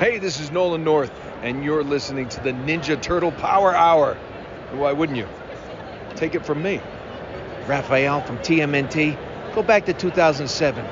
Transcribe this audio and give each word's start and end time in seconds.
Hey, 0.00 0.16
this 0.16 0.40
is 0.40 0.50
Nolan 0.50 0.82
North, 0.82 1.12
and 1.42 1.62
you're 1.62 1.84
listening 1.84 2.26
to 2.30 2.40
the 2.42 2.52
Ninja 2.52 2.98
Turtle 3.02 3.32
Power 3.32 3.74
Hour. 3.76 4.14
Why 4.72 4.94
wouldn't 4.94 5.18
you? 5.18 5.28
Take 6.16 6.34
it 6.34 6.46
from 6.46 6.62
me. 6.62 6.80
Raphael 7.66 8.22
from 8.22 8.38
TMNT. 8.38 9.54
Go 9.54 9.62
back 9.62 9.84
to 9.84 9.92
2007. 9.92 10.82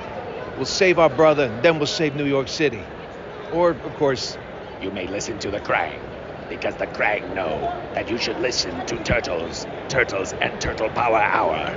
We'll 0.57 0.67
save 0.67 0.99
our 0.99 1.09
brother, 1.09 1.45
and 1.45 1.63
then 1.63 1.79
we'll 1.79 1.87
save 1.87 2.17
New 2.17 2.27
York 2.27 2.49
City. 2.49 2.83
Or, 3.55 3.71
of 3.71 3.95
course, 3.97 4.37
You 4.83 4.91
may 4.91 5.07
listen 5.07 5.39
to 5.39 5.51
the 5.51 5.61
Krang, 5.61 5.99
because 6.51 6.77
the 6.77 6.87
Krang 6.87 7.35
know 7.35 7.59
that 7.95 8.11
you 8.11 8.19
should 8.19 8.39
listen 8.41 8.85
to 8.87 9.03
Turtles, 9.05 9.67
Turtles, 9.89 10.35
and 10.35 10.61
Turtle 10.61 10.91
Power 10.91 11.17
Hour. 11.17 11.75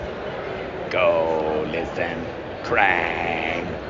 Go 0.91 1.65
listen, 1.71 2.25
Krang. 2.63 3.80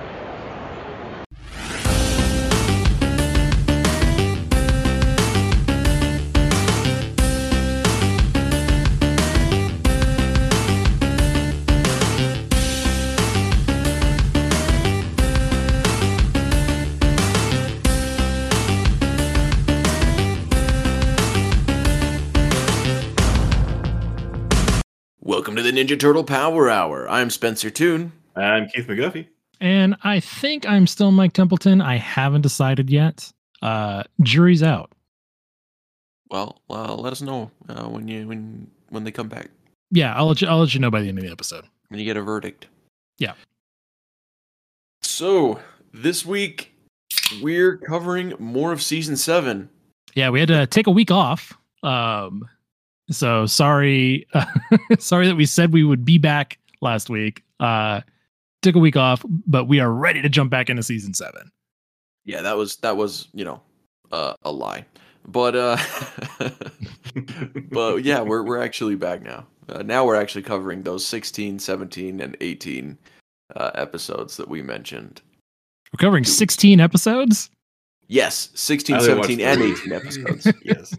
The 25.71 25.84
Ninja 25.84 25.98
Turtle 25.98 26.23
Power 26.23 26.70
Hour. 26.70 27.09
I'm 27.09 27.30
Spencer 27.30 27.70
Toon. 27.70 28.12
I'm 28.35 28.67
Keith 28.67 28.88
McGuffey. 28.88 29.27
And 29.62 29.95
I 30.03 30.20
think 30.20 30.67
I'm 30.67 30.85
still 30.85 31.12
Mike 31.12 31.34
Templeton. 31.34 31.81
I 31.81 31.95
haven't 31.95 32.41
decided 32.41 32.89
yet. 32.89 33.31
Uh, 33.62 34.03
jury's 34.21 34.63
out. 34.63 34.91
Well, 36.29 36.62
uh, 36.70 36.96
let 36.96 37.13
us 37.13 37.21
know 37.21 37.51
uh, 37.70 37.87
when 37.87 38.07
you 38.07 38.27
when 38.27 38.70
when 38.90 39.04
they 39.04 39.12
come 39.12 39.27
back 39.27 39.49
Yeah, 39.91 40.15
I'll 40.15 40.27
let 40.27 40.41
you. 40.41 40.48
I'll 40.48 40.59
let 40.59 40.73
you 40.73 40.79
know 40.79 40.91
by 40.91 41.01
the 41.01 41.09
end 41.09 41.20
of 41.20 41.23
the 41.23 41.31
episode. 41.31 41.65
when 41.90 41.99
you 41.99 42.05
get 42.05 42.18
a 42.18 42.21
verdict. 42.21 42.68
Yeah. 43.18 43.34
So 45.03 45.59
this 45.93 46.26
week 46.26 46.74
we're 47.41 47.77
covering 47.77 48.34
more 48.40 48.71
of 48.74 48.81
season 48.81 49.15
seven. 49.15 49.70
Yeah, 50.15 50.29
we 50.31 50.40
had 50.40 50.49
to 50.49 50.68
take 50.68 50.87
a 50.87 50.91
week 50.91 51.12
off. 51.12 51.57
Um, 51.84 52.48
so 53.10 53.46
sorry, 53.46 54.27
sorry 54.99 55.27
that 55.27 55.35
we 55.35 55.46
said 55.46 55.74
we 55.74 55.84
would 55.84 56.05
be 56.05 56.18
back 56.18 56.60
last 56.82 57.10
week. 57.10 57.43
Uh, 57.60 58.02
took 58.62 58.76
a 58.76 58.80
week 58.80 58.96
off, 58.96 59.26
but 59.48 59.66
we 59.66 59.80
are 59.80 59.91
ready 59.91 60.21
to 60.21 60.30
jump 60.30 60.52
back 60.52 60.70
into 60.70 60.84
season 60.84 61.13
seven. 61.13 61.52
Yeah, 62.26 62.41
that 62.41 62.58
was 62.58 62.77
that 62.77 62.98
was 62.98 63.27
you 63.34 63.43
know 63.43 63.62
uh, 64.12 64.34
a 64.44 64.52
lie, 64.52 64.85
but 65.28 65.56
uh, 65.56 65.78
but 67.72 68.03
yeah, 68.03 68.22
we're 68.22 68.44
we're 68.44 68.62
actually 68.62 68.96
back 68.96 69.24
now. 69.24 69.47
Uh, 69.69 69.84
now 69.84 70.06
we're 70.06 70.16
actually 70.16 70.41
covering 70.41 70.84
those 70.84 71.06
16, 71.06 71.59
17, 71.59 72.19
and 72.19 72.36
18 72.41 72.97
uh, 73.56 73.72
episodes 73.75 74.36
that 74.38 74.50
we 74.50 74.62
mentioned. 74.62 75.22
We're 75.94 76.06
covering 76.06 76.25
16 76.25 76.80
episodes. 76.80 77.50
Yes, 78.08 78.50
16, 78.56 78.96
I 78.96 79.00
only 79.00 79.13
watched 79.13 79.30
17, 79.30 79.47
and 79.47 79.62
18 79.62 79.94
episodes. 79.94 80.53
yes. 80.66 80.97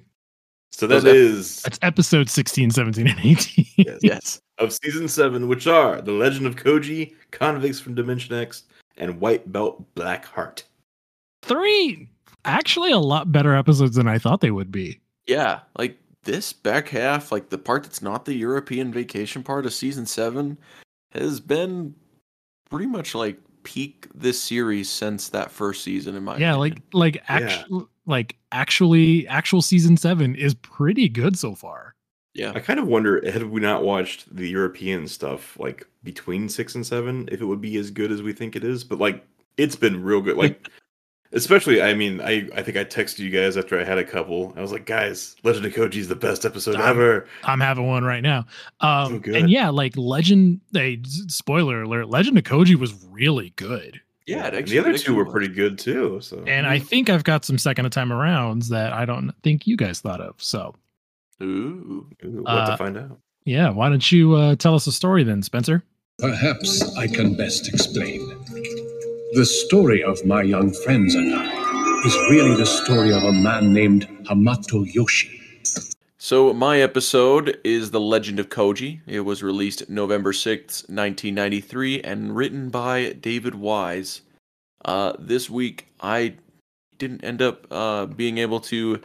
So 0.83 0.89
Those 0.89 1.05
that 1.05 1.11
ep- 1.11 1.15
is 1.15 1.63
That's 1.63 1.79
episode 1.83 2.29
16, 2.29 2.73
17, 2.73 3.07
and 3.07 3.19
18. 3.21 3.67
yes, 3.77 3.99
yes. 4.03 4.41
of 4.59 4.73
season 4.73 5.07
seven, 5.07 5.47
which 5.47 5.69
are 5.69 6.03
The 6.03 6.11
Legend 6.11 6.45
of 6.45 6.57
Koji, 6.57 7.15
Convicts 7.31 7.79
from 7.79 7.95
Dimension 7.95 8.35
X, 8.35 8.65
and 8.97 9.21
White 9.21 9.53
Belt 9.53 9.85
Black 9.95 10.25
Heart. 10.25 10.65
Three, 11.43 12.09
actually, 12.45 12.91
a 12.91 12.99
lot 12.99 13.31
better 13.31 13.55
episodes 13.55 13.95
than 13.95 14.09
I 14.09 14.19
thought 14.19 14.41
they 14.41 14.51
would 14.51 14.73
be. 14.73 14.99
Yeah, 15.29 15.61
like 15.79 15.97
this 16.25 16.53
back 16.53 16.89
half, 16.89 17.31
like 17.31 17.49
the 17.49 17.59
part 17.59 17.85
that's 17.85 18.03
not 18.03 18.25
the 18.25 18.35
European 18.35 18.93
vacation 18.93 19.45
part 19.45 19.67
of 19.67 19.73
season 19.73 20.05
seven, 20.05 20.59
has 21.13 21.39
been 21.39 21.95
pretty 22.71 22.87
much 22.87 23.15
like 23.15 23.39
peak 23.65 24.07
this 24.15 24.41
series 24.41 24.89
since 24.91 25.29
that 25.31 25.51
first 25.51 25.83
season. 25.85 26.15
In 26.15 26.25
my 26.25 26.37
yeah, 26.37 26.55
opinion. 26.55 26.83
like 26.93 27.19
like 27.29 27.29
Yeah. 27.29 27.65
like 28.07 28.37
actually 28.53 29.27
actual 29.29 29.63
season 29.63 29.97
seven 29.97 30.35
is 30.35 30.55
pretty 30.55 31.09
good 31.09 31.39
so 31.39 31.55
far. 31.55 31.95
yeah, 32.35 32.53
I 32.55 32.61
kind 32.61 32.81
of 32.81 32.87
wonder 32.87 33.21
had 33.31 33.45
we 33.45 33.61
not 33.61 33.83
watched 33.85 34.35
the 34.35 34.49
European 34.49 35.07
stuff 35.09 35.59
like 35.59 35.87
between 36.03 36.49
six 36.49 36.75
and 36.75 36.87
seven, 36.87 37.29
if 37.31 37.41
it 37.41 37.45
would 37.45 37.61
be 37.61 37.77
as 37.77 37.91
good 37.91 38.11
as 38.11 38.23
we 38.23 38.33
think 38.33 38.57
it 38.57 38.65
is. 38.65 38.85
But 38.85 38.99
like 38.99 39.25
it's 39.57 39.77
been 39.77 40.03
real 40.03 40.21
good. 40.21 40.37
Like 40.37 40.69
especially 41.33 41.81
I 41.83 41.95
mean, 41.95 42.21
I, 42.21 42.49
I 42.55 42.63
think 42.63 42.77
I 42.77 42.85
texted 42.85 43.19
you 43.21 43.31
guys 43.31 43.57
after 43.57 43.79
I 43.81 43.85
had 43.85 43.99
a 43.99 44.05
couple. 44.05 44.53
I 44.57 44.61
was 44.61 44.73
like, 44.73 44.87
guys, 44.87 45.37
Legend 45.43 45.67
of 45.67 45.73
Koji 45.73 45.97
is 45.97 46.09
the 46.09 46.17
best 46.17 46.45
episode 46.45 46.77
I'm- 46.77 46.89
ever. 46.91 47.27
I'm 47.45 47.61
having 47.61 47.87
one 47.87 48.05
right 48.05 48.23
now. 48.23 48.47
Um, 48.81 49.13
So 49.15 49.19
good. 49.21 49.37
and 49.37 49.51
yeah, 49.51 49.71
like 49.71 49.97
Legend. 49.97 50.61
Hey, 50.73 51.01
spoiler 51.05 51.83
alert: 51.83 52.09
Legend 52.09 52.39
of 52.39 52.45
Koji 52.45 52.75
was 52.77 52.93
really 53.11 53.53
good, 53.57 54.01
yeah. 54.27 54.47
And 54.47 54.57
actually- 54.57 54.79
the 54.79 54.89
other 54.89 54.99
two 54.99 55.15
were 55.15 55.27
pretty 55.27 55.49
good 55.49 55.79
too. 55.79 56.21
So 56.21 56.43
and 56.47 56.67
I 56.67 56.79
think 56.79 57.09
I've 57.11 57.25
got 57.25 57.45
some 57.45 57.59
second 57.59 57.89
time 57.91 58.11
arounds 58.11 58.69
that 58.69 58.93
I 58.93 59.05
don't 59.05 59.33
think 59.43 59.67
you 59.67 59.77
guys 59.77 60.01
thought 60.01 60.21
of. 60.21 60.35
So 60.39 60.75
Ooh, 61.43 62.07
Ooh, 62.25 62.43
what 62.43 62.51
uh, 62.51 62.71
to 62.71 62.77
find 62.77 62.97
out. 62.97 63.19
yeah, 63.45 63.69
why 63.71 63.89
don't 63.89 64.13
you 64.13 64.35
uh, 64.35 64.55
tell 64.57 64.75
us 64.75 64.87
a 64.87 64.93
story 64.93 65.25
then, 65.25 65.43
Spencer? 65.43 65.83
Perhaps 66.19 66.97
I 66.97 67.09
can 67.09 67.35
best 67.37 67.69
explain. 67.73 68.21
The 69.35 69.47
story 69.47 70.05
of 70.05 70.23
my 70.27 70.43
young 70.43 70.75
friends 70.75 71.15
and 71.15 71.35
I 71.35 72.03
is 72.05 72.15
really 72.29 72.55
the 72.55 72.67
story 72.67 73.15
of 73.15 73.23
a 73.23 73.33
man 73.33 73.73
named 73.73 74.07
Hamato 74.25 74.85
Yoshi. 74.93 75.41
So 76.19 76.53
my 76.53 76.81
episode 76.83 77.59
is 77.65 77.93
The 77.93 78.01
Legend 78.01 78.39
of 78.41 78.51
Koji. 78.51 79.01
It 79.07 79.21
was 79.21 79.43
released 79.43 79.89
November 79.89 80.33
6th, 80.33 80.87
1993 80.91 82.03
and 82.03 82.37
written 82.37 82.69
by 82.69 83.15
David 83.15 83.55
Wise. 83.55 84.21
Uh, 84.85 85.15
this 85.19 85.49
week 85.49 85.87
I 86.03 86.35
didn't 86.99 87.25
end 87.25 87.41
up 87.41 87.67
uh, 87.71 88.05
being 88.05 88.37
able 88.37 88.61
to 88.61 89.01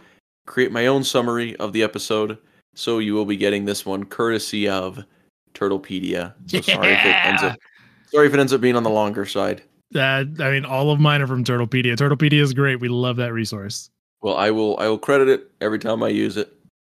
create 0.45 0.73
my 0.73 0.87
own 0.87 1.05
summary 1.05 1.55
of 1.55 1.71
the 1.71 1.83
episode, 1.83 2.37
so 2.75 2.99
you 2.99 3.13
will 3.13 3.23
be 3.23 3.37
getting 3.37 3.63
this 3.63 3.85
one 3.85 4.03
courtesy 4.03 4.67
of 4.67 5.05
Turtlepedia. 5.53 6.33
So 6.47 6.59
sorry 6.59 6.91
if 6.91 7.05
it 7.05 7.15
ends 7.25 7.43
up 7.43 7.57
sorry 8.11 8.27
if 8.27 8.33
it 8.33 8.41
ends 8.41 8.51
up 8.51 8.59
being 8.59 8.75
on 8.75 8.83
the 8.83 8.89
longer 8.89 9.25
side. 9.25 9.61
Uh, 9.95 10.25
I 10.39 10.51
mean, 10.51 10.65
all 10.65 10.91
of 10.91 10.99
mine 10.99 11.21
are 11.21 11.27
from 11.27 11.43
Turtlepedia. 11.43 11.95
Turtlepedia 11.95 12.41
is 12.41 12.53
great. 12.53 12.79
We 12.79 12.89
love 12.89 13.15
that 13.17 13.33
resource. 13.33 13.89
Well, 14.21 14.35
I 14.35 14.51
will 14.51 14.77
I 14.79 14.87
will 14.87 14.97
credit 14.97 15.29
it 15.29 15.51
every 15.61 15.79
time 15.79 16.03
I 16.03 16.09
use 16.09 16.37
it 16.37 16.53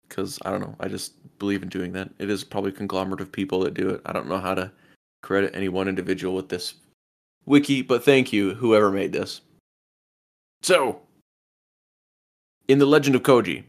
because 0.08 0.40
I 0.44 0.52
don't 0.52 0.62
know. 0.62 0.76
I 0.80 0.88
just 0.88 1.14
believe 1.40 1.64
in 1.64 1.70
doing 1.70 1.94
that. 1.94 2.10
It 2.20 2.30
is 2.30 2.44
probably 2.44 2.72
conglomerate 2.72 3.22
of 3.22 3.32
people 3.32 3.62
that 3.62 3.74
do 3.74 3.90
it. 3.90 4.02
I 4.06 4.12
don't 4.12 4.28
know 4.28 4.40
how 4.40 4.54
to 4.56 4.72
credit 5.22 5.56
any 5.56 5.70
one 5.70 5.88
individual 5.88 6.36
with 6.36 6.50
this 6.50 6.76
wiki, 7.46 7.82
but 7.82 8.04
thank 8.04 8.34
you 8.34 8.56
whoever 8.56 8.92
made 8.92 9.14
this. 9.14 9.42
So, 10.62 11.02
in 12.68 12.80
the 12.80 12.86
Legend 12.86 13.16
of 13.16 13.24
Koji, 13.24 13.64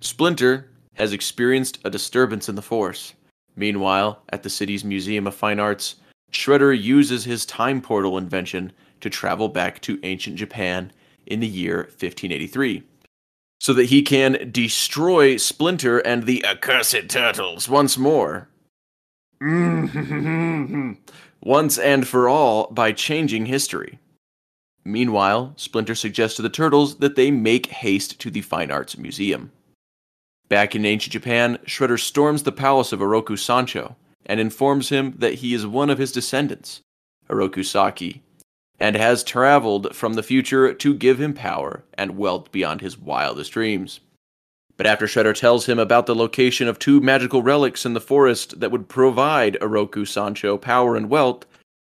Splinter 0.00 0.70
has 0.94 1.12
experienced 1.12 1.78
a 1.84 1.90
disturbance 1.90 2.48
in 2.48 2.54
the 2.54 2.62
Force. 2.62 3.14
Meanwhile, 3.54 4.22
at 4.30 4.42
the 4.42 4.50
city's 4.50 4.84
Museum 4.84 5.26
of 5.26 5.34
Fine 5.34 5.60
Arts, 5.60 5.96
Shredder 6.32 6.78
uses 6.78 7.24
his 7.24 7.46
time 7.46 7.80
portal 7.80 8.18
invention 8.18 8.72
to 9.00 9.10
travel 9.10 9.48
back 9.48 9.80
to 9.82 10.00
ancient 10.02 10.36
Japan 10.36 10.92
in 11.26 11.40
the 11.40 11.46
year 11.46 11.78
1583 11.78 12.82
so 13.58 13.72
that 13.72 13.86
he 13.86 14.02
can 14.02 14.50
destroy 14.52 15.36
Splinter 15.36 15.98
and 15.98 16.24
the 16.24 16.44
accursed 16.44 17.08
turtles 17.08 17.68
once 17.68 17.96
more. 17.96 18.48
Mm-hmm. 19.42 20.92
once 21.42 21.78
and 21.78 22.06
for 22.06 22.28
all 22.28 22.68
by 22.70 22.92
changing 22.92 23.46
history. 23.46 23.98
Meanwhile, 24.84 25.54
Splinter 25.56 25.94
suggests 25.94 26.36
to 26.36 26.42
the 26.42 26.48
turtles 26.48 26.98
that 26.98 27.16
they 27.16 27.30
make 27.30 27.66
haste 27.66 28.20
to 28.20 28.30
the 28.30 28.40
Fine 28.40 28.70
Arts 28.70 28.96
Museum. 28.96 29.50
Back 30.48 30.76
in 30.76 30.84
ancient 30.84 31.12
Japan, 31.12 31.58
Shredder 31.66 31.98
storms 31.98 32.44
the 32.44 32.52
palace 32.52 32.92
of 32.92 33.00
Oroku 33.00 33.38
Sancho 33.38 33.96
and 34.26 34.40
informs 34.40 34.90
him 34.90 35.14
that 35.18 35.34
he 35.34 35.54
is 35.54 35.66
one 35.66 35.88
of 35.88 35.98
his 35.98 36.12
descendants, 36.12 36.82
Oroku 37.30 37.64
Saki, 37.64 38.22
and 38.78 38.96
has 38.96 39.24
traveled 39.24 39.94
from 39.96 40.14
the 40.14 40.22
future 40.22 40.74
to 40.74 40.94
give 40.94 41.20
him 41.20 41.32
power 41.32 41.84
and 41.94 42.18
wealth 42.18 42.52
beyond 42.52 42.80
his 42.80 42.98
wildest 42.98 43.52
dreams. 43.52 44.00
But 44.76 44.86
after 44.86 45.06
Shredder 45.06 45.34
tells 45.34 45.66
him 45.66 45.78
about 45.78 46.04
the 46.06 46.14
location 46.14 46.68
of 46.68 46.78
two 46.78 47.00
magical 47.00 47.42
relics 47.42 47.86
in 47.86 47.94
the 47.94 48.00
forest 48.00 48.60
that 48.60 48.70
would 48.70 48.88
provide 48.88 49.56
Oroku 49.62 50.06
Sancho 50.06 50.58
power 50.58 50.96
and 50.96 51.08
wealth, 51.08 51.46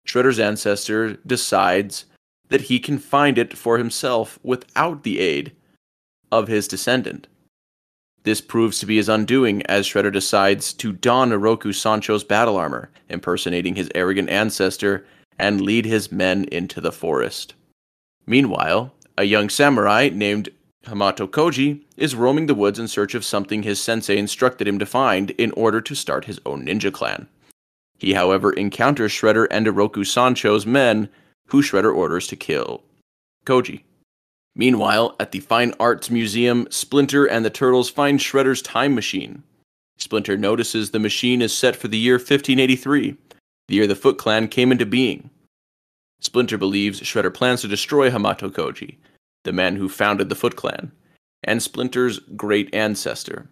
Shredder's 0.06 0.38
ancestor 0.38 1.14
decides 1.26 2.04
that 2.48 2.62
he 2.62 2.78
can 2.78 2.98
find 2.98 3.36
it 3.36 3.56
for 3.56 3.78
himself 3.78 4.38
without 4.42 5.02
the 5.02 5.18
aid 5.18 5.52
of 6.30 6.48
his 6.48 6.68
descendant. 6.68 7.26
This 8.28 8.42
proves 8.42 8.78
to 8.80 8.84
be 8.84 8.96
his 8.96 9.08
undoing 9.08 9.62
as 9.68 9.86
Shredder 9.86 10.12
decides 10.12 10.74
to 10.74 10.92
don 10.92 11.30
Oroku 11.30 11.74
Sancho's 11.74 12.24
battle 12.24 12.58
armor, 12.58 12.90
impersonating 13.08 13.74
his 13.74 13.88
arrogant 13.94 14.28
ancestor, 14.28 15.06
and 15.38 15.62
lead 15.62 15.86
his 15.86 16.12
men 16.12 16.44
into 16.52 16.82
the 16.82 16.92
forest. 16.92 17.54
Meanwhile, 18.26 18.92
A 19.16 19.24
young 19.24 19.48
samurai 19.48 20.10
named 20.12 20.50
Hamato 20.84 21.26
Koji 21.26 21.80
is 21.96 22.14
roaming 22.14 22.44
the 22.44 22.54
woods 22.54 22.78
in 22.78 22.86
search 22.86 23.14
of 23.14 23.24
something 23.24 23.62
his 23.62 23.80
sensei 23.80 24.18
instructed 24.18 24.68
him 24.68 24.78
to 24.78 24.84
find 24.84 25.30
in 25.30 25.50
order 25.52 25.80
to 25.80 25.94
start 25.94 26.26
his 26.26 26.38
own 26.44 26.66
ninja 26.66 26.92
clan. 26.92 27.28
He, 27.96 28.12
however, 28.12 28.52
encounters 28.52 29.12
Shredder 29.12 29.46
and 29.50 29.66
Oroku 29.66 30.06
Sancho's 30.06 30.66
men, 30.66 31.08
who 31.46 31.62
Shredder 31.62 31.96
orders 31.96 32.26
to 32.26 32.36
kill 32.36 32.82
Koji. 33.46 33.84
Meanwhile, 34.58 35.14
at 35.20 35.30
the 35.30 35.38
Fine 35.38 35.72
Arts 35.78 36.10
Museum, 36.10 36.66
Splinter 36.68 37.24
and 37.24 37.44
the 37.44 37.50
Turtles 37.50 37.88
find 37.88 38.18
Shredder's 38.18 38.60
time 38.60 38.92
machine. 38.92 39.44
Splinter 39.98 40.36
notices 40.36 40.90
the 40.90 40.98
machine 40.98 41.40
is 41.40 41.56
set 41.56 41.76
for 41.76 41.86
the 41.86 41.96
year 41.96 42.16
1583, 42.16 43.16
the 43.68 43.74
year 43.74 43.86
the 43.86 43.94
Foot 43.94 44.18
Clan 44.18 44.48
came 44.48 44.72
into 44.72 44.84
being. 44.84 45.30
Splinter 46.20 46.58
believes 46.58 47.00
Shredder 47.00 47.32
plans 47.32 47.60
to 47.60 47.68
destroy 47.68 48.10
Hamato 48.10 48.50
Koji, 48.50 48.96
the 49.44 49.52
man 49.52 49.76
who 49.76 49.88
founded 49.88 50.28
the 50.28 50.34
Foot 50.34 50.56
Clan, 50.56 50.90
and 51.44 51.62
Splinter's 51.62 52.18
great 52.18 52.68
ancestor. 52.74 53.48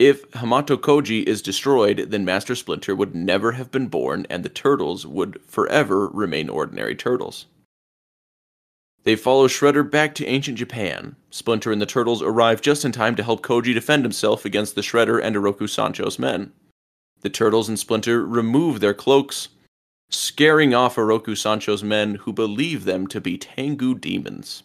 If 0.00 0.28
Hamato 0.32 0.76
Koji 0.76 1.22
is 1.28 1.42
destroyed, 1.42 2.06
then 2.10 2.24
Master 2.24 2.56
Splinter 2.56 2.96
would 2.96 3.14
never 3.14 3.52
have 3.52 3.70
been 3.70 3.86
born 3.86 4.26
and 4.28 4.44
the 4.44 4.48
turtles 4.48 5.06
would 5.06 5.40
forever 5.44 6.08
remain 6.08 6.48
ordinary 6.48 6.96
turtles. 6.96 7.46
They 9.08 9.16
follow 9.16 9.48
Shredder 9.48 9.90
back 9.90 10.14
to 10.16 10.26
ancient 10.26 10.58
Japan. 10.58 11.16
Splinter 11.30 11.72
and 11.72 11.80
the 11.80 11.86
turtles 11.86 12.20
arrive 12.20 12.60
just 12.60 12.84
in 12.84 12.92
time 12.92 13.16
to 13.16 13.22
help 13.22 13.40
Koji 13.40 13.72
defend 13.72 14.04
himself 14.04 14.44
against 14.44 14.74
the 14.74 14.82
Shredder 14.82 15.18
and 15.18 15.34
Oroku 15.34 15.66
Sancho's 15.66 16.18
men. 16.18 16.52
The 17.22 17.30
turtles 17.30 17.70
and 17.70 17.78
Splinter 17.78 18.22
remove 18.26 18.80
their 18.80 18.92
cloaks, 18.92 19.48
scaring 20.10 20.74
off 20.74 20.96
Oroku 20.96 21.38
Sancho's 21.38 21.82
men 21.82 22.16
who 22.16 22.34
believe 22.34 22.84
them 22.84 23.06
to 23.06 23.18
be 23.18 23.38
Tengu 23.38 23.94
demons. 23.94 24.62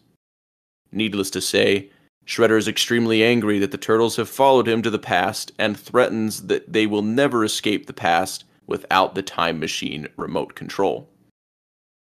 Needless 0.91 1.29
to 1.29 1.39
say, 1.39 1.89
Shredder 2.27 2.57
is 2.57 2.67
extremely 2.67 3.23
angry 3.23 3.59
that 3.59 3.71
the 3.71 3.77
turtles 3.77 4.17
have 4.17 4.27
followed 4.27 4.67
him 4.67 4.81
to 4.81 4.89
the 4.89 4.99
past 4.99 5.53
and 5.57 5.79
threatens 5.79 6.47
that 6.47 6.73
they 6.73 6.85
will 6.85 7.01
never 7.01 7.45
escape 7.45 7.85
the 7.85 7.93
past 7.93 8.43
without 8.67 9.15
the 9.15 9.23
time 9.23 9.61
machine 9.61 10.09
remote 10.17 10.53
control. 10.53 11.07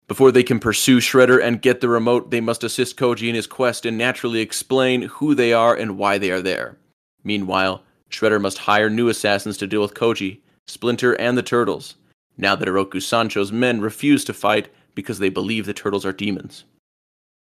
Before 0.09 0.33
they 0.33 0.43
can 0.43 0.59
pursue 0.59 0.99
Shredder 0.99 1.43
and 1.43 1.63
get 1.63 1.81
the 1.81 1.89
remote, 1.89 2.31
they 2.31 2.41
must 2.41 2.65
assist 2.65 2.97
Koji 2.97 3.29
in 3.29 3.35
his 3.35 3.47
quest 3.47 3.87
and 3.87 3.97
naturally 3.97 4.41
explain 4.41 5.03
who 5.03 5.35
they 5.35 5.53
are 5.53 5.75
and 5.75 5.97
why 5.97 6.19
they 6.19 6.31
are 6.31 6.43
there. 6.43 6.77
Meanwhile, 7.25 7.83
Shredder 8.11 8.41
must 8.41 8.59
hire 8.59 8.91
new 8.91 9.09
assassins 9.09 9.57
to 9.59 9.67
deal 9.67 9.81
with 9.81 9.95
Koji, 9.95 10.41
Splinter, 10.67 11.15
and 11.15 11.39
the 11.39 11.43
turtles, 11.43 11.95
now 12.37 12.55
that 12.57 12.69
Oroku 12.69 13.01
Sancho's 13.01 13.53
men 13.53 13.81
refuse 13.81 14.25
to 14.25 14.35
fight 14.35 14.69
because 14.95 15.19
they 15.19 15.31
believe 15.31 15.67
the 15.67 15.73
turtles 15.73 16.05
are 16.05 16.13
demons. 16.13 16.65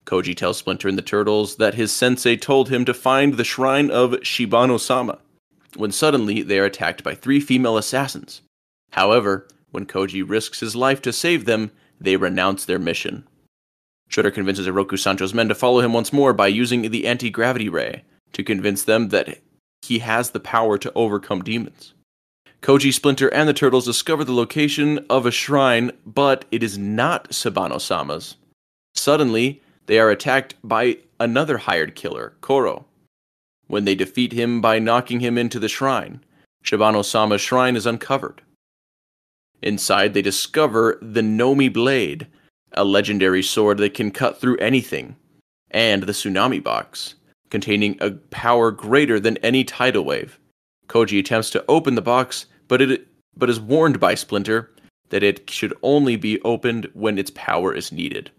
Koji 0.05 0.37
tells 0.37 0.59
Splinter 0.59 0.89
and 0.89 0.99
the 0.99 1.03
Turtles 1.03 1.57
that 1.57 1.75
his 1.75 1.93
sensei 1.93 2.37
told 2.37 2.69
him 2.69 2.85
to 2.85 2.95
find 2.95 3.35
the 3.35 3.45
shrine 3.45 3.91
of 3.91 4.13
Shibano 4.23 4.79
sama, 4.79 5.19
when 5.77 5.93
suddenly 5.93 6.43
they 6.43 6.59
are 6.59 6.65
attacked 6.65 7.05
by 7.05 7.15
three 7.15 7.41
female 7.41 7.77
assassins. 7.77 8.43
However, 8.91 9.47
when 9.71 9.87
Koji 9.87 10.29
risks 10.29 10.61
his 10.61 10.77
life 10.77 11.01
to 11.03 11.13
save 11.13 11.45
them, 11.45 11.71
they 12.03 12.17
renounce 12.17 12.65
their 12.65 12.79
mission. 12.79 13.27
Shredder 14.11 14.35
convinces 14.35 14.67
Oroku 14.67 14.99
Sancho's 14.99 15.33
men 15.33 15.49
to 15.49 15.55
follow 15.55 15.81
him 15.81 15.93
once 15.93 16.13
more 16.13 16.33
by 16.33 16.49
using 16.49 16.91
the 16.91 17.07
anti 17.07 17.31
gravity 17.31 17.69
ray 17.69 18.05
to 18.33 18.43
convince 18.43 18.85
them 18.85 19.09
that 19.09 19.39
he 19.83 20.01
has 20.01 20.31
the 20.31 20.41
power 20.41 20.79
to 20.79 20.93
overcome 20.95 21.43
demons. 21.43 21.95
Koji, 22.61 22.93
Splinter, 22.93 23.29
and 23.29 23.49
the 23.49 23.55
Turtles 23.55 23.87
discover 23.87 24.23
the 24.23 24.33
location 24.33 25.05
of 25.11 25.27
a 25.27 25.33
shrine, 25.33 25.91
but 26.07 26.45
it 26.53 26.63
is 26.63 26.79
not 26.79 27.31
Shibano 27.31 27.81
Sama's. 27.81 28.37
Suddenly, 28.95 29.61
they 29.87 29.99
are 29.99 30.11
attacked 30.11 30.55
by 30.63 30.99
another 31.19 31.59
hired 31.59 31.97
killer, 31.97 32.35
Koro. 32.41 32.85
When 33.67 33.85
they 33.85 33.95
defeat 33.95 34.33
him 34.33 34.61
by 34.61 34.79
knocking 34.79 35.21
him 35.21 35.37
into 35.37 35.59
the 35.59 35.69
shrine, 35.69 36.23
Shibano 36.65 37.05
Sama's 37.05 37.41
shrine 37.41 37.75
is 37.75 37.87
uncovered. 37.87 38.43
Inside, 39.63 40.13
they 40.13 40.23
discover 40.23 40.99
the 41.01 41.21
Nomi 41.21 41.73
Blade, 41.73 42.27
a 42.73 42.85
legendary 42.85 43.43
sword 43.43 43.79
that 43.79 43.95
can 43.95 44.11
cut 44.11 44.41
through 44.41 44.57
anything, 44.59 45.17
and 45.71 46.03
the 46.03 46.13
Tsunami 46.13 46.63
Box, 46.63 47.15
containing 47.49 47.97
a 48.01 48.11
power 48.11 48.71
greater 48.71 49.21
than 49.21 49.37
any 49.39 49.63
tidal 49.63 50.05
wave. 50.05 50.39
Koji 50.89 51.21
attempts 51.21 51.51
to 51.51 51.65
open 51.69 51.95
the 51.95 52.03
box, 52.03 52.47
but 52.67 52.83
it 52.83 53.07
but 53.37 53.49
is 53.49 53.61
warned 53.61 53.99
by 53.99 54.15
Splinter 54.15 54.71
that 55.09 55.23
it 55.23 55.49
should 55.49 55.73
only 55.83 56.17
be 56.17 56.41
opened 56.43 56.89
when 56.93 57.19
its 57.19 57.31
power 57.31 57.75
is 57.75 57.93
needed. 57.93 58.31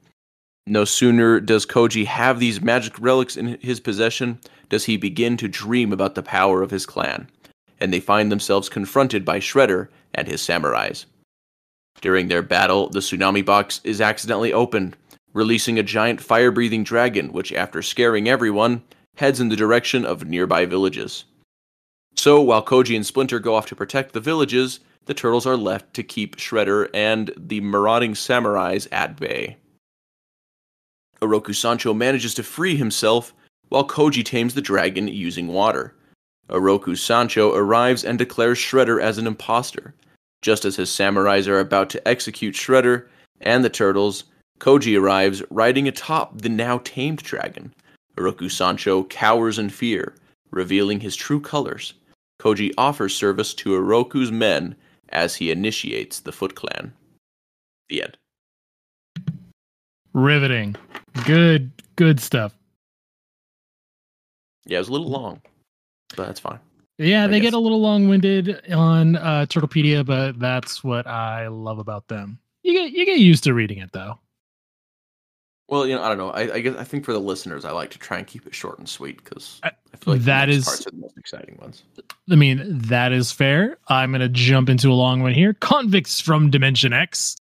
No 0.68 0.86
sooner 0.86 1.40
does 1.40 1.66
Koji 1.66 2.06
have 2.06 2.40
these 2.40 2.62
magic 2.62 3.00
relics 3.00 3.36
in 3.38 3.58
his 3.62 3.80
possession 3.80 4.40
does 4.70 4.86
he 4.86 4.98
begin 4.98 5.38
to 5.38 5.48
dream 5.48 5.92
about 5.92 6.16
the 6.16 6.24
power 6.24 6.62
of 6.62 6.72
his 6.72 6.86
clan, 6.86 7.28
and 7.80 7.94
they 7.94 8.00
find 8.00 8.32
themselves 8.32 8.70
confronted 8.70 9.26
by 9.26 9.40
Shredder 9.40 9.90
and 10.14 10.28
his 10.28 10.42
samurais. 10.42 11.06
During 12.02 12.28
their 12.28 12.42
battle, 12.42 12.90
the 12.90 13.00
tsunami 13.00 13.46
box 13.46 13.80
is 13.84 14.02
accidentally 14.02 14.52
opened, 14.52 14.98
releasing 15.34 15.80
a 15.80 15.84
giant 15.84 16.22
fire 16.22 16.52
breathing 16.52 16.84
dragon, 16.84 17.32
which, 17.32 17.54
after 17.54 17.82
scaring 17.82 18.28
everyone, 18.28 18.84
heads 19.16 19.40
in 19.40 19.50
the 19.50 19.56
direction 19.56 20.06
of 20.06 20.26
nearby 20.26 20.66
villages. 20.66 21.26
So, 22.16 22.42
while 22.42 22.64
Koji 22.64 22.96
and 22.96 23.06
Splinter 23.06 23.40
go 23.40 23.56
off 23.56 23.66
to 23.68 23.76
protect 23.76 24.14
the 24.14 24.20
villages, 24.20 24.80
the 25.06 25.14
turtles 25.14 25.46
are 25.46 25.58
left 25.58 25.94
to 25.96 26.04
keep 26.04 26.38
Shredder 26.38 26.90
and 26.94 27.32
the 27.36 27.62
marauding 27.62 28.14
samurais 28.14 28.88
at 28.92 29.18
bay. 29.18 29.58
Oroku 31.22 31.56
Sancho 31.56 31.94
manages 31.94 32.34
to 32.36 32.44
free 32.44 32.76
himself 32.76 33.34
while 33.70 33.88
Koji 33.88 34.24
tames 34.24 34.54
the 34.54 34.62
dragon 34.62 35.08
using 35.08 35.48
water. 35.48 35.96
Oroku 36.50 36.98
Sancho 36.98 37.56
arrives 37.56 38.04
and 38.04 38.18
declares 38.18 38.60
Shredder 38.60 39.02
as 39.02 39.18
an 39.18 39.26
impostor. 39.26 39.96
Just 40.44 40.66
as 40.66 40.76
his 40.76 40.90
samurais 40.90 41.48
are 41.48 41.60
about 41.60 41.90
to 41.92 42.06
execute 42.06 42.54
Shredder 42.54 43.08
and 43.40 43.64
the 43.64 43.70
turtles, 43.70 44.26
Koji 44.60 45.02
arrives 45.02 45.42
riding 45.50 45.88
atop 45.88 46.42
the 46.42 46.50
now 46.50 46.80
tamed 46.84 47.24
dragon. 47.24 47.74
Oroku 48.18 48.52
Sancho 48.52 49.06
cowers 49.06 49.58
in 49.58 49.70
fear, 49.70 50.14
revealing 50.52 51.00
his 51.00 51.16
true 51.16 51.40
colors. 51.40 51.94
Koji 52.42 52.74
offers 52.78 53.16
service 53.16 53.54
to 53.54 53.70
Oroku's 53.72 54.34
men 54.34 54.76
as 55.10 55.34
he 55.34 55.50
initiates 55.50 56.20
the 56.20 56.34
Foot 56.34 56.56
Clan. 56.56 56.94
The 57.88 58.04
end. 58.04 58.18
Riveting. 60.14 60.76
Good, 61.26 61.72
good 61.96 62.20
stuff. 62.20 62.54
Yeah, 64.66 64.78
it 64.78 64.82
was 64.82 64.90
a 64.90 64.92
little 64.92 65.10
long, 65.10 65.42
but 66.18 66.28
that's 66.28 66.40
fine. 66.42 66.60
Yeah, 66.98 67.24
I 67.24 67.28
they 67.28 67.40
guess. 67.40 67.48
get 67.52 67.54
a 67.56 67.60
little 67.60 67.82
long-winded 67.82 68.72
on 68.72 69.16
uh, 69.16 69.46
Turtlepedia, 69.50 70.06
but 70.06 70.40
that's 70.40 70.84
what 70.84 71.08
I 71.08 71.48
love 71.48 71.80
about 71.80 72.08
them. 72.08 72.38
You 72.64 72.74
get 72.74 72.92
you 72.94 73.06
get 73.06 73.20
used 73.20 73.44
to 73.46 73.54
reading 73.54 73.80
it 73.80 73.92
though. 73.92 74.20
Well, 75.70 75.88
you 75.88 75.96
know, 75.96 76.04
I 76.04 76.10
don't 76.10 76.18
know. 76.18 76.30
I, 76.30 76.56
I 76.56 76.60
guess 76.60 76.76
I 76.78 76.84
think 76.84 77.04
for 77.06 77.14
the 77.14 77.20
listeners, 77.20 77.66
I 77.66 77.72
like 77.72 77.90
to 77.92 77.98
try 78.00 78.18
and 78.20 78.28
keep 78.28 78.46
it 78.46 78.54
short 78.54 78.78
and 78.80 78.88
sweet 78.88 79.24
because 79.24 79.60
I- 79.64 79.72
feel 79.98 80.14
like 80.16 80.24
that 80.24 80.50
is- 80.50 80.66
parts 80.66 80.86
are 80.86 80.92
the 80.92 80.98
most 80.98 81.18
exciting 81.18 81.58
ones. 81.62 81.84
I 82.30 82.36
mean, 82.36 82.62
that 82.88 83.12
is 83.12 83.32
fair. 83.32 83.78
I'm 83.88 84.12
going 84.12 84.22
to 84.22 84.30
jump 84.30 84.70
into 84.70 84.92
a 84.92 84.94
long 84.94 85.22
one 85.22 85.34
here. 85.34 85.54
Convicts 85.54 86.20
from 86.20 86.50
Dimension 86.52 86.94
X, 86.94 87.38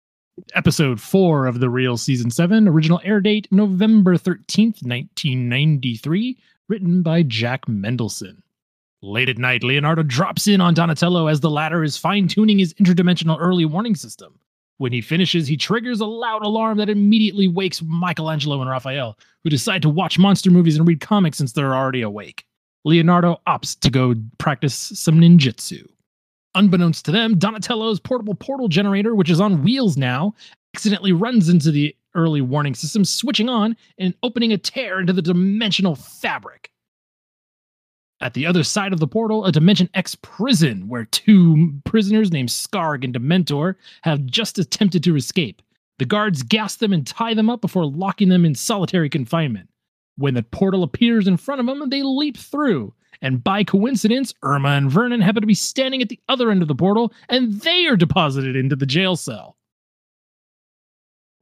episode 0.54 1.00
four 1.00 1.47
of 1.47 1.61
the 1.61 1.69
real 1.71 1.97
season 1.97 2.30
seven, 2.30 2.69
original 2.69 3.00
air 3.04 3.21
date 3.21 3.49
November 3.50 4.16
13th, 4.16 4.83
1993, 4.87 6.38
written 6.69 7.02
by 7.02 7.23
Jack 7.23 7.66
Mendelson. 7.66 8.42
Late 9.02 9.30
at 9.30 9.38
night, 9.38 9.64
Leonardo 9.64 10.02
drops 10.02 10.47
in 10.47 10.61
on 10.61 10.75
Donatello 10.75 11.26
as 11.26 11.40
the 11.40 11.50
latter 11.50 11.83
is 11.83 11.97
fine 11.97 12.28
tuning 12.28 12.59
his 12.59 12.75
interdimensional 12.75 13.38
early 13.40 13.64
warning 13.64 13.95
system. 13.95 14.38
When 14.76 14.92
he 14.92 15.00
finishes, 15.00 15.49
he 15.49 15.57
triggers 15.57 16.00
a 16.00 16.07
loud 16.07 16.42
alarm 16.42 16.76
that 16.78 16.90
immediately 16.90 17.49
wakes 17.49 17.83
Michelangelo 17.83 18.61
and 18.61 18.69
Raphael, 18.69 19.19
who 19.42 19.49
decide 19.49 19.80
to 19.83 19.88
watch 19.88 20.19
monster 20.19 20.50
movies 20.50 20.76
and 20.76 20.87
read 20.87 21.00
comics 21.00 21.38
since 21.38 21.52
they're 21.52 21.75
already 21.75 22.02
awake. 22.02 22.45
Leonardo 22.85 23.40
opts 23.47 23.78
to 23.80 23.90
go 23.90 24.14
practice 24.37 24.75
some 24.75 25.19
ninjutsu. 25.19 25.87
Unbeknownst 26.54 27.07
to 27.07 27.11
them, 27.11 27.38
Donatello's 27.38 28.00
portable 28.00 28.35
portal 28.35 28.69
generator, 28.69 29.14
which 29.14 29.30
is 29.30 29.40
on 29.40 29.62
wheels 29.62 29.97
now, 29.97 30.35
accidentally 30.75 31.12
runs 31.12 31.49
into 31.49 31.71
the 31.71 31.97
early 32.14 32.42
warning 32.42 32.75
system, 32.75 33.07
switching 33.07 33.49
on 33.49 33.76
and 33.97 34.14
opening 34.23 34.52
a 34.52 34.59
tear 34.59 35.00
into 35.00 35.14
the 35.14 35.23
dimensional 35.23 35.95
fabric. 35.95 36.71
At 38.23 38.35
the 38.35 38.45
other 38.45 38.62
side 38.62 38.93
of 38.93 39.00
the 39.00 39.07
portal, 39.07 39.47
a 39.47 39.53
Dimension 39.53 39.89
X 39.95 40.15
prison 40.17 40.89
where 40.89 41.07
two 41.07 41.73
prisoners 41.85 42.31
named 42.31 42.50
Skarg 42.50 43.03
and 43.03 43.15
Dementor 43.15 43.77
have 44.03 44.27
just 44.27 44.59
attempted 44.59 45.03
to 45.05 45.17
escape. 45.17 45.62
The 45.99 46.05
guards 46.05 46.43
gas 46.43 46.77
them 46.77 46.93
and 46.93 47.07
tie 47.07 47.35
them 47.35 47.49
up 47.49 47.61
before 47.61 47.87
locking 47.87 48.29
them 48.29 48.45
in 48.45 48.55
solitary 48.55 49.09
confinement. 49.09 49.71
When 50.17 50.35
the 50.35 50.43
portal 50.43 50.83
appears 50.83 51.27
in 51.27 51.39
front 51.39 51.61
of 51.61 51.67
them, 51.67 51.89
they 51.89 52.03
leap 52.03 52.37
through. 52.37 52.93
And 53.23 53.43
by 53.43 53.65
coincidence, 53.65 54.35
Irma 54.43 54.71
and 54.71 54.91
Vernon 54.91 55.21
happen 55.21 55.41
to 55.41 55.47
be 55.47 55.55
standing 55.55 56.03
at 56.03 56.11
the 56.11 56.21
other 56.29 56.50
end 56.50 56.62
of 56.62 56.69
the 56.69 56.75
portal, 56.75 57.12
and 57.29 57.61
they 57.61 57.87
are 57.87 57.97
deposited 57.97 58.55
into 58.55 58.77
the 58.77 58.87
jail 58.87 59.17
cell. 59.17 59.57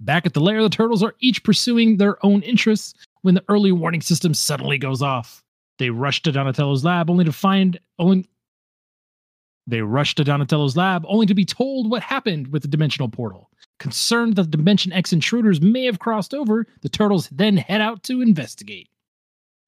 Back 0.01 0.27
at 0.27 0.35
the 0.35 0.41
lair, 0.41 0.63
the 0.63 0.69
turtles 0.69 1.03
are 1.03 1.17
each 1.19 1.43
pursuing 1.43 1.97
their 1.97 2.25
own 2.25 2.43
interests, 2.43 2.95
when 3.23 3.35
the 3.35 3.45
early 3.49 3.73
warning 3.73 4.01
system 4.01 4.33
suddenly 4.33 4.79
goes 4.79 5.03
off. 5.03 5.43
They 5.79 5.91
rushed 5.91 6.25
to 6.25 6.33
Donatello's 6.33 6.85
lab 6.85 7.09
only 7.09 7.25
to 7.25 7.33
find 7.33 7.79
only 7.99 8.29
they 9.69 9.83
rushed 9.83 10.17
to 10.17 10.25
Donatello's 10.25 10.79
lab 10.79 11.05
only 11.07 11.27
to 11.27 11.35
be 11.35 11.45
told 11.45 11.91
what 11.91 12.03
happened 12.03 12.49
with 12.49 12.63
the 12.63 12.69
dimensional 12.69 13.09
portal. 13.09 13.51
Concerned 13.79 14.35
that 14.37 14.45
the 14.45 14.57
Dimension 14.57 14.93
X 14.93 15.13
intruders 15.13 15.61
may 15.61 15.85
have 15.85 15.99
crossed 15.99 16.33
over, 16.33 16.67
the 16.81 16.89
turtles 16.89 17.29
then 17.29 17.59
head 17.59 17.83
out 17.83 18.03
to 18.05 18.23
investigate. 18.23 18.89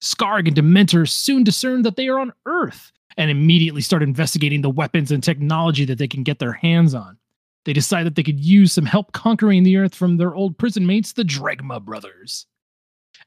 Skarg 0.02 0.48
and 0.48 0.56
Dementor 0.56 1.06
soon 1.06 1.44
discern 1.44 1.82
that 1.82 1.96
they 1.96 2.08
are 2.08 2.18
on 2.18 2.32
Earth 2.46 2.92
and 3.18 3.30
immediately 3.30 3.82
start 3.82 4.02
investigating 4.02 4.62
the 4.62 4.70
weapons 4.70 5.12
and 5.12 5.22
technology 5.22 5.84
that 5.84 5.98
they 5.98 6.08
can 6.08 6.22
get 6.22 6.38
their 6.38 6.54
hands 6.54 6.94
on. 6.94 7.18
They 7.66 7.74
decide 7.74 8.06
that 8.06 8.14
they 8.14 8.22
could 8.22 8.40
use 8.40 8.72
some 8.72 8.86
help 8.86 9.12
conquering 9.12 9.64
the 9.64 9.76
Earth 9.76 9.94
from 9.94 10.16
their 10.16 10.34
old 10.34 10.56
prison 10.56 10.86
mates, 10.86 11.12
the 11.12 11.24
Dregma 11.24 11.84
brothers. 11.84 12.46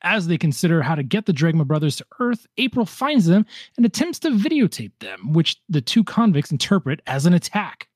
As 0.03 0.27
they 0.27 0.37
consider 0.37 0.81
how 0.81 0.95
to 0.95 1.03
get 1.03 1.25
the 1.25 1.33
Dregma 1.33 1.65
brothers 1.65 1.95
to 1.95 2.05
Earth, 2.19 2.45
April 2.57 2.85
finds 2.85 3.25
them 3.25 3.45
and 3.77 3.85
attempts 3.85 4.19
to 4.19 4.31
videotape 4.31 4.91
them, 4.99 5.31
which 5.31 5.57
the 5.69 5.81
two 5.81 6.03
convicts 6.03 6.51
interpret 6.51 7.01
as 7.07 7.25
an 7.25 7.33
attack. 7.33 7.87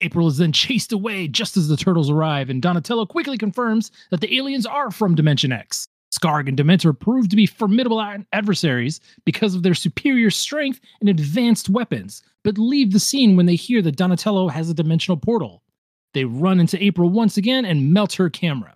April 0.00 0.28
is 0.28 0.38
then 0.38 0.52
chased 0.52 0.92
away 0.92 1.28
just 1.28 1.56
as 1.56 1.68
the 1.68 1.76
turtles 1.76 2.08
arrive, 2.08 2.48
and 2.48 2.62
Donatello 2.62 3.06
quickly 3.06 3.36
confirms 3.36 3.90
that 4.10 4.20
the 4.20 4.36
aliens 4.36 4.66
are 4.66 4.90
from 4.90 5.14
Dimension 5.14 5.52
X. 5.52 5.88
Skarg 6.12 6.48
and 6.48 6.56
Dementor 6.56 6.98
prove 6.98 7.28
to 7.28 7.36
be 7.36 7.46
formidable 7.46 8.02
adversaries 8.32 9.00
because 9.24 9.54
of 9.54 9.62
their 9.62 9.74
superior 9.74 10.30
strength 10.30 10.80
and 11.00 11.08
advanced 11.08 11.68
weapons, 11.68 12.22
but 12.44 12.56
leave 12.56 12.92
the 12.92 13.00
scene 13.00 13.36
when 13.36 13.46
they 13.46 13.56
hear 13.56 13.82
that 13.82 13.96
Donatello 13.96 14.48
has 14.48 14.70
a 14.70 14.74
dimensional 14.74 15.16
portal. 15.16 15.62
They 16.14 16.24
run 16.24 16.58
into 16.58 16.82
April 16.82 17.08
once 17.10 17.36
again 17.36 17.64
and 17.64 17.92
melt 17.92 18.14
her 18.14 18.30
camera. 18.30 18.74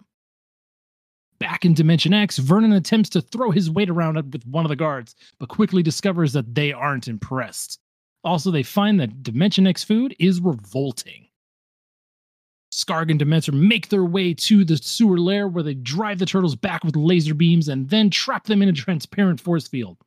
Back 1.45 1.67
in 1.67 1.75
Dimension 1.75 2.15
X, 2.15 2.39
Vernon 2.39 2.73
attempts 2.73 3.11
to 3.11 3.21
throw 3.21 3.51
his 3.51 3.71
weight 3.71 3.91
around 3.91 4.15
with 4.33 4.47
one 4.47 4.65
of 4.65 4.71
the 4.71 4.77
guards, 4.77 5.15
but 5.39 5.51
quickly 5.51 5.83
discovers 5.83 6.33
that 6.33 6.55
they 6.55 6.73
aren't 6.73 7.07
impressed. 7.07 7.81
Also, 8.25 8.51
they 8.51 8.63
find 8.63 8.99
that 8.99 9.23
Dimension 9.23 9.67
X 9.67 9.85
food 9.85 10.17
is 10.19 10.41
revolting. 10.41 11.29
Skarg 12.73 13.11
and 13.11 13.21
Dementor 13.21 13.53
make 13.53 13.91
their 13.91 14.07
way 14.07 14.33
to 14.33 14.65
the 14.65 14.79
sewer 14.79 15.19
lair 15.19 15.47
where 15.47 15.63
they 15.63 15.75
drive 15.75 16.19
the 16.19 16.25
turtles 16.25 16.57
back 16.57 16.83
with 16.83 16.97
laser 16.97 17.35
beams 17.35 17.69
and 17.69 17.91
then 17.91 18.09
trap 18.09 18.47
them 18.47 18.63
in 18.63 18.71
a 18.71 18.73
transparent 18.73 19.39
force 19.39 19.69
field. 19.69 19.99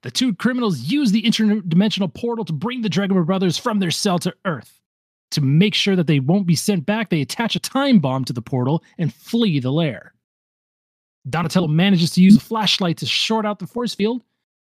The 0.00 0.10
two 0.10 0.34
criminals 0.34 0.80
use 0.80 1.12
the 1.12 1.22
interdimensional 1.22 2.14
portal 2.14 2.46
to 2.46 2.52
bring 2.54 2.80
the 2.80 2.88
Dregma 2.88 3.26
brothers 3.26 3.58
from 3.58 3.78
their 3.78 3.90
cell 3.90 4.18
to 4.20 4.34
Earth. 4.46 4.80
To 5.32 5.42
make 5.42 5.74
sure 5.74 5.96
that 5.96 6.06
they 6.06 6.18
won't 6.18 6.46
be 6.46 6.56
sent 6.56 6.86
back, 6.86 7.10
they 7.10 7.20
attach 7.20 7.56
a 7.56 7.60
time 7.60 7.98
bomb 7.98 8.24
to 8.24 8.32
the 8.32 8.40
portal 8.40 8.82
and 8.96 9.12
flee 9.12 9.60
the 9.60 9.70
lair. 9.70 10.14
Donatello 11.28 11.68
manages 11.68 12.10
to 12.12 12.22
use 12.22 12.36
a 12.36 12.40
flashlight 12.40 12.96
to 12.98 13.06
short 13.06 13.46
out 13.46 13.58
the 13.58 13.66
force 13.66 13.94
field 13.94 14.22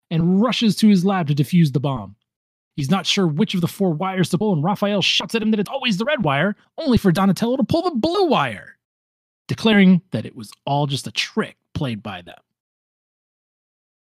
and 0.09 0.41
rushes 0.41 0.75
to 0.77 0.87
his 0.87 1.03
lab 1.03 1.27
to 1.27 1.35
defuse 1.35 1.73
the 1.73 1.79
bomb. 1.79 2.15
He's 2.75 2.91
not 2.91 3.05
sure 3.05 3.27
which 3.27 3.53
of 3.53 3.61
the 3.61 3.67
four 3.67 3.91
wires 3.91 4.29
to 4.29 4.37
pull, 4.37 4.53
and 4.53 4.63
Raphael 4.63 5.01
shouts 5.01 5.35
at 5.35 5.41
him 5.41 5.51
that 5.51 5.59
it's 5.59 5.69
always 5.69 5.97
the 5.97 6.05
red 6.05 6.23
wire, 6.23 6.55
only 6.77 6.97
for 6.97 7.11
Donatello 7.11 7.57
to 7.57 7.63
pull 7.63 7.81
the 7.81 7.95
blue 7.95 8.27
wire, 8.27 8.77
declaring 9.47 10.01
that 10.11 10.25
it 10.25 10.35
was 10.35 10.51
all 10.65 10.85
just 10.85 11.07
a 11.07 11.11
trick 11.11 11.57
played 11.73 12.03
by 12.03 12.21
them. 12.21 12.37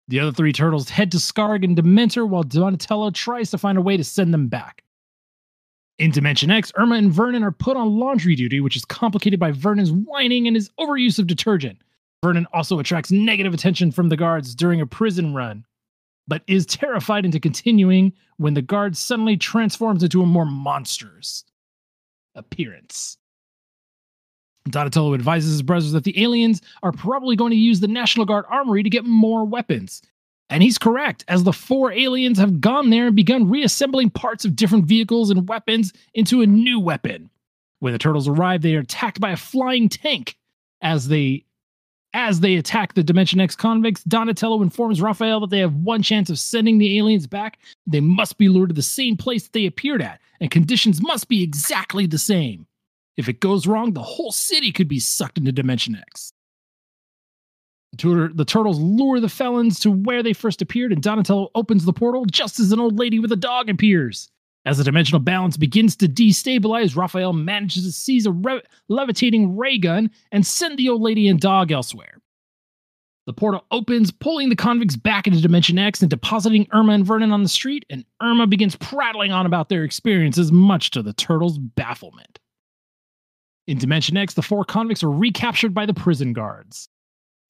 The 0.09 0.19
other 0.19 0.31
three 0.31 0.53
turtles 0.53 0.89
head 0.89 1.11
to 1.11 1.17
Skarg 1.17 1.65
and 1.65 1.75
Dementor 1.75 2.29
while 2.29 2.43
Donatello 2.43 3.11
tries 3.11 3.51
to 3.51 3.57
find 3.57 3.77
a 3.77 3.81
way 3.81 3.97
to 3.97 4.03
send 4.03 4.33
them 4.33 4.47
back. 4.47 4.83
In 5.97 6.11
Dimension 6.11 6.51
X, 6.51 6.71
Irma 6.77 6.95
and 6.95 7.11
Vernon 7.11 7.43
are 7.43 7.51
put 7.51 7.75
on 7.75 7.97
laundry 7.97 8.35
duty, 8.35 8.59
which 8.61 8.77
is 8.77 8.85
complicated 8.85 9.39
by 9.39 9.51
Vernon's 9.51 9.91
whining 9.91 10.47
and 10.47 10.55
his 10.55 10.69
overuse 10.79 11.17
of 11.17 11.25
detergent. 11.27 11.79
Vernon 12.27 12.45
also 12.51 12.77
attracts 12.77 13.09
negative 13.09 13.53
attention 13.53 13.89
from 13.89 14.09
the 14.09 14.17
guards 14.17 14.53
during 14.53 14.81
a 14.81 14.85
prison 14.85 15.33
run, 15.33 15.63
but 16.27 16.41
is 16.45 16.65
terrified 16.65 17.23
into 17.23 17.39
continuing 17.39 18.11
when 18.35 18.53
the 18.53 18.61
guard 18.61 18.97
suddenly 18.97 19.37
transforms 19.37 20.03
into 20.03 20.21
a 20.21 20.25
more 20.25 20.45
monstrous 20.45 21.45
appearance. 22.35 23.17
Donatello 24.69 25.13
advises 25.13 25.51
his 25.51 25.61
brothers 25.61 25.93
that 25.93 26.03
the 26.03 26.21
aliens 26.21 26.61
are 26.83 26.91
probably 26.91 27.37
going 27.37 27.51
to 27.51 27.55
use 27.55 27.79
the 27.79 27.87
National 27.87 28.25
Guard 28.25 28.43
armory 28.49 28.83
to 28.83 28.89
get 28.89 29.05
more 29.05 29.45
weapons. 29.45 30.01
And 30.49 30.61
he's 30.61 30.77
correct, 30.77 31.23
as 31.29 31.45
the 31.45 31.53
four 31.53 31.93
aliens 31.93 32.39
have 32.39 32.59
gone 32.59 32.89
there 32.89 33.07
and 33.07 33.15
begun 33.15 33.49
reassembling 33.49 34.09
parts 34.09 34.43
of 34.43 34.57
different 34.57 34.83
vehicles 34.83 35.29
and 35.29 35.47
weapons 35.47 35.93
into 36.13 36.41
a 36.41 36.45
new 36.45 36.77
weapon. 36.77 37.29
When 37.79 37.93
the 37.93 37.99
turtles 37.99 38.27
arrive, 38.27 38.63
they 38.63 38.75
are 38.75 38.81
attacked 38.81 39.21
by 39.21 39.31
a 39.31 39.37
flying 39.37 39.87
tank 39.87 40.35
as 40.81 41.07
they 41.07 41.45
as 42.13 42.39
they 42.39 42.55
attack 42.55 42.93
the 42.93 43.03
Dimension 43.03 43.39
X 43.39 43.55
convicts, 43.55 44.03
Donatello 44.03 44.61
informs 44.61 45.01
Raphael 45.01 45.39
that 45.41 45.49
they 45.49 45.59
have 45.59 45.75
one 45.75 46.01
chance 46.01 46.29
of 46.29 46.39
sending 46.39 46.77
the 46.77 46.97
aliens 46.97 47.27
back. 47.27 47.59
They 47.85 47.99
must 47.99 48.37
be 48.37 48.49
lured 48.49 48.69
to 48.69 48.75
the 48.75 48.81
same 48.81 49.17
place 49.17 49.43
that 49.43 49.53
they 49.53 49.65
appeared 49.65 50.01
at, 50.01 50.19
and 50.39 50.49
conditions 50.49 51.01
must 51.01 51.27
be 51.27 51.43
exactly 51.43 52.07
the 52.07 52.17
same. 52.17 52.65
If 53.17 53.27
it 53.27 53.39
goes 53.39 53.67
wrong, 53.67 53.93
the 53.93 54.03
whole 54.03 54.31
city 54.31 54.71
could 54.71 54.87
be 54.87 54.99
sucked 54.99 55.37
into 55.37 55.51
Dimension 55.51 55.95
X. 55.95 56.31
The 57.93 58.45
turtles 58.45 58.79
lure 58.79 59.19
the 59.19 59.29
felons 59.29 59.79
to 59.79 59.89
where 59.89 60.21
they 60.21 60.33
first 60.33 60.61
appeared, 60.61 60.91
and 60.91 61.01
Donatello 61.01 61.49
opens 61.55 61.85
the 61.85 61.93
portal 61.93 62.25
just 62.25 62.59
as 62.59 62.71
an 62.71 62.79
old 62.79 62.99
lady 62.99 63.19
with 63.19 63.31
a 63.31 63.37
dog 63.37 63.69
appears. 63.69 64.29
As 64.67 64.77
the 64.77 64.83
dimensional 64.83 65.21
balance 65.21 65.55
begins 65.55 65.95
to 65.95 66.09
destabilize, 66.09 66.97
Raphael 66.97 67.31
manages 67.31 67.85
to 67.85 67.91
seize 67.93 68.25
a 68.25 68.33
re- 68.33 68.61
levitating 68.89 69.55
ray 69.55 69.77
gun 69.77 70.11
and 70.33 70.45
send 70.45 70.77
the 70.77 70.89
old 70.89 71.01
lady 71.01 71.29
and 71.29 71.39
dog 71.39 71.71
elsewhere. 71.71 72.19
The 73.27 73.33
portal 73.33 73.63
opens, 73.71 74.11
pulling 74.11 74.49
the 74.49 74.57
convicts 74.57 74.97
back 74.97 75.25
into 75.25 75.39
Dimension 75.39 75.79
X 75.79 76.01
and 76.01 76.09
depositing 76.09 76.67
Irma 76.73 76.91
and 76.91 77.05
Vernon 77.05 77.31
on 77.31 77.43
the 77.43 77.49
street, 77.49 77.85
and 77.89 78.03
Irma 78.21 78.45
begins 78.45 78.75
prattling 78.75 79.31
on 79.31 79.45
about 79.45 79.69
their 79.69 79.85
experiences, 79.85 80.51
much 80.51 80.91
to 80.91 81.01
the 81.01 81.13
turtles' 81.13 81.57
bafflement. 81.57 82.37
In 83.67 83.77
Dimension 83.77 84.17
X, 84.17 84.33
the 84.33 84.41
four 84.41 84.65
convicts 84.65 85.01
are 85.01 85.09
recaptured 85.09 85.73
by 85.73 85.85
the 85.85 85.93
prison 85.93 86.33
guards. 86.33 86.89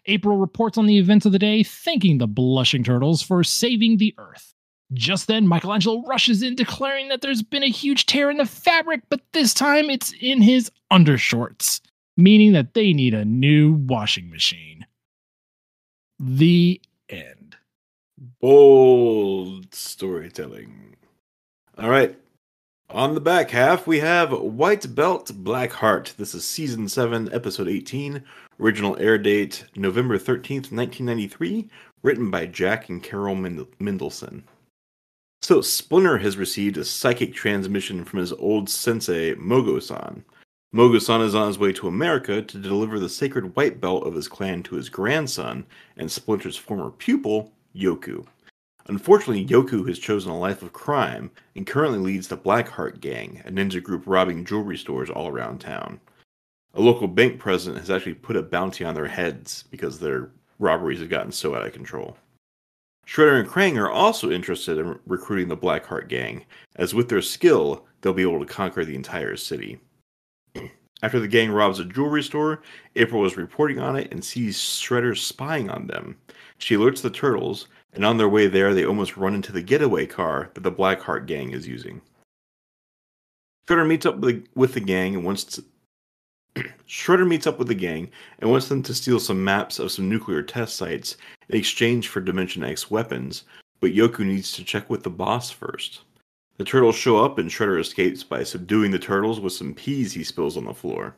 April 0.05 0.37
reports 0.37 0.77
on 0.77 0.85
the 0.85 0.99
events 0.99 1.25
of 1.25 1.31
the 1.31 1.39
day, 1.39 1.63
thanking 1.63 2.19
the 2.19 2.27
blushing 2.27 2.83
turtles 2.83 3.23
for 3.23 3.43
saving 3.43 3.97
the 3.97 4.13
Earth. 4.19 4.53
Just 4.93 5.27
then, 5.27 5.47
Michelangelo 5.47 6.03
rushes 6.07 6.41
in, 6.41 6.55
declaring 6.55 7.09
that 7.09 7.21
there's 7.21 7.43
been 7.43 7.63
a 7.63 7.69
huge 7.69 8.05
tear 8.05 8.29
in 8.29 8.37
the 8.37 8.45
fabric, 8.45 9.01
but 9.09 9.21
this 9.33 9.53
time 9.53 9.89
it's 9.89 10.13
in 10.21 10.41
his 10.41 10.71
undershorts, 10.91 11.81
meaning 12.15 12.53
that 12.53 12.73
they 12.73 12.93
need 12.93 13.13
a 13.13 13.25
new 13.25 13.73
washing 13.73 14.29
machine. 14.29 14.85
The 16.19 16.81
end. 17.09 17.57
Bold 18.39 19.73
storytelling. 19.75 20.95
All 21.77 21.89
right. 21.89 22.17
On 22.89 23.13
the 23.13 23.21
back 23.21 23.51
half, 23.51 23.85
we 23.85 23.99
have 23.99 24.31
White 24.31 24.95
Belt 24.95 25.29
Black 25.35 25.73
Heart. 25.73 26.13
This 26.17 26.33
is 26.33 26.45
season 26.45 26.87
7, 26.87 27.31
episode 27.33 27.67
18. 27.67 28.23
Original 28.61 28.97
air 28.97 29.17
date 29.17 29.65
November 29.75 30.17
13th, 30.17 30.71
1993. 30.71 31.69
Written 32.01 32.31
by 32.31 32.45
Jack 32.45 32.87
and 32.87 33.03
Carol 33.03 33.35
Mendelson. 33.35 34.43
So 35.41 35.61
Splinter 35.61 36.17
has 36.17 36.35
received 36.37 36.77
a 36.77 36.83
psychic 36.83 37.33
transmission 37.33 38.03
from 38.03 38.19
his 38.19 38.33
old 38.33 38.69
sensei, 38.69 39.35
Mogo-san. 39.35 40.23
Mogo-san 40.73 41.21
is 41.21 41.35
on 41.35 41.47
his 41.47 41.59
way 41.59 41.71
to 41.73 41.87
America 41.87 42.41
to 42.41 42.57
deliver 42.57 42.99
the 42.99 43.07
sacred 43.07 43.55
white 43.55 43.79
belt 43.79 44.05
of 44.05 44.15
his 44.15 44.27
clan 44.27 44.63
to 44.63 44.75
his 44.75 44.89
grandson 44.89 45.65
and 45.95 46.11
Splinter's 46.11 46.57
former 46.57 46.89
pupil, 46.89 47.53
Yoku. 47.75 48.25
Unfortunately, 48.87 49.45
Yoku 49.45 49.87
has 49.87 49.99
chosen 49.99 50.31
a 50.31 50.37
life 50.37 50.61
of 50.61 50.73
crime 50.73 51.29
and 51.55 51.67
currently 51.67 51.99
leads 51.99 52.27
the 52.27 52.37
Blackheart 52.37 52.99
Gang, 52.99 53.41
a 53.45 53.51
ninja 53.51 53.81
group 53.81 54.03
robbing 54.05 54.45
jewelry 54.45 54.77
stores 54.77 55.09
all 55.09 55.27
around 55.27 55.59
town. 55.59 55.99
A 56.73 56.81
local 56.81 57.07
bank 57.07 57.39
president 57.39 57.79
has 57.79 57.89
actually 57.89 58.13
put 58.13 58.35
a 58.35 58.41
bounty 58.41 58.85
on 58.85 58.95
their 58.95 59.07
heads 59.07 59.65
because 59.71 59.99
their 59.99 60.31
robberies 60.59 60.99
have 60.99 61.09
gotten 61.09 61.31
so 61.31 61.55
out 61.55 61.65
of 61.65 61.73
control. 61.73 62.17
Shredder 63.07 63.39
and 63.39 63.47
Krang 63.47 63.77
are 63.77 63.89
also 63.89 64.29
interested 64.29 64.77
in 64.77 64.99
recruiting 65.05 65.47
the 65.47 65.55
Blackheart 65.55 66.09
gang, 66.09 66.45
as 66.75 66.93
with 66.93 67.07
their 67.07 67.21
skill, 67.21 67.85
they'll 68.01 68.11
be 68.11 68.21
able 68.21 68.39
to 68.39 68.45
conquer 68.45 68.83
the 68.83 68.95
entire 68.95 69.37
city. 69.37 69.79
After 71.01 71.19
the 71.19 71.27
gang 71.27 71.51
robs 71.51 71.79
a 71.79 71.85
jewelry 71.85 72.21
store, 72.21 72.61
April 72.97 73.25
is 73.25 73.37
reporting 73.37 73.79
on 73.79 73.95
it 73.95 74.11
and 74.11 74.23
sees 74.23 74.57
Shredder 74.57 75.17
spying 75.17 75.69
on 75.69 75.87
them. 75.87 76.17
She 76.57 76.75
alerts 76.75 77.01
the 77.01 77.09
turtles, 77.09 77.67
and 77.93 78.03
on 78.03 78.17
their 78.17 78.27
way 78.27 78.47
there, 78.47 78.73
they 78.73 78.85
almost 78.85 79.15
run 79.15 79.33
into 79.33 79.53
the 79.53 79.61
getaway 79.61 80.05
car 80.05 80.49
that 80.53 80.63
the 80.63 80.71
Blackheart 80.71 81.27
gang 81.27 81.51
is 81.51 81.65
using. 81.65 82.01
Shredder 83.67 83.87
meets 83.87 84.05
up 84.05 84.17
with 84.17 84.73
the 84.73 84.81
gang 84.81 85.15
and 85.15 85.23
wants 85.23 85.45
to, 85.45 85.63
Shredder 86.87 87.27
meets 87.27 87.47
up 87.47 87.59
with 87.59 87.67
the 87.67 87.75
gang 87.75 88.09
and 88.39 88.49
wants 88.49 88.67
them 88.67 88.83
to 88.83 88.93
steal 88.93 89.19
some 89.19 89.43
maps 89.43 89.79
of 89.79 89.91
some 89.91 90.09
nuclear 90.09 90.41
test 90.41 90.75
sites 90.75 91.17
in 91.49 91.57
exchange 91.57 92.07
for 92.07 92.21
Dimension 92.21 92.63
X 92.63 92.89
weapons, 92.89 93.43
but 93.79 93.93
Yoku 93.93 94.19
needs 94.19 94.51
to 94.53 94.63
check 94.63 94.89
with 94.89 95.03
the 95.03 95.09
boss 95.09 95.51
first. 95.51 96.01
The 96.57 96.63
turtles 96.63 96.95
show 96.95 97.23
up 97.23 97.37
and 97.37 97.49
Shredder 97.49 97.79
escapes 97.79 98.23
by 98.23 98.43
subduing 98.43 98.91
the 98.91 98.99
turtles 98.99 99.39
with 99.39 99.53
some 99.53 99.73
peas 99.73 100.13
he 100.13 100.23
spills 100.23 100.57
on 100.57 100.65
the 100.65 100.73
floor. 100.73 101.15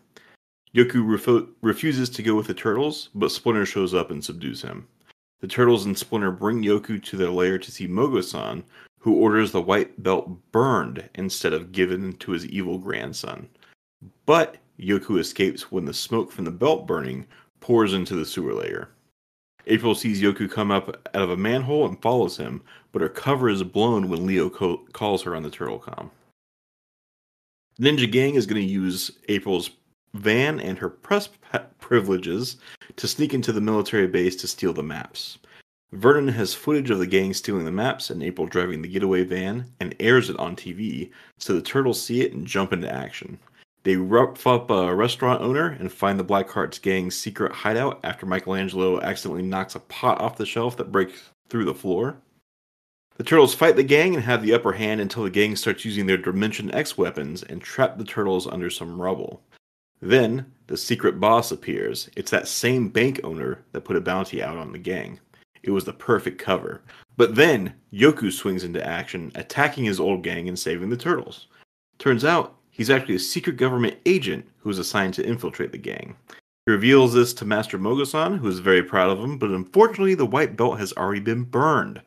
Yoku 0.76 1.04
refo- 1.04 1.48
refuses 1.62 2.10
to 2.10 2.24
go 2.24 2.36
with 2.36 2.48
the 2.48 2.54
turtles, 2.54 3.10
but 3.16 3.32
Splinter 3.32 3.66
shows 3.66 3.94
up 3.94 4.12
and 4.12 4.24
subdues 4.24 4.62
him. 4.62 4.88
The 5.40 5.48
turtles 5.48 5.86
and 5.86 5.98
Splinter 5.98 6.32
bring 6.32 6.62
Yoku 6.62 7.02
to 7.02 7.18
their 7.18 7.30
lair 7.30 7.58
to 7.58 7.72
see 7.72 7.88
Mogo-san, 7.88 8.64
who 9.00 9.16
orders 9.16 9.52
the 9.52 9.62
white 9.62 10.04
belt 10.04 10.30
burned 10.52 11.10
instead 11.16 11.54
of 11.54 11.72
given 11.72 12.14
to 12.18 12.32
his 12.32 12.46
evil 12.46 12.78
grandson. 12.78 13.48
But 14.26 14.58
Yoku 14.80 15.20
escapes 15.20 15.72
when 15.72 15.86
the 15.86 15.94
smoke 15.94 16.32
from 16.32 16.46
the 16.46 16.52
belt 16.52 16.88
burning 16.88 17.26
pours 17.60 17.94
into 17.94 18.16
the 18.16 18.26
sewer 18.26 18.54
lair. 18.54 18.90
April 19.68 19.94
sees 19.94 20.22
Yoku 20.22 20.50
come 20.50 20.72
up 20.72 21.08
out 21.14 21.22
of 21.22 21.30
a 21.30 21.38
manhole 21.38 21.86
and 21.86 22.02
follows 22.02 22.38
him, 22.38 22.62
but 22.92 23.02
her 23.02 23.10
cover 23.10 23.50
is 23.50 23.62
blown 23.64 24.10
when 24.10 24.26
Leo 24.26 24.50
co- 24.50 24.86
calls 24.94 25.22
her 25.24 25.36
on 25.36 25.44
the 25.44 25.50
turtle 25.50 25.80
com. 25.80 26.10
Ninja 27.80 28.10
Gang 28.10 28.36
is 28.36 28.46
going 28.46 28.62
to 28.62 28.68
use 28.68 29.12
April's 29.28 29.70
van 30.14 30.60
and 30.60 30.78
her 30.78 30.90
press 30.90 31.30
privileges 31.80 32.58
to 32.96 33.08
sneak 33.08 33.34
into 33.34 33.52
the 33.52 33.62
military 33.62 34.08
base 34.08 34.36
to 34.38 34.48
steal 34.48 34.74
the 34.74 34.84
maps. 34.84 35.38
Vernon 35.92 36.28
has 36.28 36.54
footage 36.54 36.92
of 36.92 37.00
the 37.00 37.08
gang 37.08 37.34
stealing 37.34 37.66
the 37.66 37.72
maps 37.72 38.10
and 38.10 38.22
April 38.22 38.46
driving 38.46 38.82
the 38.82 38.88
getaway 38.88 39.24
van 39.24 39.66
and 39.80 39.96
airs 40.00 40.30
it 40.30 40.38
on 40.38 40.56
TV, 40.56 41.10
so 41.38 41.54
the 41.54 41.62
turtles 41.62 42.02
see 42.02 42.22
it 42.22 42.34
and 42.34 42.46
jump 42.46 42.74
into 42.74 42.92
action. 42.92 43.40
They 43.84 43.96
rough 43.96 44.46
up 44.46 44.70
a 44.70 44.94
restaurant 44.94 45.42
owner 45.42 45.70
and 45.70 45.92
find 45.92 46.20
the 46.20 46.24
Black 46.24 46.50
Hearts 46.50 46.80
gang's 46.80 47.16
secret 47.16 47.52
hideout 47.52 48.00
after 48.04 48.26
Michelangelo 48.26 49.02
accidentally 49.02 49.44
knocks 49.44 49.76
a 49.76 49.80
pot 49.80 50.20
off 50.20 50.38
the 50.38 50.46
shelf 50.46 50.76
that 50.78 50.92
breaks 50.92 51.32
through 51.50 51.66
the 51.66 51.74
floor. 51.74 52.18
The 53.16 53.24
turtles 53.24 53.54
fight 53.54 53.76
the 53.76 53.84
gang 53.84 54.16
and 54.16 54.24
have 54.24 54.42
the 54.42 54.54
upper 54.54 54.74
hand 54.74 55.02
until 55.02 55.24
the 55.24 55.30
gang 55.30 55.56
starts 55.56 55.84
using 55.86 56.06
their 56.06 56.18
Dimension 56.18 56.74
X 56.74 56.98
weapons 56.98 57.44
and 57.44 57.62
trap 57.62 57.98
the 57.98 58.06
turtles 58.06 58.48
under 58.48 58.70
some 58.70 59.02
rubble. 59.02 59.42
Then, 60.02 60.54
the 60.68 60.78
secret 60.78 61.20
boss 61.20 61.52
appears. 61.52 62.10
It's 62.16 62.32
that 62.32 62.48
same 62.48 62.90
bank 62.90 63.20
owner 63.24 63.64
that 63.72 63.82
put 63.82 63.98
a 63.98 64.02
bounty 64.02 64.42
out 64.42 64.58
on 64.58 64.72
the 64.72 64.78
gang. 64.78 65.20
It 65.64 65.72
was 65.72 65.84
the 65.84 65.94
perfect 65.94 66.38
cover. 66.40 66.82
But 67.18 67.36
then, 67.36 67.74
Yoku 67.92 68.32
swings 68.32 68.64
into 68.64 68.86
action, 68.86 69.32
attacking 69.36 69.84
his 69.84 70.00
old 70.00 70.24
gang 70.24 70.48
and 70.48 70.58
saving 70.58 70.90
the 70.90 70.96
turtles. 70.96 71.48
Turns 71.98 72.24
out, 72.24 72.56
he's 72.80 72.90
actually 72.90 73.16
a 73.16 73.20
secret 73.20 73.58
government 73.58 73.98
agent 74.06 74.48
who 74.60 74.70
is 74.70 74.80
assigned 74.80 75.14
to 75.14 75.26
infiltrate 75.26 75.74
the 75.74 75.78
gang. 75.78 76.16
He 76.66 76.72
reveals 76.72 77.14
this 77.14 77.34
to 77.34 77.46
Master 77.46 77.78
Mogosan, 77.78 78.38
who 78.38 78.48
is 78.48 78.60
very 78.60 78.82
proud 78.82 79.10
of 79.10 79.20
him, 79.20 79.38
but 79.38 79.50
unfortunately, 79.50 80.16
the 80.16 80.26
white 80.26 80.56
belt 80.56 80.80
has 80.80 80.94
already 80.94 81.20
been 81.20 81.44
burned. 81.44 82.02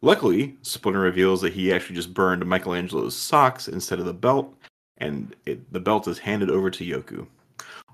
Luckily, 0.00 0.56
Splinter 0.62 1.00
reveals 1.00 1.40
that 1.40 1.52
he 1.52 1.72
actually 1.72 1.96
just 1.96 2.14
burned 2.14 2.46
Michelangelo's 2.46 3.16
socks 3.16 3.66
instead 3.66 3.98
of 3.98 4.04
the 4.04 4.12
belt, 4.14 4.54
and 4.98 5.34
it, 5.44 5.72
the 5.72 5.80
belt 5.80 6.06
is 6.06 6.18
handed 6.18 6.50
over 6.50 6.70
to 6.70 6.84
Yoku. 6.84 7.26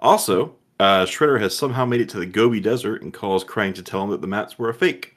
Also, 0.00 0.54
uh, 0.80 1.06
Shredder 1.06 1.40
has 1.40 1.56
somehow 1.56 1.86
made 1.86 2.02
it 2.02 2.10
to 2.10 2.18
the 2.18 2.26
Gobi 2.26 2.60
Desert 2.60 3.00
and 3.00 3.14
calls 3.14 3.42
Krang 3.42 3.74
to 3.74 3.82
tell 3.82 4.04
him 4.04 4.10
that 4.10 4.20
the 4.20 4.26
maps 4.26 4.58
were 4.58 4.68
a 4.68 4.74
fake. 4.74 5.16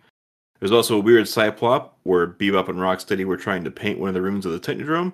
There's 0.60 0.72
also 0.72 0.96
a 0.96 1.02
weird 1.02 1.28
plot 1.58 1.94
where 2.04 2.28
Bebop 2.28 2.70
and 2.70 2.80
Rocksteady 2.80 3.26
were 3.26 3.36
trying 3.36 3.66
to 3.66 3.72
paint 3.72 4.00
one 4.00 4.08
of 4.08 4.14
the 4.14 4.22
rooms 4.22 4.46
of 4.46 4.54
the 4.54 4.60
Technodrome. 4.60 5.12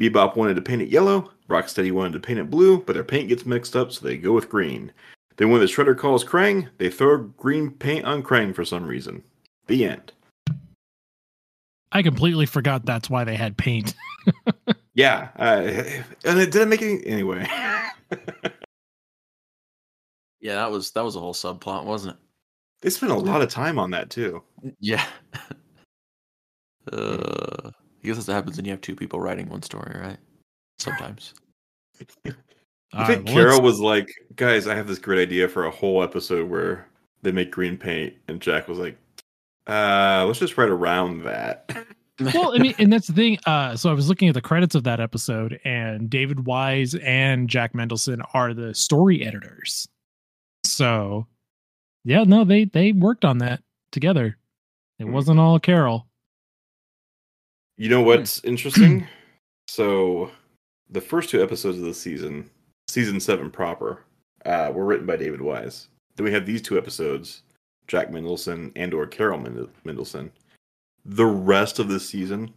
Bebop 0.00 0.34
wanted 0.34 0.54
to 0.54 0.62
paint 0.62 0.80
it 0.80 0.88
yellow, 0.88 1.30
Rocksteady 1.50 1.92
wanted 1.92 2.14
to 2.14 2.20
paint 2.20 2.38
it 2.38 2.50
blue, 2.50 2.78
but 2.78 2.94
their 2.94 3.04
paint 3.04 3.28
gets 3.28 3.44
mixed 3.44 3.76
up, 3.76 3.92
so 3.92 4.04
they 4.04 4.16
go 4.16 4.32
with 4.32 4.48
green. 4.48 4.92
Then 5.36 5.50
when 5.50 5.60
the 5.60 5.66
Shredder 5.66 5.96
calls 5.96 6.24
Krang, 6.24 6.68
they 6.78 6.90
throw 6.90 7.18
green 7.18 7.70
paint 7.70 8.04
on 8.04 8.22
Krang 8.22 8.54
for 8.54 8.64
some 8.64 8.86
reason. 8.86 9.22
The 9.66 9.84
end. 9.84 10.12
I 11.92 12.02
completely 12.02 12.46
forgot 12.46 12.86
that's 12.86 13.10
why 13.10 13.24
they 13.24 13.36
had 13.36 13.56
paint. 13.56 13.94
Yeah, 14.92 15.28
uh, 15.38 15.62
and 16.24 16.38
it 16.40 16.50
didn't 16.50 16.68
make 16.68 16.82
any 16.82 17.06
anyway. 17.06 17.48
Yeah, 20.40 20.54
that 20.54 20.70
was 20.70 20.90
that 20.92 21.04
was 21.04 21.16
a 21.16 21.20
whole 21.20 21.34
subplot, 21.34 21.84
wasn't 21.84 22.14
it? 22.14 22.20
they 22.80 22.88
spent 22.88 23.12
a 23.12 23.16
lot 23.16 23.42
of 23.42 23.50
time 23.50 23.78
on 23.78 23.90
that 23.90 24.08
too. 24.08 24.42
Yeah. 24.80 25.04
uh, 26.92 27.70
I 27.70 27.70
guess 28.02 28.16
that's 28.16 28.28
what 28.28 28.34
happens 28.34 28.56
when 28.56 28.64
you 28.64 28.70
have 28.70 28.80
two 28.80 28.96
people 28.96 29.20
writing 29.20 29.50
one 29.50 29.62
story, 29.62 30.00
right? 30.00 30.16
Sometimes. 30.80 31.34
I 32.92 33.06
think 33.06 33.18
right, 33.18 33.24
well, 33.24 33.34
Carol 33.34 33.52
let's- 33.56 33.62
was 33.62 33.80
like, 33.80 34.08
"Guys, 34.36 34.66
I 34.66 34.74
have 34.74 34.88
this 34.88 34.98
great 34.98 35.20
idea 35.20 35.48
for 35.48 35.64
a 35.66 35.70
whole 35.70 36.02
episode 36.02 36.48
where 36.50 36.86
they 37.22 37.30
make 37.32 37.50
green 37.52 37.76
paint," 37.76 38.14
and 38.28 38.40
Jack 38.40 38.66
was 38.66 38.78
like, 38.78 38.96
"Uh, 39.66 40.24
let's 40.26 40.38
just 40.40 40.56
write 40.58 40.70
around 40.70 41.22
that." 41.24 41.70
well, 42.34 42.52
I 42.54 42.58
mean, 42.58 42.74
and 42.78 42.92
that's 42.92 43.06
the 43.06 43.12
thing. 43.12 43.38
Uh, 43.46 43.76
so 43.76 43.90
I 43.90 43.92
was 43.92 44.08
looking 44.08 44.28
at 44.28 44.34
the 44.34 44.40
credits 44.40 44.74
of 44.74 44.82
that 44.84 44.98
episode, 45.00 45.60
and 45.64 46.10
David 46.10 46.46
Wise 46.46 46.94
and 46.96 47.48
Jack 47.48 47.74
Mendelson 47.74 48.22
are 48.34 48.54
the 48.54 48.74
story 48.74 49.24
editors. 49.24 49.86
So, 50.64 51.26
yeah, 52.04 52.24
no, 52.24 52.44
they 52.44 52.64
they 52.64 52.90
worked 52.92 53.24
on 53.24 53.38
that 53.38 53.62
together. 53.92 54.36
It 54.98 55.04
Hmm. 55.04 55.12
wasn't 55.12 55.38
all 55.40 55.60
Carol. 55.60 56.06
You 57.76 57.88
know 57.88 58.02
what's 58.02 58.42
interesting? 58.44 59.06
So, 59.68 60.32
the 60.90 61.00
first 61.00 61.30
two 61.30 61.42
episodes 61.42 61.78
of 61.78 61.84
the 61.84 61.94
season, 61.94 62.48
season 62.88 63.20
seven 63.20 63.50
proper, 63.50 64.04
uh, 64.46 64.70
were 64.74 64.84
written 64.84 65.06
by 65.06 65.16
David 65.16 65.40
Wise. 65.40 65.88
Then 66.16 66.24
we 66.24 66.32
have 66.32 66.46
these 66.46 66.62
two 66.62 66.76
episodes, 66.78 67.42
Jack 67.86 68.10
Mendelson 68.10 68.72
and 68.76 68.92
or 68.94 69.06
Carol 69.06 69.38
Mendel- 69.38 69.70
Mendelson. 69.84 70.30
The 71.04 71.26
rest 71.26 71.78
of 71.78 71.88
the 71.88 72.00
season, 72.00 72.52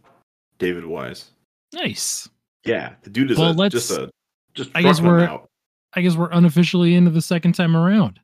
David 0.58 0.84
Wise. 0.84 1.30
Nice. 1.72 2.28
Yeah, 2.64 2.94
the 3.02 3.10
dude 3.10 3.30
is 3.30 3.38
Well, 3.38 3.50
a, 3.50 3.54
let's- 3.54 3.72
just 3.72 3.90
a 3.90 4.10
just. 4.54 4.70
I 4.74 4.82
guess 4.82 5.00
we're- 5.00 5.24
out. 5.24 5.48
I 5.96 6.00
guess 6.00 6.16
we're 6.16 6.30
unofficially 6.32 6.94
into 6.96 7.10
the 7.10 7.22
second 7.22 7.52
time 7.52 7.76
around. 7.76 8.18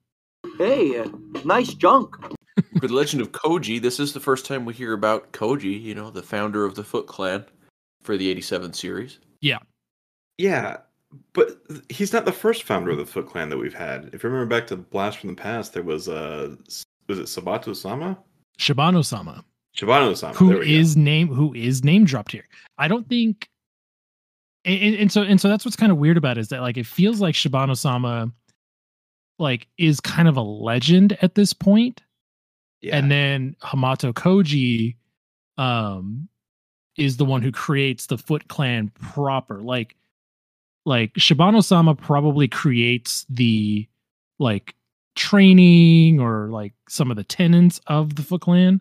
Hey, 0.58 0.98
uh, 0.98 1.08
nice 1.44 1.72
junk. 1.74 2.16
For 2.80 2.88
the 2.88 2.92
Legend 2.94 3.22
of 3.22 3.30
Koji, 3.30 3.80
this 3.80 4.00
is 4.00 4.12
the 4.12 4.18
first 4.20 4.44
time 4.44 4.64
we 4.64 4.74
hear 4.74 4.92
about 4.92 5.32
Koji, 5.32 5.80
you 5.80 5.94
know, 5.94 6.10
the 6.10 6.22
founder 6.22 6.64
of 6.64 6.74
the 6.74 6.82
Foot 6.82 7.06
Clan 7.06 7.44
for 8.02 8.16
the 8.16 8.28
87 8.28 8.72
series. 8.72 9.18
Yeah, 9.40 9.58
but 11.32 11.48
he's 11.88 12.12
not 12.12 12.24
the 12.24 12.32
first 12.32 12.62
founder 12.62 12.90
of 12.90 12.98
the 12.98 13.06
Foot 13.06 13.26
Clan 13.28 13.48
that 13.50 13.58
we've 13.58 13.74
had. 13.74 14.10
If 14.12 14.22
you 14.22 14.30
remember 14.30 14.46
back 14.54 14.66
to 14.68 14.76
Blast 14.76 15.18
from 15.18 15.30
the 15.30 15.36
Past, 15.36 15.72
there 15.74 15.82
was 15.82 16.08
uh 16.08 16.54
was 17.08 17.18
it 17.18 17.24
Sabato 17.26 17.74
Sama? 17.74 18.16
Shibano 18.58 19.04
Sama, 19.04 19.44
Shibano 19.76 20.16
Sama. 20.16 20.34
who 20.34 20.60
is 20.60 20.96
name 20.96 21.28
who 21.28 21.52
is 21.54 21.82
name 21.82 22.04
dropped 22.04 22.32
here. 22.32 22.46
I 22.78 22.88
don't 22.88 23.08
think 23.08 23.48
and, 24.64 24.80
and- 24.82 24.94
and 24.96 25.12
so 25.12 25.22
and 25.22 25.40
so 25.40 25.48
that's 25.48 25.64
what's 25.64 25.76
kind 25.76 25.90
of 25.92 25.98
weird 25.98 26.16
about 26.16 26.36
it 26.38 26.42
is 26.42 26.48
that 26.48 26.60
like 26.60 26.76
it 26.76 26.86
feels 26.86 27.20
like 27.20 27.34
Shibano 27.34 27.76
Sama 27.76 28.30
like 29.38 29.66
is 29.78 30.00
kind 30.00 30.28
of 30.28 30.36
a 30.36 30.42
legend 30.42 31.16
at 31.22 31.34
this 31.34 31.52
point. 31.52 32.02
yeah. 32.82 32.96
and 32.96 33.10
then 33.10 33.56
Hamato 33.62 34.12
Koji 34.12 34.96
um 35.58 36.28
is 36.96 37.16
the 37.16 37.24
one 37.24 37.40
who 37.42 37.50
creates 37.50 38.06
the 38.06 38.18
Foot 38.18 38.48
Clan 38.48 38.90
proper. 39.00 39.60
Like 39.62 39.96
like 40.86 41.12
Shibano 41.14 41.62
Sama 41.62 41.94
probably 41.94 42.48
creates 42.48 43.26
the 43.28 43.86
like 44.38 44.74
training 45.16 46.20
or 46.20 46.48
like 46.48 46.72
some 46.88 47.10
of 47.10 47.16
the 47.16 47.24
tenets 47.24 47.80
of 47.86 48.14
the 48.16 48.22
Foot 48.22 48.40
Clan. 48.42 48.80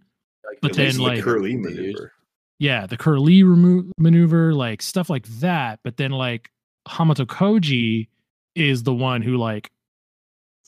But 0.62 0.73
then, 0.73 0.85
least 0.88 0.97
the 0.97 1.03
like- 1.03 1.23
Curly 1.23 1.55
maneuver. 1.57 2.13
Yeah, 2.59 2.85
the 2.88 2.97
Curly 2.97 3.43
remo- 3.43 3.89
maneuver, 3.97 4.53
like 4.53 4.81
stuff 4.81 5.09
like 5.09 5.25
that. 5.39 5.79
But 5.83 5.97
then 5.97 6.12
like 6.12 6.49
Hamato 6.88 7.25
Koji 7.25 8.07
is 8.55 8.83
the 8.83 8.93
one 8.93 9.21
who 9.21 9.38
like 9.38 9.71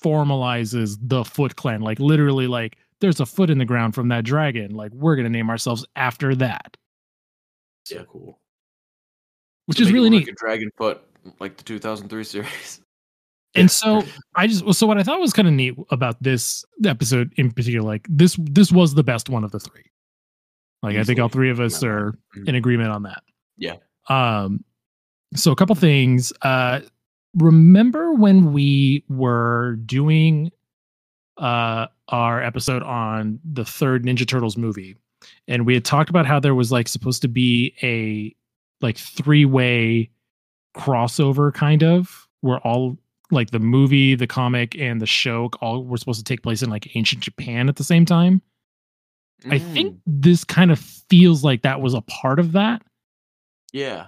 formalizes 0.01 0.97
the 1.01 1.23
Foot 1.25 1.55
Clan. 1.55 1.81
Like 1.81 1.99
literally, 1.99 2.47
like 2.47 2.77
there's 3.01 3.19
a 3.19 3.25
foot 3.25 3.49
in 3.49 3.57
the 3.57 3.65
ground 3.65 3.95
from 3.95 4.07
that 4.09 4.23
dragon. 4.23 4.73
Like 4.75 4.91
we're 4.93 5.15
gonna 5.15 5.29
name 5.29 5.49
ourselves 5.49 5.85
after 5.95 6.35
that, 6.35 6.77
So 7.85 7.95
Yeah. 7.97 8.03
cool. 8.07 8.39
which 9.65 9.77
To 9.79 9.83
is 9.83 9.91
really 9.91 10.09
neat. 10.09 10.25
Like 10.27 10.33
a 10.33 10.35
Dragon 10.35 10.69
Foot, 10.77 11.01
like 11.39 11.57
the 11.57 11.63
2003 11.63 12.23
series. 12.25 12.81
And 13.53 13.69
so 13.69 14.03
I 14.35 14.47
just 14.47 14.63
so 14.73 14.87
what 14.87 14.97
I 14.97 15.03
thought 15.03 15.19
was 15.19 15.33
kind 15.33 15.47
of 15.47 15.53
neat 15.53 15.75
about 15.89 16.21
this 16.23 16.63
episode 16.85 17.33
in 17.35 17.51
particular, 17.51 17.85
like 17.85 18.07
this 18.09 18.37
this 18.41 18.71
was 18.71 18.93
the 18.93 19.03
best 19.03 19.29
one 19.29 19.43
of 19.43 19.51
the 19.51 19.59
three. 19.59 19.83
Like 20.81 20.95
I 20.97 21.03
think 21.03 21.19
all 21.19 21.27
three 21.29 21.49
of 21.49 21.59
us 21.59 21.83
Yeah. 21.83 21.89
are 21.89 22.11
Mhm. 22.37 22.47
in 22.49 22.55
agreement 22.55 22.91
on 22.91 23.03
that. 23.03 23.23
Yeah. 23.57 23.75
Um 24.07 24.63
so 25.35 25.51
a 25.51 25.55
couple 25.55 25.75
things. 25.75 26.31
Uh 26.41 26.79
remember 27.35 28.13
when 28.13 28.53
we 28.53 29.03
were 29.09 29.75
doing 29.85 30.51
uh 31.37 31.87
our 32.07 32.41
episode 32.41 32.83
on 32.83 33.39
the 33.43 33.65
third 33.65 34.03
Ninja 34.05 34.27
Turtles 34.27 34.55
movie 34.57 34.95
and 35.47 35.65
we 35.65 35.73
had 35.73 35.83
talked 35.85 36.09
about 36.09 36.25
how 36.25 36.39
there 36.39 36.55
was 36.55 36.71
like 36.71 36.87
supposed 36.87 37.21
to 37.23 37.27
be 37.27 37.73
a 37.83 38.33
like 38.83 38.97
three-way 38.97 40.09
crossover 40.75 41.53
kind 41.53 41.83
of 41.83 42.27
where 42.41 42.59
all 42.59 42.97
like 43.31 43.51
the 43.51 43.59
movie, 43.59 44.15
the 44.15 44.27
comic, 44.27 44.77
and 44.77 45.01
the 45.01 45.05
show 45.05 45.49
all 45.61 45.83
were 45.85 45.97
supposed 45.97 46.19
to 46.19 46.23
take 46.23 46.43
place 46.43 46.61
in 46.61 46.69
like 46.69 46.95
ancient 46.95 47.21
Japan 47.23 47.69
at 47.69 47.75
the 47.77 47.83
same 47.83 48.05
time. 48.05 48.41
I 49.49 49.57
think 49.57 49.95
Mm, 49.95 49.99
this 50.05 50.43
kind 50.43 50.69
of 50.71 50.77
feels 50.79 51.43
like 51.43 51.61
that 51.63 51.81
was 51.81 51.93
a 51.93 52.01
part 52.01 52.39
of 52.39 52.51
that. 52.51 52.81
Yeah. 53.73 54.07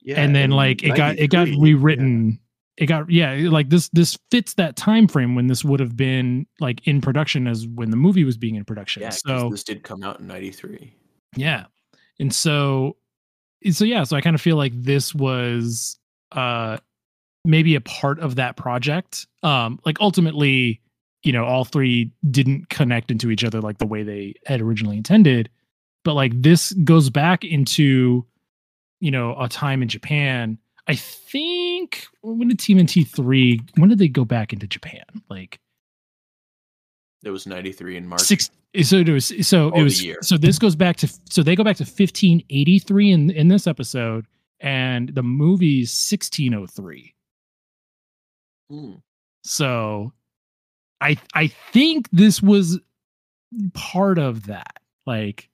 Yeah. 0.00 0.20
and 0.20 0.34
then 0.34 0.44
in 0.44 0.50
like 0.52 0.82
it 0.82 0.94
got 0.96 1.18
it 1.18 1.28
got 1.28 1.48
93, 1.48 1.60
rewritten 1.62 2.38
it 2.76 2.86
got 2.86 3.10
yeah 3.10 3.34
like 3.50 3.68
this 3.68 3.88
this 3.90 4.16
fits 4.30 4.54
that 4.54 4.76
time 4.76 5.08
frame 5.08 5.34
when 5.34 5.48
this 5.48 5.64
would 5.64 5.80
have 5.80 5.96
been 5.96 6.46
like 6.60 6.86
in 6.86 7.00
production 7.00 7.46
as 7.46 7.66
when 7.66 7.90
the 7.90 7.96
movie 7.96 8.24
was 8.24 8.36
being 8.36 8.54
in 8.54 8.64
production. 8.64 9.02
Yeah, 9.02 9.10
so 9.10 9.48
this 9.50 9.64
did 9.64 9.82
come 9.82 10.02
out 10.04 10.20
in 10.20 10.26
'93. 10.28 10.94
yeah, 11.36 11.66
and 12.20 12.32
so 12.32 12.96
so 13.70 13.84
yeah, 13.84 14.04
so 14.04 14.16
I 14.16 14.20
kind 14.20 14.34
of 14.34 14.40
feel 14.40 14.56
like 14.56 14.72
this 14.74 15.14
was 15.14 15.98
uh 16.32 16.78
maybe 17.44 17.74
a 17.74 17.80
part 17.80 18.18
of 18.20 18.36
that 18.36 18.56
project. 18.56 19.26
Um, 19.42 19.80
like 19.84 20.00
ultimately, 20.00 20.80
you 21.22 21.32
know, 21.32 21.44
all 21.44 21.64
three 21.64 22.12
didn't 22.30 22.68
connect 22.68 23.10
into 23.10 23.30
each 23.30 23.44
other 23.44 23.60
like 23.60 23.78
the 23.78 23.86
way 23.86 24.02
they 24.02 24.34
had 24.46 24.60
originally 24.60 24.96
intended, 24.96 25.48
but 26.04 26.14
like 26.14 26.32
this 26.40 26.72
goes 26.84 27.10
back 27.10 27.44
into 27.44 28.24
you 29.00 29.10
know 29.10 29.36
a 29.38 29.48
time 29.48 29.82
in 29.82 29.88
Japan. 29.88 30.58
I 30.86 30.94
think 30.94 32.06
when 32.22 32.48
did 32.48 32.58
TMNT 32.58 33.06
three? 33.06 33.60
When 33.76 33.88
did 33.88 33.98
they 33.98 34.08
go 34.08 34.24
back 34.24 34.52
into 34.52 34.66
Japan? 34.66 35.04
Like 35.28 35.60
It 37.24 37.30
was 37.30 37.46
'93 37.46 37.96
in 37.96 38.06
March. 38.06 38.20
six. 38.22 38.50
So 38.82 38.98
it 38.98 39.08
was. 39.08 39.32
So 39.46 39.70
Oh, 39.72 39.80
it 39.80 39.82
was. 39.82 40.04
year. 40.04 40.18
So 40.22 40.36
this 40.36 40.58
goes 40.58 40.76
back 40.76 40.96
to. 40.98 41.12
So 41.30 41.42
they 41.42 41.56
go 41.56 41.64
back 41.64 41.76
to 41.78 41.84
1583 41.84 43.10
in 43.12 43.30
in 43.30 43.48
this 43.48 43.66
episode, 43.66 44.26
and 44.60 45.08
the 45.14 45.22
movie's 45.22 45.90
1603. 45.90 47.14
Hmm. 48.70 48.92
So, 49.44 50.12
I 51.00 51.16
I 51.34 51.46
think 51.72 52.08
this 52.12 52.42
was 52.42 52.78
part 53.72 54.18
of 54.18 54.46
that. 54.46 54.76
Like, 55.06 55.48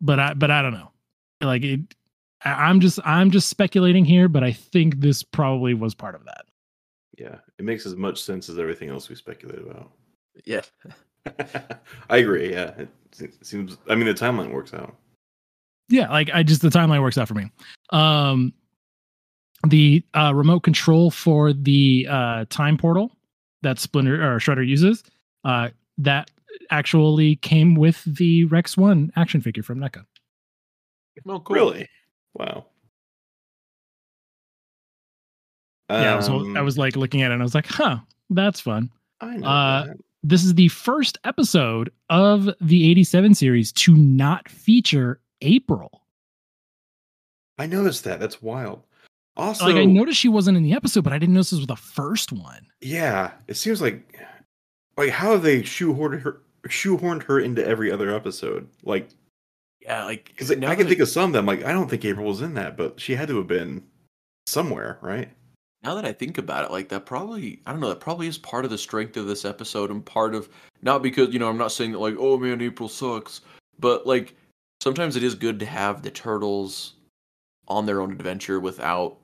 but 0.00 0.18
I 0.20 0.34
but 0.34 0.50
I 0.50 0.62
don't 0.62 0.74
know. 0.74 0.90
Like 1.40 1.62
it. 1.64 1.80
I- 2.44 2.68
I'm 2.68 2.80
just 2.80 2.98
I'm 3.04 3.30
just 3.30 3.48
speculating 3.48 4.04
here, 4.04 4.28
but 4.28 4.44
I 4.44 4.52
think 4.52 5.00
this 5.00 5.22
probably 5.22 5.74
was 5.74 5.94
part 5.94 6.14
of 6.14 6.24
that. 6.26 6.45
Yeah, 7.16 7.36
it 7.58 7.64
makes 7.64 7.86
as 7.86 7.96
much 7.96 8.22
sense 8.22 8.48
as 8.48 8.58
everything 8.58 8.88
else 8.90 9.08
we 9.08 9.14
speculate 9.14 9.60
about. 9.60 9.90
Yeah. 10.44 10.60
I 12.10 12.18
agree. 12.18 12.52
Yeah, 12.52 12.72
it 12.78 13.34
seems. 13.42 13.78
I 13.88 13.94
mean, 13.94 14.06
the 14.06 14.14
timeline 14.14 14.52
works 14.52 14.74
out. 14.74 14.94
yeah 15.88 16.10
like 16.10 16.28
i 16.34 16.42
just 16.42 16.62
the 16.62 16.68
timeline 16.68 17.00
works 17.00 17.16
out 17.16 17.28
for 17.28 17.34
me 17.34 17.48
um 17.90 18.52
the 19.68 20.04
uh 20.14 20.32
remote 20.34 20.60
control 20.64 21.10
for 21.10 21.52
the 21.52 22.06
uh 22.10 22.44
time 22.50 22.76
portal 22.76 23.10
that 23.62 23.78
splinter 23.78 24.16
or 24.22 24.38
shredder 24.38 24.66
uses 24.66 25.02
uh 25.44 25.68
that 25.98 26.30
actually 26.70 27.36
came 27.36 27.74
with 27.76 28.02
the 28.04 28.44
rex 28.46 28.76
1 28.76 29.12
action 29.16 29.40
figure 29.40 29.62
from 29.62 29.78
NECA. 29.78 30.04
Oh, 31.28 31.40
cool. 31.40 31.54
Really? 31.56 31.88
Wow. 32.34 32.66
Yeah 35.90 36.12
I 36.12 36.16
was, 36.16 36.28
I 36.28 36.32
Um, 36.32 36.64
was 36.64 36.76
like 36.78 36.96
looking 36.96 37.22
at 37.22 37.30
it 37.30 37.34
and 37.34 37.42
i 37.42 37.44
was 37.44 37.54
like 37.54 37.66
huh 37.66 37.98
that's 38.30 38.60
fun 38.60 38.90
I 39.20 39.36
know 39.36 39.46
uh, 39.46 39.86
that. 39.86 39.96
this 40.22 40.44
is 40.44 40.54
the 40.54 40.68
first 40.68 41.18
episode 41.24 41.90
of 42.10 42.48
the 42.60 42.90
87 42.90 43.34
series 43.34 43.72
to 43.72 43.94
not 43.96 44.48
feature 44.48 45.20
april 45.42 46.02
I 47.58 47.66
noticed 47.66 48.04
that. 48.04 48.20
That's 48.20 48.42
wild. 48.42 48.82
Also, 49.38 49.64
like 49.66 49.76
i 49.76 49.84
noticed 49.84 50.18
she 50.18 50.28
wasn't 50.28 50.56
in 50.56 50.62
the 50.62 50.72
episode 50.72 51.04
but 51.04 51.12
i 51.12 51.18
didn't 51.18 51.34
notice 51.34 51.50
this 51.50 51.58
was 51.58 51.66
the 51.66 51.76
first 51.76 52.32
one 52.32 52.66
yeah, 52.80 53.32
it 53.48 53.56
seems 53.56 53.80
like 53.82 54.18
like 54.96 55.10
how 55.10 55.32
have 55.32 55.42
they 55.42 55.60
shoehorned 55.62 56.20
her 56.22 56.40
shoehorned 56.68 57.22
her 57.24 57.38
into 57.40 57.64
every 57.66 57.90
other 57.92 58.14
episode? 58.14 58.66
Like, 58.82 59.08
Yeah, 59.80 60.04
like 60.04 60.24
because 60.26 60.50
I 60.50 60.54
can 60.54 60.60
that- 60.62 60.88
think 60.88 61.00
of 61.00 61.08
some 61.08 61.24
of 61.30 61.32
them. 61.32 61.44
Like, 61.46 61.64
I 61.64 61.72
don't 61.72 61.88
think 61.88 62.04
April 62.04 62.26
was 62.26 62.40
in 62.42 62.54
that, 62.54 62.76
but 62.76 62.98
she 63.00 63.14
had 63.14 63.28
to 63.28 63.36
have 63.38 63.46
been 63.46 63.82
somewhere, 64.46 64.98
right? 65.02 65.30
Now 65.82 65.94
that 65.94 66.04
I 66.04 66.12
think 66.12 66.38
about 66.38 66.64
it, 66.64 66.70
like 66.70 66.88
that 66.88 67.06
probably 67.06 67.60
I 67.66 67.72
don't 67.72 67.80
know, 67.80 67.88
that 67.88 68.00
probably 68.00 68.26
is 68.26 68.38
part 68.38 68.64
of 68.64 68.70
the 68.70 68.78
strength 68.78 69.16
of 69.16 69.26
this 69.26 69.44
episode 69.44 69.90
and 69.90 70.04
part 70.04 70.34
of 70.34 70.48
not 70.82 71.02
because, 71.02 71.32
you 71.32 71.38
know, 71.38 71.48
I'm 71.48 71.58
not 71.58 71.72
saying 71.72 71.92
that 71.92 71.98
like, 71.98 72.16
oh 72.18 72.38
man, 72.38 72.60
April 72.60 72.88
sucks, 72.88 73.40
but 73.78 74.06
like 74.06 74.34
sometimes 74.80 75.16
it 75.16 75.22
is 75.22 75.34
good 75.34 75.58
to 75.60 75.66
have 75.66 76.02
the 76.02 76.10
turtles 76.10 76.94
on 77.68 77.86
their 77.86 78.00
own 78.00 78.12
adventure 78.12 78.60
without 78.60 79.16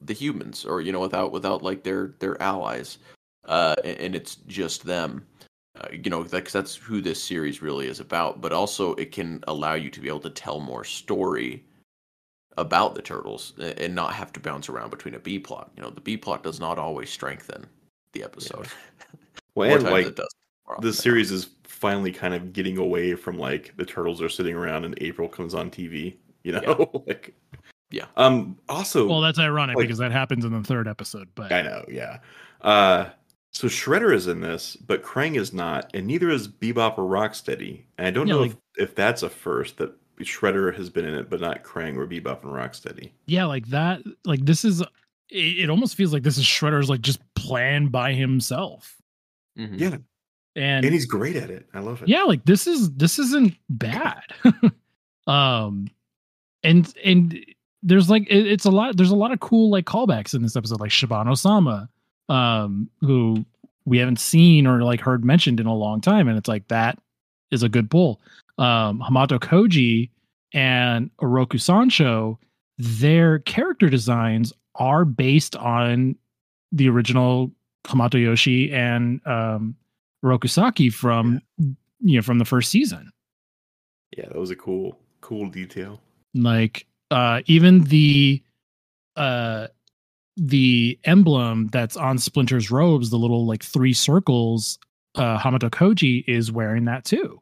the 0.00 0.14
humans 0.14 0.64
or 0.64 0.80
you 0.80 0.92
know 0.92 1.00
without 1.00 1.32
without 1.32 1.62
like 1.62 1.82
their 1.82 2.14
their 2.18 2.40
allies 2.42 2.98
uh 3.46 3.74
and, 3.82 3.98
and 3.98 4.14
it's 4.14 4.36
just 4.46 4.84
them 4.84 5.26
uh, 5.80 5.88
you 5.90 6.10
know 6.10 6.22
because 6.22 6.52
that's 6.52 6.76
who 6.76 7.00
this 7.00 7.22
series 7.22 7.62
really 7.62 7.86
is 7.86 7.98
about 7.98 8.40
but 8.40 8.52
also 8.52 8.94
it 8.94 9.10
can 9.10 9.42
allow 9.48 9.74
you 9.74 9.88
to 9.88 10.00
be 10.00 10.08
able 10.08 10.20
to 10.20 10.30
tell 10.30 10.60
more 10.60 10.84
story 10.84 11.64
about 12.58 12.94
the 12.94 13.02
turtles 13.02 13.52
and 13.58 13.94
not 13.94 14.14
have 14.14 14.32
to 14.32 14.40
bounce 14.40 14.68
around 14.68 14.90
between 14.90 15.14
a 15.14 15.18
B 15.18 15.38
plot. 15.38 15.70
You 15.76 15.82
know, 15.82 15.90
the 15.90 16.00
B 16.00 16.16
plot 16.16 16.42
does 16.42 16.58
not 16.60 16.78
always 16.78 17.10
strengthen 17.10 17.66
the 18.12 18.22
episode. 18.22 18.68
Well, 19.54 19.68
More 19.68 19.76
and 19.78 19.84
times 19.86 19.92
like 19.94 20.06
it 20.08 20.16
does. 20.16 20.34
more 20.66 20.74
often 20.74 20.86
this 20.86 20.96
than 20.96 21.02
series 21.02 21.30
is 21.32 21.48
finally 21.64 22.12
kind 22.12 22.34
of 22.34 22.52
getting 22.52 22.76
away 22.76 23.14
from 23.14 23.38
like 23.38 23.72
the 23.78 23.86
turtles 23.86 24.20
are 24.20 24.28
sitting 24.28 24.54
around 24.54 24.84
and 24.84 24.94
April 25.00 25.28
comes 25.30 25.54
on 25.54 25.70
TV. 25.70 26.16
You 26.44 26.52
know, 26.52 27.02
like 27.06 27.34
Yeah. 27.90 28.04
Um. 28.18 28.58
Also, 28.68 29.06
well 29.08 29.22
that's 29.22 29.38
ironic 29.38 29.76
like- 29.76 29.84
because 29.84 29.96
that 29.98 30.12
happens 30.12 30.44
in 30.44 30.52
the 30.52 30.62
third 30.62 30.86
episode 30.86 31.28
but 31.34 31.52
I 31.52 31.62
know, 31.62 31.84
yeah. 31.88 32.18
Uh, 32.60 33.08
so 33.52 33.66
Shredder 33.66 34.14
is 34.14 34.26
in 34.26 34.42
this, 34.42 34.76
but 34.76 35.02
Krang 35.02 35.38
is 35.38 35.54
not, 35.54 35.90
and 35.94 36.06
neither 36.06 36.28
is 36.28 36.46
Bebop 36.48 36.98
or 36.98 37.08
Rocksteady. 37.08 37.84
And 37.96 38.06
I 38.06 38.10
don't 38.10 38.26
Yeah, 38.26 38.34
know 38.34 38.40
like- 38.42 38.50
if, 38.76 38.90
if 38.90 38.94
that's 38.94 39.22
a 39.22 39.30
first 39.30 39.78
that 39.78 39.92
Shredder 40.20 40.74
has 40.76 40.88
been 40.90 41.04
in 41.04 41.14
it, 41.14 41.28
but 41.30 41.40
not 41.40 41.62
Krang 41.62 41.96
or 41.96 42.06
Bebop 42.06 42.42
and 42.42 42.52
Rocksteady. 42.52 43.10
yeah 43.26 43.44
like 43.44 43.66
that 43.68 44.02
like 44.24 44.44
this 44.44 44.64
is 44.64 44.80
it, 44.80 44.86
it 45.30 45.70
almost 45.70 45.94
feels 45.96 46.12
like 46.12 46.22
this 46.22 46.38
is 46.38 46.44
shredder's 46.44 46.88
like 46.88 47.00
just 47.02 47.20
planned 47.34 47.90
by 47.92 48.12
himself 48.12 48.96
that. 49.56 49.70
Mhm. 49.72 49.80
Yeah, 49.80 49.96
and, 50.56 50.84
and 50.84 50.94
he's 50.94 51.06
great 51.06 51.36
at 51.36 51.50
it. 51.50 51.66
I 51.74 51.80
love 51.80 52.02
it. 52.02 52.08
yeah 52.08 52.22
like 52.22 52.44
this 52.44 52.66
is 52.66 52.90
this 52.92 53.18
isn't 53.18 53.54
bad 53.68 54.22
um 55.26 55.88
and 56.62 56.92
and 57.04 57.38
there's 57.82 58.08
like 58.10 58.22
it, 58.28 58.46
it's 58.46 58.64
a 58.64 58.70
lot 58.70 58.96
there's 58.96 59.10
a 59.10 59.16
lot 59.16 59.32
of 59.32 59.40
cool 59.40 59.70
like 59.70 59.84
callbacks 59.84 60.34
in 60.34 60.42
this 60.42 60.56
episode 60.56 60.80
like 60.80 60.90
Shibano 60.90 61.36
Sama 61.36 61.88
um 62.28 62.88
who 63.00 63.44
we 63.84 63.98
haven't 63.98 64.18
seen 64.20 64.66
or 64.66 64.82
like 64.82 65.00
heard 65.00 65.24
mentioned 65.24 65.60
in 65.60 65.66
a 65.66 65.74
long 65.74 66.00
time 66.00 66.26
and 66.28 66.36
it's 66.38 66.48
like 66.48 66.66
that 66.68 66.98
is 67.50 67.62
a 67.62 67.68
good 67.68 67.90
pull 67.90 68.20
um 68.58 69.00
Hamato 69.00 69.38
Koji 69.38 70.10
and 70.52 71.10
Oroku 71.20 71.60
Sancho 71.60 72.38
their 72.78 73.38
character 73.40 73.88
designs 73.88 74.52
are 74.74 75.04
based 75.04 75.56
on 75.56 76.16
the 76.72 76.88
original 76.88 77.50
Hamato 77.86 78.20
Yoshi 78.20 78.72
and 78.72 79.20
um 79.26 79.76
Rokusaki 80.24 80.92
from 80.92 81.40
you 81.58 82.16
know 82.16 82.22
from 82.22 82.38
the 82.38 82.44
first 82.44 82.70
season. 82.70 83.12
Yeah, 84.16 84.26
that 84.26 84.38
was 84.38 84.50
a 84.50 84.56
cool, 84.56 84.98
cool 85.20 85.48
detail. 85.48 86.00
Like 86.34 86.86
uh 87.10 87.42
even 87.46 87.84
the 87.84 88.42
uh 89.16 89.68
the 90.36 90.98
emblem 91.04 91.68
that's 91.68 91.96
on 91.96 92.18
Splinter's 92.18 92.70
robes, 92.70 93.10
the 93.10 93.18
little 93.18 93.46
like 93.46 93.62
three 93.62 93.92
circles, 93.92 94.78
uh 95.14 95.38
Hamato 95.38 95.70
Koji 95.70 96.24
is 96.26 96.52
wearing 96.52 96.84
that 96.86 97.04
too. 97.04 97.40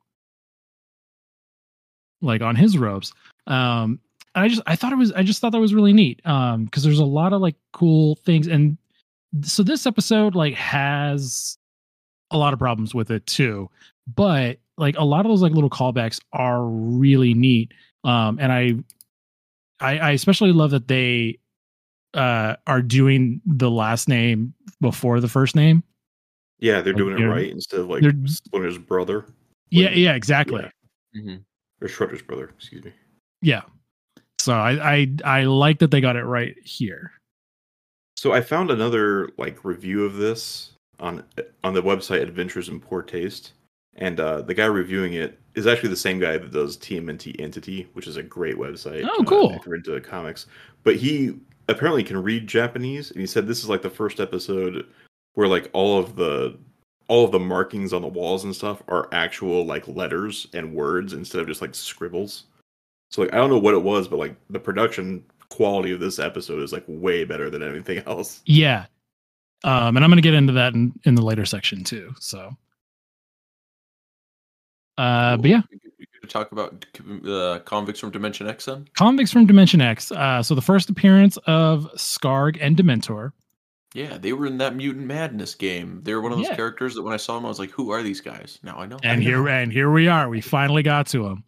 Like 2.25 2.43
on 2.43 2.57
his 2.57 2.77
robes. 2.79 3.13
Um 3.47 4.01
and 4.35 4.45
I 4.45 4.49
just 4.49 4.63
I 4.67 4.75
thought 4.77 4.93
it 4.93 4.97
was 4.99 5.13
I 5.13 5.23
just 5.23 5.41
thought 5.41 5.53
that 5.53 5.61
was 5.61 5.75
really 5.75 5.93
neat. 5.93 6.21
Um 6.27 6.65
because 6.65 6.83
there's 6.83 6.99
a 6.99 7.05
lot 7.05 7.33
of 7.33 7.41
like 7.41 7.55
cool 7.73 8.17
things 8.25 8.47
and 8.49 8.77
so 9.43 9.63
this 9.63 9.87
episode 9.87 10.35
like 10.35 10.55
has 10.55 11.59
a 12.31 12.39
lot 12.39 12.53
of 12.53 12.59
problems 12.59 12.95
with 12.95 13.11
it 13.11 13.27
too. 13.27 13.69
But 14.15 14.59
like 14.77 14.97
a 14.97 15.05
lot 15.05 15.25
of 15.27 15.31
those 15.31 15.43
like 15.43 15.53
little 15.53 15.71
callbacks 15.71 16.21
are 16.33 16.65
really 16.65 17.35
neat. 17.35 17.73
Um 18.05 18.39
and 18.41 18.51
I 18.53 18.73
I, 19.81 19.99
I 19.99 20.11
especially 20.13 20.53
love 20.53 20.71
that 20.71 20.89
they 20.89 21.39
uh 22.15 22.57
are 22.67 22.81
doing 22.83 23.41
the 23.45 23.71
last 23.71 24.09
name 24.09 24.55
before 24.81 25.21
the 25.21 25.29
first 25.29 25.55
name. 25.57 25.83
Yeah, 26.61 26.81
they're 26.81 26.93
Like, 26.95 26.99
doing 27.03 27.19
it 27.19 27.27
right 27.27 27.51
instead 27.51 27.81
of 27.81 27.89
like 27.89 28.03
they're- 28.03 28.15
Splinter's 28.27 28.79
brother 28.79 29.27
Yeah, 29.71 29.89
Like, 29.89 29.97
yeah, 29.97 30.15
exactly. 30.15 30.63
yeah, 31.13 31.21
Mhm. 31.21 31.45
Or 31.85 31.89
Shredder's 31.89 32.23
brother. 32.23 32.51
Excuse 32.57 32.85
me. 32.85 32.93
Yeah. 33.43 33.63
So 34.39 34.55
I 34.55 34.73
I 34.93 35.13
I 35.25 35.45
like 35.45 35.79
that 35.79 35.91
they 35.91 36.01
got 36.01 36.17
it 36.17 36.25
right 36.25 36.57
here. 36.65 37.13
So 38.17 38.33
I 38.33 38.41
found 38.41 38.71
another 38.71 39.31
like 39.37 39.65
review 39.65 40.05
of 40.05 40.17
this 40.17 40.73
on 40.99 41.25
on 41.63 41.75
the 41.75 41.83
website 41.83 42.23
Adventures 42.23 42.69
in 42.69 42.81
Poor 42.81 43.03
Taste, 43.03 43.53
and 43.97 44.19
uh, 44.19 44.43
the 44.43 44.55
guy 44.55 44.67
reviewing 44.67 45.15
it 45.15 45.39
is 45.55 45.67
actually 45.67 45.91
the 45.91 45.97
same 45.97 46.19
guy 46.19 46.39
that 46.39 46.53
does 46.53 46.77
TMNT 46.79 47.41
Entity, 47.41 47.89
which 47.93 48.07
is 48.07 48.17
a 48.17 48.23
great 48.23 48.57
website. 48.57 49.07
Oh, 49.09 49.23
uh, 49.23 49.25
cool. 49.25 49.53
if 49.53 49.67
you're 49.67 49.77
into 49.77 50.01
comics, 50.01 50.47
but 50.83 50.97
he 50.97 51.39
apparently 51.69 52.03
can 52.03 52.23
read 52.23 52.47
Japanese, 52.47 53.11
and 53.11 53.21
he 53.21 53.27
said 53.27 53.47
this 53.47 53.63
is 53.63 53.69
like 53.69 53.83
the 53.83 53.91
first 53.91 54.21
episode 54.21 54.87
where 55.35 55.49
like 55.49 55.71
all 55.73 55.99
of 55.99 56.17
the 56.17 56.57
all 57.09 57.25
of 57.25 57.33
the 57.33 57.39
markings 57.39 57.93
on 57.93 58.03
the 58.03 58.09
walls 58.09 58.45
and 58.45 58.55
stuff 58.57 58.83
are 58.89 59.09
actual 59.13 59.65
like 59.67 59.87
letters 59.89 60.47
and 60.55 60.75
words 60.75 61.13
instead 61.13 61.41
of 61.41 61.47
just 61.47 61.61
like 61.63 61.75
scribbles. 61.75 62.45
So 63.11 63.23
like 63.23 63.33
I 63.35 63.37
don't 63.37 63.51
know 63.51 63.59
what 63.59 63.75
it 63.75 63.83
was, 63.83 64.09
but 64.09 64.19
like 64.19 64.35
the 64.51 64.59
production 64.61 65.25
quality 65.51 65.93
of 65.93 66.01
this 66.01 66.19
episode 66.19 66.63
is 66.63 66.73
like 66.73 66.85
way 66.89 67.25
better 67.25 67.51
than 67.51 67.63
anything 67.63 67.99
else. 68.07 68.43
Yeah. 68.47 68.87
Um, 69.65 69.97
and 69.97 70.05
I'm 70.05 70.11
going 70.11 70.17
to 70.17 70.23
get 70.23 70.35
into 70.35 70.53
that 70.55 70.75
in, 70.75 70.93
in 71.05 71.15
the 71.15 71.23
later 71.23 71.45
section 71.47 71.85
too. 71.85 72.15
So, 72.21 72.55
uh, 74.99 75.37
but 75.39 75.51
yeah, 75.51 75.63
We 75.71 75.79
could- 75.79 75.91
we 75.99 76.07
could 76.21 76.31
talk 76.31 76.53
about 76.53 76.85
uh, 77.29 77.59
convicts 77.65 78.01
from 78.01 78.11
Dimension 78.11 78.47
X 78.49 78.65
then. 78.67 78.89
convicts 78.95 79.31
from 79.33 79.47
Dimension 79.47 79.81
X. 79.81 80.11
Uh, 80.13 80.43
so 80.43 80.55
the 80.55 80.63
first 80.63 80.89
appearance 80.91 81.37
of 81.47 81.91
Skarg 81.97 82.59
and 82.61 82.77
Dementor. 82.77 83.33
Yeah, 83.95 84.19
they 84.19 84.33
were 84.33 84.47
in 84.47 84.59
that 84.59 84.75
Mutant 84.75 85.07
Madness 85.07 85.55
game. 85.55 86.01
They 86.03 86.15
were 86.15 86.21
one 86.21 86.33
of 86.33 86.39
those 86.39 86.49
Yeah. 86.49 86.57
characters 86.57 86.97
that 86.97 87.03
when 87.03 87.15
I 87.15 87.17
saw 87.17 87.37
them, 87.37 87.47
I 87.47 87.49
was 87.49 87.61
like, 87.61 87.71
"Who 87.71 87.91
are 87.91 88.03
these 88.03 88.21
guys?" 88.21 88.59
Now 88.63 88.77
I 88.77 88.87
know. 88.87 88.99
And 89.05 89.23
here 89.23 89.49
and 89.49 89.73
here 89.73 89.91
we 89.91 90.09
are. 90.09 90.29
We 90.29 90.41
finally 90.41 90.83
got 90.83 91.07
to 91.09 91.23
them. 91.23 91.45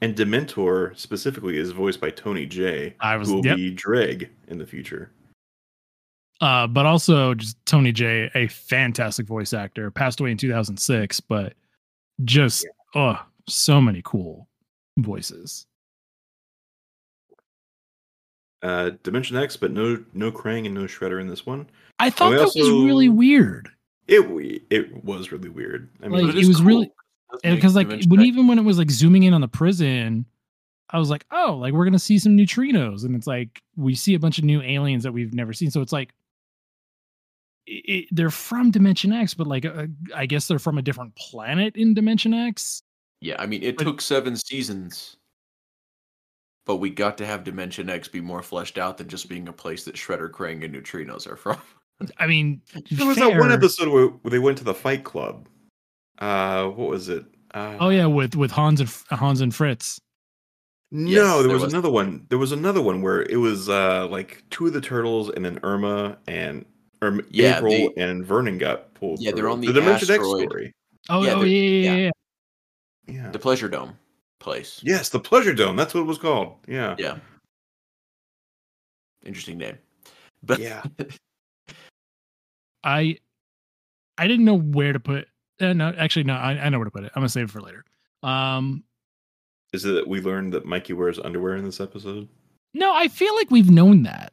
And 0.00 0.14
Dementor 0.14 0.96
specifically 0.96 1.58
is 1.58 1.72
voiced 1.72 2.00
by 2.00 2.10
Tony 2.10 2.46
Jay, 2.46 2.94
I 3.00 3.16
was 3.16 3.28
who 3.28 3.36
will 3.36 3.46
yep. 3.46 3.56
be 3.56 3.72
Dregg 3.72 4.30
in 4.46 4.58
the 4.58 4.66
future. 4.66 5.10
Uh, 6.40 6.68
but 6.68 6.86
also 6.86 7.34
just 7.34 7.56
Tony 7.66 7.90
Jay, 7.90 8.30
a 8.36 8.46
fantastic 8.46 9.26
voice 9.26 9.52
actor, 9.52 9.90
passed 9.90 10.20
away 10.20 10.30
in 10.30 10.36
2006, 10.36 11.18
but 11.20 11.54
just 12.24 12.64
oh, 12.94 13.20
so 13.48 13.80
many 13.80 14.02
cool 14.04 14.48
voices. 14.98 15.66
Uh, 18.62 18.90
Dimension 19.04 19.36
X, 19.36 19.56
but 19.56 19.70
no 19.70 20.02
no 20.14 20.32
Krang 20.32 20.66
and 20.66 20.74
no 20.74 20.82
Shredder 20.84 21.20
in 21.20 21.28
this 21.28 21.46
one. 21.46 21.68
I 22.00 22.10
thought 22.10 22.30
we 22.30 22.36
that 22.38 22.44
was 22.46 22.56
really 22.56 23.08
weird. 23.08 23.68
It 24.08 24.20
it 24.70 25.04
was 25.04 25.30
really 25.30 25.48
weird. 25.48 25.88
I 26.02 26.08
mean, 26.08 26.12
Like, 26.26 26.34
But 26.34 26.42
it 26.42 26.48
was 26.48 26.60
really- 26.62 26.90
because 27.42 27.76
like 27.76 27.86
Dimension 27.88 28.10
when 28.10 28.20
X- 28.20 28.26
even 28.26 28.46
when 28.48 28.58
it 28.58 28.62
was 28.64 28.78
like 28.78 28.90
zooming 28.90 29.22
in 29.24 29.34
on 29.34 29.42
the 29.42 29.48
prison 29.48 30.24
i 30.90 30.98
was 30.98 31.10
like 31.10 31.26
oh 31.30 31.58
like 31.60 31.74
we're 31.74 31.84
gonna 31.84 31.98
see 31.98 32.18
some 32.18 32.34
neutrinos 32.34 33.04
and 33.04 33.14
it's 33.14 33.26
like 33.26 33.60
we 33.76 33.94
see 33.94 34.14
a 34.14 34.18
bunch 34.18 34.38
of 34.38 34.44
new 34.44 34.62
aliens 34.62 35.02
that 35.02 35.12
we've 35.12 35.34
never 35.34 35.52
seen 35.52 35.70
so 35.70 35.82
it's 35.82 35.92
like 35.92 36.14
it, 37.66 37.84
it- 37.86 38.08
they're 38.12 38.30
from 38.30 38.70
dimension 38.70 39.12
x 39.12 39.34
but 39.34 39.46
like 39.46 39.66
uh, 39.66 39.86
i 40.16 40.24
guess 40.24 40.48
they're 40.48 40.58
from 40.58 40.78
a 40.78 40.82
different 40.82 41.14
planet 41.16 41.76
in 41.76 41.92
dimension 41.92 42.32
x 42.32 42.82
Yeah, 43.20 43.36
I 43.38 43.44
mean, 43.44 43.62
it 43.62 43.76
But- 43.76 43.84
took 43.84 44.00
seven 44.00 44.34
seasons, 44.36 45.17
but 46.68 46.76
we 46.76 46.90
got 46.90 47.16
to 47.18 47.26
have 47.26 47.42
Dimension 47.42 47.88
X 47.90 48.06
be 48.06 48.20
more 48.20 48.42
fleshed 48.42 48.76
out 48.78 48.98
than 48.98 49.08
just 49.08 49.28
being 49.28 49.48
a 49.48 49.52
place 49.52 49.84
that 49.84 49.96
Shredder, 49.96 50.30
Krang, 50.30 50.62
and 50.64 50.72
Neutrinos 50.74 51.26
are 51.26 51.34
from. 51.34 51.56
i 52.18 52.26
mean 52.28 52.60
there 52.92 53.06
was 53.08 53.16
that 53.16 53.36
one 53.40 53.50
episode 53.50 53.88
where, 53.88 54.06
where 54.06 54.30
they 54.30 54.38
went 54.38 54.56
to 54.58 54.64
the 54.64 54.74
Fight 54.74 55.02
Club. 55.02 55.48
Uh, 56.20 56.66
what 56.68 56.88
was 56.90 57.08
it? 57.08 57.24
Uh, 57.54 57.76
oh 57.80 57.88
yeah 57.88 58.04
with 58.06 58.36
with 58.36 58.50
hans 58.52 58.80
and 58.80 58.94
hans 59.18 59.40
and 59.40 59.54
fritz 59.54 59.98
No, 60.92 61.10
Yes, 61.10 61.22
there 61.24 61.42
there 61.44 61.52
was, 61.54 61.62
was- 61.64 61.72
another 61.72 61.90
one. 61.90 62.26
There 62.28 62.38
was 62.38 62.52
another 62.52 62.82
one 62.82 63.00
where 63.02 63.22
it 63.22 63.36
was 63.38 63.68
uh 63.70 64.06
like 64.08 64.44
two 64.50 64.66
of 64.66 64.74
the 64.74 64.80
turtles 64.82 65.30
and 65.30 65.44
then 65.44 65.58
Irma 65.64 66.18
and 66.28 66.66
Irma, 67.00 67.22
Yeah, 67.30 67.56
April 67.56 67.70
they- 67.72 67.92
and 67.96 68.24
Vernon 68.26 68.58
got 68.58 68.92
pulled. 68.94 69.20
Yeah, 69.20 69.32
they're 69.32 69.48
on 69.48 69.60
the 69.62 69.72
Dimension 69.72 70.10
X 70.10 70.22
story. 70.22 70.72
oh, 71.08 71.24
Yeah, 71.24 71.32
oh 71.32 71.38
they're- 71.40 71.46
yeah, 71.48 71.62
yeah, 71.62 71.80
yeah. 71.80 71.96
yeah, 71.96 72.10
yeah. 73.06 73.22
Yeah. 73.24 73.30
The 73.30 73.38
Pleasure 73.38 73.68
Dome 73.70 73.96
place. 74.38 74.80
Yes, 74.82 75.08
the 75.08 75.20
Pleasure 75.20 75.52
Dome. 75.54 75.76
That's 75.76 75.94
what 75.94 76.00
it 76.00 76.06
was 76.06 76.18
called. 76.18 76.54
Yeah. 76.66 76.94
Yeah. 76.98 77.18
Interesting 79.24 79.58
name. 79.58 79.78
But 80.44 80.60
Yeah. 80.60 80.82
i 82.84 83.18
i 84.18 84.28
didn't 84.28 84.44
know 84.44 84.56
where 84.58 84.92
to 84.92 85.00
put 85.00 85.26
uh, 85.60 85.72
no 85.72 85.92
actually 85.98 86.22
no 86.22 86.34
I, 86.34 86.52
I 86.52 86.68
know 86.68 86.78
where 86.78 86.84
to 86.84 86.90
put 86.92 87.02
it 87.02 87.10
i'm 87.16 87.20
gonna 87.22 87.28
save 87.28 87.46
it 87.46 87.50
for 87.50 87.60
later 87.60 87.84
um 88.22 88.84
Is 89.72 89.84
it 89.84 89.92
that 89.94 90.06
we 90.06 90.20
learned 90.20 90.52
that 90.54 90.64
Mikey 90.64 90.92
wears 90.92 91.18
underwear 91.18 91.56
in 91.56 91.64
this 91.64 91.80
episode? 91.80 92.28
no 92.72 92.94
i 92.94 93.08
feel 93.08 93.34
like 93.34 93.50
we've 93.50 93.68
known 93.70 94.04
that 94.04 94.32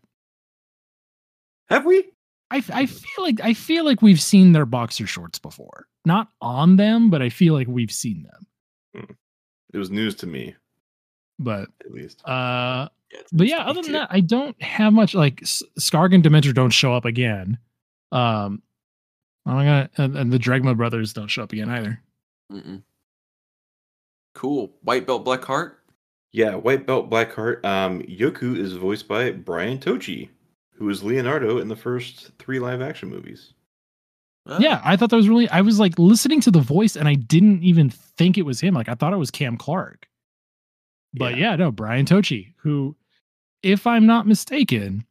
Have 1.70 1.86
we? 1.88 2.06
I, 2.52 2.64
I 2.72 2.86
feel 2.86 3.24
like 3.24 3.42
I 3.42 3.54
feel 3.56 3.84
like 3.84 4.04
we've 4.04 4.22
seen 4.22 4.52
their 4.52 4.68
boxer 4.68 5.08
shorts 5.08 5.40
before. 5.40 5.88
Not 6.06 6.30
on 6.40 6.76
them, 6.76 7.10
but 7.10 7.24
I 7.24 7.30
feel 7.30 7.56
like 7.56 7.68
we've 7.68 7.92
seen 7.92 8.22
them. 8.22 8.46
It 9.76 9.80
was 9.80 9.92
news 9.92 10.16
to 10.16 10.28
me, 10.28 10.56
But 11.38 11.68
at 11.82 11.92
least. 11.92 12.22
uh 12.26 12.88
Yeah, 13.14 13.20
but 13.34 13.48
yeah, 13.48 13.58
other 13.66 13.82
than 13.82 13.92
that, 13.92 14.08
I 14.10 14.22
don't 14.22 14.60
have 14.62 14.94
much 14.94 15.14
like 15.14 15.42
S- 15.42 15.62
Skarg 15.80 16.16
and 16.16 16.24
Dementor 16.24 16.54
don't 16.54 16.70
show 16.72 16.94
up 16.94 17.04
again. 17.06 17.58
Um 18.12 18.62
my 19.46 19.66
god, 19.66 19.90
and, 19.98 20.16
and 20.18 20.32
the 20.32 20.40
Dregma 20.40 20.76
brothers 20.78 21.12
don't 21.14 21.28
show 21.28 21.44
up 21.44 21.52
again 21.52 21.70
either. 21.70 22.02
Mm-mm. 22.52 22.82
Cool. 24.34 24.72
White 24.82 25.06
belt, 25.06 25.24
black 25.26 25.44
heart. 25.44 25.82
Yeah, 26.32 26.56
White 26.56 26.86
Belt 26.86 27.10
Blackheart. 27.10 27.64
Um, 27.64 28.02
Yoku 28.02 28.58
is 28.58 28.74
voiced 28.74 29.08
by 29.08 29.32
Brian 29.32 29.78
Tochi, 29.78 30.28
who 30.74 30.84
was 30.86 31.02
Leonardo 31.02 31.60
in 31.60 31.70
the 31.70 31.78
first 31.78 32.32
three 32.40 32.60
live 32.60 32.82
action 32.82 33.08
movies. 33.10 33.54
Ah, 34.48 34.58
Yeah, 34.60 34.82
I 34.84 34.96
thought 34.96 35.10
that 35.10 35.16
was 35.16 35.30
really 35.30 35.50
I 35.50 35.62
was 35.62 35.80
like 35.80 35.98
listening 35.98 36.42
to 36.42 36.52
the 36.52 36.60
voice 36.60 36.96
and 36.96 37.08
I 37.08 37.16
didn't 37.16 37.64
even 37.64 37.90
think 37.90 38.38
it 38.38 38.44
was 38.44 38.60
him. 38.62 38.74
Like 38.74 38.90
I 38.90 38.96
thought 38.96 39.14
it 39.14 39.18
was 39.18 39.32
Cam 39.32 39.58
Clarke. 39.58 40.08
But 41.14 41.38
yeah, 41.38 41.56
no, 41.56 41.72
Brian 41.72 42.06
Tochi, 42.06 42.54
who, 42.58 42.96
if 43.64 43.88
I'm 43.88 44.06
not 44.06 44.28
mistaken, 44.28 45.06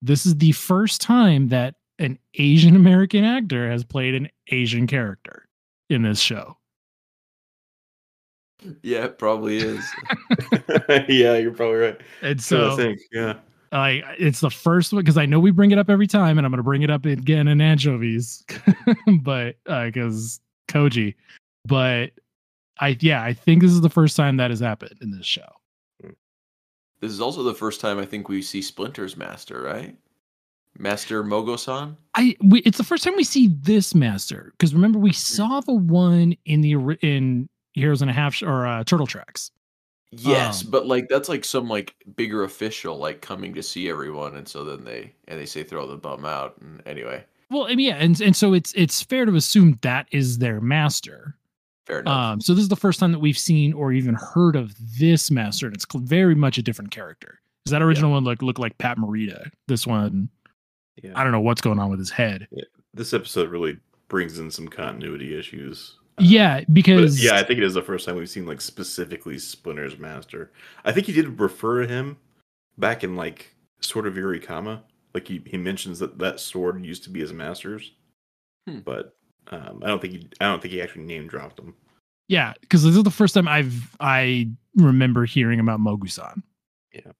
this 0.00 0.24
is 0.24 0.36
the 0.36 0.52
first 0.52 1.00
time 1.02 1.48
that 1.48 1.74
an 1.98 2.18
Asian 2.34 2.74
American 2.74 3.22
actor 3.22 3.70
has 3.70 3.84
played 3.84 4.14
an 4.14 4.28
Asian 4.50 4.86
character 4.86 5.46
in 5.90 6.02
this 6.02 6.18
show. 6.18 6.56
Yeah, 8.82 9.04
it 9.04 9.18
probably 9.18 9.58
is. 9.58 9.84
yeah, 11.08 11.36
you're 11.36 11.52
probably 11.52 11.76
right. 11.78 12.00
And 12.22 12.40
So 12.40 12.66
I 12.68 12.70
so 12.70 12.76
think, 12.76 13.00
yeah. 13.12 13.34
Like 13.72 14.04
it's 14.18 14.40
the 14.40 14.50
first 14.50 14.92
one 14.92 15.02
because 15.02 15.16
I 15.16 15.26
know 15.26 15.40
we 15.40 15.50
bring 15.50 15.70
it 15.70 15.78
up 15.78 15.88
every 15.88 16.06
time, 16.06 16.38
and 16.38 16.46
I'm 16.46 16.52
gonna 16.52 16.62
bring 16.62 16.82
it 16.82 16.90
up 16.90 17.06
again 17.06 17.48
in 17.48 17.60
anchovies, 17.60 18.44
but 19.22 19.56
because 19.64 20.40
Koji, 20.68 21.14
but 21.64 22.10
I 22.80 22.96
yeah, 23.00 23.22
I 23.22 23.32
think 23.32 23.62
this 23.62 23.72
is 23.72 23.80
the 23.80 23.90
first 23.90 24.16
time 24.16 24.36
that 24.36 24.50
has 24.50 24.60
happened 24.60 24.98
in 25.00 25.10
this 25.10 25.26
show. 25.26 25.48
This 27.00 27.10
is 27.10 27.20
also 27.20 27.42
the 27.42 27.54
first 27.54 27.80
time 27.80 27.98
I 27.98 28.06
think 28.06 28.28
we 28.28 28.42
see 28.42 28.62
Splinter's 28.62 29.16
master, 29.16 29.60
right? 29.60 29.96
Master 30.78 31.24
Mogo-san. 31.24 31.96
I 32.14 32.36
we, 32.42 32.60
it's 32.60 32.78
the 32.78 32.84
first 32.84 33.04
time 33.04 33.16
we 33.16 33.24
see 33.24 33.48
this 33.60 33.94
master 33.94 34.52
because 34.52 34.74
remember 34.74 34.98
we 34.98 35.12
saw 35.12 35.60
the 35.60 35.74
one 35.74 36.36
in 36.44 36.60
the 36.60 36.74
in 37.02 37.48
Heroes 37.74 38.02
and 38.02 38.10
a 38.10 38.14
Half 38.14 38.42
or 38.42 38.66
uh, 38.66 38.84
Turtle 38.84 39.06
Tracks. 39.06 39.50
Yes, 40.12 40.64
Um, 40.64 40.70
but 40.70 40.86
like 40.86 41.08
that's 41.08 41.28
like 41.28 41.44
some 41.44 41.68
like 41.68 41.94
bigger 42.16 42.44
official 42.44 42.98
like 42.98 43.22
coming 43.22 43.54
to 43.54 43.62
see 43.62 43.88
everyone, 43.88 44.36
and 44.36 44.46
so 44.46 44.62
then 44.64 44.84
they 44.84 45.14
and 45.26 45.40
they 45.40 45.46
say 45.46 45.62
throw 45.62 45.86
the 45.86 45.96
bum 45.96 46.24
out. 46.26 46.54
And 46.60 46.82
anyway, 46.86 47.24
Well, 47.50 47.64
I 47.64 47.74
mean, 47.74 47.88
yeah, 47.88 47.96
and 47.96 48.20
and 48.20 48.36
so 48.36 48.52
it's 48.52 48.72
it's 48.74 49.02
fair 49.02 49.24
to 49.24 49.34
assume 49.34 49.78
that 49.82 50.06
is 50.10 50.38
their 50.38 50.60
master. 50.60 51.36
fair 51.86 52.00
enough. 52.00 52.14
Um, 52.34 52.40
so 52.42 52.52
this 52.54 52.62
is 52.62 52.68
the 52.68 52.76
first 52.76 53.00
time 53.00 53.10
that 53.12 53.20
we've 53.20 53.38
seen 53.38 53.72
or 53.72 53.90
even 53.92 54.14
heard 54.14 54.54
of 54.54 54.74
this 54.98 55.30
master, 55.30 55.66
and 55.66 55.74
it's 55.74 55.86
cl- 55.90 56.04
very 56.04 56.34
much 56.34 56.58
a 56.58 56.62
different 56.62 56.90
character. 56.90 57.40
Because 57.64 57.72
that 57.72 57.82
original 57.82 58.10
one 58.10 58.24
looked 58.24 58.42
looked 58.42 58.58
like 58.58 58.76
Pat 58.78 58.98
Morita. 58.98 59.50
This 59.68 59.86
one, 59.86 60.28
Yeah. 61.02 61.12
I 61.14 61.22
don't 61.22 61.32
know 61.32 61.40
what's 61.40 61.62
going 61.62 61.78
on 61.78 61.88
with 61.90 61.98
his 62.00 62.10
head. 62.10 62.48
This 62.92 63.14
episode 63.14 63.48
really 63.50 63.78
brings 64.08 64.38
in 64.38 64.50
some 64.50 64.68
continuity 64.68 65.38
issues. 65.38 65.96
Yeah, 66.18 66.60
But 66.60 66.74
because 66.74 67.24
yeah, 67.24 67.36
I 67.36 67.42
think 67.42 67.58
it 67.58 67.64
is 67.64 67.74
the 67.74 67.82
first 67.82 68.06
time 68.06 68.16
we've 68.16 68.28
seen 68.28 68.46
like 68.46 68.60
specifically 68.60 69.38
Splinter's 69.38 69.98
master. 69.98 70.52
I 70.84 70.92
think 70.92 71.06
he 71.06 71.12
did 71.12 71.40
refer 71.40 71.82
to 71.82 71.88
him 71.88 72.18
back 72.78 73.02
in 73.04 73.16
like 73.16 73.54
Sword 73.80 74.06
of 74.06 74.14
Yurikawa. 74.14 74.80
Like 75.14 75.28
he, 75.28 75.42
he 75.46 75.56
mentions 75.58 75.98
that 75.98 76.18
that 76.18 76.40
sword 76.40 76.84
used 76.84 77.04
to 77.04 77.10
be 77.10 77.20
his 77.20 77.32
master's, 77.32 77.92
Hmm. 78.68 78.78
but 78.80 79.14
um, 79.50 79.80
I 79.82 79.88
don't 79.88 80.00
think 80.00 80.12
he 80.14 80.28
I 80.40 80.44
don't 80.46 80.62
think 80.62 80.72
he 80.72 80.80
actually 80.80 81.02
name 81.04 81.26
dropped 81.26 81.58
him. 81.58 81.74
yeah, 82.28 82.54
because 82.60 82.82
this 82.82 82.96
is 82.96 83.02
the 83.02 83.10
first 83.10 83.34
time 83.34 83.48
I've 83.48 83.94
I 84.00 84.48
remember 84.76 85.24
hearing 85.26 85.60
about 85.60 85.80
Mogo-san. 85.80 86.42
Yeah. 86.94 87.12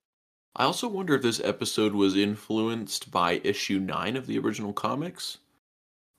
I 0.57 0.65
also 0.65 0.87
wonder 0.89 1.15
if 1.15 1.23
this 1.23 1.41
episode 1.41 1.95
was 1.95 2.15
influenced 2.17 3.11
by 3.11 3.41
issue 3.45 3.79
nine 3.79 4.17
of 4.17 4.27
the 4.27 4.39
original 4.39 4.73
comics, 4.73 5.39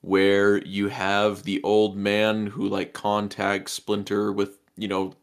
where 0.03 0.57
you 0.65 0.89
have 0.89 1.43
the 1.43 1.61
old 1.63 1.95
man 1.97 2.45
who 2.47 2.67
like 2.67 2.93
contacts 2.93 3.71
Splinter 3.71 4.31
with 4.31 4.59
you 4.77 4.87
know, 4.87 5.13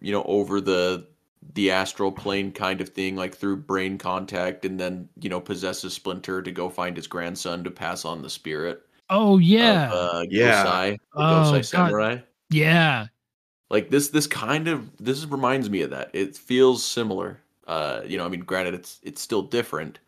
you 0.00 0.10
know, 0.12 0.22
over 0.24 0.60
the 0.60 1.06
the 1.54 1.70
astral 1.70 2.10
plane 2.12 2.50
kind 2.52 2.80
of 2.80 2.88
thing, 2.88 3.14
like 3.16 3.34
through 3.36 3.56
brain 3.56 3.98
contact, 3.98 4.64
and 4.64 4.78
then 4.80 5.08
you 5.20 5.28
know 5.28 5.40
possesses 5.40 5.92
Splinter 5.94 6.40
to 6.42 6.50
go 6.50 6.68
find 6.68 6.96
his 6.96 7.06
grandson 7.06 7.62
to 7.64 7.70
pass 7.70 8.04
on 8.04 8.22
the 8.22 8.30
spirit. 8.30 8.82
Oh 9.10 9.38
yeah, 9.38 9.92
of, 9.92 10.14
uh, 10.14 10.24
Yeah. 10.30 10.64
Gosai, 10.64 10.98
Oh, 11.14 11.20
Gosai 11.20 11.52
God. 11.52 11.64
Samurai. 11.66 12.18
yeah. 12.50 13.06
like 13.70 13.90
this 13.90 14.08
this 14.08 14.26
kind 14.26 14.66
of 14.68 14.90
this 14.98 15.24
reminds 15.26 15.68
me 15.68 15.82
of 15.82 15.90
that 15.90 16.10
it 16.14 16.36
feels 16.36 16.84
similar 16.84 17.40
uh 17.66 18.00
you 18.06 18.16
know 18.18 18.24
i 18.24 18.28
mean 18.28 18.40
granted 18.40 18.74
it's 18.74 18.98
it's 19.02 19.20
still 19.20 19.42
different 19.42 19.98
but 19.98 20.02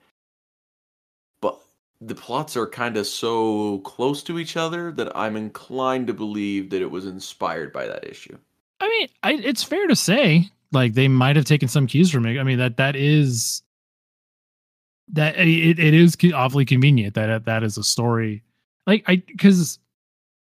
the 2.00 2.14
plots 2.14 2.56
are 2.56 2.66
kind 2.66 2.96
of 2.96 3.06
so 3.06 3.78
close 3.78 4.22
to 4.22 4.38
each 4.38 4.56
other 4.56 4.92
that 4.92 5.14
i'm 5.16 5.36
inclined 5.36 6.06
to 6.06 6.14
believe 6.14 6.70
that 6.70 6.82
it 6.82 6.90
was 6.90 7.06
inspired 7.06 7.72
by 7.72 7.86
that 7.86 8.08
issue 8.08 8.36
I 8.84 8.88
mean, 8.88 9.08
I, 9.22 9.32
it's 9.34 9.62
fair 9.62 9.86
to 9.86 9.96
say 9.96 10.50
like 10.72 10.94
they 10.94 11.08
might 11.08 11.36
have 11.36 11.44
taken 11.44 11.68
some 11.68 11.86
cues 11.86 12.10
from 12.10 12.26
it. 12.26 12.38
I 12.38 12.42
mean 12.42 12.58
that 12.58 12.76
that 12.76 12.96
is 12.96 13.62
that 15.08 15.36
it, 15.36 15.78
it 15.78 15.94
is 15.94 16.16
awfully 16.34 16.64
convenient 16.64 17.14
that 17.14 17.44
that 17.44 17.62
is 17.62 17.78
a 17.78 17.84
story 17.84 18.42
like 18.86 19.04
I 19.06 19.16
because 19.16 19.78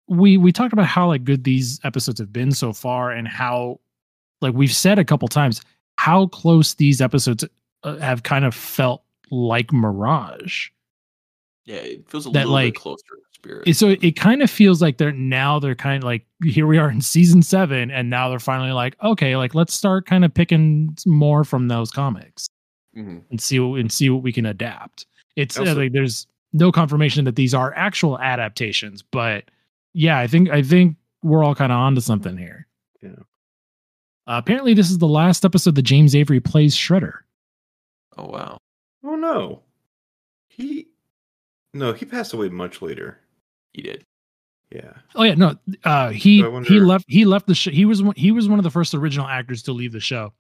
we 0.08 0.36
we 0.36 0.52
talked 0.52 0.72
about 0.72 0.86
how 0.86 1.08
like 1.08 1.24
good 1.24 1.44
these 1.44 1.80
episodes 1.84 2.20
have 2.20 2.32
been 2.32 2.52
so 2.52 2.72
far 2.72 3.10
and 3.10 3.28
how 3.28 3.80
like 4.40 4.54
we've 4.54 4.74
said 4.74 4.98
a 4.98 5.04
couple 5.04 5.28
times 5.28 5.60
how 5.96 6.26
close 6.28 6.74
these 6.74 7.00
episodes 7.00 7.44
uh, 7.82 7.96
have 7.98 8.22
kind 8.22 8.44
of 8.44 8.54
felt 8.54 9.02
like 9.30 9.72
Mirage. 9.72 10.68
Yeah, 11.70 11.76
it 11.76 12.08
feels 12.08 12.26
a 12.26 12.30
That, 12.30 12.40
little 12.40 12.52
like, 12.52 12.74
bit 12.74 12.80
closer 12.80 13.04
to 13.06 13.22
spirit. 13.32 13.76
So 13.76 13.88
it 14.00 14.16
kind 14.16 14.42
of 14.42 14.50
feels 14.50 14.82
like 14.82 14.98
they're 14.98 15.12
now 15.12 15.58
they're 15.58 15.74
kind 15.74 16.02
of 16.02 16.06
like 16.06 16.26
here 16.44 16.66
we 16.66 16.78
are 16.78 16.90
in 16.90 17.00
season 17.00 17.42
seven 17.42 17.90
and 17.90 18.10
now 18.10 18.28
they're 18.28 18.38
finally 18.38 18.72
like 18.72 18.96
okay 19.02 19.36
like 19.36 19.54
let's 19.54 19.72
start 19.72 20.04
kind 20.06 20.24
of 20.24 20.34
picking 20.34 20.96
more 21.06 21.44
from 21.44 21.68
those 21.68 21.90
comics 21.90 22.48
Mhm. 22.96 23.22
and 23.30 23.40
see 23.40 23.60
what 23.60 23.78
and 23.80 23.92
see 23.92 24.10
what 24.10 24.22
we 24.22 24.32
can 24.32 24.46
adapt. 24.46 25.06
It's 25.36 25.56
uh, 25.58 25.74
like 25.76 25.92
there's 25.92 26.26
no 26.52 26.72
confirmation 26.72 27.24
that 27.26 27.36
these 27.36 27.54
are 27.54 27.72
actual 27.76 28.18
adaptations, 28.18 29.00
but 29.02 29.44
yeah, 29.94 30.18
I 30.18 30.26
think 30.26 30.50
I 30.50 30.62
think 30.62 30.96
we're 31.22 31.44
all 31.44 31.54
kind 31.54 31.70
of 31.70 31.78
onto 31.78 32.00
something 32.00 32.36
here. 32.36 32.66
Yeah. 33.00 33.10
Uh, 34.26 34.38
apparently, 34.38 34.74
this 34.74 34.90
is 34.90 34.98
the 34.98 35.06
last 35.08 35.44
episode 35.44 35.76
that 35.76 35.82
James 35.82 36.14
Avery 36.16 36.40
plays 36.40 36.74
Shredder. 36.76 37.20
Oh 38.18 38.26
wow. 38.26 38.58
Oh 39.04 39.14
no, 39.16 39.62
he 40.48 40.88
no 41.74 41.92
he 41.92 42.04
passed 42.04 42.32
away 42.32 42.48
much 42.48 42.82
later. 42.82 43.18
He 43.72 43.82
did. 43.82 44.04
Yeah. 44.70 44.92
Oh 45.16 45.24
yeah, 45.24 45.34
no, 45.34 45.56
uh, 45.84 46.10
he 46.10 46.40
So 46.40 46.56
I 46.56 46.62
he 46.62 46.78
left 46.80 47.04
he 47.08 47.24
left 47.24 47.46
the 47.46 47.54
show. 47.54 47.70
He 47.70 47.84
was 47.84 48.02
one- 48.02 48.14
he 48.16 48.30
was 48.30 48.48
one 48.48 48.58
of 48.58 48.62
the 48.62 48.70
first 48.70 48.94
original 48.94 49.26
actors 49.26 49.62
to 49.64 49.72
leave 49.72 49.92
the 49.92 50.00
show 50.00 50.32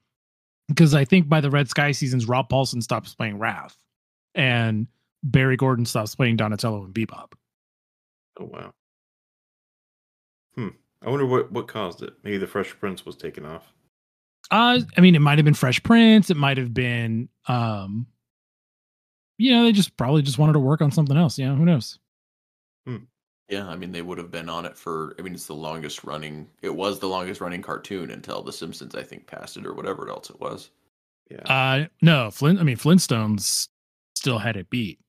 because 0.68 0.94
I 0.94 1.04
think 1.04 1.28
by 1.28 1.40
the 1.40 1.50
Red 1.50 1.68
Sky 1.68 1.90
seasons, 1.92 2.26
Rob 2.26 2.48
Paulsen 2.48 2.82
stops 2.82 3.12
playing 3.14 3.38
Raph, 3.38 3.74
and 4.36 4.86
Barry 5.24 5.56
Gordon 5.56 5.84
stops 5.84 6.14
playing 6.14 6.36
Donatello 6.36 6.84
and 6.84 6.94
Bebop. 6.94 7.32
Oh 8.38 8.44
wow. 8.44 8.70
Hmm. 10.54 10.68
I 11.04 11.10
wonder 11.10 11.26
what 11.26 11.50
what 11.50 11.66
caused 11.66 12.02
it. 12.02 12.12
Maybe 12.22 12.38
the 12.38 12.46
Fresh 12.46 12.78
Prince 12.78 13.04
was 13.04 13.16
taken 13.16 13.44
off. 13.44 13.72
Uh, 14.50 14.80
I 14.96 15.00
mean, 15.00 15.14
it 15.14 15.20
might 15.20 15.38
have 15.38 15.44
been 15.44 15.54
Fresh 15.54 15.82
Prince. 15.82 16.28
It 16.30 16.36
might 16.36 16.56
have 16.58 16.74
been, 16.74 17.28
um, 17.46 18.06
you 19.40 19.52
know, 19.52 19.64
they 19.64 19.72
just 19.72 19.96
probably 19.96 20.22
just 20.22 20.38
wanted 20.38 20.52
to 20.54 20.60
work 20.60 20.80
on 20.80 20.90
something 20.90 21.16
else. 21.16 21.38
You 21.38 21.46
know, 21.46 21.54
who 21.54 21.64
knows? 21.64 21.98
Yeah, 23.50 23.66
I 23.66 23.74
mean 23.74 23.90
they 23.90 24.02
would 24.02 24.18
have 24.18 24.30
been 24.30 24.48
on 24.48 24.64
it 24.64 24.76
for. 24.76 25.16
I 25.18 25.22
mean, 25.22 25.34
it's 25.34 25.46
the 25.46 25.54
longest 25.54 26.04
running. 26.04 26.48
It 26.62 26.74
was 26.74 27.00
the 27.00 27.08
longest 27.08 27.40
running 27.40 27.62
cartoon 27.62 28.12
until 28.12 28.42
The 28.42 28.52
Simpsons, 28.52 28.94
I 28.94 29.02
think, 29.02 29.26
passed 29.26 29.56
it 29.56 29.66
or 29.66 29.74
whatever 29.74 30.08
else 30.08 30.30
it 30.30 30.40
was. 30.40 30.70
Yeah. 31.28 31.42
Uh, 31.42 31.86
no, 32.00 32.30
Flint. 32.30 32.60
I 32.60 32.62
mean, 32.62 32.76
Flintstones 32.76 33.68
still 34.14 34.38
had 34.38 34.56
it 34.56 34.70
beat. 34.70 35.00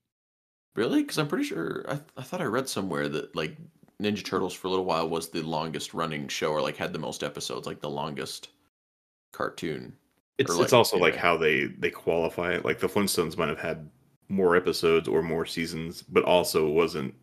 Really? 0.74 1.02
Because 1.02 1.18
I'm 1.18 1.28
pretty 1.28 1.44
sure. 1.44 1.84
I 1.88 2.00
I 2.16 2.22
thought 2.22 2.40
I 2.40 2.46
read 2.46 2.68
somewhere 2.68 3.08
that 3.10 3.34
like 3.36 3.56
Ninja 4.02 4.24
Turtles 4.24 4.54
for 4.54 4.66
a 4.66 4.70
little 4.70 4.84
while 4.84 5.08
was 5.08 5.28
the 5.28 5.42
longest 5.42 5.94
running 5.94 6.26
show, 6.26 6.50
or 6.50 6.60
like 6.60 6.76
had 6.76 6.92
the 6.92 6.98
most 6.98 7.22
episodes, 7.22 7.68
like 7.68 7.80
the 7.80 7.90
longest 7.90 8.48
cartoon. 9.32 9.94
it's 10.38 10.50
or, 10.50 10.64
it's 10.64 10.72
also 10.72 10.98
like 10.98 11.14
anime. 11.14 11.22
how 11.22 11.36
they 11.36 11.66
they 11.66 11.90
qualify 11.90 12.54
it. 12.54 12.64
Like 12.64 12.80
the 12.80 12.88
Flintstones 12.88 13.38
might 13.38 13.48
have 13.48 13.60
had 13.60 13.88
more 14.32 14.56
episodes 14.56 15.06
or 15.06 15.22
more 15.22 15.44
seasons, 15.44 16.02
but 16.02 16.24
also 16.24 16.68
wasn't 16.68 17.14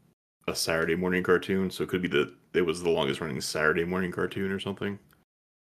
a 0.48 0.56
Saturday 0.56 0.96
morning 0.96 1.24
cartoon, 1.24 1.70
so 1.70 1.84
it 1.84 1.90
could 1.90 2.02
be 2.02 2.08
that 2.10 2.32
it 2.54 2.62
was 2.62 2.82
the 2.84 2.90
longest 2.90 3.20
running 3.20 3.42
Saturday 3.42 3.84
morning 3.84 4.12
cartoon 4.12 4.52
or 4.52 4.60
something. 4.60 4.98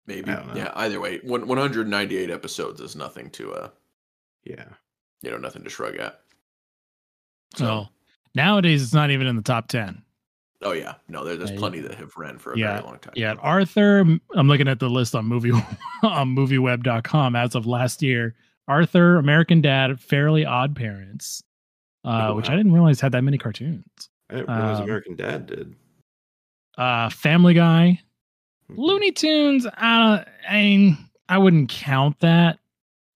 Maybe. 0.06 0.30
I 0.32 0.36
don't 0.36 0.48
know. 0.50 0.56
Yeah. 0.56 0.72
Either 0.76 1.00
way, 1.00 1.20
198 1.24 2.30
episodes 2.30 2.82
is 2.82 2.96
nothing 2.96 3.30
to 3.32 3.54
uh, 3.54 3.70
Yeah. 4.44 4.66
you 5.22 5.32
know, 5.32 5.38
nothing 5.38 5.64
to 5.64 5.70
shrug 5.70 5.96
at. 5.96 6.20
So 7.56 7.88
nowadays, 8.36 8.84
it's 8.84 8.94
not 8.94 9.12
even 9.12 9.28
in 9.28 9.36
the 9.36 9.42
top 9.42 9.68
ten. 9.68 10.02
Oh 10.62 10.72
yeah, 10.72 10.96
no, 11.10 11.26
there, 11.26 11.36
there's 11.36 11.52
plenty 11.52 11.82
that 11.82 11.96
have 11.96 12.16
ran 12.16 12.38
for 12.38 12.54
a 12.54 12.58
yeah, 12.58 12.74
very 12.78 12.84
long 12.84 13.00
time. 13.00 13.14
Yeah, 13.16 13.34
Arthur. 13.40 14.00
I'm 14.00 14.48
looking 14.48 14.68
at 14.68 14.80
the 14.80 14.90
list 14.90 15.14
on 15.14 15.26
movie 15.26 15.52
on 16.04 16.36
MovieWeb.com 16.36 17.36
as 17.36 17.54
of 17.56 17.66
last 17.68 18.02
year. 18.02 18.34
Arthur, 18.68 19.18
American 19.18 19.62
Dad, 19.62 20.00
Fairly 20.00 20.46
Odd 20.46 20.76
Parents, 20.76 21.44
uh, 22.06 22.30
Oh, 22.30 22.36
which 22.36 22.48
wow. 22.48 22.54
I 22.54 22.58
didn't 22.58 22.74
realize 22.74 23.02
had 23.02 23.12
that 23.14 23.24
many 23.24 23.38
cartoons. 23.38 23.86
I 24.30 24.36
didn't 24.36 24.50
realize 24.56 24.78
Um, 24.80 24.84
American 24.84 25.16
Dad 25.16 25.46
did. 25.48 25.76
Uh, 26.78 27.10
Family 27.10 27.54
Guy, 27.54 28.02
Mhm. 28.70 28.78
Looney 28.78 29.12
Tunes. 29.12 29.66
Uh, 29.66 30.24
I 30.50 30.54
mean, 30.62 30.98
I 31.30 31.38
wouldn't 31.38 31.70
count 31.70 32.20
that. 32.20 32.60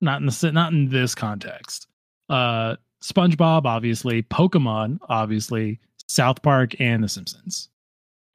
Not 0.02 0.20
in 0.22 0.28
the 0.28 0.52
not 0.52 0.74
in 0.74 0.90
this 0.90 1.16
context. 1.16 1.88
Uh, 2.30 2.76
SpongeBob, 3.02 3.66
obviously. 3.66 4.22
Pokemon, 4.24 5.00
obviously. 5.10 5.80
South 6.10 6.42
Park 6.42 6.80
and 6.80 7.04
The 7.04 7.10
Simpsons. 7.10 7.70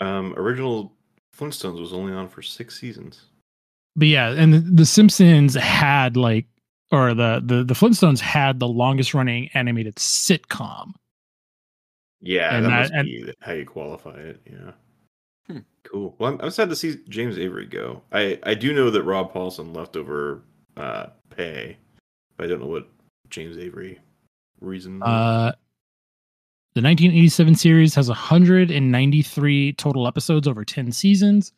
Um, 0.00 0.34
original 0.36 0.92
Flintstones 1.36 1.78
was 1.80 1.92
only 1.92 2.12
on 2.12 2.28
for 2.28 2.42
six 2.42 2.78
seasons. 2.80 3.26
But 3.96 4.08
yeah, 4.08 4.30
and 4.30 4.52
the, 4.54 4.58
the 4.58 4.86
Simpsons 4.86 5.54
had 5.54 6.16
like, 6.16 6.46
or 6.92 7.14
the, 7.14 7.42
the 7.44 7.64
the 7.64 7.74
Flintstones 7.74 8.20
had 8.20 8.60
the 8.60 8.68
longest 8.68 9.14
running 9.14 9.48
animated 9.54 9.96
sitcom. 9.96 10.92
Yeah, 12.20 12.54
And 12.54 12.66
that, 12.66 12.68
that- 12.68 12.80
must 12.80 12.92
and- 12.92 13.06
be 13.06 13.34
how 13.40 13.52
you 13.52 13.64
qualify 13.66 14.14
it. 14.14 14.40
Yeah. 14.48 14.70
Hmm. 15.48 15.58
Cool. 15.82 16.14
Well, 16.18 16.34
I'm, 16.34 16.40
I'm 16.40 16.50
sad 16.50 16.68
to 16.70 16.76
see 16.76 16.98
James 17.08 17.36
Avery 17.38 17.66
go. 17.66 18.02
I 18.12 18.38
I 18.44 18.54
do 18.54 18.72
know 18.72 18.90
that 18.90 19.02
Rob 19.02 19.32
Paulsen 19.32 19.74
left 19.74 19.96
over 19.96 20.42
uh, 20.76 21.06
pay, 21.30 21.76
but 22.36 22.44
I 22.44 22.48
don't 22.48 22.60
know 22.60 22.68
what 22.68 22.88
James 23.30 23.58
Avery 23.58 23.98
reason. 24.60 25.02
Uh, 25.02 25.52
the 26.74 26.80
1987 26.80 27.54
series 27.56 27.94
has 27.96 28.08
193 28.08 29.72
total 29.74 30.06
episodes 30.06 30.46
over 30.48 30.64
10 30.64 30.90
seasons, 30.92 31.52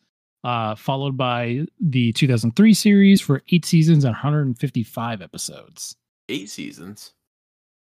uh, 0.44 0.74
followed 0.74 1.16
by 1.16 1.66
the 1.80 2.12
2003 2.12 2.74
series 2.74 3.20
for 3.20 3.42
eight 3.50 3.64
seasons 3.64 4.04
and 4.04 4.12
155 4.12 5.22
episodes. 5.22 5.96
Eight 6.28 6.48
seasons. 6.50 7.12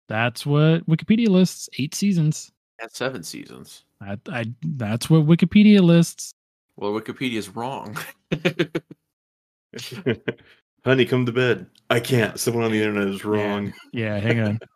That's 0.08 0.46
what 0.46 0.88
Wikipedia 0.88 1.28
lists. 1.28 1.68
Eight 1.78 1.94
seasons. 1.94 2.52
That's 2.80 2.96
seven 2.96 3.22
seasons. 3.22 3.84
I, 4.00 4.18
I, 4.28 4.44
that's 4.62 5.10
what 5.10 5.26
Wikipedia 5.26 5.80
lists. 5.80 6.32
Well, 6.76 6.92
Wikipedia's 6.92 7.48
wrong. 7.50 7.96
Honey, 10.84 11.04
come 11.06 11.24
to 11.26 11.32
bed. 11.32 11.66
I 11.90 12.00
can't. 12.00 12.38
Someone 12.38 12.64
on 12.64 12.72
the 12.72 12.82
internet 12.82 13.08
is 13.08 13.24
wrong. 13.24 13.72
Yeah, 13.92 14.18
hang 14.18 14.40
on. 14.40 14.58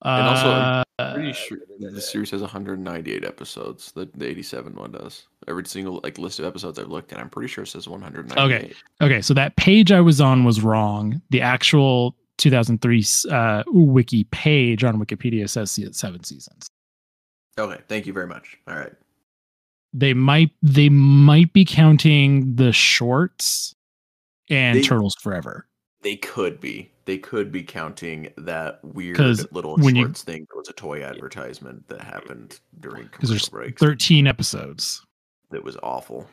And 0.00 0.28
also, 0.28 0.48
I'm 0.48 0.84
Uh, 1.00 1.14
Pretty 1.14 1.32
sure 1.32 1.58
the 1.80 2.00
series 2.00 2.30
has 2.30 2.40
198 2.40 3.24
episodes. 3.24 3.90
The, 3.90 4.08
the 4.14 4.28
87 4.28 4.76
one 4.76 4.92
does. 4.92 5.26
Every 5.48 5.64
single 5.66 6.00
like 6.04 6.18
list 6.18 6.38
of 6.38 6.44
episodes 6.44 6.78
I've 6.78 6.88
looked 6.88 7.12
at, 7.12 7.18
I'm 7.18 7.30
pretty 7.30 7.48
sure 7.48 7.64
it 7.64 7.68
says 7.68 7.88
198. 7.88 8.38
Okay, 8.38 8.72
Okay. 9.00 9.22
so 9.22 9.32
that 9.34 9.56
page 9.56 9.90
I 9.90 10.00
was 10.00 10.20
on 10.20 10.44
was 10.44 10.60
wrong. 10.60 11.20
The 11.30 11.40
actual 11.40 12.14
2003 12.36 13.04
uh, 13.30 13.64
wiki 13.68 14.24
page 14.24 14.84
on 14.84 15.02
Wikipedia 15.04 15.48
says 15.48 15.70
se- 15.70 15.92
seven 15.92 16.22
seasons. 16.22 16.68
Okay, 17.58 17.80
thank 17.88 18.06
you 18.06 18.12
very 18.12 18.26
much. 18.26 18.58
All 18.68 18.76
right. 18.76 18.92
They 19.94 20.12
might 20.14 20.50
they 20.62 20.90
might 20.90 21.52
be 21.54 21.64
counting 21.64 22.54
the 22.56 22.72
shorts 22.72 23.74
and 24.50 24.76
They- 24.78 24.82
Turtles 24.82 25.14
Forever. 25.20 25.66
They 26.02 26.14
could 26.16 26.60
be. 26.60 26.92
They 27.06 27.18
could 27.18 27.50
be 27.50 27.62
counting 27.62 28.28
that 28.36 28.84
weird 28.84 29.18
little 29.52 29.76
when 29.78 29.96
you- 29.96 30.08
thing. 30.12 30.46
That 30.50 30.56
was 30.58 30.68
a 30.68 30.74
toy 30.74 31.02
advertisement 31.02 31.88
that 31.88 32.02
happened 32.02 32.60
during 32.78 33.04
Because 33.04 33.30
there's 33.30 33.48
breaks. 33.48 33.80
13 33.80 34.26
episodes. 34.26 35.02
That 35.50 35.64
was 35.64 35.76
awful. 35.82 36.28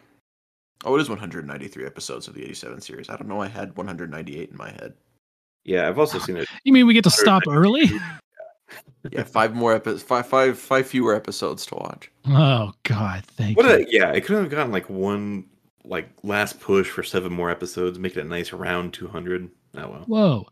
Oh, 0.84 0.96
it 0.96 1.02
is 1.02 1.10
193 1.10 1.86
episodes 1.86 2.28
of 2.28 2.34
the 2.34 2.44
87 2.44 2.82
series. 2.82 3.10
I 3.10 3.16
don't 3.16 3.28
know. 3.28 3.42
I 3.42 3.48
had 3.48 3.76
198 3.78 4.50
in 4.52 4.58
my 4.58 4.70
head. 4.72 4.94
Yeah, 5.64 5.88
I've 5.88 5.98
also 5.98 6.20
seen 6.20 6.38
it. 6.38 6.48
You 6.64 6.74
mean 6.74 6.86
we 6.86 6.94
get 6.94 7.04
to 7.06 7.10
stop 7.10 7.44
early? 7.50 7.86
Yeah, 9.12 9.24
five 9.24 9.56
more 9.56 9.74
episodes. 9.74 10.04
Five, 10.04 10.28
five, 10.28 10.60
five 10.60 10.88
fewer 10.88 11.16
episodes 11.16 11.66
to 11.68 11.76
watch. 11.76 12.12
Oh 12.28 12.74
God, 12.84 13.24
thank 13.26 13.58
What 13.58 13.66
you. 13.68 13.86
a 13.86 13.86
yeah! 13.90 14.12
It 14.12 14.26
could 14.26 14.36
have 14.38 14.50
gotten 14.50 14.72
like 14.72 14.90
one 14.90 15.46
like 15.86 16.10
last 16.24 16.60
push 16.60 16.90
for 16.90 17.04
seven 17.04 17.32
more 17.32 17.50
episodes, 17.52 18.00
make 18.00 18.18
it 18.18 18.22
a 18.22 18.28
nice 18.28 18.52
round 18.52 18.94
two 18.94 19.08
hundred. 19.08 19.50
Oh 19.76 19.90
well. 19.90 20.04
Whoa. 20.08 20.48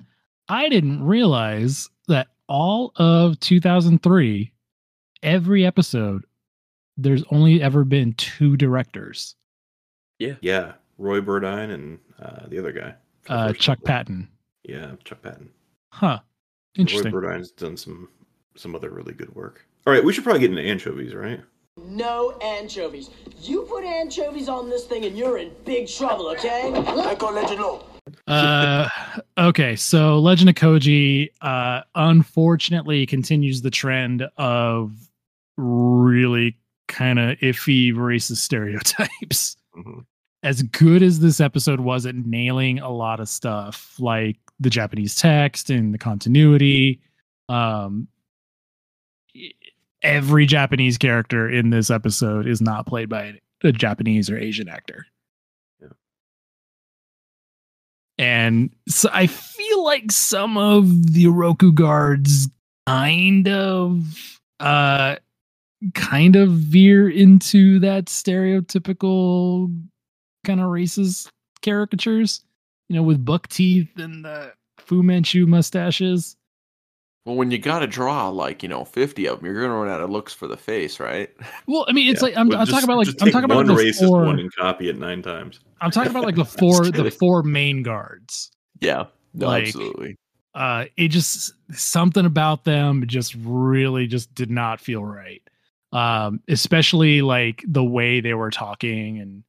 I 0.49 0.69
didn't 0.69 1.03
realize 1.03 1.89
that 2.07 2.27
all 2.47 2.91
of 2.97 3.39
2003, 3.39 4.51
every 5.23 5.65
episode, 5.65 6.25
there's 6.97 7.23
only 7.31 7.61
ever 7.61 7.83
been 7.83 8.13
two 8.13 8.55
directors. 8.57 9.35
Yeah, 10.19 10.35
Yeah. 10.41 10.73
Roy 10.99 11.21
Burdine 11.21 11.71
and 11.73 11.99
uh, 12.21 12.47
the 12.47 12.59
other 12.59 12.71
guy, 12.71 12.93
Uh, 13.27 13.51
Chuck 13.53 13.79
couple. 13.79 13.87
Patton. 13.87 14.27
Yeah, 14.63 14.91
Chuck 15.03 15.21
Patton. 15.23 15.49
Huh. 15.91 16.19
Interesting. 16.77 17.11
Roy 17.11 17.19
Burdine's 17.21 17.51
done 17.51 17.75
some 17.77 18.09
some 18.55 18.75
other 18.75 18.91
really 18.91 19.13
good 19.13 19.33
work. 19.35 19.65
All 19.87 19.93
right, 19.93 20.03
we 20.03 20.13
should 20.13 20.23
probably 20.23 20.39
get 20.41 20.51
into 20.51 20.61
anchovies, 20.61 21.13
right? 21.15 21.41
No 21.77 22.37
anchovies. 22.41 23.09
You 23.41 23.63
put 23.63 23.83
anchovies 23.83 24.47
on 24.47 24.69
this 24.69 24.85
thing 24.85 25.05
and 25.05 25.17
you're 25.17 25.39
in 25.39 25.51
big 25.65 25.87
trouble, 25.87 26.27
okay? 26.29 26.71
I'm 26.73 27.17
gonna 27.17 27.41
let 27.41 27.49
you 27.49 27.57
know. 27.57 27.83
uh 28.27 28.87
okay 29.37 29.75
so 29.77 30.19
legend 30.19 30.49
of 30.49 30.55
koji 30.55 31.29
uh 31.41 31.81
unfortunately 31.95 33.05
continues 33.05 33.61
the 33.61 33.71
trend 33.71 34.27
of 34.37 34.91
really 35.57 36.57
kind 36.93 37.17
of 37.19 37.37
iffy 37.39 37.91
racist 37.93 38.37
stereotypes 38.37 39.57
Mhm. 39.75 40.05
as 40.43 40.61
good 40.61 41.01
as 41.01 41.19
this 41.19 41.41
episode 41.41 41.79
was 41.79 42.05
at 42.05 42.13
nailing 42.15 42.77
a 42.79 42.89
lot 42.91 43.19
of 43.19 43.27
stuff 43.27 43.95
like 43.99 44.37
the 44.59 44.69
japanese 44.69 45.15
text 45.15 45.69
and 45.71 45.93
the 45.93 45.97
continuity 45.97 47.01
um 47.49 48.07
every 50.03 50.45
japanese 50.45 50.97
character 50.97 51.49
in 51.49 51.71
this 51.71 51.89
episode 51.89 52.45
is 52.47 52.61
not 52.61 52.85
played 52.85 53.09
by 53.09 53.33
a 53.63 53.71
japanese 53.71 54.29
or 54.29 54.37
asian 54.37 54.67
actor 54.69 55.07
Yeah. 55.81 55.87
and 58.19 58.69
so 58.87 59.09
i 59.11 59.25
feel 59.27 59.83
like 59.83 60.11
some 60.11 60.57
of 60.57 61.13
the 61.13 61.25
oroku 61.25 61.73
guards 61.73 62.47
kind 62.85 63.47
of 63.47 64.39
uh 64.59 65.15
kind 65.93 66.35
of 66.35 66.49
veer 66.51 67.09
into 67.09 67.79
that 67.79 68.05
stereotypical 68.05 69.73
kind 70.45 70.59
of 70.59 70.67
racist 70.67 71.27
caricatures, 71.61 72.43
you 72.89 72.95
know, 72.95 73.03
with 73.03 73.23
buck 73.23 73.47
teeth 73.47 73.89
and 73.97 74.25
the 74.25 74.53
Fu 74.79 75.03
Manchu 75.03 75.45
mustaches. 75.45 76.35
Well, 77.25 77.35
when 77.37 77.51
you 77.51 77.57
got 77.57 77.79
to 77.79 77.87
draw 77.87 78.27
like 78.27 78.63
you 78.63 78.69
know 78.69 78.83
fifty 78.83 79.27
of 79.27 79.37
them, 79.39 79.45
you're 79.45 79.61
gonna 79.61 79.73
run 79.79 79.87
out 79.89 80.01
of 80.01 80.09
looks 80.09 80.33
for 80.33 80.45
the 80.47 80.57
face, 80.57 80.99
right? 80.99 81.29
Well, 81.67 81.85
I 81.87 81.93
mean, 81.93 82.09
it's 82.09 82.21
Yeah. 82.21 82.25
like 82.27 82.37
I'm, 82.37 82.49
But 82.49 82.55
I'm 82.59 82.65
just- 82.65 82.71
talking 82.71 82.83
about 82.83 82.97
like 82.97 83.05
just 83.07 83.21
I'm 83.23 83.31
talking 83.31 83.45
about 83.45 83.55
one 83.57 83.67
the 83.67 83.73
racist 83.75 84.07
four. 84.07 84.25
one 84.25 84.39
and 84.39 84.53
copy 84.55 84.89
it 84.89 84.97
nine 84.99 85.21
times. 85.21 85.61
I'm 85.79 85.91
talking 85.91 86.11
about 86.11 86.23
like 86.25 86.35
the 86.35 86.43
four 86.59 86.85
the 86.91 87.09
four 87.11 87.41
main 87.43 87.81
guards. 87.83 88.51
Yeah, 88.81 89.05
no, 89.33 89.47
Like- 89.47 89.67
absolutely. 89.67 90.17
uh 90.53 90.85
it 90.97 91.07
just 91.07 91.53
something 91.71 92.25
about 92.25 92.65
them 92.65 93.05
just 93.07 93.35
really 93.39 94.05
just 94.05 94.35
did 94.35 94.51
not 94.51 94.81
feel 94.81 95.03
right 95.05 95.41
um 95.93 96.41
especially 96.47 97.21
like 97.21 97.63
the 97.67 97.83
way 97.83 98.19
they 98.19 98.33
were 98.33 98.51
talking 98.51 99.19
and 99.19 99.43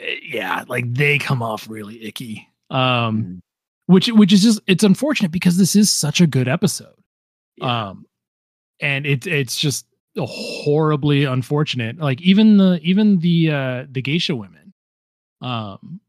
eh, 0.00 0.16
yeah 0.22 0.64
like 0.68 0.92
they 0.92 1.18
come 1.18 1.42
off 1.42 1.68
really 1.70 2.04
icky 2.04 2.48
um 2.70 2.78
Mhm. 3.22 3.40
which 3.86 4.08
which 4.08 4.32
is 4.32 4.42
just 4.42 4.60
it's 4.66 4.84
unfortunate 4.84 5.30
because 5.30 5.56
this 5.56 5.74
is 5.76 5.90
such 5.90 6.20
a 6.20 6.26
good 6.26 6.48
episode 6.48 6.94
Yeah. 7.56 7.88
um 7.90 8.06
and 8.80 9.06
it 9.06 9.26
it's 9.26 9.58
just 9.58 9.86
horribly 10.16 11.24
unfortunate 11.24 11.98
like 11.98 12.20
even 12.22 12.56
the 12.56 12.80
even 12.82 13.20
the 13.20 13.50
uh 13.50 13.86
the 13.90 14.02
geisha 14.02 14.34
women 14.34 14.72
um 15.40 16.00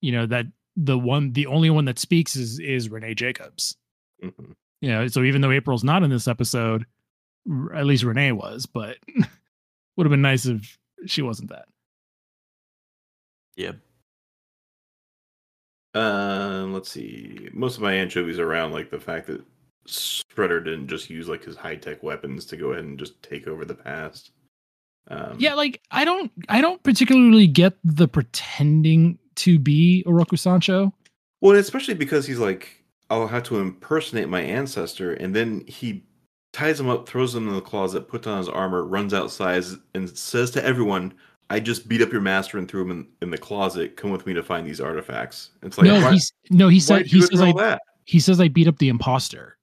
you 0.00 0.12
know 0.12 0.26
that 0.26 0.46
the 0.76 0.98
one 0.98 1.32
the 1.32 1.46
only 1.46 1.68
one 1.70 1.84
that 1.86 1.98
speaks 1.98 2.36
is 2.36 2.58
is 2.60 2.88
renae 2.88 3.14
jacobs 3.16 3.76
Mhm. 4.22 4.54
you 4.80 4.88
know 4.90 5.06
so 5.08 5.22
even 5.24 5.40
though 5.40 5.50
april's 5.50 5.82
not 5.84 6.02
in 6.04 6.10
this 6.10 6.28
episode 6.28 6.86
at 7.74 7.86
least 7.86 8.04
renae 8.04 8.32
was 8.32 8.66
but 8.66 8.98
would 9.96 10.06
have 10.06 10.10
been 10.10 10.22
nice 10.22 10.46
if 10.46 10.78
she 11.06 11.22
wasn't 11.22 11.48
that 11.50 11.66
Yeah. 13.56 13.72
Um, 15.94 16.72
let's 16.72 16.90
see. 16.90 17.50
Most 17.52 17.76
of 17.76 17.82
my 17.82 17.92
anchovies 17.92 18.38
are 18.38 18.48
around 18.50 18.72
like 18.72 18.90
the 18.90 18.98
fact 18.98 19.26
that 19.26 19.42
Shredder 19.86 20.64
didn't 20.64 20.88
just 20.88 21.10
use 21.10 21.28
like 21.28 21.44
his 21.44 21.56
high 21.56 21.76
tech 21.76 22.02
weapons 22.02 22.46
to 22.46 22.56
go 22.56 22.72
ahead 22.72 22.84
and 22.84 22.98
just 22.98 23.22
take 23.22 23.46
over 23.46 23.64
the 23.66 23.74
past. 23.74 24.30
Um, 25.08 25.34
yeah 25.36 25.54
like 25.54 25.80
i 25.90 26.04
don't 26.04 26.30
i 26.48 26.60
don't 26.60 26.80
particularly 26.84 27.48
get 27.48 27.74
the 27.82 28.06
pretending 28.06 29.18
to 29.34 29.58
be 29.58 30.04
oroku 30.06 30.38
sancho 30.38 30.94
Well, 31.40 31.56
especially 31.56 31.94
because 31.94 32.24
he's 32.24 32.38
like, 32.38 32.84
I'll 33.10 33.26
have 33.26 33.42
to 33.44 33.58
impersonate 33.58 34.28
my 34.28 34.40
ancestor, 34.40 35.14
and 35.14 35.34
then 35.34 35.64
he 35.66 36.04
ties 36.52 36.78
him 36.78 36.88
up, 36.88 37.08
throws 37.08 37.34
him 37.34 37.48
in 37.48 37.54
the 37.54 37.60
closet, 37.60 38.08
puts 38.08 38.26
on 38.26 38.38
his 38.38 38.48
armor, 38.48 38.84
runs 38.84 39.14
outside, 39.14 39.64
and 39.94 40.08
says 40.16 40.50
to 40.52 40.64
everyone, 40.64 41.14
"I 41.50 41.60
just 41.60 41.88
beat 41.88 42.02
up 42.02 42.12
your 42.12 42.20
master 42.20 42.58
and 42.58 42.68
threw 42.68 42.82
him 42.82 42.90
in, 42.90 43.06
in 43.22 43.30
the 43.30 43.38
closet. 43.38 43.96
Come 43.96 44.10
with 44.10 44.26
me 44.26 44.34
to 44.34 44.42
find 44.42 44.66
these 44.66 44.80
artifacts." 44.80 45.50
It's 45.62 45.78
like, 45.78 45.86
no 45.86 46.00
why, 46.00 46.12
he's 46.12 46.32
no 46.50 46.68
he 46.68 46.80
said 46.80 47.06
he 47.06 47.20
says 47.22 47.40
i 47.40 47.52
that? 47.52 47.82
he 48.04 48.18
says 48.20 48.40
i 48.40 48.48
beat 48.48 48.68
up 48.68 48.78
the 48.78 48.88
imposter 48.88 49.56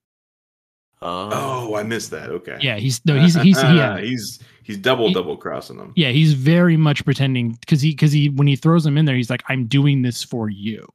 Oh, 1.02 1.76
I 1.76 1.84
missed 1.84 2.12
that. 2.12 2.30
Okay. 2.30 2.58
yeah 2.60 2.76
he's 2.78 3.04
no 3.06 3.18
he's 3.18 3.34
he's 3.42 3.62
yeah 3.64 3.98
he's 4.02 4.40
he's 4.64 4.78
double 4.78 5.08
He- 5.08 5.14
double 5.14 5.38
crossing 5.38 5.78
them. 5.78 5.94
yeah 5.96 6.10
he's 6.10 6.34
very 6.34 6.76
much 6.76 7.06
pretending 7.06 7.52
because 7.54 7.82
he 7.82 7.92
because 7.92 8.12
he 8.12 8.30
when 8.30 8.48
he 8.48 8.56
throws 8.58 8.86
him 8.86 8.98
in 8.98 9.06
there 9.06 9.16
he's 9.16 9.30
like 9.30 9.44
i'm 9.48 9.66
doing 9.66 10.02
this 10.02 10.24
for 10.24 10.50
you 10.50 10.86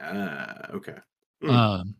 Ah, 0.00 0.68
okay. 0.74 0.96
Hmm. 1.42 1.50
um 1.50 1.94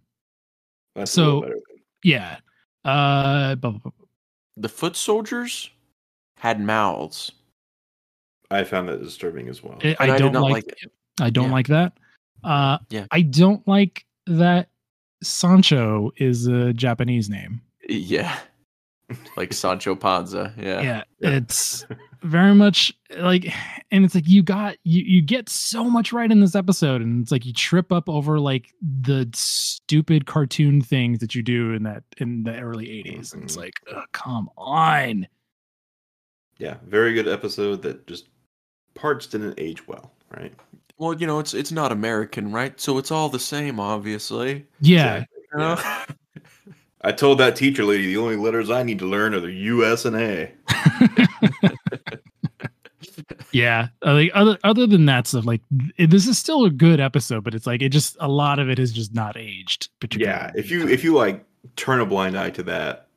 That's 0.95 1.11
so- 1.11 1.43
better. 1.43 1.59
yeah 2.03 2.39
uh 2.85 3.55
blah, 3.57 3.70
blah, 3.70 3.78
blah, 3.80 3.93
blah. 3.99 4.07
The 4.57 4.68
foot 4.68 4.97
soldiers 4.97 5.70
had 6.39 6.61
mouths. 6.61 7.32
I 8.51 8.62
found 8.64 8.89
that 8.89 9.03
disturbing 9.03 9.49
as 9.49 9.62
well. 9.62 9.78
I, 9.82 9.97
I 9.99 10.14
I 10.14 10.18
don't 10.18 10.32
not 10.32 10.43
like, 10.43 10.53
like 10.66 10.82
it. 10.82 10.93
I 11.20 11.30
don't 11.30 11.47
Yeah. 11.47 11.53
like 11.53 11.66
that. 11.68 11.93
Uh, 12.45 12.78
Yeah. 12.91 13.07
I 13.11 13.22
don't 13.22 13.66
like 13.66 14.05
that 14.26 14.68
Sancho 15.22 16.12
is 16.18 16.47
a 16.47 16.72
Japanese 16.74 17.28
name. 17.30 17.61
Yeah, 17.89 18.37
like 19.36 19.52
Sancho 19.52 19.94
Panza. 19.94 20.52
Yeah. 20.57 20.80
Yeah, 20.80 21.02
Yeah. 21.20 21.30
it's 21.30 21.86
very 22.22 22.55
much 22.55 22.92
like, 23.18 23.52
and 23.90 24.05
it's 24.05 24.14
like 24.14 24.26
you 24.28 24.42
got 24.42 24.76
you 24.84 25.02
you 25.05 25.22
get 25.22 25.48
so 25.48 25.84
much 25.84 26.12
right 26.12 26.30
in 26.30 26.40
this 26.40 26.55
episode, 26.55 27.02
and 27.02 27.22
it's 27.22 27.30
like 27.30 27.44
you 27.46 27.52
trip 27.52 27.92
up 27.92 28.09
over 28.09 28.38
like 28.40 28.72
the 28.80 29.28
stupid 29.34 30.26
cartoon 30.26 30.80
things 30.80 31.18
that 31.18 31.34
you 31.34 31.42
do 31.42 31.72
in 31.72 31.82
that 31.82 32.02
in 32.18 32.42
the 32.44 32.59
early 32.59 32.86
'80s, 32.86 33.34
and 33.34 33.44
it's 33.44 33.57
Mhm. 33.57 33.61
like, 33.61 33.74
ugh, 33.94 34.05
come 34.12 34.48
on. 34.57 35.26
yeah, 36.59 36.76
very 36.86 37.14
good 37.14 37.28
episode 37.28 37.82
that 37.82 38.07
just 38.07 38.28
parts 38.94 39.26
didn't 39.26 39.55
age 39.59 39.86
well, 39.88 40.12
right? 40.36 40.55
Well, 40.98 41.12
you 41.14 41.26
know, 41.26 41.40
it's 41.40 41.52
it's 41.52 41.72
not 41.72 41.90
American, 41.92 42.52
right? 42.52 42.78
So 42.80 42.96
it's 42.98 43.11
all 43.11 43.28
the 43.28 43.40
same, 43.40 43.80
obviously. 43.80 44.64
Yeah, 44.80 45.14
Exactly. 45.16 45.38
You 45.52 45.59
know? 45.59 45.74
Yeah. 45.76 46.05
I 47.05 47.12
told 47.12 47.38
that 47.38 47.55
teacher 47.55 47.84
lady 47.84 48.07
the 48.07 48.16
only 48.16 48.36
letters 48.36 48.70
I 48.70 48.82
need 48.82 48.98
to 49.00 49.07
learn 49.07 49.34
are 49.34 49.40
the 49.40 49.52
U, 49.52 49.84
S, 49.84 50.05
and 50.05 50.16
A. 50.16 50.50
yeah 53.52 53.88
uh, 54.05 54.14
like 54.14 54.30
other 54.34 54.59
other 54.64 54.86
than 54.86 55.05
that 55.07 55.26
stuff 55.26 55.44
like 55.44 55.61
th- 55.96 56.11
this 56.11 56.26
is 56.26 56.36
still 56.38 56.64
a 56.64 56.70
good 56.70 56.98
episode 57.00 57.44
but 57.44 57.55
it's 57.55 57.66
like 57.66 57.82
it 57.82 57.90
just 57.90 58.16
a 58.20 58.26
lot 58.28 58.59
of 58.59 58.68
it 58.68 58.78
is 58.78 58.90
just 58.92 59.14
not 59.14 59.36
aged 59.36 59.88
particularly 60.00 60.36
Yeah, 60.38 60.50
if 60.57 60.70
you 60.70 60.88
if 60.88 61.05
you 61.05 61.14
like 61.14 61.44
turn 61.76 62.00
a 62.00 62.07
blind 62.07 62.36
eye 62.36 62.50
to 62.50 62.62
that, 62.64 63.09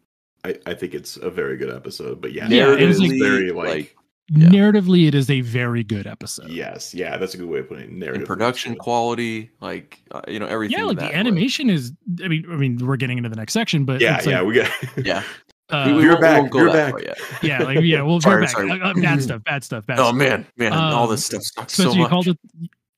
I, 0.43 0.57
I 0.65 0.73
think 0.73 0.93
it's 0.93 1.17
a 1.17 1.29
very 1.29 1.57
good 1.57 1.73
episode. 1.73 2.21
But 2.21 2.33
yeah, 2.33 2.47
Yeah, 2.47 2.73
it 2.73 2.83
it 2.83 2.87
was 2.87 2.99
like- 3.01 3.19
very 3.19 3.51
like, 3.51 3.95
yeah. 4.29 4.47
narratively 4.49 5.07
it 5.07 5.15
is 5.15 5.29
a 5.29 5.41
very 5.41 5.83
good 5.83 6.05
episode 6.07 6.49
yes, 6.49 6.93
yeah, 6.93 7.17
that's 7.17 7.33
a 7.33 7.37
good 7.37 7.47
way 7.47 7.59
of 7.59 7.69
putting 7.69 7.85
it. 7.85 7.91
Narrative 7.91 8.21
And 8.21 8.27
production 8.27 8.75
quality, 8.75 9.51
like 9.61 9.99
uh, 10.11 10.21
you 10.27 10.39
know, 10.39 10.47
everything. 10.47 10.77
yeah 10.77 10.83
like 10.85 10.97
that 10.97 11.05
the 11.07 11.09
way. 11.13 11.15
animation 11.19 11.69
is 11.69 11.93
i 12.23 12.27
mean 12.27 12.45
i 12.51 12.55
mean 12.55 12.77
we're 12.85 12.97
getting 12.97 13.17
into 13.17 13.29
the 13.29 13.35
next 13.35 13.53
section 13.53 13.85
but 13.85 14.01
Yeah, 14.01 14.17
it's 14.17 14.25
yeah, 14.27 14.39
like, 14.41 14.47
we 14.47 14.53
got. 14.55 14.71
Yeah. 15.05 15.23
uh, 15.69 15.85
We- 15.87 15.93
we 15.95 16.03
You're 16.03 16.19
won't- 16.19 16.21
we 16.21 16.27
back, 16.43 16.51
go 16.51 16.59
you're 16.59 16.71
that 16.73 16.93
back. 16.95 17.17
far 17.17 17.37
yeah 17.47 17.63
like 17.63 17.79
yeah 17.81 18.01
well 18.01 18.19
Sorry, 18.21 18.35
we're 18.35 18.41
back. 18.41 18.49
sorry. 18.51 18.71
Uh, 18.81 18.93
bad 18.95 19.23
stuff 19.23 19.43
bad 19.43 19.63
stuff 19.63 19.85
bad 19.85 19.99
Oh 19.99 20.03
stuff 20.05 20.15
man, 20.15 20.45
man, 20.57 20.73
all 20.73 21.05
Um, 21.05 21.11
this 21.11 21.25
stuff 21.25 21.43
sucks 21.43 21.73
so 21.73 21.83
Spencer, 21.83 21.95
you 21.97 22.01
much. 22.03 22.09
called 22.09 22.27
it 22.27 22.37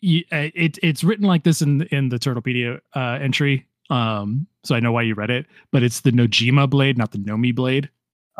you, 0.01 0.23
uh, 0.31 0.47
it 0.55 0.79
it's 0.81 1.03
written 1.03 1.25
like 1.25 1.43
this 1.43 1.61
in 1.61 1.81
in 1.91 2.09
the 2.09 2.17
turtlepedia 2.17 2.79
uh 2.95 3.19
entry 3.21 3.65
um 3.89 4.47
so 4.63 4.73
i 4.75 4.79
know 4.79 4.91
why 4.93 5.01
you 5.01 5.13
read 5.13 5.29
it 5.29 5.45
but 5.71 5.83
it's 5.83 6.01
the 6.01 6.11
nojima 6.11 6.69
blade 6.69 6.97
not 6.97 7.11
the 7.11 7.17
nomi 7.17 7.53
blade 7.53 7.89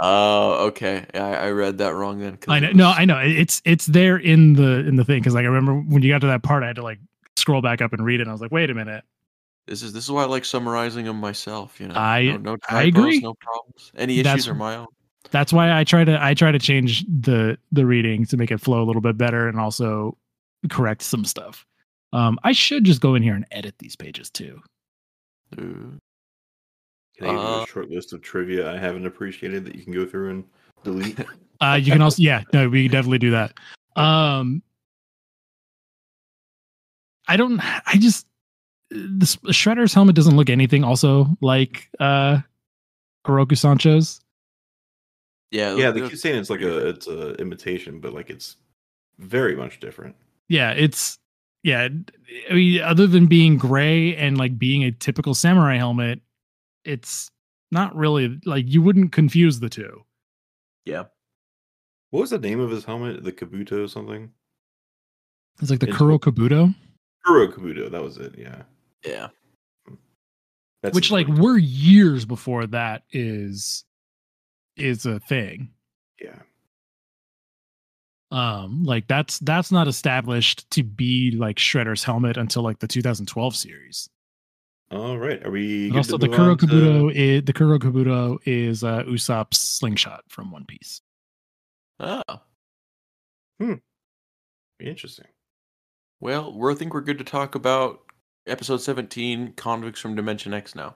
Oh, 0.02 0.68
okay. 0.68 1.06
I, 1.14 1.20
I 1.36 1.52
read 1.52 1.78
that 1.80 1.94
wrong 1.94 2.20
then. 2.20 2.38
I 2.48 2.60
know. 2.60 2.72
No, 2.72 2.90
I 2.90 3.06
know. 3.06 3.18
It's 3.20 3.62
it's 3.66 3.86
there 3.86 4.18
in 4.18 4.54
the 4.54 4.88
in 4.88 4.96
the 4.96 5.04
thing 5.04 5.20
because 5.20 5.34
like 5.34 5.44
I 5.44 5.48
remember 5.48 5.74
when 5.76 6.02
you 6.04 6.10
got 6.12 6.22
to 6.22 6.28
that 6.28 6.44
part, 6.44 6.64
I 6.64 6.68
had 6.68 6.78
to 6.78 6.84
like 6.84 7.00
scroll 7.36 7.62
back 7.62 7.82
up 7.82 7.92
and 7.94 8.06
read 8.06 8.20
it. 8.20 8.24
And 8.24 8.30
I 8.30 8.34
was 8.34 8.42
like, 8.42 8.52
wait 8.52 8.70
a 8.70 8.74
minute. 8.74 9.04
This 9.68 9.84
is 9.84 9.94
this 9.94 10.06
is 10.06 10.12
why 10.12 10.24
I 10.24 10.26
like 10.26 10.46
summarizing 10.46 11.06
them 11.06 11.18
myself. 11.20 11.80
You 11.80 11.88
know, 11.90 11.96
I- 11.96 12.26
no, 12.26 12.38
no 12.38 12.58
I 12.70 12.86
typos, 12.86 12.88
agree. 13.00 13.20
No 13.20 13.34
problems. 13.36 13.92
Any 13.96 14.18
That's- 14.18 14.36
issues 14.40 14.50
are 14.50 14.56
my 14.56 14.76
own. 14.78 14.88
That's 15.32 15.52
why 15.54 15.78
I 15.78 15.84
try 15.84 16.04
to 16.06 16.24
I 16.24 16.34
try 16.34 16.52
to 16.52 16.60
change 16.60 17.06
the 17.06 17.58
the 17.72 17.86
reading 17.86 18.26
to 18.28 18.38
make 18.38 18.52
it 18.52 18.60
flow 18.60 18.82
a 18.82 18.86
little 18.86 19.02
bit 19.02 19.18
better 19.18 19.48
and 19.48 19.60
also 19.60 20.18
correct 20.70 21.02
some 21.04 21.26
stuff. 21.26 21.66
Um, 22.14 22.40
I 22.44 22.54
should 22.54 22.84
just 22.86 23.02
go 23.02 23.14
in 23.16 23.22
here 23.22 23.36
and 23.36 23.46
edit 23.52 23.76
these 23.80 23.96
pages 23.96 24.30
too. 24.32 24.60
Ooh. 25.60 26.00
Can 27.20 27.28
I 27.28 27.32
give 27.34 27.42
you 27.42 27.48
Uh, 27.48 27.64
a 27.64 27.68
short 27.68 27.90
list 27.90 28.14
of 28.14 28.22
trivia 28.22 28.72
I 28.74 28.78
haven't 28.78 29.06
appreciated 29.06 29.66
that 29.66 29.76
you 29.76 29.84
can 29.84 29.94
go 29.94 30.06
through 30.06 30.30
and 30.32 30.44
delete? 30.84 31.20
Uh, 31.62 31.76
you 31.76 31.92
can 31.92 32.02
also 32.02 32.22
yeah, 32.22 32.42
no, 32.54 32.70
we 32.70 32.84
can 32.84 32.92
definitely 32.94 33.18
do 33.18 33.32
that. 33.32 33.52
Um, 33.98 34.64
I 37.28 37.36
don't. 37.36 37.60
I 37.86 37.98
just 37.98 38.26
the 38.90 39.26
Shredder's 39.52 39.94
helmet 39.94 40.16
doesn't 40.16 40.38
look 40.38 40.50
anything 40.50 40.86
also 40.86 41.28
like 41.42 41.90
uh 42.00 42.40
Oroku 43.28 43.58
Sancho's. 43.58 44.22
Yeah, 45.52 45.76
yeah, 45.76 45.92
the- 45.92 46.00
they 46.00 46.10
keep 46.10 46.18
saying 46.18 46.40
it's 46.40 46.50
like 46.50 46.62
a 46.62 46.88
it's 46.88 47.08
a 47.08 47.34
imitation, 47.36 48.00
but 48.00 48.14
like 48.14 48.30
it's 48.30 48.56
very 49.18 49.56
much 49.58 49.82
different. 49.82 50.16
yeah 50.48 50.72
it's 50.72 51.18
yeah, 51.64 51.90
I 52.50 52.54
mean, 52.54 52.80
other 52.82 53.06
than 53.06 53.26
being 53.28 53.58
gray 53.58 54.16
and 54.16 54.38
like 54.38 54.58
being 54.58 54.86
a 54.86 54.92
typical 54.92 55.34
samurai 55.34 55.76
helmet, 55.76 56.22
it's 56.86 57.30
not 57.72 57.96
really 57.96 58.40
like 58.46 58.66
you 58.68 58.82
wouldn't 58.82 59.12
confuse 59.12 59.60
the 59.60 59.70
two. 59.70 60.04
Yeah. 60.86 61.06
What 62.12 62.22
was 62.22 62.30
the 62.32 62.40
name 62.40 62.60
of 62.60 62.72
his 62.72 62.84
helmet? 62.86 63.24
The 63.24 63.32
Kabuto 63.32 63.86
or 63.86 63.88
something? 63.88 64.32
It's 65.62 65.70
like 65.70 65.80
the 65.80 65.88
It's- 65.88 65.98
Kuro 65.98 66.18
Kabuto, 66.18 66.74
Kuro 67.26 67.48
Kabuto. 67.52 67.92
That 67.92 68.02
was 68.02 68.18
it. 68.18 68.36
Yeah. 68.38 68.64
Yeah. 69.06 69.28
That's 70.82 70.96
which 70.96 71.12
like 71.12 71.28
important. 71.28 71.46
we're 71.46 71.58
years 71.58 72.26
before 72.26 72.66
that 72.68 73.04
is 73.12 73.84
is 74.78 75.06
a 75.06 75.20
thing. 75.20 75.70
yeah. 76.22 76.40
Um, 78.32 78.84
like 78.84 79.08
that's 79.08 79.40
that's 79.40 79.72
not 79.72 79.88
established 79.88 80.70
to 80.72 80.84
be 80.84 81.32
like 81.32 81.58
Shredder's 81.58 82.04
helmet 82.04 82.38
until 82.38 82.62
like 82.62 82.80
the 82.80 82.88
2012 82.88 83.56
series. 83.56 84.10
All 84.92 85.18
right. 85.18 85.46
Are 85.46 85.52
we? 85.52 85.90
Good 85.90 85.98
also, 85.98 86.18
to 86.18 86.18
the 86.18 86.28
move 86.28 86.36
Kuro 86.36 86.52
on 86.52 86.58
to- 86.58 86.66
Kabuto 86.66 87.14
is 87.14 87.44
the 87.44 87.54
Kuro 87.54 87.78
Kabuto 87.80 88.40
is 88.46 88.84
uh, 88.84 89.04
Usopp's 89.04 89.60
slingshot 89.60 90.24
from 90.30 90.52
One 90.52 90.66
Piece. 90.66 91.02
Oh. 92.00 92.24
Hmm. 93.60 93.74
Interesting. 94.80 95.28
Well, 96.22 96.54
we're, 96.54 96.72
I 96.72 96.76
think 96.76 96.94
we're 96.94 97.02
good 97.02 97.18
to 97.20 97.24
talk 97.24 97.56
about 97.56 98.02
episode 98.48 98.82
17, 98.82 99.54
Convicts 99.54 100.00
from 100.00 100.16
Dimension 100.16 100.54
X 100.54 100.76
now. 100.76 100.96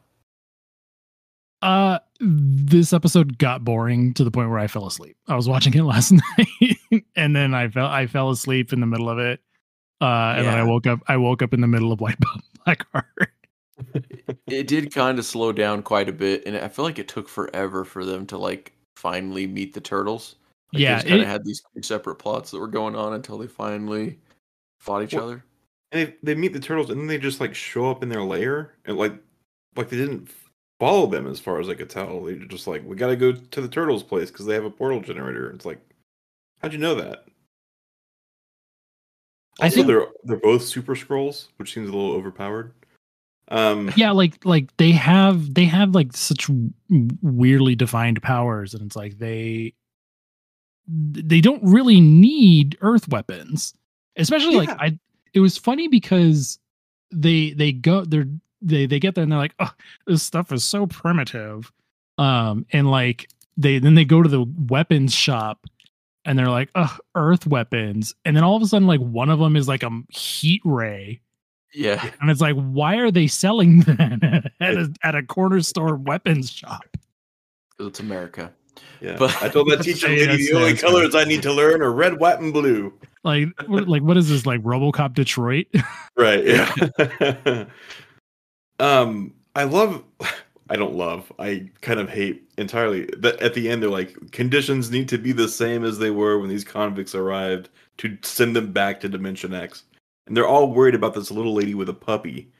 Uh, 1.61 1.99
this 2.19 2.91
episode 2.91 3.37
got 3.37 3.63
boring 3.63 4.13
to 4.15 4.23
the 4.23 4.31
point 4.31 4.49
where 4.49 4.59
I 4.59 4.67
fell 4.67 4.85
asleep. 4.85 5.15
I 5.27 5.35
was 5.35 5.47
watching 5.47 5.73
it 5.73 5.83
last 5.83 6.11
night, 6.11 7.03
and 7.15 7.35
then 7.35 7.53
I 7.53 7.69
fell 7.69 7.87
I 7.87 8.07
fell 8.07 8.31
asleep 8.31 8.73
in 8.73 8.79
the 8.79 8.85
middle 8.85 9.09
of 9.09 9.19
it. 9.19 9.39
Uh, 10.01 10.33
and 10.35 10.47
then 10.47 10.57
I 10.57 10.63
woke 10.63 10.87
up. 10.87 10.99
I 11.07 11.15
woke 11.17 11.41
up 11.41 11.53
in 11.53 11.61
the 11.61 11.67
middle 11.67 11.91
of 11.93 12.01
White 12.01 12.19
Belt 12.21 12.41
Black 12.65 12.85
Heart. 12.91 13.32
It 14.47 14.67
did 14.67 14.93
kind 14.93 15.17
of 15.19 15.25
slow 15.25 15.51
down 15.51 15.81
quite 15.83 16.07
a 16.09 16.13
bit, 16.13 16.43
and 16.45 16.55
I 16.55 16.67
feel 16.67 16.85
like 16.85 16.99
it 16.99 17.07
took 17.07 17.27
forever 17.27 17.83
for 17.83 18.05
them 18.05 18.25
to 18.27 18.37
like 18.37 18.73
finally 18.95 19.47
meet 19.47 19.73
the 19.73 19.81
turtles. 19.81 20.35
Like, 20.71 20.81
Yeah, 20.81 20.95
they 20.95 21.01
just 21.01 21.07
kind 21.09 21.21
of 21.21 21.27
had 21.27 21.43
these 21.45 21.61
two 21.73 21.81
separate 21.81 22.15
plots 22.15 22.51
that 22.51 22.59
were 22.59 22.67
going 22.67 22.95
on 22.95 23.13
until 23.13 23.37
they 23.37 23.47
finally 23.47 24.19
fought 24.79 25.03
each 25.03 25.13
Well- 25.13 25.23
other. 25.25 25.45
And 25.91 26.07
they, 26.07 26.15
they 26.23 26.35
meet 26.35 26.53
the 26.53 26.59
turtles, 26.59 26.89
and 26.89 26.99
then 26.99 27.07
they 27.07 27.17
just 27.19 27.39
like 27.39 27.53
show 27.53 27.89
up 27.91 28.01
in 28.01 28.09
their 28.09 28.23
lair, 28.23 28.73
and 28.85 28.97
like, 28.97 29.13
like 29.75 29.89
they 29.89 29.97
didn't 29.97 30.29
follow 30.79 31.05
them 31.05 31.27
as 31.27 31.39
far 31.39 31.59
as 31.59 31.69
I 31.69 31.75
could 31.75 31.89
tell. 31.89 32.23
They 32.23 32.33
were 32.33 32.45
just 32.45 32.65
like, 32.67 32.83
we 32.83 32.95
got 32.95 33.07
to 33.07 33.15
go 33.15 33.31
to 33.33 33.61
the 33.61 33.67
turtles' 33.67 34.01
place 34.03 34.31
because 34.31 34.45
they 34.47 34.55
have 34.55 34.65
a 34.65 34.71
portal 34.71 35.01
generator. 35.01 35.51
It's 35.51 35.65
like, 35.65 35.79
how'd 36.61 36.73
you 36.73 36.79
know 36.79 36.95
that? 36.95 37.25
I 39.59 39.65
Also, 39.65 39.75
think- 39.77 39.87
they're 39.87 40.07
they're 40.23 40.37
both 40.37 40.63
super 40.63 40.95
scrolls, 40.95 41.49
which 41.57 41.73
seems 41.73 41.89
a 41.89 41.93
little 41.93 42.13
overpowered. 42.13 42.73
Um, 43.49 43.91
yeah, 43.95 44.11
like 44.11 44.45
like 44.45 44.75
they 44.77 44.91
have 44.91 45.53
they 45.53 45.65
have 45.65 45.93
like 45.93 46.15
such 46.15 46.49
weirdly 47.21 47.75
defined 47.75 48.21
powers, 48.21 48.73
and 48.73 48.83
it's 48.83 48.95
like 48.95 49.17
they 49.17 49.73
they 50.87 51.41
don't 51.41 51.63
really 51.63 52.01
need 52.01 52.77
Earth 52.81 53.07
weapons, 53.09 53.73
especially 54.15 54.55
like 54.55 54.69
I. 54.69 54.97
It 55.33 55.39
was 55.39 55.57
funny 55.57 55.87
because 55.87 56.59
they 57.11 57.51
they 57.51 57.71
go 57.71 58.05
they're 58.05 58.27
they 58.61 58.85
they 58.85 58.99
get 58.99 59.15
there 59.15 59.23
and 59.23 59.31
they're 59.31 59.39
like, 59.39 59.55
oh, 59.59 59.71
this 60.07 60.23
stuff 60.23 60.51
is 60.51 60.63
so 60.63 60.87
primitive, 60.87 61.71
um, 62.17 62.65
and 62.71 62.89
like 62.89 63.29
they 63.57 63.79
then 63.79 63.95
they 63.95 64.05
go 64.05 64.23
to 64.23 64.29
the 64.29 64.45
weapons 64.67 65.13
shop 65.13 65.65
and 66.25 66.39
they're 66.39 66.49
like, 66.49 66.69
oh, 66.75 66.97
Earth 67.15 67.45
weapons, 67.45 68.15
and 68.23 68.35
then 68.35 68.43
all 68.43 68.55
of 68.55 68.63
a 68.63 68.67
sudden 68.67 68.87
like 68.87 69.01
one 69.01 69.29
of 69.29 69.39
them 69.39 69.55
is 69.55 69.67
like 69.67 69.83
a 69.83 69.91
heat 70.09 70.61
ray. 70.63 71.19
Yeah, 71.73 72.09
And 72.21 72.29
it's 72.29 72.41
like, 72.41 72.55
why 72.55 72.97
are 72.97 73.11
they 73.11 73.27
selling 73.27 73.79
that 73.81 74.51
at 74.59 74.75
a, 74.75 74.93
at 75.03 75.15
a 75.15 75.23
corner 75.23 75.61
store 75.61 75.95
weapons 75.95 76.51
shop? 76.51 76.83
because 77.71 77.87
it's 77.87 77.99
America. 77.99 78.51
yeah. 79.01 79.15
But- 79.17 79.35
I 79.41 79.49
told 79.49 79.69
that 79.71 79.77
teacher 79.83 80.07
lady 80.07 80.47
the 80.47 80.53
only 80.53 80.69
that's 80.73 80.81
colors 80.81 81.15
I 81.15 81.23
need 81.23 81.41
to 81.43 81.51
learn 81.53 81.81
are 81.81 81.91
red, 81.91 82.19
white, 82.19 82.39
and 82.39 82.53
blue. 82.53 82.93
Like, 83.23 83.47
what, 83.67 83.87
like 83.87 84.03
what 84.03 84.17
is 84.17 84.29
this? 84.29 84.45
Like 84.45 84.61
RoboCop 84.63 85.13
Detroit? 85.13 85.67
Right. 86.17 86.45
Yeah. 86.45 87.65
um, 88.79 89.33
I 89.55 89.63
love. 89.63 90.03
I 90.69 90.75
don't 90.75 90.95
love. 90.95 91.31
I 91.39 91.69
kind 91.81 91.99
of 91.99 92.09
hate 92.09 92.43
entirely 92.57 93.05
that 93.17 93.39
at 93.41 93.53
the 93.53 93.69
end 93.69 93.81
they're 93.83 93.89
like 93.89 94.31
conditions 94.31 94.91
need 94.91 95.09
to 95.09 95.17
be 95.17 95.31
the 95.31 95.47
same 95.47 95.83
as 95.83 95.97
they 95.99 96.11
were 96.11 96.39
when 96.39 96.49
these 96.49 96.63
convicts 96.63 97.15
arrived 97.15 97.69
to 97.97 98.17
send 98.23 98.55
them 98.55 98.71
back 98.71 98.99
to 99.01 99.09
Dimension 99.09 99.53
X, 99.53 99.83
and 100.27 100.35
they're 100.37 100.47
all 100.47 100.71
worried 100.71 100.95
about 100.95 101.13
this 101.13 101.31
little 101.31 101.53
lady 101.53 101.73
with 101.73 101.89
a 101.89 101.93
puppy. 101.93 102.51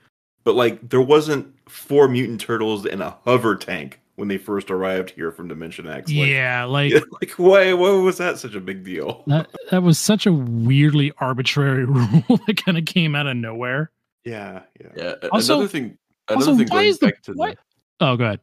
But 0.43 0.55
like, 0.55 0.89
there 0.89 1.01
wasn't 1.01 1.53
four 1.69 2.07
mutant 2.07 2.41
turtles 2.41 2.85
and 2.85 3.01
a 3.01 3.17
hover 3.25 3.55
tank 3.55 3.99
when 4.15 4.27
they 4.27 4.37
first 4.37 4.69
arrived 4.69 5.09
here 5.11 5.31
from 5.31 5.47
Dimension 5.47 5.87
X. 5.87 6.11
Like, 6.11 6.27
yeah, 6.27 6.65
like 6.65 6.93
like 7.21 7.31
why? 7.37 7.73
Why 7.73 7.89
was 7.91 8.17
that 8.17 8.37
such 8.39 8.53
a 8.55 8.59
big 8.59 8.83
deal? 8.83 9.23
that 9.27 9.49
that 9.71 9.83
was 9.83 9.97
such 9.97 10.25
a 10.25 10.33
weirdly 10.33 11.13
arbitrary 11.19 11.85
rule 11.85 12.39
that 12.47 12.61
kind 12.63 12.77
of 12.77 12.85
came 12.85 13.15
out 13.15 13.27
of 13.27 13.37
nowhere. 13.37 13.91
Yeah. 14.25 14.63
Yeah. 14.79 14.87
Yeah. 14.95 15.15
Also- 15.31 15.55
another 15.55 15.67
thing. 15.69 15.97
Another 16.29 16.51
also, 16.51 16.57
thing 16.57 16.67
why 16.69 16.75
going 16.77 16.87
is 16.89 16.99
the- 16.99 17.13
to 17.23 17.33
why- 17.33 17.51
the 17.51 17.57
Oh, 17.99 18.17
good. 18.17 18.39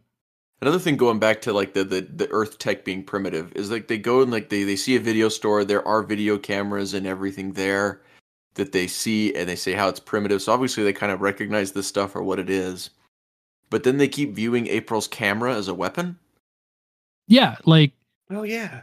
Another 0.63 0.79
thing 0.79 0.97
going 0.99 1.19
back 1.19 1.41
to 1.43 1.53
like 1.55 1.73
the, 1.73 1.85
the 1.85 2.01
the 2.03 2.31
Earth 2.31 2.59
tech 2.59 2.85
being 2.85 3.03
primitive 3.03 3.51
is 3.57 3.71
like 3.71 3.89
they 3.89 3.97
go 3.97 4.21
and 4.23 4.31
like 4.31 4.51
they 4.51 4.63
they 4.65 4.77
see 4.77 4.95
a 4.97 5.01
video 5.01 5.29
store. 5.31 5.65
There 5.65 5.87
are 5.89 6.03
video 6.03 6.37
cameras 6.39 6.93
and 6.95 7.07
everything 7.07 7.53
there 7.55 8.03
that 8.55 8.73
they 8.73 8.87
see 8.87 9.35
and 9.35 9.49
they 9.49 9.57
say 9.57 9.73
how 9.73 9.89
it's 9.89 10.01
primitive. 10.01 10.43
So 10.43 10.53
obviously 10.53 10.83
they 10.85 10.93
kind 10.93 11.13
of 11.13 11.21
recognize 11.21 11.73
this 11.73 11.87
stuff 11.87 12.15
or 12.17 12.23
what 12.23 12.39
it 12.39 12.51
is. 12.51 12.91
But 13.71 13.85
then 13.85 13.99
they 13.99 14.09
keep 14.09 14.35
viewing 14.35 14.67
April's 14.67 15.07
camera 15.07 15.55
as 15.55 15.69
a 15.69 15.75
weapon. 15.75 16.19
Yeah, 17.29 17.57
like 17.65 17.93
Oh 18.31 18.43
yeah. 18.43 18.83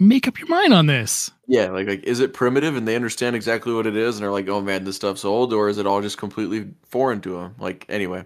make 0.00 0.26
up 0.26 0.38
your 0.38 0.48
mind 0.48 0.72
on 0.72 0.86
this. 0.86 1.30
Yeah, 1.46 1.66
like 1.68 1.86
like 1.86 2.02
is 2.04 2.20
it 2.20 2.32
primitive 2.32 2.74
and 2.76 2.88
they 2.88 2.96
understand 2.96 3.36
exactly 3.36 3.74
what 3.74 3.86
it 3.86 3.96
is 3.96 4.16
and 4.16 4.24
are 4.24 4.32
like, 4.32 4.48
oh 4.48 4.60
man, 4.62 4.84
this 4.84 4.96
stuff's 4.96 5.24
old, 5.24 5.52
or 5.52 5.68
is 5.68 5.76
it 5.78 5.86
all 5.86 6.00
just 6.00 6.16
completely 6.18 6.68
foreign 6.86 7.20
to 7.20 7.34
them? 7.38 7.54
Like 7.58 7.84
anyway, 7.90 8.24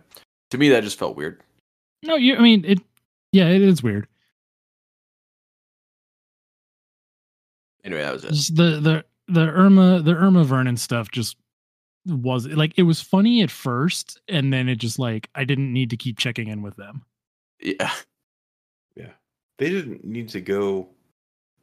to 0.51 0.59
me 0.59 0.69
that 0.71 0.85
just 0.85 0.99
felt 0.99 1.17
weird. 1.17 1.43
No, 2.05 2.15
you. 2.17 2.37
I 2.37 2.41
mean, 2.41 2.65
it. 2.65 2.79
Yeah, 3.33 3.49
it 3.49 3.61
is 3.63 3.83
weird. 3.83 4.07
Anyway, 7.85 8.03
that 8.03 8.13
was 8.13 8.25
it. 8.25 8.31
Just 8.33 8.57
the 8.57 8.81
the 8.81 9.05
the 9.31 9.49
Irma 9.49 10.01
the 10.03 10.15
Irma 10.15 10.45
Vernon 10.45 10.77
stuff 10.77 11.11
just 11.11 11.37
was 12.07 12.47
like 12.47 12.73
it 12.77 12.85
was 12.85 13.01
funny 13.01 13.43
at 13.43 13.51
first, 13.51 14.21
and 14.29 14.53
then 14.53 14.69
it 14.69 14.77
just 14.77 14.99
like 14.99 15.29
I 15.35 15.45
didn't 15.45 15.73
need 15.73 15.91
to 15.91 15.97
keep 15.97 16.19
checking 16.19 16.49
in 16.49 16.63
with 16.63 16.77
them. 16.77 17.05
Yeah. 17.61 17.93
Yeah. 18.97 19.11
They 19.59 19.69
didn't 19.71 20.05
need 20.05 20.29
to 20.31 20.41
go 20.41 20.89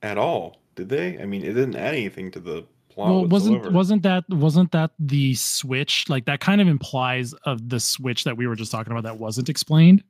at 0.04 0.18
all, 0.18 0.62
did 0.76 0.90
they? 0.90 1.18
I 1.20 1.26
mean, 1.26 1.42
it 1.44 1.54
didn't 1.54 1.76
add 1.76 1.96
anything 1.96 2.30
to 2.32 2.40
the 2.40 2.66
plot. 2.90 3.10
well, 3.10 3.26
wasn't 3.26 3.72
wasn't 3.72 4.04
that 4.04 4.24
wasn't 4.30 4.72
that 4.74 4.92
the 5.00 5.34
switch? 5.36 6.06
Like 6.08 6.26
that 6.26 6.40
kind 6.40 6.62
of 6.62 6.68
implies 6.68 7.34
of 7.46 7.70
the 7.70 7.80
switch 7.80 8.24
that 8.26 8.38
we 8.38 8.46
were 8.48 8.56
just 8.56 8.72
talking 8.72 8.92
about 8.92 9.04
that 9.04 9.18
wasn't 9.18 9.50
explained, 9.50 10.04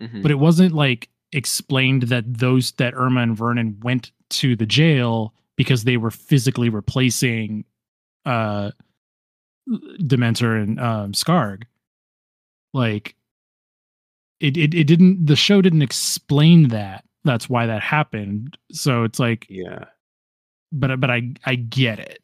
Mhm. 0.00 0.20
but 0.22 0.30
it 0.30 0.38
wasn't 0.38 0.74
like 0.74 1.08
explained 1.32 2.04
that 2.04 2.24
those 2.26 2.72
that 2.72 2.94
Irma 2.94 3.20
and 3.22 3.36
Vernon 3.36 3.78
went 3.82 4.12
to 4.30 4.56
the 4.56 4.66
jail 4.66 5.34
because 5.58 5.84
they 5.84 5.98
were 5.98 6.10
physically 6.10 6.70
replacing 6.70 7.64
uh 8.24 8.70
Dementor 10.00 10.62
and 10.62 10.80
um 10.80 11.12
Scarg. 11.12 11.64
Like 12.72 13.14
it, 14.40 14.56
it 14.56 14.72
it 14.72 14.84
didn't 14.84 15.26
the 15.26 15.36
show 15.36 15.60
didn't 15.60 15.82
explain 15.82 16.68
that. 16.68 17.04
That's 17.24 17.50
why 17.50 17.66
that 17.66 17.82
happened. 17.82 18.56
So 18.72 19.02
it's 19.02 19.18
like 19.18 19.46
Yeah. 19.50 19.84
but 20.72 20.98
but 21.00 21.10
I 21.10 21.34
I 21.44 21.56
get 21.56 21.98
it. 21.98 22.22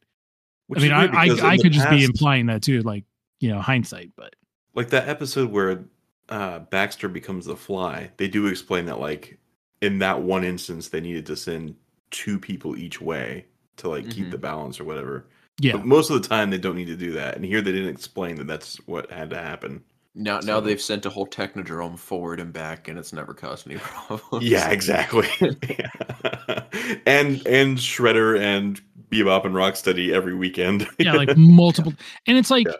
Which 0.68 0.80
I 0.80 0.82
mean 0.82 0.92
I 0.92 0.98
weird 1.00 1.12
because 1.12 1.38
in 1.40 1.44
I, 1.44 1.50
I 1.50 1.58
could 1.58 1.72
just 1.72 1.90
be 1.90 2.04
implying 2.04 2.46
that 2.46 2.62
too, 2.62 2.80
like, 2.82 3.04
you 3.40 3.50
know, 3.50 3.60
hindsight, 3.60 4.12
but 4.16 4.34
like 4.74 4.90
that 4.90 5.08
episode 5.08 5.50
where 5.50 5.84
uh 6.28 6.60
Baxter 6.60 7.08
becomes 7.08 7.46
the 7.46 7.56
fly. 7.56 8.12
They 8.16 8.28
do 8.28 8.46
explain 8.46 8.86
that 8.86 9.00
like 9.00 9.38
in 9.82 9.98
that 9.98 10.22
one 10.22 10.44
instance 10.44 10.88
they 10.88 11.00
needed 11.00 11.26
to 11.26 11.36
send 11.36 11.74
two 12.14 12.38
people 12.38 12.76
each 12.76 13.00
way 13.00 13.44
to 13.76 13.88
like 13.88 14.08
keep 14.08 14.26
Mhm. 14.26 14.30
the 14.30 14.38
balance 14.38 14.78
or 14.80 14.84
whatever. 14.84 15.26
yeah. 15.60 15.72
But 15.72 15.84
most 15.84 16.10
of 16.10 16.20
the 16.22 16.28
time 16.28 16.50
they 16.50 16.58
don't 16.58 16.76
need 16.76 16.86
to 16.86 16.96
do 16.96 17.12
that. 17.12 17.34
And 17.36 17.44
here 17.44 17.60
they 17.60 17.72
didn't 17.72 17.88
explain 17.94 18.36
that 18.36 18.46
that's 18.46 18.76
what 18.86 19.10
had 19.10 19.30
to 19.30 19.36
happen. 19.38 19.82
Now, 20.14 20.38
So- 20.40 20.46
now 20.46 20.60
they've 20.60 20.80
sent 20.80 21.06
a 21.06 21.10
whole 21.10 21.26
technodrome 21.26 21.98
forward 21.98 22.38
and 22.38 22.52
back, 22.52 22.86
and 22.88 22.98
it's 22.98 23.12
never 23.12 23.34
caused 23.34 23.66
any 23.68 23.78
problems. 23.80 24.44
Yeah, 24.44 24.70
exactly. 24.70 25.26
Yeah. 25.40 25.90
and 27.06 27.44
and 27.46 27.78
Shredder 27.78 28.38
and 28.38 28.80
Bebop 29.10 29.44
and 29.44 29.54
Rocksteady 29.54 30.12
every 30.12 30.34
weekend. 30.34 30.86
yeah, 30.98 31.12
like 31.14 31.36
multiple 31.36 31.92
and 32.26 32.38
it's 32.38 32.50
like 32.50 32.66
Yeah. 32.68 32.74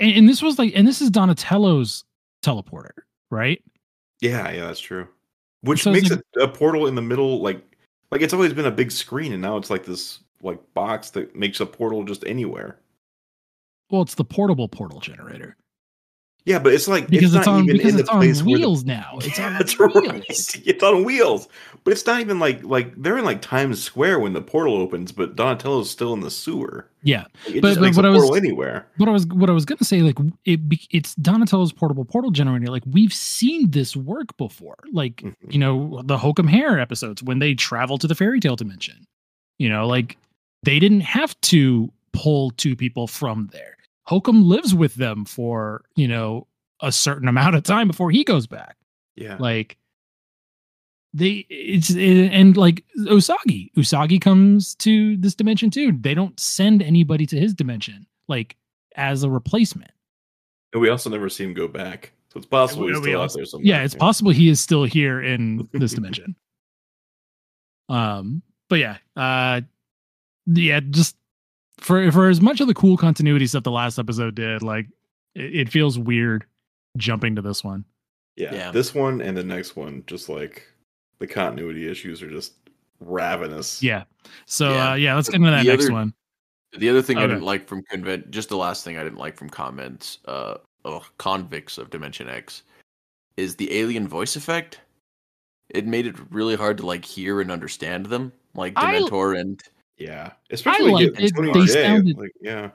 and, 0.00 0.12
and 0.18 0.28
this 0.28 0.42
was 0.42 0.58
like 0.58 0.72
and 0.74 0.86
this 0.86 1.00
is 1.00 1.10
Donatello's 1.10 2.04
teleporter, 2.44 2.90
right? 3.30 3.62
Yeah, 4.20 4.50
yeah, 4.50 4.66
that's 4.66 4.80
true. 4.80 5.06
Which 5.62 5.82
So 5.82 5.92
makes 5.92 6.10
like- 6.10 6.20
it 6.36 6.42
a 6.42 6.48
portal 6.48 6.86
in 6.86 6.94
the 6.94 7.02
middle, 7.02 7.40
like 7.42 7.64
like 8.10 8.22
it's 8.22 8.34
always 8.34 8.52
been 8.52 8.66
a 8.66 8.70
big 8.70 8.90
screen, 8.90 9.32
and 9.32 9.42
now 9.42 9.56
it's 9.56 9.70
like 9.70 9.84
this 9.84 10.20
like 10.42 10.58
box 10.74 11.10
that 11.10 11.36
makes 11.36 11.60
a 11.60 11.66
portal 11.66 12.04
just 12.04 12.24
anywhere. 12.24 12.78
Well, 13.90 14.02
it's 14.02 14.14
the 14.14 14.24
portable 14.24 14.68
portal 14.68 15.00
generator. 15.00 15.56
Yeah, 16.46 16.58
but 16.58 16.72
it's 16.72 16.88
like 16.88 17.08
because 17.08 17.34
it's, 17.34 17.40
it's, 17.40 17.46
not 17.46 17.56
on 17.56 17.64
even 17.64 17.76
because 17.76 17.92
in 17.92 17.96
the 17.98 18.04
place 18.04 18.42
where 18.42 18.56
the- 18.56 18.62
wheels 18.64 18.84
now. 18.84 19.18
It's 19.22 19.38
on 19.38 19.52
That's 19.58 19.78
wheels. 19.78 19.94
right. 19.94 20.24
It's 20.66 20.82
on 20.82 21.04
wheels, 21.04 21.48
but 21.84 21.92
it's 21.92 22.04
not 22.06 22.20
even 22.20 22.38
like 22.38 22.62
like 22.64 22.94
they're 23.00 23.18
in 23.18 23.24
like 23.24 23.42
Times 23.42 23.82
Square 23.82 24.20
when 24.20 24.32
the 24.32 24.40
portal 24.40 24.76
opens, 24.78 25.12
but 25.12 25.36
Donatello's 25.36 25.90
still 25.90 26.12
in 26.14 26.20
the 26.20 26.30
sewer. 26.30 26.86
Yeah, 27.02 27.24
Like, 27.46 27.56
it 27.56 27.62
But- 27.62 27.78
but 27.80 27.94
what 27.96 28.04
I 28.06 28.08
was- 28.10 28.22
portal 28.22 28.36
anywhere. 28.36 28.86
what 28.96 29.08
I 29.08 29.12
was 29.12 29.26
what 29.26 29.50
I 29.50 29.52
was 29.52 29.64
gonna 29.66 29.84
say, 29.84 30.00
like 30.00 30.18
it, 30.44 30.60
it's 30.90 31.14
Donatello's 31.16 31.72
portable 31.72 32.04
portal 32.04 32.30
generator. 32.30 32.66
Like 32.68 32.84
we've 32.90 33.12
seen 33.12 33.70
this 33.70 33.94
work 33.94 34.36
before. 34.38 34.76
Like 34.92 35.16
Mhm. 35.16 35.34
you 35.50 35.58
know 35.58 36.00
the 36.04 36.16
Hokum 36.18 36.48
Hare 36.48 36.78
episodes 36.80 37.22
when 37.22 37.38
they 37.38 37.54
travel 37.54 37.98
to 37.98 38.06
the 38.06 38.14
fairy 38.14 38.40
tale 38.40 38.56
dimension. 38.56 39.04
You 39.58 39.68
know, 39.68 39.86
like 39.86 40.16
they 40.62 40.78
didn't 40.78 41.02
have 41.02 41.38
to 41.42 41.92
pull 42.12 42.50
two 42.52 42.74
people 42.76 43.06
from 43.06 43.48
there. 43.52 43.76
Hokum 44.10 44.42
lives 44.48 44.74
with 44.74 44.96
them 44.96 45.24
for 45.24 45.84
you 45.94 46.08
know 46.08 46.46
a 46.80 46.90
certain 46.90 47.28
amount 47.28 47.54
of 47.54 47.62
time 47.62 47.86
before 47.86 48.10
he 48.10 48.24
goes 48.24 48.46
back. 48.48 48.76
Yeah, 49.16 49.36
Like 49.38 49.76
they 51.14 51.46
it's 51.48 51.90
and 51.94 52.56
like 52.56 52.84
Usagi, 52.98 53.70
Usagi 53.76 54.20
comes 54.20 54.74
to 54.76 55.16
this 55.16 55.34
dimension 55.34 55.70
too. 55.70 55.92
They 55.92 56.14
don't 56.14 56.38
send 56.40 56.82
anybody 56.82 57.26
to 57.26 57.38
his 57.38 57.54
dimension 57.54 58.06
like 58.28 58.56
as 58.96 59.22
a 59.22 59.30
replacement. 59.30 59.90
and 60.72 60.80
we 60.82 60.88
also 60.88 61.10
never 61.10 61.28
see 61.28 61.44
him 61.44 61.54
go 61.54 61.68
back, 61.68 62.12
so 62.32 62.38
it's 62.38 62.46
possible 62.46 62.86
he's 62.88 62.96
We- 62.96 63.00
we 63.00 63.08
still 63.10 63.22
out 63.22 63.32
there 63.34 63.44
somewhere. 63.44 63.66
Yeah, 63.68 63.82
it's 63.84 63.94
possible 63.94 64.30
he 64.32 64.48
is 64.48 64.60
still 64.60 64.84
here 64.84 65.20
in 65.22 65.68
this 65.72 65.92
dimension. 65.92 66.34
Um, 67.88 68.42
but 68.68 68.78
yeah, 68.78 68.98
uh, 69.16 69.62
yeah, 70.46 70.80
just 70.80 71.16
for 71.80 72.10
for 72.12 72.28
as 72.28 72.40
much 72.40 72.60
of 72.60 72.66
the 72.66 72.74
cool 72.74 72.96
continuity 72.96 73.46
stuff 73.46 73.62
the 73.64 73.70
last 73.70 73.98
episode 73.98 74.34
did, 74.34 74.62
like 74.62 74.86
it, 75.34 75.54
it 75.56 75.68
feels 75.68 75.98
weird 75.98 76.44
jumping 76.96 77.36
to 77.36 77.42
this 77.42 77.62
one. 77.64 77.84
Yeah, 78.36 78.54
Yeah. 78.54 78.70
this 78.70 78.94
one 78.94 79.20
and 79.20 79.36
the 79.36 79.44
next 79.44 79.76
one, 79.76 80.02
just 80.06 80.28
like 80.28 80.66
the 81.18 81.26
continuity 81.26 81.88
issues 81.88 82.22
are 82.22 82.30
just 82.30 82.54
ravenous. 83.00 83.82
Yeah. 83.82 84.04
So 84.46 84.72
Yeah. 84.72 84.90
uh 84.90 84.94
yeah, 84.94 85.14
let's 85.14 85.28
get 85.28 85.36
into 85.36 85.50
that 85.50 85.64
The 85.64 85.70
next 85.70 85.84
other- 85.84 85.92
one. 85.92 86.14
The 86.78 86.88
other 86.88 87.02
thing 87.02 87.18
I 87.18 87.26
didn't 87.26 87.42
like 87.42 87.66
from 87.66 87.82
convent, 87.82 88.30
just 88.30 88.48
the 88.48 88.56
last 88.56 88.84
thing 88.84 88.96
I 88.96 89.02
didn't 89.02 89.18
like 89.18 89.36
from 89.36 89.50
comments, 89.50 90.18
uh, 90.26 90.58
oh, 90.84 91.04
convicts 91.18 91.78
of 91.78 91.90
Dimension 91.90 92.28
X, 92.28 92.62
is 93.36 93.56
the 93.56 93.72
alien 93.74 94.06
voice 94.06 94.36
effect. 94.36 94.78
It 95.70 95.84
made 95.84 96.06
it 96.06 96.14
really 96.30 96.54
hard 96.54 96.76
to 96.78 96.86
like 96.86 97.04
hear 97.04 97.40
and 97.40 97.50
understand 97.50 98.06
them, 98.06 98.32
like 98.54 98.74
I- 98.76 99.00
Dementor 99.00 99.40
and 99.40 99.60
yeah, 100.00 100.32
especially 100.50 100.90
liked 100.90 101.16
getting 101.16 101.26
it. 101.26 101.34
Tony 101.36 101.52
They 101.52 101.66
Jay, 101.72 101.82
sounded- 101.84 102.18
like 102.18 102.32
yeah. 102.40 102.70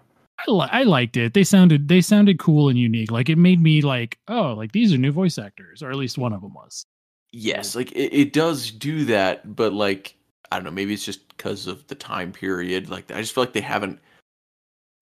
I, 0.47 0.51
li- 0.51 0.69
I 0.71 0.83
liked 0.83 1.15
it. 1.17 1.33
They 1.33 1.43
sounded 1.45 1.87
they 1.87 2.01
sounded 2.01 2.39
cool 2.39 2.67
and 2.69 2.77
unique. 2.77 3.09
Like 3.11 3.29
it 3.29 3.37
made 3.37 3.61
me 3.61 3.81
like, 3.81 4.19
oh, 4.27 4.53
like 4.53 4.71
these 4.73 4.93
are 4.93 4.97
new 4.97 5.11
voice 5.11 5.37
actors, 5.37 5.81
or 5.81 5.89
at 5.89 5.95
least 5.95 6.17
one 6.17 6.33
of 6.33 6.41
them 6.41 6.53
was. 6.53 6.85
yes, 7.31 7.75
like 7.75 7.91
it, 7.93 8.13
it 8.13 8.33
does 8.33 8.69
do 8.71 9.05
that, 9.05 9.55
but 9.55 9.73
like 9.73 10.15
I 10.51 10.57
don't 10.57 10.65
know, 10.65 10.71
maybe 10.71 10.93
it's 10.93 11.05
just 11.05 11.27
because 11.29 11.67
of 11.67 11.87
the 11.87 11.95
time 11.95 12.31
period. 12.31 12.89
Like 12.89 13.09
I 13.11 13.19
just 13.21 13.33
feel 13.33 13.43
like 13.43 13.53
they 13.53 13.61
haven't 13.61 13.99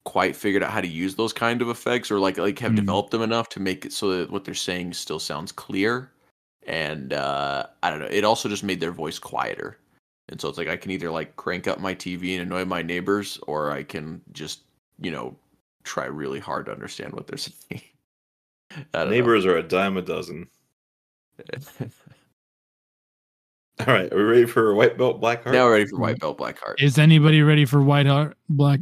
quite 0.05 0.35
figured 0.35 0.61
out 0.63 0.71
how 0.71 0.81
to 0.81 0.87
use 0.87 1.15
those 1.15 1.33
kind 1.33 1.61
of 1.61 1.69
effects, 1.69 2.11
or 2.11 2.19
like 2.19 2.37
like 2.37 2.59
have 2.59 2.71
Hmm. 2.73 2.75
developed 2.77 3.11
them 3.11 3.21
enough 3.23 3.49
to 3.49 3.59
make 3.59 3.85
it 3.85 3.93
so 3.93 4.09
that 4.17 4.29
what 4.31 4.45
they're 4.45 4.53
saying 4.53 4.93
still 4.93 5.19
sounds 5.19 5.51
clear. 5.51 6.11
And 6.67 7.11
uh, 7.11 7.65
I 7.81 7.89
don't 7.89 7.99
know, 7.99 8.07
it 8.09 8.23
also 8.23 8.47
just 8.49 8.63
made 8.63 8.79
their 8.79 8.91
voice 8.93 9.17
quieter. 9.19 9.77
And 10.29 10.39
so 10.39 10.49
it's 10.49 10.57
like 10.57 10.67
I 10.67 10.77
can 10.77 10.91
either 10.91 11.11
like 11.11 11.35
crank 11.35 11.67
up 11.67 11.79
my 11.79 11.93
TV 11.93 12.33
and 12.33 12.41
annoy 12.41 12.65
my 12.65 12.81
neighbors, 12.81 13.39
or 13.47 13.71
I 13.71 13.83
can 13.83 14.21
just 14.31 14.61
you 14.99 15.11
know 15.11 15.35
try 15.83 16.05
really 16.05 16.39
hard 16.39 16.65
to 16.67 16.71
understand 16.71 17.13
what 17.13 17.27
they're 17.27 17.37
saying. 17.37 17.81
I 18.71 18.75
don't 18.93 19.05
know. 19.05 19.11
Neighbors 19.11 19.45
are 19.45 19.57
a 19.57 19.63
dime 19.63 19.97
a 19.97 20.01
dozen. 20.01 20.47
All 23.79 23.87
right, 23.87 24.11
are 24.13 24.17
we 24.17 24.23
ready 24.23 24.45
for 24.45 24.75
white 24.75 24.97
belt, 24.99 25.19
black 25.19 25.43
heart? 25.43 25.55
now 25.55 25.65
we're 25.65 25.73
ready 25.73 25.85
for 25.87 25.97
white 25.97 26.19
belt, 26.19 26.37
black 26.37 26.59
heart. 26.59 26.79
Is 26.79 26.99
anybody 26.99 27.41
ready 27.41 27.65
for 27.65 27.81
White 27.81 28.05
Heart, 28.05 28.37
Black, 28.47 28.79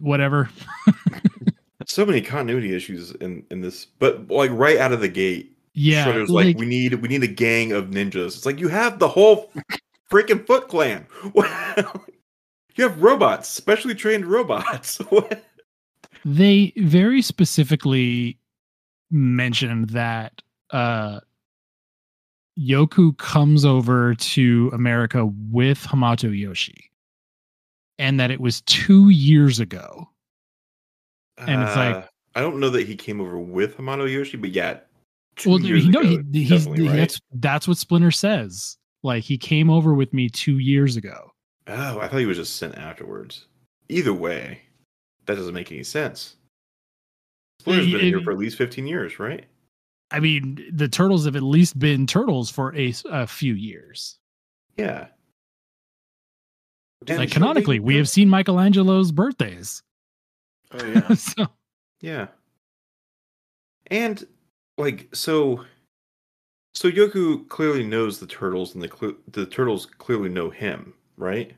whatever? 0.00 0.50
so 1.86 2.04
many 2.04 2.20
continuity 2.20 2.74
issues 2.74 3.12
in 3.12 3.44
in 3.52 3.60
this, 3.60 3.84
but 3.84 4.28
like 4.28 4.50
right 4.52 4.78
out 4.78 4.92
of 4.92 5.00
the 5.00 5.08
gate, 5.08 5.56
Yeah, 5.74 6.06
Shredder's 6.06 6.28
like, 6.28 6.46
like, 6.46 6.58
we 6.58 6.66
need 6.66 6.94
we 6.94 7.08
need 7.08 7.22
a 7.22 7.28
gang 7.28 7.70
of 7.70 7.86
ninjas. 7.86 8.36
It's 8.36 8.46
like 8.46 8.58
you 8.58 8.66
have 8.66 8.98
the 8.98 9.08
whole 9.08 9.52
freaking 10.10 10.46
Foot 10.46 10.68
Clan. 10.68 11.06
you 11.34 12.84
have 12.84 13.02
robots, 13.02 13.48
specially 13.48 13.94
trained 13.94 14.26
robots. 14.26 15.00
They 16.22 16.74
very 16.76 17.22
specifically 17.22 18.38
mentioned 19.10 19.88
that 19.90 20.42
uh 20.70 21.20
Yoku 22.58 23.16
comes 23.16 23.64
over 23.64 24.14
to 24.16 24.70
America 24.74 25.30
with 25.50 25.78
Hamato 25.86 26.38
Yoshi. 26.38 26.90
And 27.98 28.20
that 28.20 28.30
it 28.30 28.40
was 28.40 28.60
two 28.62 29.08
years 29.08 29.60
ago. 29.60 30.10
And 31.38 31.62
it's 31.62 31.76
like- 31.76 31.96
Uh, 31.96 32.02
I 32.34 32.40
don't 32.40 32.60
know 32.60 32.70
that 32.70 32.86
he 32.86 32.96
came 32.96 33.20
over 33.20 33.38
with 33.38 33.76
Hamato 33.76 34.10
Yoshi, 34.10 34.36
but 34.36 34.50
yeah. 34.50 34.80
two 35.36 35.50
well, 35.50 35.60
years 35.60 35.84
he, 35.84 35.90
no, 35.90 36.00
ago, 36.00 36.22
he, 36.32 36.44
he's 36.44 36.66
right? 36.66 36.96
that's 36.96 37.20
that's 37.32 37.66
what 37.66 37.78
Splinter 37.78 38.10
says. 38.10 38.76
Like 39.02 39.24
he 39.24 39.38
came 39.38 39.70
over 39.70 39.94
with 39.94 40.12
me 40.12 40.28
two 40.28 40.58
years 40.58 40.96
ago. 40.96 41.32
Oh, 41.66 42.00
I 42.00 42.08
thought 42.08 42.18
he 42.18 42.26
was 42.26 42.36
just 42.36 42.56
sent 42.56 42.76
afterwards. 42.76 43.46
Either 43.88 44.12
way, 44.12 44.60
that 45.26 45.36
doesn't 45.36 45.54
make 45.54 45.70
any 45.72 45.82
sense. 45.84 46.36
Splinter's 47.60 47.86
He- 47.86 47.92
been 47.92 48.00
here 48.04 48.20
for 48.20 48.32
at 48.32 48.38
least 48.38 48.56
15 48.58 48.86
years, 48.86 49.18
right? 49.18 49.46
I 50.10 50.18
mean, 50.20 50.64
the 50.72 50.88
turtles 50.88 51.24
have 51.26 51.36
at 51.36 51.42
least 51.42 51.78
been 51.78 52.06
turtles 52.06 52.50
for 52.50 52.74
a, 52.74 52.92
a 53.10 53.26
few 53.26 53.54
years. 53.54 54.18
Yeah. 54.76 55.06
And 57.06 57.18
like 57.18 57.30
canonically, 57.30 57.76
they- 57.78 57.84
we 57.84 57.96
have 57.96 58.08
seen 58.08 58.28
Michelangelo's 58.28 59.12
birthdays. 59.12 59.82
Oh 60.72 60.84
yeah. 60.84 61.08
so 61.14 61.46
Yeah. 62.00 62.28
And 63.86 64.24
like 64.78 65.08
so 65.14 65.64
so 66.74 66.90
Yoku 66.90 67.48
clearly 67.48 67.84
knows 67.84 68.18
the 68.18 68.26
turtles 68.26 68.74
and 68.74 68.82
the 68.82 68.88
cl- 68.88 69.16
the 69.30 69.46
turtles 69.46 69.86
clearly 69.86 70.28
know 70.28 70.50
him, 70.50 70.94
right? 71.16 71.54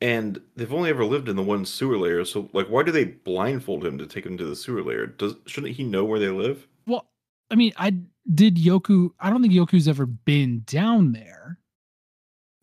And 0.00 0.40
they've 0.56 0.72
only 0.72 0.90
ever 0.90 1.04
lived 1.04 1.28
in 1.28 1.36
the 1.36 1.42
one 1.42 1.64
sewer 1.64 1.96
layer, 1.96 2.24
so 2.24 2.48
like 2.52 2.66
why 2.68 2.82
do 2.82 2.92
they 2.92 3.04
blindfold 3.04 3.84
him 3.84 3.98
to 3.98 4.06
take 4.06 4.26
him 4.26 4.36
to 4.38 4.44
the 4.44 4.56
sewer 4.56 4.82
layer? 4.82 5.06
Does 5.06 5.34
shouldn't 5.46 5.76
he 5.76 5.84
know 5.84 6.04
where 6.04 6.18
they 6.18 6.28
live? 6.28 6.66
Well, 6.86 7.06
I 7.50 7.54
mean, 7.54 7.72
I 7.76 7.94
did 8.32 8.56
Yoku. 8.56 9.10
I 9.20 9.30
don't 9.30 9.42
think 9.42 9.54
Yoku's 9.54 9.88
ever 9.88 10.06
been 10.06 10.62
down 10.66 11.12
there. 11.12 11.58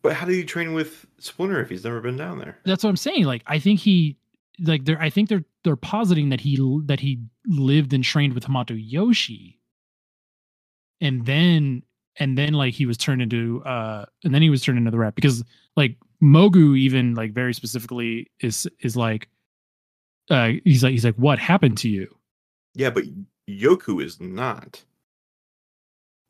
But 0.02 0.14
how 0.14 0.26
did 0.26 0.34
he 0.34 0.44
train 0.44 0.74
with 0.74 1.06
Splinter 1.18 1.60
if 1.60 1.68
he's 1.68 1.84
never 1.84 2.00
been 2.00 2.16
down 2.16 2.38
there? 2.38 2.58
That's 2.64 2.82
what 2.82 2.90
I'm 2.90 2.96
saying. 2.96 3.24
Like, 3.24 3.42
I 3.46 3.60
think 3.60 3.78
he, 3.78 4.16
like, 4.58 4.84
they're. 4.84 5.00
I 5.00 5.10
think 5.10 5.28
they're 5.28 5.44
they're 5.62 5.76
positing 5.76 6.30
that 6.30 6.40
he 6.40 6.56
that 6.86 7.00
he 7.00 7.20
lived 7.46 7.92
and 7.92 8.02
trained 8.02 8.34
with 8.34 8.44
Hamato 8.44 8.76
Yoshi, 8.76 9.60
and 11.02 11.26
then 11.26 11.82
and 12.16 12.38
then 12.38 12.54
like 12.54 12.72
he 12.72 12.86
was 12.86 12.96
turned 12.96 13.20
into 13.20 13.62
uh 13.64 14.06
and 14.24 14.34
then 14.34 14.40
he 14.40 14.48
was 14.48 14.62
turned 14.62 14.78
into 14.78 14.90
the 14.90 14.98
rat 14.98 15.14
because 15.14 15.44
like 15.76 15.98
Mogo 16.22 16.78
even 16.78 17.14
like 17.14 17.32
very 17.34 17.52
specifically 17.52 18.30
is 18.40 18.66
is 18.80 18.96
like 18.96 19.28
uh 20.30 20.52
he's 20.64 20.82
like 20.82 20.92
he's 20.92 21.04
like 21.04 21.16
what 21.16 21.38
happened 21.38 21.76
to 21.78 21.90
you 21.90 22.08
Yeah, 22.74 22.90
but 22.90 23.04
Yoku 23.48 24.02
is 24.02 24.20
not. 24.20 24.82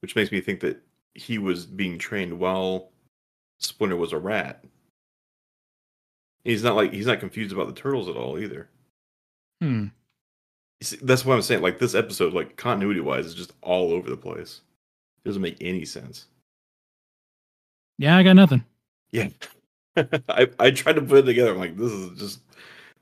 Which 0.00 0.16
makes 0.16 0.32
me 0.32 0.40
think 0.40 0.60
that 0.60 0.82
he 1.14 1.38
was 1.38 1.66
being 1.66 1.98
trained 1.98 2.38
while 2.38 2.90
Splinter 3.60 3.96
was 3.96 4.12
a 4.12 4.18
rat. 4.18 4.64
He's 6.42 6.64
not 6.64 6.74
like 6.74 6.92
he's 6.92 7.06
not 7.06 7.20
confused 7.20 7.52
about 7.52 7.68
the 7.68 7.80
turtles 7.80 8.08
at 8.08 8.16
all 8.16 8.38
either. 8.38 8.68
hmm 9.60 9.86
see, 10.82 10.98
that's 11.02 11.24
what 11.24 11.34
I'm 11.34 11.42
saying. 11.42 11.62
Like 11.62 11.78
this 11.78 11.94
episode, 11.94 12.32
like 12.32 12.56
continuity 12.56 13.00
wise, 13.00 13.26
is 13.26 13.34
just 13.34 13.52
all 13.62 13.92
over 13.92 14.08
the 14.08 14.16
place. 14.16 14.60
It 15.24 15.28
doesn't 15.28 15.42
make 15.42 15.58
any 15.60 15.84
sense. 15.84 16.26
yeah 17.98 18.16
I 18.16 18.22
got 18.22 18.34
nothing 18.34 18.64
Yeah. 19.12 19.28
I, 20.28 20.48
I 20.58 20.70
tried 20.70 20.94
to 20.94 21.02
put 21.02 21.18
it 21.18 21.22
together. 21.22 21.52
I'm 21.52 21.58
like, 21.58 21.76
this 21.76 21.92
is 21.92 22.18
just 22.18 22.40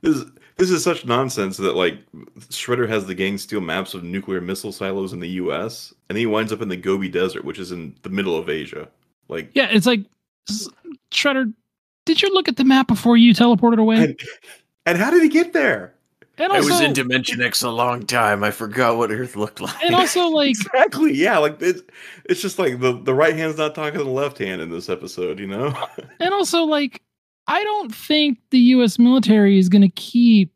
this 0.02 0.16
is 0.16 0.24
this 0.56 0.70
is 0.70 0.82
such 0.82 1.04
nonsense 1.06 1.56
that 1.58 1.76
like 1.76 1.98
Shredder 2.48 2.88
has 2.88 3.06
the 3.06 3.14
gang 3.14 3.38
steal 3.38 3.60
maps 3.60 3.94
of 3.94 4.02
nuclear 4.02 4.40
missile 4.40 4.72
silos 4.72 5.12
in 5.12 5.20
the 5.20 5.28
US 5.28 5.94
and 6.08 6.16
then 6.16 6.20
he 6.20 6.26
winds 6.26 6.52
up 6.52 6.62
in 6.62 6.68
the 6.68 6.76
Gobi 6.76 7.08
Desert, 7.08 7.44
which 7.44 7.58
is 7.58 7.72
in 7.72 7.94
the 8.02 8.10
middle 8.10 8.36
of 8.36 8.48
Asia. 8.48 8.88
Like 9.28 9.50
yeah 9.54 9.68
it's 9.70 9.86
like 9.86 10.00
Shredder 11.12 11.52
did 12.06 12.22
you 12.22 12.32
look 12.34 12.48
at 12.48 12.56
the 12.56 12.64
map 12.64 12.88
before 12.88 13.16
you 13.16 13.32
teleported 13.32 13.78
away 13.78 13.96
and, 13.96 14.20
and 14.86 14.98
how 14.98 15.10
did 15.10 15.22
he 15.22 15.28
get 15.28 15.52
there? 15.52 15.94
And 16.40 16.52
I 16.52 16.60
was 16.60 16.80
in 16.80 16.92
Dimension 16.92 17.42
X 17.42 17.62
a 17.62 17.70
long 17.70 18.06
time. 18.06 18.42
I 18.42 18.50
forgot 18.50 18.96
what 18.96 19.10
Earth 19.10 19.36
looked 19.36 19.60
like. 19.60 19.82
and 19.84 19.94
also 19.94 20.28
like 20.28 20.50
Exactly. 20.50 21.14
Yeah, 21.14 21.38
like 21.38 21.60
it's 21.60 21.82
it's 22.24 22.40
just 22.40 22.58
like 22.58 22.80
the, 22.80 23.00
the 23.00 23.14
right 23.14 23.34
hand's 23.36 23.58
not 23.58 23.74
talking 23.74 23.98
to 23.98 24.04
the 24.04 24.10
left 24.10 24.38
hand 24.38 24.60
in 24.60 24.70
this 24.70 24.88
episode, 24.88 25.38
you 25.38 25.46
know? 25.46 25.74
And 26.20 26.34
also, 26.34 26.64
like, 26.64 27.02
I 27.46 27.62
don't 27.64 27.94
think 27.94 28.38
the 28.50 28.58
U.S. 28.58 28.98
military 28.98 29.58
is 29.58 29.68
going 29.68 29.82
to 29.82 29.88
keep 29.88 30.52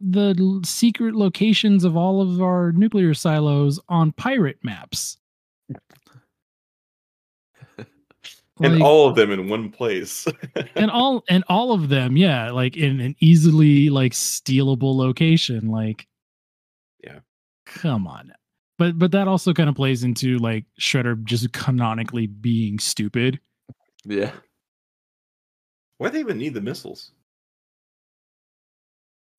the 0.00 0.60
secret 0.64 1.14
locations 1.14 1.84
of 1.84 1.96
all 1.96 2.20
of 2.20 2.42
our 2.42 2.72
nuclear 2.72 3.14
silos 3.14 3.80
on 3.88 4.12
pirate 4.12 4.58
maps. 4.62 5.18
And 8.62 8.74
Like- 8.74 8.82
all 8.82 9.08
of 9.08 9.16
them 9.16 9.30
in 9.30 9.48
one 9.48 9.70
place. 9.70 10.26
and 10.76 10.90
all 10.90 11.24
and 11.28 11.42
all 11.48 11.72
of 11.72 11.88
them, 11.88 12.16
yeah, 12.16 12.50
like 12.50 12.76
in 12.76 13.00
an 13.00 13.16
easily 13.20 13.90
like 13.90 14.12
stealable 14.12 14.94
location. 14.96 15.68
Like, 15.70 16.06
Yeah. 17.02 17.20
come 17.66 18.06
on. 18.06 18.32
But 18.78 18.98
but 18.98 19.12
that 19.12 19.28
also 19.28 19.52
kind 19.52 19.68
of 19.68 19.74
plays 19.76 20.04
into 20.04 20.38
like 20.38 20.64
Shredder 20.80 21.22
just 21.24 21.52
canonically 21.52 22.26
being 22.26 22.78
stupid. 22.78 23.40
Yeah. 24.04 24.32
Why 25.98 26.08
do 26.08 26.14
they 26.14 26.20
even 26.20 26.38
need 26.38 26.54
the 26.54 26.60
missiles? 26.60 27.12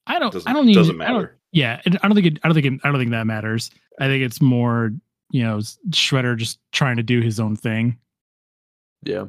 I 0.08 0.20
don't. 0.20 0.32
Doesn't, 0.32 0.50
I 0.50 0.54
don't 0.54 0.66
need. 0.68 0.76
doesn't 0.76 1.02
I 1.02 1.08
don't, 1.08 1.16
matter. 1.16 1.38
yeah, 1.52 1.82
I 1.86 1.90
don't 2.08 2.14
think. 2.16 2.28
It, 2.28 2.40
I 2.44 2.48
don't 2.48 2.54
think. 2.56 2.66
It, 2.68 2.80
I 2.84 2.90
don't 2.90 2.98
think 3.00 3.12
that 3.12 3.26
matters. 3.28 3.72
I 4.00 4.06
think 4.08 4.24
it's 4.24 4.40
more, 4.42 4.92
you 5.32 5.44
know, 5.44 5.58
s- 5.58 5.80
Shredder 5.90 6.38
just 6.38 6.60
trying 6.72 6.98
to 6.98 7.04
do 7.04 7.22
his 7.22 7.40
own 7.40 7.56
thing. 7.56 7.98
Yeah. 9.06 9.26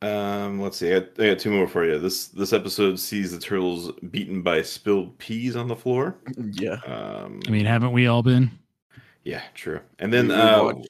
Um, 0.00 0.60
let's 0.60 0.76
see. 0.76 0.94
I 0.94 1.00
got, 1.00 1.20
I 1.20 1.26
got 1.30 1.38
two 1.40 1.50
more 1.50 1.66
for 1.66 1.84
you. 1.84 1.98
This 1.98 2.26
this 2.28 2.52
episode 2.52 3.00
sees 3.00 3.32
the 3.32 3.38
turtles 3.38 3.90
beaten 4.10 4.42
by 4.42 4.62
spilled 4.62 5.16
peas 5.18 5.56
on 5.56 5.66
the 5.68 5.74
floor. 5.76 6.16
Yeah. 6.52 6.76
Um, 6.86 7.40
I 7.48 7.50
mean, 7.50 7.64
haven't 7.66 7.92
we 7.92 8.06
all 8.06 8.22
been? 8.22 8.50
yeah, 9.24 9.42
true. 9.54 9.80
And 9.98 10.12
then 10.12 10.28
We- 10.28 10.34
we 10.34 10.40
uh, 10.40 10.62
watched- 10.64 10.88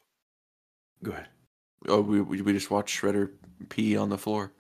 go 1.03 1.13
ahead. 1.13 1.29
Oh, 1.89 2.01
we 2.03 2.21
we 2.21 2.43
we 2.43 2.53
just 2.53 2.71
watched 2.71 3.01
Shredder 3.01 3.31
pee 3.71 3.97
on 3.97 4.11
the 4.11 4.19
floor. 4.19 4.53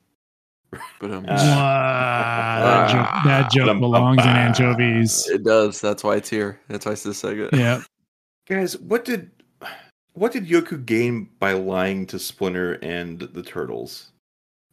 But 1.00 1.10
um. 1.10 1.24
Wow, 1.28 2.60
that 2.64 2.90
joke, 2.90 3.08
that 3.24 3.50
joke 3.50 3.80
belongs 3.80 4.22
in 4.22 4.28
anchovies. 4.28 5.28
it 5.28 5.44
does. 5.44 5.80
That's 5.80 6.02
why 6.04 6.16
it's 6.16 6.28
here. 6.30 6.60
That's 6.68 6.86
why 6.86 6.92
it's 6.92 7.02
this 7.02 7.18
segment. 7.18 7.52
Yeah. 7.54 7.82
Guys, 8.48 8.78
what 8.78 9.04
did 9.04 9.30
what 10.18 10.32
did 10.32 10.48
Yoku 10.48 10.84
gain 10.84 11.28
by 11.38 11.52
lying 11.52 12.06
to 12.06 12.18
Splinter 12.18 12.74
and 12.74 13.20
the 13.20 13.42
turtles? 13.42 14.10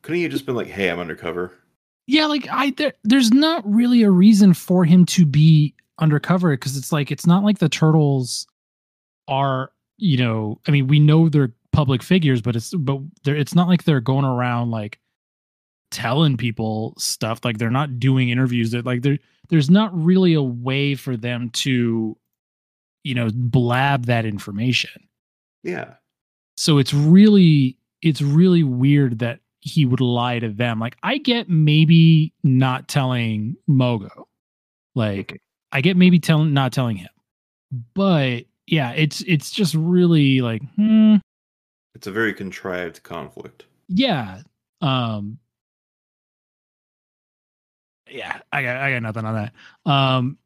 Couldn't 0.01 0.17
he 0.17 0.23
have 0.23 0.31
just 0.31 0.45
been 0.45 0.55
like, 0.55 0.67
"Hey, 0.67 0.89
I'm 0.89 0.99
undercover"? 0.99 1.53
yeah 2.07 2.25
like 2.25 2.47
i 2.51 2.71
there, 2.71 2.93
there's 3.03 3.31
not 3.31 3.63
really 3.65 4.03
a 4.03 4.11
reason 4.11 4.53
for 4.53 4.85
him 4.85 5.05
to 5.05 5.25
be 5.25 5.73
undercover 5.99 6.51
because 6.51 6.77
it's 6.77 6.91
like 6.91 7.11
it's 7.11 7.25
not 7.25 7.43
like 7.43 7.59
the 7.59 7.69
turtles 7.69 8.47
are 9.27 9.71
you 9.97 10.17
know 10.17 10.59
i 10.67 10.71
mean 10.71 10.87
we 10.87 10.99
know 10.99 11.29
they're 11.29 11.53
public 11.71 12.03
figures 12.03 12.41
but 12.41 12.55
it's 12.55 12.73
but 12.73 12.99
they're 13.23 13.35
it's 13.35 13.55
not 13.55 13.67
like 13.67 13.83
they're 13.83 14.01
going 14.01 14.25
around 14.25 14.71
like 14.71 14.99
telling 15.91 16.35
people 16.35 16.93
stuff 16.97 17.43
like 17.43 17.57
they're 17.57 17.69
not 17.69 17.99
doing 17.99 18.29
interviews 18.29 18.71
that 18.71 18.85
like 18.85 19.01
there 19.01 19.17
there's 19.49 19.69
not 19.69 19.95
really 19.95 20.33
a 20.33 20.41
way 20.41 20.95
for 20.95 21.15
them 21.15 21.49
to 21.49 22.17
you 23.03 23.13
know 23.15 23.29
blab 23.33 24.05
that 24.05 24.25
information 24.25 25.07
Yeah, 25.65 25.95
so 26.57 26.77
it's 26.77 26.93
really 26.93 27.77
it's 28.01 28.21
really 28.21 28.63
weird 28.63 29.19
that 29.19 29.39
he 29.61 29.85
would 29.85 29.99
lie 30.01 30.39
to 30.39 30.49
them. 30.49 30.79
Like 30.79 30.95
i 31.03 31.17
get 31.17 31.49
maybe 31.49 32.33
not 32.43 32.87
telling 32.87 33.55
mogo. 33.69 34.25
Like 34.93 35.41
i 35.71 35.81
get 35.81 35.97
maybe 35.97 36.19
telling 36.19 36.53
not 36.53 36.71
telling 36.71 36.97
him. 36.97 37.09
But 37.93 38.45
yeah 38.67 38.91
it's 38.91 39.21
it's 39.27 39.51
just 39.51 39.75
really 39.75 40.41
like 40.41 40.61
hmm. 40.75 41.15
It's 41.95 42.07
a 42.07 42.11
very 42.11 42.33
contrived 42.33 43.03
conflict. 43.03 43.65
yeah 43.87 44.41
um. 44.81 45.39
Yeah 48.09 48.39
i 48.51 48.61
got 48.61 48.77
i 48.77 48.91
got 48.93 49.01
nothing 49.01 49.25
on 49.25 49.33
that. 49.35 49.91
Um 49.91 50.37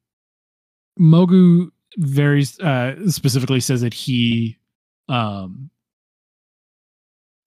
mogo 1.00 1.70
very 1.98 2.46
uh 2.64 2.94
specifically 3.08 3.60
says 3.60 3.82
that 3.82 3.94
he 3.94 4.59
um 5.10 5.70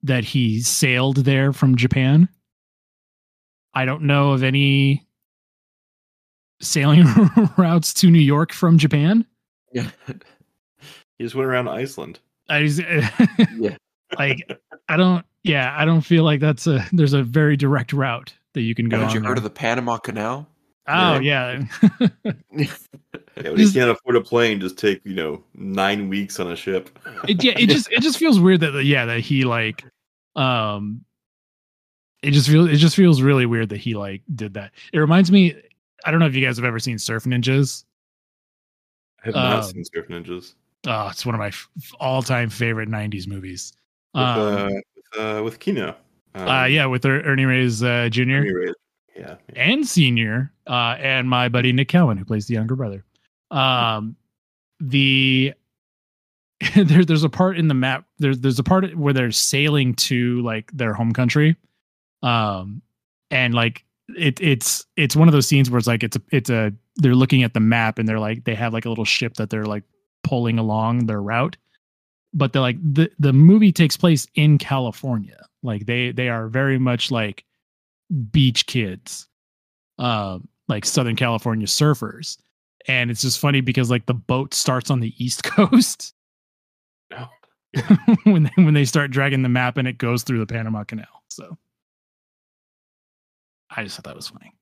that 0.02 0.24
he 0.24 0.60
sailed 0.60 1.16
there 1.18 1.52
from 1.52 1.76
japan 1.76 2.28
i 3.74 3.84
don't 3.84 4.02
know 4.02 4.32
of 4.32 4.42
any 4.42 5.06
sailing 6.60 7.04
routes 7.56 7.94
to 7.94 8.10
new 8.10 8.18
york 8.20 8.52
from 8.52 8.78
japan 8.78 9.24
Yeah. 9.72 9.90
He 11.18 11.24
just 11.24 11.34
went 11.36 11.48
around 11.48 11.68
Iceland. 11.68 12.18
i 12.48 12.66
just, 12.66 12.80
Yeah. 13.56 13.76
like 14.18 14.38
i 14.88 14.96
don't 14.96 15.24
yeah 15.44 15.72
i 15.78 15.84
don't 15.84 16.00
feel 16.00 16.24
like 16.24 16.40
that's 16.40 16.66
a 16.66 16.84
there's 16.92 17.12
a 17.12 17.22
very 17.22 17.56
direct 17.56 17.92
route 17.92 18.34
that 18.54 18.62
you 18.62 18.74
can 18.74 18.88
go 18.88 18.98
Haven't 18.98 19.14
you 19.14 19.20
on 19.20 19.26
heard 19.26 19.38
of 19.38 19.44
the 19.44 19.50
Panama 19.50 19.96
Canal? 19.98 20.46
Oh 20.88 21.18
yeah 21.20 21.62
Yeah, 23.36 23.48
when 23.50 23.56
he 23.56 23.62
Just- 23.64 23.74
can't 23.74 23.90
afford 23.90 24.16
a 24.16 24.20
plane, 24.20 24.60
just 24.60 24.76
take 24.76 25.00
you 25.04 25.14
know 25.14 25.42
nine 25.54 26.08
weeks 26.10 26.38
on 26.38 26.52
a 26.52 26.56
ship. 26.56 26.98
it, 27.28 27.42
yeah, 27.42 27.54
it 27.56 27.68
just 27.68 27.90
it 27.90 28.00
just 28.02 28.18
feels 28.18 28.38
weird 28.38 28.60
that 28.60 28.84
yeah 28.84 29.06
that 29.06 29.20
he 29.20 29.44
like 29.44 29.84
um 30.36 31.02
it 32.22 32.32
just 32.32 32.48
feels 32.48 32.68
it 32.68 32.76
just 32.76 32.94
feels 32.94 33.22
really 33.22 33.46
weird 33.46 33.70
that 33.70 33.78
he 33.78 33.94
like 33.94 34.22
did 34.34 34.54
that. 34.54 34.72
It 34.92 34.98
reminds 34.98 35.30
me 35.32 35.54
I 36.04 36.10
don't 36.10 36.20
know 36.20 36.26
if 36.26 36.34
you 36.34 36.44
guys 36.44 36.56
have 36.56 36.64
ever 36.66 36.78
seen 36.78 36.98
Surf 36.98 37.24
Ninjas. 37.24 37.84
I 39.22 39.26
have 39.26 39.34
not 39.34 39.56
Um, 39.64 39.70
seen 39.70 39.84
Surf 39.84 40.08
Ninjas. 40.08 40.54
Oh, 40.86 41.08
it's 41.08 41.24
one 41.24 41.34
of 41.34 41.38
my 41.38 41.48
f- 41.48 41.68
all-time 42.00 42.50
favorite 42.50 42.88
90s 42.88 43.26
movies. 43.28 43.72
With, 44.14 44.22
Um, 44.24 44.40
uh, 44.40 44.68
with, 44.96 45.18
uh, 45.38 45.42
with 45.44 45.58
Kino. 45.60 45.96
Um, 46.34 46.48
uh 46.48 46.64
yeah, 46.64 46.86
with 46.86 47.04
Er- 47.06 47.22
Ernie 47.22 47.44
Reyes 47.44 47.82
uh, 47.82 48.08
Jr. 48.10 48.20
Ernie 48.20 48.52
Reyes. 48.52 48.74
Yeah. 49.16 49.36
and 49.54 49.86
senior 49.86 50.52
uh 50.66 50.96
and 50.98 51.28
my 51.28 51.48
buddy 51.48 51.72
Nick 51.72 51.88
Cowan 51.88 52.16
who 52.16 52.24
plays 52.24 52.46
the 52.46 52.54
younger 52.54 52.76
brother. 52.76 53.04
Um 53.50 54.16
the 54.80 55.52
there, 56.76 57.04
there's 57.04 57.24
a 57.24 57.28
part 57.28 57.58
in 57.58 57.68
the 57.68 57.74
map 57.74 58.04
there's 58.18 58.40
there's 58.40 58.58
a 58.58 58.62
part 58.64 58.94
where 58.96 59.12
they're 59.12 59.30
sailing 59.32 59.94
to 59.94 60.40
like 60.42 60.70
their 60.72 60.94
home 60.94 61.12
country 61.12 61.56
um 62.22 62.80
and 63.30 63.52
like 63.54 63.84
it 64.16 64.40
it's 64.40 64.86
it's 64.96 65.16
one 65.16 65.28
of 65.28 65.32
those 65.32 65.46
scenes 65.46 65.70
where 65.70 65.78
it's 65.78 65.86
like 65.86 66.02
it's 66.02 66.16
a 66.16 66.22
it's 66.30 66.50
a 66.50 66.72
they're 66.96 67.14
looking 67.14 67.42
at 67.42 67.54
the 67.54 67.60
map 67.60 67.98
and 67.98 68.08
they're 68.08 68.20
like 68.20 68.44
they 68.44 68.54
have 68.54 68.72
like 68.72 68.84
a 68.84 68.88
little 68.88 69.04
ship 69.04 69.34
that 69.34 69.50
they're 69.50 69.66
like 69.66 69.82
pulling 70.24 70.58
along 70.58 71.06
their 71.06 71.20
route 71.22 71.56
but 72.34 72.52
they're 72.52 72.62
like 72.62 72.78
the 72.80 73.10
the 73.18 73.32
movie 73.32 73.72
takes 73.72 73.96
place 73.96 74.26
in 74.34 74.56
California 74.58 75.44
like 75.62 75.86
they 75.86 76.12
they 76.12 76.28
are 76.28 76.48
very 76.48 76.78
much 76.78 77.10
like 77.10 77.44
beach 78.30 78.66
kids 78.66 79.28
um 79.98 80.46
like 80.68 80.84
southern 80.84 81.16
california 81.16 81.66
surfers 81.66 82.36
and 82.88 83.10
it's 83.10 83.22
just 83.22 83.38
funny 83.38 83.60
because 83.60 83.90
like 83.90 84.06
the 84.06 84.14
boat 84.14 84.52
starts 84.54 84.90
on 84.90 85.00
the 85.00 85.14
east 85.24 85.42
coast 85.44 86.14
Oh. 87.14 87.28
when 88.24 88.44
they, 88.44 88.62
when 88.62 88.74
they 88.74 88.84
start 88.84 89.10
dragging 89.10 89.42
the 89.42 89.48
map 89.48 89.76
and 89.76 89.86
it 89.88 89.98
goes 89.98 90.22
through 90.22 90.38
the 90.38 90.46
Panama 90.46 90.84
Canal. 90.84 91.06
So 91.28 91.56
I 93.70 93.84
just 93.84 93.96
thought 93.96 94.04
that 94.04 94.16
was 94.16 94.28
funny. 94.28 94.52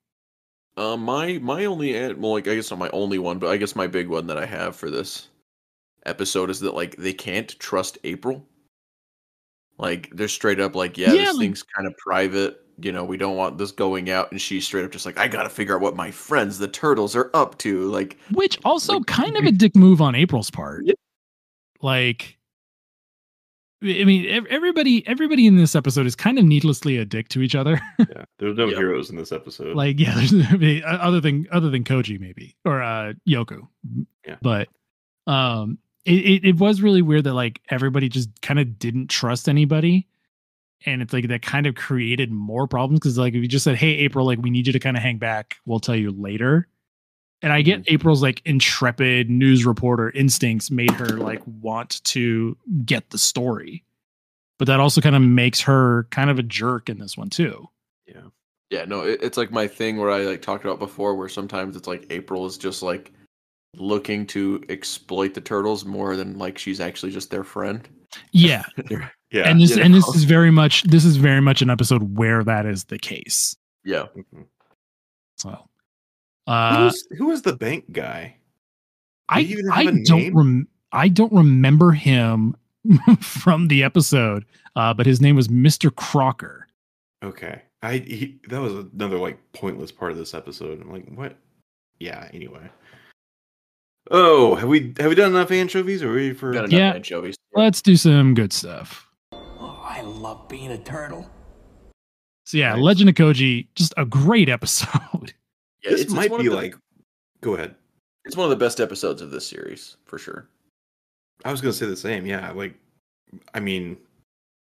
Uh, 0.76 0.96
my 0.96 1.38
my 1.38 1.64
only 1.64 1.92
well, 2.14 2.32
like 2.32 2.46
I 2.48 2.54
guess 2.54 2.70
not 2.70 2.78
my 2.78 2.90
only 2.90 3.18
one, 3.18 3.38
but 3.38 3.48
I 3.50 3.56
guess 3.56 3.74
my 3.76 3.86
big 3.86 4.08
one 4.08 4.26
that 4.28 4.36
I 4.38 4.46
have 4.46 4.76
for 4.76 4.90
this 4.90 5.28
episode 6.06 6.50
is 6.50 6.60
that 6.60 6.74
like 6.74 6.96
they 6.96 7.12
can't 7.12 7.48
trust 7.58 7.98
April. 8.04 8.46
Like 9.78 10.10
they're 10.12 10.28
straight 10.28 10.60
up 10.60 10.74
like, 10.76 10.96
yeah, 10.98 11.12
Yeah, 11.12 11.22
this 11.22 11.34
like- 11.34 11.38
thing's 11.44 11.62
kind 11.62 11.86
of 11.88 11.96
private. 11.98 12.60
You 12.84 12.92
know, 12.92 13.04
we 13.04 13.16
don't 13.16 13.36
want 13.36 13.58
this 13.58 13.72
going 13.72 14.10
out, 14.10 14.30
and 14.30 14.40
she's 14.40 14.64
straight 14.64 14.84
up 14.84 14.90
just 14.92 15.06
like, 15.06 15.18
I 15.18 15.28
gotta 15.28 15.48
figure 15.50 15.74
out 15.74 15.80
what 15.80 15.96
my 15.96 16.10
friends, 16.10 16.58
the 16.58 16.68
turtles, 16.68 17.14
are 17.16 17.30
up 17.34 17.58
to. 17.58 17.84
Like, 17.90 18.16
Which 18.32 18.58
also 18.64 18.94
Like- 18.98 19.06
kind 19.06 19.36
of 19.36 19.44
a 19.44 19.52
dick 19.52 19.74
move 19.76 20.00
on 20.00 20.14
April's 20.14 20.50
part. 20.50 20.84
Yeah. 20.86 20.94
Like 21.82 22.36
I 23.82 24.04
mean, 24.04 24.46
everybody, 24.50 25.06
everybody 25.08 25.46
in 25.46 25.56
this 25.56 25.74
episode 25.74 26.04
is 26.04 26.14
kind 26.14 26.38
of 26.38 26.44
needlessly 26.44 26.98
a 26.98 27.06
dick 27.06 27.28
to 27.30 27.40
each 27.40 27.54
other. 27.54 27.80
Yeah. 27.98 28.24
There's 28.38 28.56
no 28.56 28.66
Yep. 28.66 28.76
heroes 28.76 29.08
in 29.10 29.16
this 29.16 29.32
episode. 29.32 29.74
like, 29.76 29.98
yeah, 29.98 30.14
there's 30.14 30.32
I 30.52 30.56
mean, 30.56 30.82
other 30.84 31.20
than 31.20 31.46
other 31.50 31.70
than 31.70 31.84
Koji 31.84 32.20
maybe 32.20 32.56
or 32.66 32.82
uh 32.82 33.14
Yoku. 33.26 33.66
Yeah. 34.26 34.36
But 34.42 34.68
um, 35.26 35.78
it, 36.04 36.12
it 36.12 36.44
it 36.48 36.56
was 36.56 36.82
really 36.82 37.00
weird 37.02 37.24
that 37.24 37.32
like 37.34 37.60
everybody 37.70 38.08
just 38.10 38.28
kind 38.42 38.58
of 38.60 38.78
didn't 38.78 39.08
trust 39.08 39.48
anybody, 39.48 40.06
and 40.86 41.02
it's 41.02 41.12
like 41.12 41.28
that 41.28 41.42
kind 41.42 41.66
of 41.66 41.74
created 41.74 42.30
more 42.30 42.66
problems 42.66 43.00
because 43.00 43.18
like 43.18 43.34
if 43.34 43.42
you 43.42 43.48
just 43.48 43.64
said, 43.64 43.76
"Hey, 43.76 43.96
April, 43.96 44.26
like 44.26 44.38
we 44.40 44.50
need 44.50 44.66
you 44.66 44.72
to 44.72 44.78
kind 44.78 44.96
of 44.96 45.02
hang 45.02 45.18
back, 45.18 45.56
we'll 45.66 45.80
tell 45.80 45.96
you 45.96 46.10
later." 46.10 46.68
And 47.42 47.52
I 47.52 47.62
get 47.62 47.82
mm-hmm. 47.82 47.94
April's 47.94 48.22
like 48.22 48.42
intrepid 48.44 49.30
news 49.30 49.64
reporter 49.64 50.10
instincts 50.10 50.70
made 50.70 50.90
her 50.92 51.08
like 51.08 51.42
want 51.46 52.02
to 52.04 52.56
get 52.84 53.10
the 53.10 53.18
story. 53.18 53.84
But 54.58 54.66
that 54.66 54.80
also 54.80 55.00
kind 55.00 55.16
of 55.16 55.22
makes 55.22 55.60
her 55.62 56.06
kind 56.10 56.28
of 56.28 56.38
a 56.38 56.42
jerk 56.42 56.90
in 56.90 56.98
this 56.98 57.16
one 57.16 57.30
too. 57.30 57.68
yeah. 58.06 58.22
yeah, 58.68 58.84
no, 58.84 59.00
it, 59.00 59.22
it's 59.22 59.38
like 59.38 59.50
my 59.50 59.66
thing 59.66 59.96
where 59.96 60.10
I 60.10 60.20
like 60.20 60.42
talked 60.42 60.64
about 60.64 60.78
before, 60.78 61.14
where 61.14 61.30
sometimes 61.30 61.76
it's 61.76 61.88
like 61.88 62.06
April 62.10 62.44
is 62.44 62.58
just 62.58 62.82
like 62.82 63.12
looking 63.76 64.26
to 64.26 64.62
exploit 64.68 65.32
the 65.32 65.40
turtles 65.40 65.86
more 65.86 66.16
than 66.16 66.36
like 66.36 66.58
she's 66.58 66.80
actually 66.80 67.12
just 67.12 67.30
their 67.30 67.44
friend. 67.44 67.88
Yeah. 68.32 68.64
Yeah. 69.30 69.48
and 69.48 69.60
this 69.60 69.76
you 69.76 69.82
and 69.82 69.94
this 69.94 70.06
is 70.08 70.24
very 70.24 70.50
much 70.50 70.82
this 70.84 71.04
is 71.04 71.16
very 71.16 71.40
much 71.40 71.62
an 71.62 71.70
episode 71.70 72.16
where 72.18 72.42
that 72.44 72.66
is 72.66 72.84
the 72.84 72.98
case. 72.98 73.56
Yeah, 73.84 74.06
Mhm. 74.16 74.46
So 75.38 75.68
Uh, 76.46 76.88
Who's 76.90 77.06
who 77.16 77.26
was 77.26 77.42
the 77.42 77.54
bank 77.54 77.92
guy? 77.92 78.36
I 79.28 79.42
he 79.42 79.52
even 79.52 79.68
have 79.70 80.04
don't 80.04 80.34
rem- 80.34 80.68
I 80.92 81.08
don't 81.08 81.32
remember 81.32 81.92
him 81.92 82.56
from 83.20 83.68
the 83.68 83.84
episode, 83.84 84.44
uh, 84.74 84.92
but 84.94 85.06
his 85.06 85.20
name 85.20 85.36
was 85.36 85.46
Mr. 85.48 85.94
Crocker. 85.94 86.66
Okay, 87.22 87.62
I 87.82 87.98
he, 87.98 88.40
that 88.48 88.60
was 88.60 88.72
another 88.92 89.18
like 89.18 89.38
pointless 89.52 89.92
part 89.92 90.10
of 90.10 90.18
this 90.18 90.34
episode. 90.34 90.80
I'm 90.80 90.90
like, 90.90 91.06
what? 91.14 91.36
Yeah. 92.00 92.28
Anyway. 92.32 92.68
Oh, 94.10 94.54
have 94.56 94.68
we 94.68 94.92
have 94.98 95.08
we 95.10 95.14
done 95.14 95.30
enough 95.32 95.50
anchovies? 95.52 96.02
Are 96.02 96.08
we 96.08 96.14
ready 96.16 96.32
for? 96.32 96.52
Got 96.52 96.64
enough 96.64 96.72
Yeah. 96.72 96.92
anchovies. 96.94 97.36
Let's 97.54 97.80
do 97.82 97.94
some 97.96 98.34
good 98.34 98.52
stuff. 98.52 99.06
I 100.20 100.22
love 100.22 100.48
being 100.48 100.70
a 100.70 100.76
turtle. 100.78 101.28
So 102.44 102.58
yeah, 102.58 102.74
Nice. 102.74 102.82
Legend 102.82 103.08
of 103.08 103.14
Koji, 103.14 103.66
just 103.74 103.94
a 103.96 104.04
great 104.04 104.48
episode. 104.48 105.32
Yeah, 105.82 105.92
this 105.92 106.00
it's- 106.02 106.12
it's 106.12 106.12
might 106.12 106.30
one 106.30 106.42
be 106.42 106.48
the- 106.50 106.54
like. 106.54 106.74
Go 107.40 107.54
ahead. 107.54 107.74
It's 108.26 108.36
one 108.36 108.44
of 108.44 108.50
the 108.50 108.62
best 108.62 108.80
episodes 108.80 109.22
of 109.22 109.30
this 109.30 109.46
series 109.48 109.96
for 110.04 110.18
sure. 110.18 110.46
I 111.42 111.50
was 111.50 111.62
gonna 111.62 111.72
say 111.72 111.86
the 111.86 111.96
same. 111.96 112.26
Yeah, 112.26 112.50
like, 112.50 112.74
I 113.54 113.60
mean, 113.60 113.96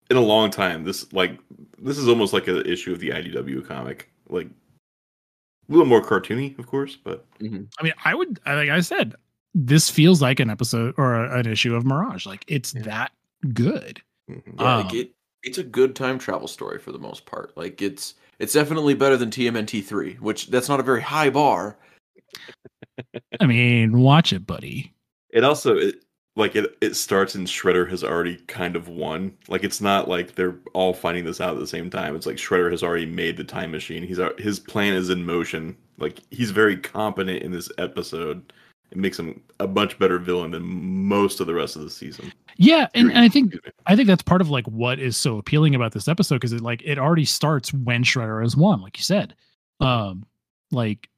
in 0.10 0.18
a 0.18 0.22
long 0.22 0.50
time, 0.50 0.84
this 0.84 1.14
like 1.14 1.38
this 1.78 2.00
is 2.00 2.08
almost 2.08 2.34
like 2.34 2.48
an 2.48 2.66
issue 2.66 2.92
of 2.94 3.00
the 3.00 3.10
IDW 3.12 3.68
comic. 3.68 4.10
Like, 4.28 4.48
a 4.48 5.72
little 5.72 5.86
more 5.86 6.02
cartoony, 6.02 6.58
of 6.58 6.66
course, 6.66 6.96
but 6.96 7.28
I 7.40 7.44
mean, 7.84 7.94
I 8.04 8.16
would 8.16 8.40
like 8.48 8.70
I 8.70 8.80
said, 8.80 9.14
this 9.54 9.92
feels 9.92 10.20
like 10.20 10.40
an 10.40 10.50
episode 10.50 10.96
or 10.98 11.14
a- 11.14 11.38
an 11.42 11.46
issue 11.46 11.76
of 11.76 11.86
Mirage. 11.86 12.26
Like 12.26 12.44
it's 12.48 12.74
Yeah. 12.74 12.82
that 12.86 13.12
good. 13.54 14.02
mhm. 14.32 14.42
Yeah, 14.60 14.78
Um, 14.78 14.86
like 14.88 14.96
it, 14.96 15.12
it's 15.44 15.58
a 15.58 15.64
good 15.64 15.96
time 15.96 16.18
travel 16.18 16.48
story 16.48 16.80
for 16.80 16.92
the 16.92 17.00
most 17.00 17.26
part. 17.26 17.56
Like 17.56 17.82
it's 17.82 18.16
it's 18.40 18.54
definitely 18.54 18.94
better 18.94 19.18
than 19.18 19.30
TMNT 19.30 19.84
three, 19.84 20.16
which 20.16 20.48
that's 20.48 20.70
not 20.70 20.80
a 20.80 20.84
very 20.84 21.02
high 21.02 21.30
bar. 21.30 21.78
I 23.40 23.46
mean, 23.46 24.00
watch 24.00 24.34
it, 24.34 24.46
buddy. 24.46 24.94
it 25.30 25.44
also 25.44 25.78
it, 25.78 25.96
like 26.36 26.56
it 26.56 26.76
it 26.82 26.96
starts 26.96 27.36
and 27.36 27.48
Shredder 27.48 27.90
has 27.90 28.04
already 28.04 28.38
kind 28.48 28.76
of 28.76 28.88
won. 28.88 29.38
Like, 29.48 29.64
it's 29.64 29.82
not 29.82 30.08
like 30.08 30.36
they're 30.36 30.58
all 30.74 30.94
finding 30.94 31.26
this 31.26 31.42
out 31.42 31.54
at 31.54 31.60
the 31.60 31.68
same 31.68 31.90
time. 31.90 32.16
It's 32.16 32.26
like 32.26 32.38
Shredder 32.38 32.72
has 32.72 32.84
already 32.84 33.06
made 33.06 33.38
the 33.38 33.44
time 33.44 33.72
machine. 33.72 34.04
He's 34.04 34.20
al- 34.20 34.38
his 34.38 34.60
plan 34.60 34.94
is 34.94 35.10
in 35.10 35.26
motion. 35.26 35.78
Like, 35.98 36.20
he's 36.32 36.52
very 36.52 36.78
competent 36.78 37.44
in 37.44 37.52
this 37.52 37.70
episode. 37.78 38.52
It 38.94 39.00
makes 39.00 39.18
him 39.18 39.42
a 39.60 39.66
much 39.66 39.98
better 39.98 40.20
villain 40.20 40.52
than 40.52 40.62
most 40.62 41.40
of 41.40 41.48
the 41.48 41.54
rest 41.56 41.76
of 41.76 41.82
the 41.82 41.90
season. 41.90 42.32
Yeah, 42.58 42.88
and, 42.94 43.10
and 43.10 43.18
I 43.18 43.28
think. 43.28 43.56
I 43.88 43.96
think 43.96 44.08
that's 44.08 44.22
part 44.22 44.40
of 44.40 44.52
like 44.52 44.68
what 44.68 45.00
is 45.00 45.18
so 45.18 45.40
appealing 45.40 45.74
about 45.74 45.94
this 45.94 46.08
episode 46.08 46.36
because 46.36 46.54
it 46.54 46.62
like 46.62 46.84
it 46.86 47.00
already 47.00 47.26
starts 47.26 47.74
when 47.74 48.04
Shredder 48.04 48.44
has 48.44 48.56
won, 48.56 48.82
like 48.82 48.96
you 48.96 49.04
said. 49.04 49.34
Um, 49.80 50.28
like 50.72 51.10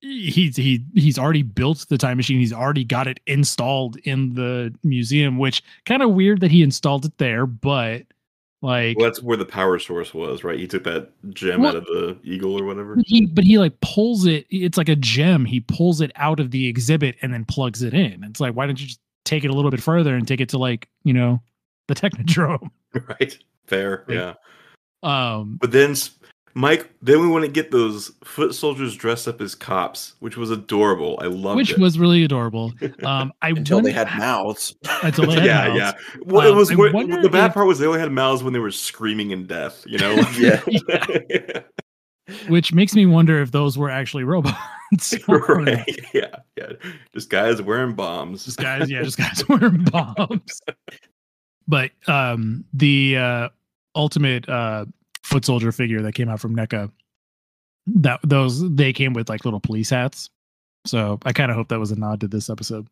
he's 0.00 0.56
he 0.56 0.84
he's 0.94 1.16
already 1.16 1.44
built 1.44 1.86
the 1.88 1.96
time 1.96 2.16
machine. 2.16 2.40
He's 2.40 2.52
already 2.52 2.82
got 2.82 3.06
it 3.06 3.20
installed 3.28 3.98
in 3.98 4.34
the 4.34 4.74
museum, 4.82 5.38
which 5.38 5.62
kind 5.86 6.02
of 6.02 6.10
weird 6.10 6.40
that 6.40 6.50
he 6.50 6.64
installed 6.64 7.04
it 7.04 7.16
there, 7.18 7.46
but 7.46 8.02
like 8.62 8.96
Well, 8.98 9.06
that's 9.06 9.22
where 9.22 9.36
the 9.36 9.44
power 9.44 9.78
source 9.78 10.12
was, 10.12 10.42
right? 10.44 10.58
He 10.58 10.66
took 10.66 10.84
that 10.84 11.10
gem 11.30 11.60
Well- 11.62 11.70
out 11.70 11.76
of 11.76 11.84
the 11.86 12.18
eagle 12.24 12.58
or 12.60 12.64
whatever. 12.64 12.96
but 12.96 13.04
he 13.06 13.26
but 13.26 13.44
he 13.44 13.58
like 13.58 13.78
pulls 13.80 14.26
it. 14.26 14.46
It's 14.50 14.76
like 14.78 14.88
a 14.88 14.96
gem. 14.96 15.44
He 15.44 15.60
pulls 15.60 16.00
it 16.00 16.10
out 16.16 16.40
of 16.40 16.50
the 16.50 16.66
exhibit 16.66 17.16
and 17.22 17.32
then 17.32 17.44
plugs 17.44 17.82
it 17.82 17.94
in. 17.94 18.24
It's 18.24 18.40
like 18.40 18.54
why 18.54 18.66
don't 18.66 18.80
you 18.80 18.86
just 18.86 19.00
take 19.24 19.44
it 19.44 19.50
a 19.50 19.54
little 19.54 19.70
bit 19.70 19.82
further 19.82 20.14
and 20.16 20.26
take 20.26 20.40
it 20.40 20.48
to 20.50 20.58
like 20.58 20.88
you 21.04 21.12
know 21.12 21.40
the 21.86 21.94
Technodrome? 21.94 22.70
right? 23.08 23.38
Fair, 23.66 24.04
Like, 24.08 24.16
yeah. 24.16 24.34
Um, 25.02 25.58
But 25.60 25.70
then, 25.72 25.94
Mike, 26.54 26.90
then 27.02 27.20
we 27.20 27.28
want 27.28 27.44
to 27.44 27.50
get 27.50 27.70
those 27.70 28.10
foot 28.24 28.54
soldiers 28.54 28.96
dressed 28.96 29.28
up 29.28 29.40
as 29.40 29.54
cops, 29.54 30.14
which 30.20 30.36
was 30.36 30.50
adorable. 30.50 31.18
I 31.22 31.26
loved 31.26 31.56
which 31.56 31.72
it. 31.72 31.78
was 31.78 31.98
really 31.98 32.24
adorable. 32.24 32.72
Um, 33.04 33.32
I 33.42 33.50
Until 33.50 33.80
they 33.80 33.92
had 33.92 34.08
mouths. 34.18 34.74
until 35.02 35.26
they 35.26 35.34
had 35.40 35.44
yeah, 35.44 35.68
mouths. 35.68 35.78
yeah. 35.78 35.92
Well, 36.24 36.46
it 36.46 36.50
Um, 36.52 36.56
was 36.56 36.74
where- 36.74 36.90
the 36.92 37.28
bad 37.30 37.48
if- 37.48 37.54
part 37.54 37.66
was 37.66 37.78
they 37.78 37.86
only 37.86 38.00
had 38.00 38.10
mouths 38.12 38.42
when 38.42 38.52
they 38.52 38.58
were 38.58 38.70
screaming 38.72 39.30
in 39.30 39.46
death. 39.46 39.84
You 39.86 39.98
know? 39.98 40.16
Yeah. 40.38 41.62
which 42.48 42.74
makes 42.74 42.94
me 42.94 43.06
wonder 43.06 43.40
if 43.40 43.52
those 43.52 43.78
were 43.78 43.90
actually 43.90 44.24
robots. 44.24 45.14
or 45.28 45.38
right. 45.38 45.98
Yeah, 46.12 46.36
yeah. 46.56 46.72
Just 47.14 47.30
guys 47.30 47.60
wearing 47.62 47.94
bombs. 47.94 48.44
Just 48.44 48.58
guys, 48.58 48.90
yeah, 48.90 49.02
just 49.02 49.16
guys 49.18 49.42
wearing 49.48 49.84
bombs. 49.84 50.60
But 51.66 51.90
um, 52.06 52.64
the 52.72 53.16
uh, 53.16 53.48
ultimate 53.94 54.48
uh, 54.48 54.86
foot 55.22 55.44
soldier 55.44 55.72
figure 55.72 56.02
that 56.02 56.14
came 56.14 56.28
out 56.28 56.40
from 56.40 56.54
NECA, 56.56 56.90
that 57.86 58.20
those 58.22 58.68
they 58.74 58.92
came 58.92 59.12
with 59.12 59.28
like 59.28 59.44
little 59.44 59.60
police 59.60 59.90
hats. 59.90 60.30
So 60.86 61.18
I 61.24 61.32
kind 61.32 61.50
of 61.50 61.56
hope 61.56 61.68
that 61.68 61.78
was 61.78 61.90
a 61.90 61.96
nod 61.98 62.20
to 62.20 62.28
this 62.28 62.48
episode. 62.50 62.86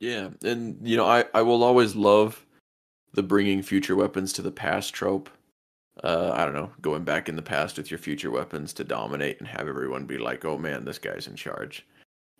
Yeah, 0.00 0.28
and 0.44 0.78
you 0.86 0.96
know, 0.96 1.06
I 1.06 1.24
I 1.34 1.42
will 1.42 1.62
always 1.64 1.96
love 1.96 2.44
the 3.14 3.22
bringing 3.22 3.62
future 3.62 3.96
weapons 3.96 4.32
to 4.34 4.42
the 4.42 4.50
past 4.52 4.94
trope. 4.94 5.28
Uh, 6.04 6.30
I 6.32 6.44
don't 6.44 6.54
know, 6.54 6.70
going 6.80 7.02
back 7.02 7.28
in 7.28 7.34
the 7.34 7.42
past 7.42 7.76
with 7.76 7.90
your 7.90 7.98
future 7.98 8.30
weapons 8.30 8.72
to 8.74 8.84
dominate 8.84 9.40
and 9.40 9.48
have 9.48 9.66
everyone 9.66 10.06
be 10.06 10.18
like, 10.18 10.44
"Oh 10.44 10.56
man, 10.56 10.84
this 10.84 10.98
guy's 10.98 11.26
in 11.26 11.34
charge." 11.34 11.84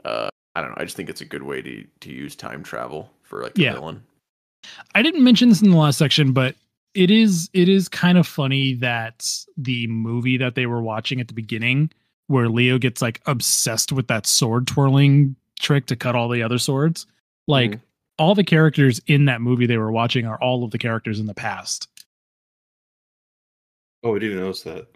Uh, 0.05 0.29
I 0.55 0.61
don't 0.61 0.71
know. 0.71 0.77
I 0.79 0.85
just 0.85 0.97
think 0.97 1.09
it's 1.11 1.21
a 1.21 1.25
good 1.27 1.43
way 1.43 1.61
to 1.63 1.85
to 2.01 2.13
use 2.13 2.37
time 2.37 2.63
travel 2.63 3.11
for 3.23 3.43
like 3.43 3.59
a 3.59 3.63
Yeah. 3.63 3.73
villain. 3.73 4.05
I 4.95 5.03
didn't 5.03 5.25
mention 5.25 5.49
this 5.49 5.61
in 5.63 5.71
the 5.71 5.77
last 5.77 5.99
section, 5.99 6.33
but 6.33 6.55
it 6.99 7.11
is 7.11 7.49
it 7.53 7.69
is 7.69 7.89
kind 7.89 8.19
of 8.19 8.27
funny 8.27 8.75
that 8.75 9.31
the 9.57 9.87
movie 9.87 10.37
that 10.37 10.55
they 10.55 10.67
were 10.67 10.83
watching 10.83 11.21
at 11.21 11.29
the 11.29 11.35
beginning, 11.35 11.91
where 12.27 12.49
Leo 12.49 12.79
gets 12.79 13.01
like 13.01 13.21
obsessed 13.27 13.93
with 13.93 14.09
that 14.09 14.27
sword 14.27 14.67
twirling 14.67 15.37
trick 15.61 15.87
to 15.87 15.97
cut 15.97 16.15
all 16.15 16.29
the 16.29 16.43
other 16.43 16.59
swords, 16.59 17.07
like 17.47 17.73
Mhm. 17.73 17.81
all 18.19 18.35
the 18.35 18.45
characters 18.45 19.01
in 19.07 19.27
that 19.27 19.41
movie 19.41 19.67
they 19.67 19.79
were 19.79 19.93
watching 19.93 20.27
are 20.27 20.39
all 20.43 20.65
of 20.65 20.71
the 20.73 20.79
characters 20.79 21.21
in 21.21 21.27
the 21.27 21.35
past. 21.35 21.89
Oh, 24.03 24.15
I 24.15 24.19
didn't 24.19 24.39
notice 24.39 24.63
that. 24.63 24.87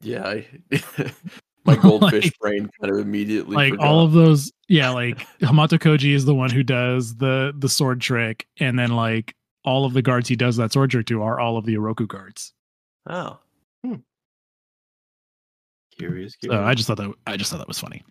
Yeah, 0.00 0.26
I, 0.26 0.46
my 1.64 1.76
goldfish 1.82 2.24
Like- 2.24 2.38
brain 2.40 2.70
kind 2.80 2.92
of 2.92 2.98
immediately 2.98 3.56
like 3.56 3.72
forgot. 3.72 3.86
all 3.86 4.04
of 4.04 4.12
those, 4.12 4.52
yeah. 4.68 4.90
Like 4.90 5.18
Hamato 5.40 5.78
Koji 5.78 6.14
is 6.14 6.24
the 6.24 6.34
one 6.34 6.50
who 6.50 6.62
does 6.62 7.16
the 7.16 7.54
the 7.58 7.68
sword 7.68 8.00
trick, 8.00 8.46
and 8.58 8.78
then 8.78 8.90
like 8.92 9.34
all 9.64 9.84
of 9.84 9.92
the 9.94 10.02
guards 10.02 10.28
he 10.28 10.36
does 10.36 10.56
that 10.56 10.72
sword 10.72 10.90
trick 10.90 11.06
to 11.06 11.22
are 11.22 11.40
all 11.40 11.56
of 11.56 11.64
the 11.64 11.74
Oroku 11.74 12.06
guards. 12.06 12.52
oh, 13.08 13.38
Curious. 15.98 16.32
So 16.32 16.48
curious. 16.48 16.66
I 16.66 16.74
just 16.74 16.88
thought 16.88 16.96
that 16.96 17.12
I 17.26 17.36
just 17.36 17.50
thought 17.50 17.58
that 17.58 17.68
was 17.68 17.78
funny. 17.78 18.02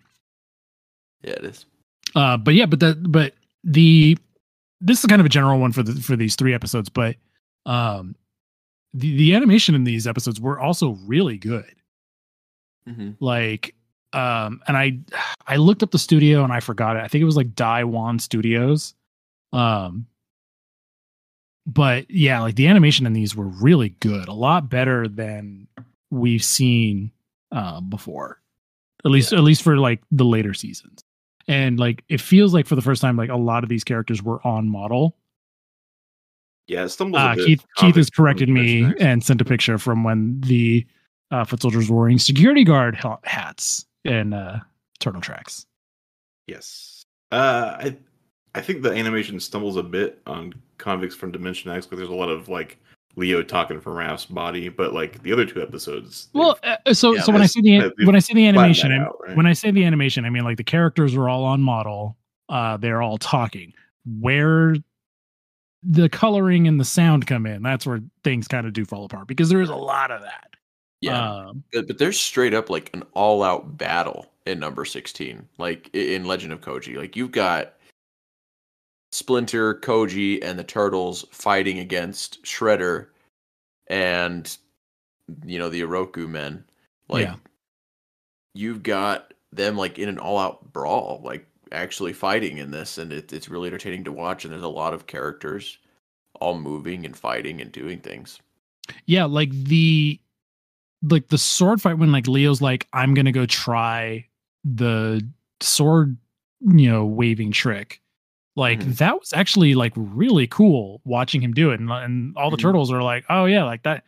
yeah, 1.22 1.32
it 1.34 1.46
is. 1.46 1.66
Uh, 2.16 2.38
but 2.38 2.54
yeah, 2.54 2.66
but 2.66 2.80
that 2.80 3.12
but 3.12 3.34
the 3.64 4.18
this 4.80 5.00
is 5.00 5.06
kind 5.06 5.20
of 5.20 5.26
a 5.26 5.30
general 5.30 5.60
one 5.60 5.72
for 5.74 5.84
the 5.84 5.94
for 6.02 6.16
these 6.16 6.36
three 6.36 6.54
episodes, 6.54 6.88
but 6.90 7.16
um, 7.66 8.16
the 8.94 9.16
the 9.18 9.36
animation 9.36 9.76
in 9.76 9.84
these 9.84 10.08
episodes 10.08 10.40
were 10.40 10.60
also 10.60 10.92
really 11.06 11.38
good. 11.38 11.76
hmm 12.88 13.12
Like, 13.20 13.76
um, 14.14 14.62
and 14.68 14.78
I 14.78 15.00
I 15.46 15.58
looked 15.58 15.84
up 15.84 15.92
the 15.92 16.00
studio 16.00 16.44
and 16.46 16.54
I 16.54 16.62
forgot 16.62 16.96
it. 16.96 17.02
I 17.04 17.10
think 17.10 17.22
it 17.22 17.26
was 17.26 17.38
like 17.38 17.54
Daiwan 17.56 18.20
Studios. 18.20 18.94
Um, 19.52 20.06
but 21.66 22.10
yeah, 22.10 22.40
like 22.42 22.56
the 22.56 22.68
animation 22.68 23.06
in 23.06 23.14
these 23.14 23.36
were 23.36 23.48
really 23.48 23.90
good, 24.00 24.28
a 24.28 24.34
lot 24.34 24.70
better 24.70 25.08
than 25.08 25.68
we've 26.12 26.44
seen 26.44 27.12
uh, 27.52 27.82
before. 27.82 28.40
At 29.06 29.12
least, 29.12 29.34
at 29.34 29.42
least 29.42 29.62
for 29.64 29.78
like 29.78 30.02
the 30.12 30.24
later 30.26 30.54
seasons. 30.54 31.04
And 31.48 31.78
like 31.80 32.04
it 32.08 32.22
feels 32.22 32.54
like 32.54 32.66
for 32.68 32.76
the 32.76 32.82
first 32.82 33.02
time, 33.02 33.18
like 33.18 33.30
a 33.30 33.36
lot 33.36 33.64
of 33.64 33.70
these 33.70 33.84
characters 33.84 34.24
were 34.24 34.46
on 34.48 34.70
model. 34.70 35.18
yeah, 36.68 36.88
stumbles 36.88 37.22
a 37.22 37.26
Uh, 37.26 37.36
bit 37.36 37.46
Keith 37.46 37.66
Keith 37.78 37.96
has 37.96 38.10
corrected 38.10 38.48
me 38.50 38.86
X. 38.86 38.96
and 39.02 39.24
sent 39.24 39.42
a 39.42 39.46
picture 39.46 39.78
from 39.78 40.04
when 40.06 40.40
the 40.42 40.86
uh, 41.32 41.44
foot 41.44 41.62
soldiers 41.62 41.90
were 41.90 42.00
wearing 42.00 42.18
security 42.20 42.64
guard 42.64 42.98
hats 43.24 43.86
and 44.06 44.34
uh, 44.34 44.60
turtle 45.00 45.20
tracks. 45.22 45.66
Yes. 46.48 47.06
Uh, 47.32 47.76
I 47.80 47.98
I 48.56 48.62
think 48.62 48.84
the 48.84 48.92
animation 48.92 49.40
stumbles 49.42 49.76
a 49.76 49.84
bit 49.84 50.22
on 50.28 50.54
convicts 50.84 51.16
from 51.16 51.32
Dimension 51.32 51.72
X 51.72 51.86
because 51.86 51.98
there's 52.00 52.10
a 52.10 52.14
lot 52.14 52.30
of 52.30 52.50
like 52.50 52.78
Leo 53.16 53.42
talking 53.44 53.80
from 53.80 53.94
Raph's 53.94 54.26
body, 54.26 54.70
but 54.70 54.94
like 54.94 55.22
the 55.24 55.32
other 55.32 55.46
two 55.46 55.62
episodes. 55.62 56.30
Well, 56.34 56.60
uh, 56.64 56.94
so 56.94 57.14
yeah, 57.16 57.22
so 57.22 57.32
when 57.32 57.42
I 57.42 57.46
that's- 57.48 57.54
see 57.54 57.62
the 57.62 57.94
when 58.06 58.16
I 58.16 58.20
see 58.20 58.34
the 58.34 58.46
animation, 58.48 58.92
out, 58.92 59.16
right? 59.22 59.36
when 59.38 59.46
I 59.46 59.54
say 59.54 59.72
the 59.72 59.86
animation, 59.86 60.26
I 60.26 60.30
mean 60.30 60.44
like 60.44 60.58
the 60.58 60.64
characters 60.64 61.16
are 61.16 61.30
all 61.30 61.44
on 61.46 61.62
model. 61.62 62.18
Uh, 62.50 62.78
they're 62.78 63.02
all 63.02 63.18
talking. 63.18 63.74
Where 64.20 64.76
the 65.84 66.10
coloring 66.10 66.68
and 66.68 66.80
the 66.80 66.86
sound 66.86 67.28
come 67.28 67.46
in, 67.46 67.62
that's 67.62 67.86
where 67.86 68.02
things 68.24 68.48
kind 68.48 68.66
of 68.68 68.74
do 68.74 68.84
fall 68.86 69.06
apart 69.06 69.28
because 69.28 69.50
there 69.50 69.62
is 69.62 69.70
a 69.70 69.76
lot 69.76 70.12
of 70.12 70.22
that. 70.22 70.50
Yeah, 71.02 71.48
Um, 71.48 71.64
but, 71.74 71.88
but 71.88 71.98
there's 71.98 72.20
straight 72.20 72.54
up 72.54 72.70
like 72.70 72.90
an 72.94 73.04
all-out 73.14 73.78
battle 73.78 74.32
in 74.46 74.60
number 74.60 74.84
16 74.86 75.46
like 75.58 75.90
in 75.94 76.24
legend 76.26 76.52
of 76.54 76.60
koji 76.62 76.96
like 76.98 77.16
you've 77.16 77.32
got 77.32 77.74
splinter 79.14 79.76
koji 79.76 80.40
and 80.44 80.58
the 80.58 80.64
turtles 80.64 81.24
fighting 81.32 81.78
against 81.78 82.42
shredder 82.44 83.08
and 83.88 84.58
you 85.46 85.60
know 85.60 85.70
the 85.70 85.82
oroku 85.82 86.28
men 86.28 86.64
like 87.10 87.26
Yeah. 87.28 87.36
you've 88.56 88.82
got 88.82 89.34
them 89.52 89.78
like 89.78 90.00
in 90.00 90.10
an 90.10 90.18
all-out 90.18 90.74
brawl, 90.74 91.22
like 91.24 91.46
actually 91.72 92.14
fighting 92.14 92.58
in 92.58 92.72
this, 92.72 92.98
and 92.98 93.14
it, 93.14 93.32
it's 93.32 93.50
really 93.50 93.68
entertaining 93.68 94.04
to 94.06 94.12
watch. 94.12 94.46
And 94.46 94.52
there's 94.54 94.64
a 94.64 94.68
lot 94.68 94.94
of 94.96 95.06
characters 95.06 95.78
all 96.40 96.58
moving 96.58 97.06
and 97.06 97.16
fighting 97.16 97.62
and 97.62 97.72
doing 97.72 98.00
things. 98.00 98.40
Yeah, 99.06 99.26
like 99.26 99.52
the 99.52 100.20
like 101.04 101.28
the 101.28 101.38
sword 101.38 101.82
fight 101.82 102.00
when 102.00 102.12
like 102.12 102.28
Leo's 102.28 102.62
like, 102.62 102.88
I'm 102.94 103.14
gonna 103.14 103.32
go 103.32 103.46
try 103.46 104.26
the 104.64 105.22
sword, 105.62 106.18
you 106.62 106.90
know, 106.90 107.06
waving 107.06 107.52
trick. 107.52 108.02
Like 108.56 108.80
Mhm. 108.82 108.98
that 108.98 109.16
was 109.20 109.34
actually 109.34 109.74
like 109.76 109.94
really 109.96 110.46
cool 110.48 111.02
watching 111.06 111.42
him 111.42 111.54
do 111.54 111.72
it. 111.72 111.80
And, 111.80 111.90
and 111.92 112.38
all 112.38 112.52
the 112.52 112.58
Mhm. 112.58 112.62
turtles 112.62 112.92
are 112.92 113.02
like, 113.02 113.26
oh 113.30 113.46
yeah, 113.46 113.64
like 113.64 113.84
that. 113.84 114.04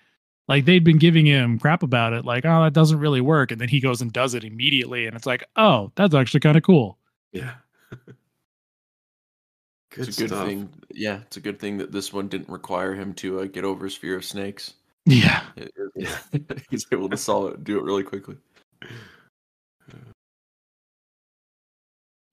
Like 0.47 0.65
they'd 0.65 0.83
been 0.83 0.99
giving 0.99 1.25
him 1.25 1.57
crap 1.57 1.81
about 1.81 2.13
it, 2.13 2.23
like, 2.25 2.45
oh, 2.45 2.63
that 2.63 2.73
doesn't 2.73 2.99
really 2.99 3.21
work. 3.21 3.51
And 3.51 3.59
then 3.59 3.67
he 3.69 3.79
goes 3.79 4.01
and 4.01 4.13
does 4.13 4.35
it 4.35 4.43
immediately. 4.43 5.07
And 5.07 5.15
it's 5.15 5.25
like, 5.25 5.43
oh, 5.55 5.91
that's 5.95 6.13
actually 6.13 6.41
kind 6.41 6.55
of 6.57 6.61
cool. 6.61 6.99
Yeah. 7.31 7.55
good 7.89 8.07
it's 10.07 10.17
a 10.17 10.21
good 10.21 10.29
stuff. 10.29 10.45
thing. 10.47 10.69
Yeah, 10.91 11.21
it's 11.21 11.37
a 11.37 11.41
good 11.41 11.59
thing 11.59 11.77
that 11.79 11.91
this 11.91 12.13
one 12.13 12.27
didn't 12.27 12.49
require 12.49 12.93
him 12.93 13.13
to 13.15 13.39
uh, 13.39 13.45
get 13.45 13.63
over 13.63 13.85
his 13.85 13.95
fear 13.95 14.15
of 14.17 14.23
snakes. 14.25 14.75
Yeah. 15.05 15.41
It- 15.55 15.73
it- 15.95 16.61
he's 16.69 16.85
able 16.91 17.09
to 17.09 17.17
solve 17.17 17.53
it, 17.53 17.63
do 17.63 17.79
it 17.79 17.83
really 17.83 18.03
quickly. 18.03 18.37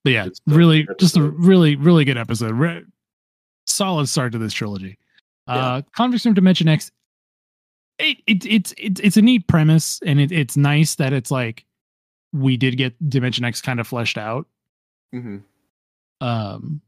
But 0.04 0.10
yeah, 0.12 0.28
really, 0.46 0.86
just 0.98 1.16
a 1.16 1.22
really, 1.22 1.76
really 1.76 2.04
good 2.04 2.18
episode. 2.18 2.52
Re- 2.52 2.84
solid 3.66 4.08
start 4.08 4.32
to 4.32 4.38
this 4.38 4.52
trilogy. 4.52 4.98
Uh, 5.46 5.82
Convicts 5.94 6.24
from 6.24 6.34
Dimension 6.34 6.68
X. 6.68 6.90
It, 7.98 8.18
it 8.26 8.46
it's 8.46 8.74
it's 8.78 9.00
it's 9.00 9.16
a 9.16 9.22
neat 9.22 9.46
premise, 9.46 10.00
and 10.04 10.18
it, 10.20 10.32
it's 10.32 10.56
nice 10.56 10.96
that 10.96 11.12
it's 11.12 11.30
like 11.30 11.64
we 12.32 12.56
did 12.56 12.76
get 12.76 12.94
Dimension 13.08 13.44
X 13.44 13.60
kind 13.60 13.78
of 13.78 13.86
fleshed 13.86 14.18
out. 14.18 14.46
hmm 15.12 15.38
Um, 16.20 16.80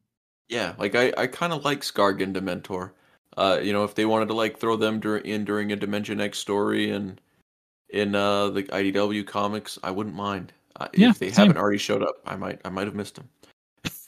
Yeah, 0.48 0.74
like 0.78 0.94
I, 0.94 1.12
I 1.16 1.26
kind 1.26 1.52
of 1.52 1.64
like 1.64 1.82
Skarg 1.82 2.22
and 2.22 2.34
Dementor. 2.34 2.90
Uh, 3.36 3.58
you 3.62 3.72
know, 3.72 3.84
if 3.84 3.94
they 3.94 4.06
wanted 4.06 4.28
to 4.28 4.34
like 4.34 4.58
throw 4.58 4.76
them 4.76 5.00
dur- 5.00 5.18
in 5.18 5.44
during 5.44 5.70
a 5.72 5.76
Dimension 5.76 6.20
X 6.20 6.38
story 6.38 6.90
and 6.90 7.20
in 7.90 8.14
uh 8.16 8.48
the 8.48 8.62
IDW 8.64 9.26
comics, 9.26 9.78
I 9.84 9.90
wouldn't 9.92 10.16
mind. 10.16 10.52
Uh, 10.80 10.88
Yeah, 10.94 11.10
if 11.10 11.18
they 11.18 11.30
same. 11.30 11.46
haven't 11.46 11.60
already 11.60 11.78
showed 11.78 12.02
up, 12.02 12.16
I 12.26 12.36
might 12.36 12.60
I 12.64 12.68
might 12.70 12.86
have 12.86 12.94
missed 12.94 13.14
them. 13.16 13.28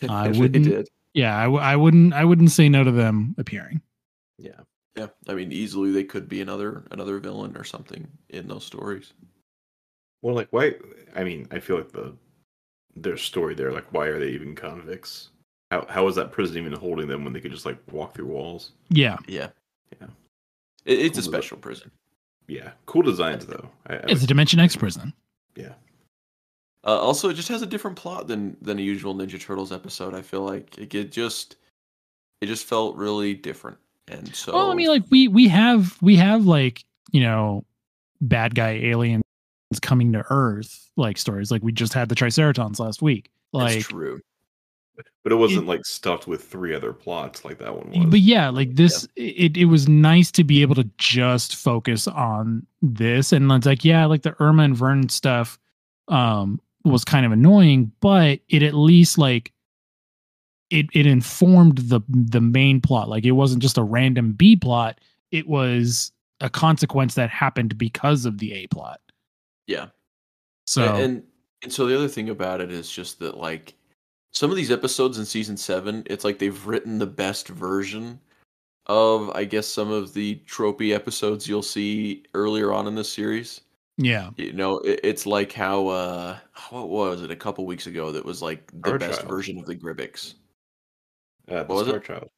I 0.09 0.29
wouldn't- 0.29 0.65
did. 0.65 0.89
yeah, 1.15 1.37
I, 1.39 1.45
w- 1.45 1.63
I 1.63 1.77
wouldn't 1.77 2.13
I 2.13 2.25
wouldn't 2.25 2.51
say 2.51 2.69
no 2.69 2.85
to 2.85 2.91
them 2.91 3.35
appearing. 3.39 3.81
Yeah. 4.39 4.61
Yeah, 4.97 5.09
I 5.29 5.35
mean, 5.35 5.53
easily 5.53 5.93
they 5.93 6.05
could 6.05 6.27
be 6.29 6.41
another 6.41 6.85
another 6.91 7.19
villain 7.19 7.55
or 7.57 7.65
something 7.65 8.09
in 8.31 8.49
those 8.49 8.65
stories. 8.65 9.13
Well, 10.23 10.35
like 10.35 10.49
why? 10.51 10.75
I 11.15 11.23
mean, 11.23 11.47
I 11.51 11.59
feel 11.61 11.77
like 11.77 11.93
the 11.93 12.15
their 12.97 13.19
story 13.19 13.55
there. 13.55 13.73
Like, 13.73 13.93
why 13.93 14.07
are 14.07 14.19
they 14.19 14.29
even 14.31 14.55
convicts? 14.55 15.29
How 15.71 15.85
how 15.91 16.09
is 16.09 16.15
that 16.17 16.33
prison 16.33 16.57
even 16.57 16.73
holding 16.73 17.09
them 17.09 17.25
when 17.25 17.33
they 17.35 17.41
could 17.41 17.51
just 17.53 17.67
like 17.67 17.77
walk 17.93 18.15
through 18.15 18.27
walls? 18.27 18.73
Yeah, 18.89 19.19
Yeah, 19.29 19.49
Yeah. 20.01 20.07
It, 20.87 20.99
it's 21.01 21.19
a 21.19 21.23
Cool. 21.23 21.31
special 21.33 21.59
prison. 21.59 21.91
Yeah, 22.49 22.71
cool 22.87 23.03
designs 23.03 23.45
though. 23.45 23.69
I, 23.87 23.95
I 23.97 24.01
it's 24.09 24.25
a 24.25 24.27
Dimension 24.27 24.61
X 24.61 24.77
prison. 24.77 25.13
yeah. 25.57 25.75
Uh, 26.87 27.01
also, 27.01 27.29
it 27.29 27.35
just 27.35 27.49
has 27.49 27.63
a 27.63 27.67
different 27.67 27.97
plot 27.97 28.29
than 28.29 28.57
than 28.63 28.79
a 28.79 28.83
usual 28.83 29.15
Ninja 29.15 29.41
Turtles 29.41 29.73
episode. 29.73 30.15
I 30.15 30.23
feel 30.23 30.43
like 30.43 30.79
it, 30.79 30.95
it 30.95 31.11
just 31.11 31.57
it 32.41 32.47
just 32.47 32.65
felt 32.65 32.97
really 32.97 33.35
different, 33.35 33.79
and 34.07 34.35
so 34.35 34.55
Well, 34.55 34.71
I 34.71 34.75
mean, 34.75 34.89
like 34.89 35.03
we 35.11 35.27
we 35.27 35.49
have 35.49 36.01
we 36.01 36.15
have 36.17 36.47
like 36.47 36.85
you 37.11 37.21
know 37.21 37.65
bad 38.21 38.55
guy 38.55 38.71
aliens 38.71 39.25
coming 39.83 40.13
to 40.13 40.25
Earth 40.31 40.89
like 40.97 41.19
stories. 41.19 41.51
Like 41.51 41.63
we 41.63 41.73
just 41.73 41.93
had 41.93 42.09
the 42.09 42.15
Triceratons 42.15 42.79
last 42.79 43.03
week. 43.03 43.31
that's 43.53 43.75
Like 43.75 43.85
true. 43.85 44.21
But 45.25 45.33
it 45.33 45.37
wasn't 45.37 45.67
like 45.67 45.85
stuffed 45.85 46.29
with 46.29 46.45
three 46.45 46.73
other 46.73 46.93
plots 46.93 47.45
like 47.45 47.59
that 47.59 47.75
one 47.75 47.91
was. 47.91 48.11
but 48.11 48.21
yeah 48.21 48.49
like 48.49 48.77
this 48.77 49.07
it, 49.17 49.57
it 49.57 49.65
was 49.67 49.89
nice 49.89 50.31
to 50.31 50.45
be 50.45 50.63
able 50.63 50.77
to 50.77 50.89
just 50.99 51.57
focus 51.57 52.07
on 52.07 52.65
this 52.81 53.33
and 53.33 53.51
it's 53.51 53.67
like 53.67 53.85
yeah 53.85 54.07
like 54.07 54.23
the 54.23 54.35
irma 54.41 54.63
and 54.63 54.77
vern 54.77 55.09
stuff 55.09 55.59
um 56.09 56.61
was 56.87 57.05
kind 57.05 57.27
of 57.27 57.33
annoying 57.33 57.91
but 58.01 58.41
it 58.49 58.63
at 58.63 58.75
least 58.75 59.19
like 59.19 59.53
it 60.71 60.87
it 60.93 61.07
informed 61.07 61.79
the 61.79 62.01
the 62.09 62.41
main 62.41 62.81
plot 62.81 63.09
like 63.09 63.25
it 63.25 63.33
wasn't 63.33 63.63
just 63.63 63.79
a 63.79 63.83
random 63.83 64.33
b 64.33 64.57
plot 64.57 65.01
it 65.31 65.47
was 65.47 66.13
a 66.41 66.51
consequence 66.51 67.15
that 67.15 67.31
happened 67.31 67.77
because 67.79 68.27
of 68.27 68.39
the 68.39 68.53
a 68.53 68.67
plot 68.69 69.01
Yeah. 69.67 69.87
so 70.67 70.95
and 70.95 71.23
and 71.63 71.73
so 71.73 71.87
the 71.87 71.97
other 71.97 72.09
thing 72.09 72.29
about 72.31 72.61
it 72.61 72.71
is 72.71 72.91
just 72.91 73.19
that 73.21 73.37
like 73.37 73.75
some 74.37 74.51
of 74.51 74.57
these 74.57 74.71
episodes 74.71 75.19
in 75.19 75.25
season 75.25 75.57
seven, 75.57 76.03
it's 76.11 76.23
like 76.23 76.39
they've 76.39 76.67
written 76.67 76.99
the 76.99 77.07
best 77.07 77.49
version 77.49 78.21
of 78.85 79.31
I 79.31 79.45
guess 79.45 79.67
some 79.67 79.91
of 79.91 80.13
the 80.13 80.43
tropey 80.47 80.95
episodes 80.95 81.49
you'll 81.49 81.63
see 81.63 82.23
earlier 82.35 82.71
on 82.71 82.87
in 82.87 82.95
the 82.95 83.03
series. 83.03 83.63
Yeah 83.97 84.31
You 84.37 84.53
know, 84.53 84.79
it, 84.81 85.01
it's 85.03 85.27
like 85.27 85.53
how 85.53 85.89
uh 85.89 86.39
what 86.71 86.89
was 86.89 87.23
it 87.23 87.31
a 87.31 87.37
couple 87.37 87.67
weeks 87.67 87.87
ago 87.87 88.13
that 88.13 88.25
was 88.25 88.43
like 88.43 88.71
the 88.73 88.93
Star 88.93 88.99
best 88.99 89.23
Child. 89.23 89.29
version 89.29 89.59
of 89.59 89.67
the 89.67 89.77
Gribbix. 89.77 90.35
uh, 91.51 91.65
the 91.65 91.65
what 91.65 91.77
was 91.77 91.87
Star 91.87 91.99
it? 91.99 92.05
Child. 92.05 92.29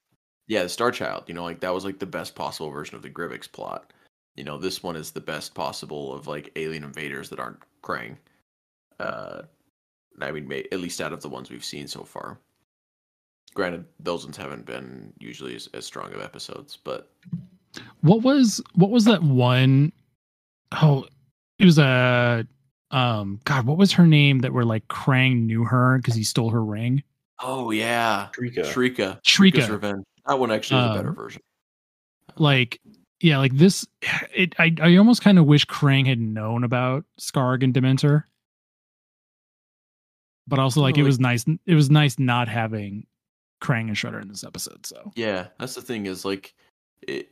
Yeah, 0.48 0.62
the 0.64 0.68
Star 0.68 0.90
Child, 0.90 1.24
you 1.26 1.34
know, 1.34 1.44
like 1.44 1.60
that 1.60 1.74
was 1.74 1.84
like 1.84 1.98
the 1.98 2.06
best 2.06 2.34
possible 2.34 2.70
version 2.70 2.96
of 2.96 3.02
the 3.02 3.10
Gribbix 3.10 3.50
plot. 3.50 3.92
You 4.36 4.44
know, 4.44 4.58
this 4.58 4.82
one 4.82 4.96
is 4.96 5.10
the 5.10 5.20
best 5.20 5.54
possible 5.54 6.12
of 6.14 6.26
like 6.26 6.52
alien 6.56 6.84
invaders 6.84 7.28
that 7.30 7.40
aren't 7.40 7.60
Krang. 7.82 8.16
Uh, 9.00 9.42
I 10.20 10.30
mean, 10.32 10.48
may, 10.48 10.66
at 10.72 10.80
least 10.80 11.00
out 11.00 11.12
of 11.12 11.22
the 11.22 11.28
ones 11.28 11.50
we've 11.50 11.64
seen 11.64 11.86
so 11.88 12.02
far. 12.04 12.38
Granted, 13.54 13.84
those 14.00 14.24
ones 14.24 14.36
haven't 14.36 14.66
been 14.66 15.12
usually 15.18 15.54
as, 15.56 15.68
as 15.74 15.86
strong 15.86 16.12
of 16.12 16.20
episodes, 16.20 16.76
but 16.82 17.10
what 18.02 18.22
was 18.22 18.62
what 18.74 18.90
was 18.90 19.04
that 19.04 19.22
one 19.22 19.92
oh 20.72 21.04
it 21.58 21.64
was 21.64 21.78
a 21.78 22.46
um 22.90 23.40
god 23.44 23.66
what 23.66 23.76
was 23.76 23.92
her 23.92 24.06
name 24.06 24.38
that 24.40 24.52
were 24.52 24.64
like 24.64 24.86
krang 24.88 25.42
knew 25.46 25.64
her 25.64 25.98
because 25.98 26.14
he 26.14 26.24
stole 26.24 26.50
her 26.50 26.64
ring 26.64 27.02
oh 27.40 27.70
yeah, 27.70 28.28
Shreeka. 28.36 28.64
Shreeka, 28.64 29.20
Shreeka. 29.22 29.22
Shreeka's 29.22 29.70
Revenge. 29.70 30.04
That 30.26 30.38
one 30.38 30.50
actually 30.50 30.80
is 30.80 30.90
a 30.90 30.94
better 30.94 31.08
Um, 31.10 31.14
version. 31.14 31.42
like 32.36 32.80
yeah 33.20 33.38
like 33.38 33.54
this 33.56 33.86
it 34.34 34.54
i, 34.58 34.74
I 34.80 34.96
almost 34.96 35.22
kind 35.22 35.38
of 35.38 35.44
wish 35.46 35.66
krang 35.66 36.06
had 36.06 36.18
known 36.20 36.64
about 36.64 37.04
skarg 37.20 37.62
and 37.64 37.74
dementor 37.74 38.24
but 40.46 40.58
also 40.58 40.80
like 40.80 40.96
Oh, 40.96 41.00
it 41.00 41.02
like- 41.02 41.08
was 41.08 41.20
nice 41.20 41.44
it 41.66 41.74
was 41.74 41.90
nice 41.90 42.18
not 42.18 42.48
having 42.48 43.06
krang 43.62 43.88
and 43.88 43.96
shredder 43.96 44.22
in 44.22 44.28
this 44.28 44.44
episode 44.44 44.86
so 44.86 45.12
Yeah, 45.16 45.48
that's 45.58 45.74
the 45.74 45.82
thing 45.82 46.06
is 46.06 46.24
like, 46.24 46.54
it, 47.02 47.28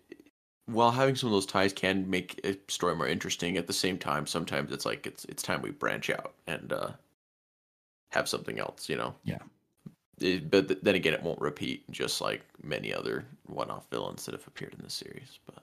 while 0.67 0.91
having 0.93 1.17
some 1.17 1.29
of 1.29 1.33
those 1.33 1.47
ties 1.47 1.73
can 1.73 2.09
make 2.11 2.41
a 2.45 2.57
story 2.71 2.95
more 2.97 3.07
interesting, 3.09 3.57
at 3.57 3.67
the 3.67 3.73
same 3.73 3.99
time, 3.99 4.27
sometimes 4.27 4.73
it's 4.73 4.87
like 4.87 5.07
it's 5.07 5.25
it's 5.27 5.43
time 5.43 5.63
we 5.63 5.71
branch 5.71 6.11
out 6.11 6.35
and 6.47 6.73
uh, 6.73 6.93
have 8.11 8.29
something 8.29 8.59
else, 8.59 8.89
you 8.89 8.97
know. 8.97 9.15
Yeah. 9.25 9.39
It- 10.21 10.51
but 10.51 10.69
th- 10.69 10.81
then 10.83 10.95
again, 10.95 11.15
it 11.15 11.23
won't 11.23 11.41
repeat, 11.41 11.91
just 11.91 12.21
like 12.21 12.43
many 12.63 12.93
other 12.93 13.27
one-off 13.47 13.89
villains 13.89 14.25
that 14.27 14.33
have 14.35 14.47
appeared 14.47 14.75
in 14.75 14.83
the 14.83 14.91
series. 14.91 15.39
But 15.47 15.63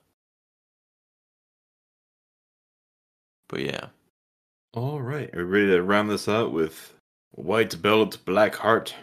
but 3.48 3.60
yeah, 3.60 3.88
All 4.74 5.00
right, 5.00 5.34
are 5.34 5.38
we 5.46 5.50
ready 5.60 5.66
to 5.68 5.82
round 5.82 6.10
this 6.10 6.28
out 6.28 6.52
with 6.52 6.94
White 7.30 7.80
Belt 7.80 8.18
Black 8.26 8.56
Heart? 8.56 8.94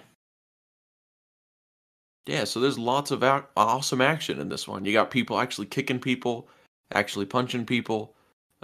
Yeah. 2.25 2.43
So 2.43 2.59
there's 2.59 2.77
lots 2.77 3.11
of 3.11 3.23
ac- 3.23 3.45
awesome 3.57 4.01
action 4.01 4.39
in 4.39 4.49
this 4.49 4.67
one. 4.67 4.85
You 4.85 4.93
got 4.93 5.11
people 5.11 5.39
actually 5.39 5.67
kicking 5.67 5.99
people, 5.99 6.47
actually 6.93 7.25
punching 7.25 7.65
people. 7.65 8.15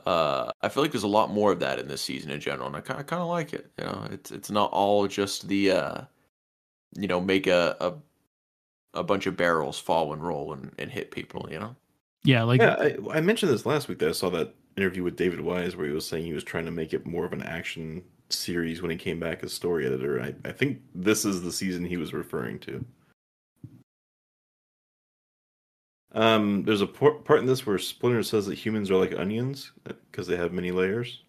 Uh, 0.05 0.51
I 0.61 0.69
feel 0.69 0.83
like 0.83 0.91
there's 0.91 1.03
a 1.03 1.07
lot 1.07 1.31
more 1.31 1.51
of 1.51 1.59
that 1.59 1.79
in 1.79 1.87
this 1.87 2.01
season 2.01 2.29
in 2.29 2.39
general, 2.39 2.67
and 2.67 2.75
I 2.75 2.81
kind 2.81 2.99
of 2.99 3.07
kind 3.07 3.21
of 3.21 3.27
like 3.27 3.53
it. 3.53 3.71
You 3.79 3.85
know, 3.85 4.07
it's 4.11 4.31
it's 4.31 4.51
not 4.51 4.71
all 4.71 5.07
just 5.07 5.47
the 5.47 5.71
uh, 5.71 6.01
you 6.95 7.07
know, 7.07 7.19
make 7.19 7.47
a 7.47 7.75
a, 7.79 8.99
a 8.99 9.03
bunch 9.03 9.25
of 9.25 9.37
barrels 9.37 9.79
fall 9.79 10.13
and 10.13 10.21
roll 10.21 10.53
and, 10.53 10.71
and 10.77 10.91
hit 10.91 11.11
people. 11.11 11.47
You 11.51 11.59
know. 11.59 11.75
yeah 12.23 12.43
like 12.43 12.61
yeah, 12.61 12.75
I, 12.79 13.17
I 13.17 13.21
mentioned 13.21 13.51
this 13.51 13.65
last 13.65 13.87
week 13.87 13.99
that 13.99 14.09
I 14.09 14.13
saw 14.13 14.29
that 14.31 14.53
interview 14.77 15.03
with 15.03 15.15
David 15.15 15.41
Wise 15.41 15.75
where 15.75 15.87
he 15.87 15.93
was 15.93 16.05
saying 16.05 16.25
he 16.25 16.33
was 16.33 16.43
trying 16.43 16.65
to 16.65 16.71
make 16.71 16.93
it 16.93 17.05
more 17.05 17.25
of 17.25 17.33
an 17.33 17.41
action 17.41 18.03
series 18.29 18.81
when 18.81 18.91
he 18.91 18.97
came 18.97 19.19
back 19.19 19.43
as 19.43 19.51
story 19.51 19.85
editor. 19.85 20.21
I, 20.21 20.35
I 20.47 20.51
think 20.51 20.81
this 20.93 21.25
is 21.25 21.41
the 21.41 21.51
season 21.51 21.83
he 21.83 21.97
was 21.97 22.13
referring 22.13 22.59
to. 22.59 22.85
Um, 26.13 26.63
there's 26.63 26.81
a 26.81 26.87
por- 26.87 27.19
part 27.19 27.39
in 27.39 27.45
this 27.45 27.65
where 27.65 27.77
Splinter 27.77 28.23
says 28.23 28.45
that 28.47 28.55
humans 28.55 28.89
are 28.89 28.95
like 28.95 29.17
onions 29.17 29.71
because 29.83 30.25
they 30.27 30.37
have 30.37 30.53
many 30.53 30.71
layers. 30.71 31.23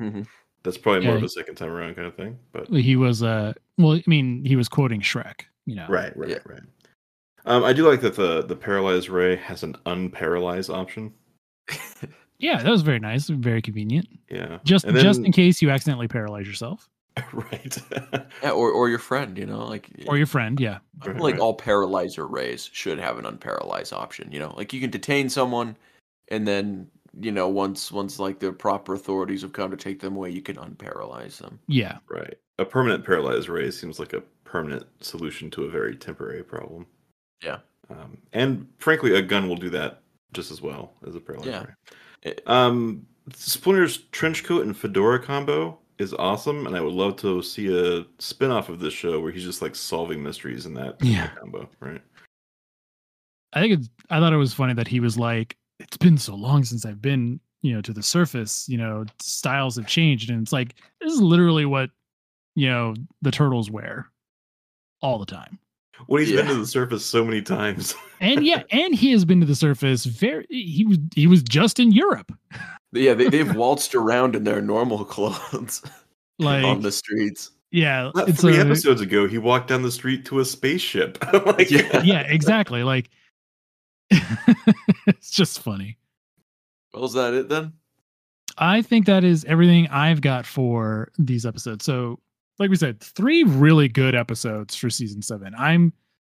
Mhm. 0.00 0.26
That's 0.64 0.78
probably 0.78 1.06
more 1.06 1.16
of 1.16 1.22
a 1.22 1.28
second 1.28 1.56
time 1.56 1.70
around 1.70 1.94
kind 1.96 2.06
of 2.06 2.14
thing, 2.14 2.38
but 2.52 2.68
he 2.68 2.96
was 2.96 3.22
uh 3.22 3.52
well 3.78 3.94
i 3.94 4.02
mean 4.06 4.44
he 4.44 4.54
was 4.54 4.68
quoting 4.68 5.00
shrek 5.00 5.42
you 5.66 5.74
know 5.74 5.86
right, 5.88 6.16
right, 6.16 6.30
Yeah. 6.30 6.38
right. 6.46 6.62
Um, 7.44 7.64
I 7.64 7.72
do 7.72 7.88
like 7.88 8.00
that 8.02 8.14
the 8.14 8.42
the 8.42 8.54
paralyzed 8.56 9.08
ray 9.08 9.34
has 9.36 9.62
an 9.64 9.74
unparalyzed 9.86 10.72
option. 10.72 11.12
Yeah, 12.38 12.60
that 12.60 12.70
was 12.70 12.82
very 12.82 12.98
nice, 12.98 13.28
very 13.28 13.62
convenient. 13.62 14.08
Yeah. 14.28 14.58
Just 14.64 14.84
And 14.84 14.98
just 14.98 15.20
in 15.20 15.30
case 15.30 15.62
you 15.62 15.70
accidentally 15.70 16.08
paralyze 16.08 16.44
yourself 16.44 16.90
right. 17.32 17.78
Yeah, 18.42 18.50
or 18.50 18.70
or 18.70 18.88
your 18.88 18.98
friend, 18.98 19.36
you 19.36 19.46
know, 19.46 19.66
like 19.66 19.90
or 20.06 20.16
your 20.16 20.26
friend. 20.26 20.58
Yeah, 20.58 20.78
Right, 21.04 21.16
like 21.18 21.32
right. 21.34 21.40
all 21.40 21.54
paralyzer 21.54 22.26
rays 22.26 22.70
should 22.72 22.98
have 22.98 23.18
an 23.18 23.24
unparalyze 23.24 23.92
option. 23.92 24.30
You 24.32 24.38
know, 24.40 24.54
like 24.56 24.72
you 24.72 24.80
can 24.80 24.90
detain 24.90 25.28
someone, 25.28 25.76
and 26.28 26.46
then 26.48 26.88
you 27.20 27.30
know 27.30 27.48
once 27.48 27.92
once 27.92 28.18
like 28.18 28.38
the 28.38 28.52
proper 28.52 28.94
authorities 28.94 29.42
have 29.42 29.52
come 29.52 29.70
to 29.70 29.76
take 29.76 30.00
them 30.00 30.16
away, 30.16 30.30
you 30.30 30.40
can 30.42 30.56
unparalyze 30.56 31.36
them. 31.38 31.58
yeah, 31.68 31.98
Right. 32.08 32.34
A 32.58 32.64
permanent 32.64 33.04
paralyzed 33.04 33.48
ray 33.48 33.70
seems 33.70 33.98
like 33.98 34.12
a 34.12 34.22
permanent 34.44 34.86
solution 35.00 35.50
to 35.50 35.64
a 35.64 35.68
very 35.70 35.96
temporary 35.96 36.42
problem. 36.44 36.86
Yeah. 37.42 37.58
Um, 37.90 38.16
and 38.32 38.66
frankly, 38.78 39.14
a 39.16 39.22
gun 39.22 39.48
will 39.48 39.56
do 39.56 39.68
that 39.70 40.00
just 40.32 40.50
as 40.50 40.62
well 40.62 40.92
as 41.06 41.14
a 41.14 41.20
paralyzed 41.20 41.50
Yeah. 41.50 41.62
ray. 41.64 41.74
It- 42.22 42.42
Um, 42.46 43.06
Splinter's 43.34 43.98
trench 44.12 44.44
coat 44.44 44.64
and 44.66 44.76
fedora 44.76 45.18
combo 45.22 45.78
is 46.02 46.12
awesome, 46.14 46.66
and 46.66 46.76
I 46.76 46.80
would 46.80 46.92
love 46.92 47.16
to 47.16 47.42
see 47.42 47.68
a 47.74 48.04
spin-off 48.18 48.68
of 48.68 48.78
this 48.80 48.92
show 48.92 49.20
where 49.20 49.32
he's 49.32 49.44
just 49.44 49.62
like 49.62 49.74
solving 49.74 50.22
mysteries 50.22 50.66
in 50.66 50.74
that, 50.74 50.96
Yeah. 51.02 51.28
combo, 51.38 51.68
right? 51.80 52.02
I 53.54 53.60
think 53.60 53.74
it's. 53.74 53.88
I 54.10 54.18
thought 54.18 54.32
it 54.32 54.36
was 54.38 54.54
funny 54.54 54.74
that 54.74 54.88
he 54.88 55.00
was 55.00 55.18
like, 55.18 55.56
"It's 55.78 55.96
been 55.96 56.16
so 56.18 56.34
long 56.34 56.64
since 56.64 56.84
I've 56.86 57.02
been, 57.02 57.38
you 57.62 57.74
know, 57.74 57.80
to 57.82 57.92
the 57.92 58.02
surface. 58.02 58.66
You 58.68 58.78
know, 58.78 59.04
styles 59.20 59.76
have 59.76 59.86
changed, 59.86 60.30
and 60.30 60.40
it's 60.42 60.52
like 60.52 60.74
this 61.00 61.12
is 61.12 61.20
literally 61.20 61.66
what, 61.66 61.90
you 62.54 62.68
know, 62.68 62.94
the 63.20 63.30
turtles 63.30 63.70
wear, 63.70 64.10
all 65.02 65.18
the 65.18 65.26
time. 65.26 65.58
When 66.06 66.22
he's 66.22 66.32
been 66.34 66.46
to 66.46 66.54
the 66.54 66.66
surface 66.66 67.04
so 67.04 67.24
many 67.24 67.42
times. 67.42 67.94
And 68.20 68.44
yeah, 68.44 68.62
and 68.70 68.94
he 68.94 69.12
has 69.12 69.24
been 69.26 69.40
to 69.40 69.46
the 69.46 69.54
surface. 69.54 70.04
Very. 70.06 70.46
He 70.48 70.84
was. 70.86 70.98
He 71.14 71.26
was 71.26 71.42
just 71.42 71.78
in 71.78 71.92
Europe. 71.92 72.32
Yeah, 72.92 73.14
they, 73.14 73.28
they've 73.28 73.54
waltzed 73.54 73.94
around 73.94 74.36
in 74.36 74.44
their 74.44 74.60
normal 74.60 75.04
clothes 75.06 75.82
Like, 76.38 76.64
on 76.64 76.82
the 76.82 76.92
streets. 76.92 77.50
yeah, 77.70 78.10
Not 78.14 78.28
it's 78.28 78.40
three 78.40 78.56
a- 78.58 78.60
episodes 78.64 79.00
ago, 79.00 79.26
he 79.28 79.38
walked 79.38 79.68
down 79.68 79.82
the 79.82 79.92
street 79.92 80.24
to 80.26 80.40
a 80.40 80.44
spaceship. 80.44 81.18
like, 81.46 81.70
Yeah. 81.70 82.02
yeah, 82.02 82.20
exactly. 82.20 82.82
Like, 82.82 83.10
it's 85.06 85.30
just 85.30 85.60
funny. 85.60 85.96
Well, 86.92 87.04
is 87.04 87.12
that 87.14 87.32
it 87.34 87.48
then? 87.48 87.72
I 88.58 88.82
think 88.82 89.06
that 89.06 89.24
is 89.24 89.44
everything 89.46 89.88
I've 89.88 90.20
got 90.20 90.44
for 90.44 91.10
these 91.18 91.46
episodes. 91.46 91.84
So, 91.84 92.18
like 92.58 92.68
we 92.70 92.76
said, 92.76 93.00
three 93.00 93.42
really 93.44 93.88
good 93.88 94.14
episodes 94.14 94.76
for 94.76 94.90
season 94.90 95.22
seven. 95.22 95.54
I'm 95.56 95.92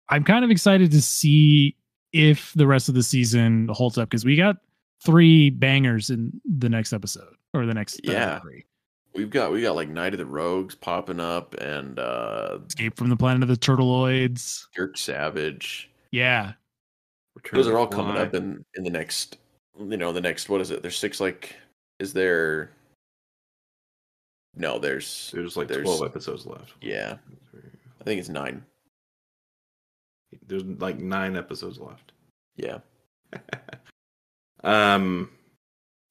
I'm 0.10 0.24
kind 0.24 0.46
of 0.46 0.52
excited 0.52 0.92
to 0.92 1.02
see 1.02 1.76
if 2.12 2.54
the 2.56 2.68
rest 2.68 2.88
of 2.90 2.96
the 2.96 3.02
season 3.04 3.68
holds 3.72 3.98
up 3.98 4.10
because 4.10 4.26
we 4.26 4.36
got 4.36 4.58
three 5.06 5.50
bangers 5.50 6.10
in 6.10 6.40
the 6.46 6.70
next 6.70 6.94
episode 6.94 7.36
or 7.54 7.66
the 7.66 7.74
next 7.74 8.00
Yeah. 8.04 8.40
three. 8.40 8.66
We've 9.14 9.30
got 9.30 9.52
we 9.52 9.62
got 9.62 9.76
like 9.76 9.90
Night 9.90 10.14
of 10.14 10.18
the 10.18 10.26
Rogues 10.26 10.74
popping 10.76 11.20
up 11.20 11.54
and 11.56 12.00
uh 12.00 12.60
Escape 12.68 12.98
from 12.98 13.10
the 13.10 13.16
Planet 13.18 13.44
of 13.44 13.50
the 13.50 13.58
Turtleoids. 13.58 14.66
Dirk 14.76 14.98
Savage. 14.98 15.90
Yeah, 16.12 16.54
Return 17.36 17.58
Those 17.58 17.68
are 17.68 17.78
all 17.78 17.88
coming 17.88 18.18
up 18.18 18.34
in 18.34 18.64
in 18.76 18.84
the 18.84 18.90
next 18.90 19.38
you 19.80 19.98
know 19.98 20.12
the 20.14 20.22
next 20.22 20.50
what 20.50 20.62
is 20.62 20.72
it? 20.72 20.82
There's 20.82 20.98
six 20.98 21.20
like 21.20 21.56
is 22.00 22.12
there 22.14 22.72
No, 24.56 24.80
there's 24.80 25.32
There's 25.34 25.58
like 25.58 25.68
there's 25.68 25.84
12 25.84 26.04
episodes 26.04 26.46
left. 26.48 26.74
yeah. 26.82 27.18
I 28.02 28.04
think 28.04 28.20
it's 28.20 28.30
9. 28.30 28.64
There's 30.48 30.64
like 30.64 30.98
nine 31.00 31.38
episodes 31.38 31.80
left. 31.80 32.12
Yeah. 32.58 32.80
Um, 34.64 35.30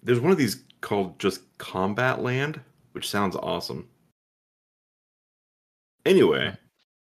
there's 0.02 0.20
one 0.20 0.32
of 0.32 0.38
these 0.38 0.62
called 0.80 1.18
just 1.18 1.40
Combat 1.58 2.22
Land, 2.22 2.60
which 2.92 3.08
sounds 3.08 3.36
awesome. 3.36 3.88
Anyway, 6.04 6.52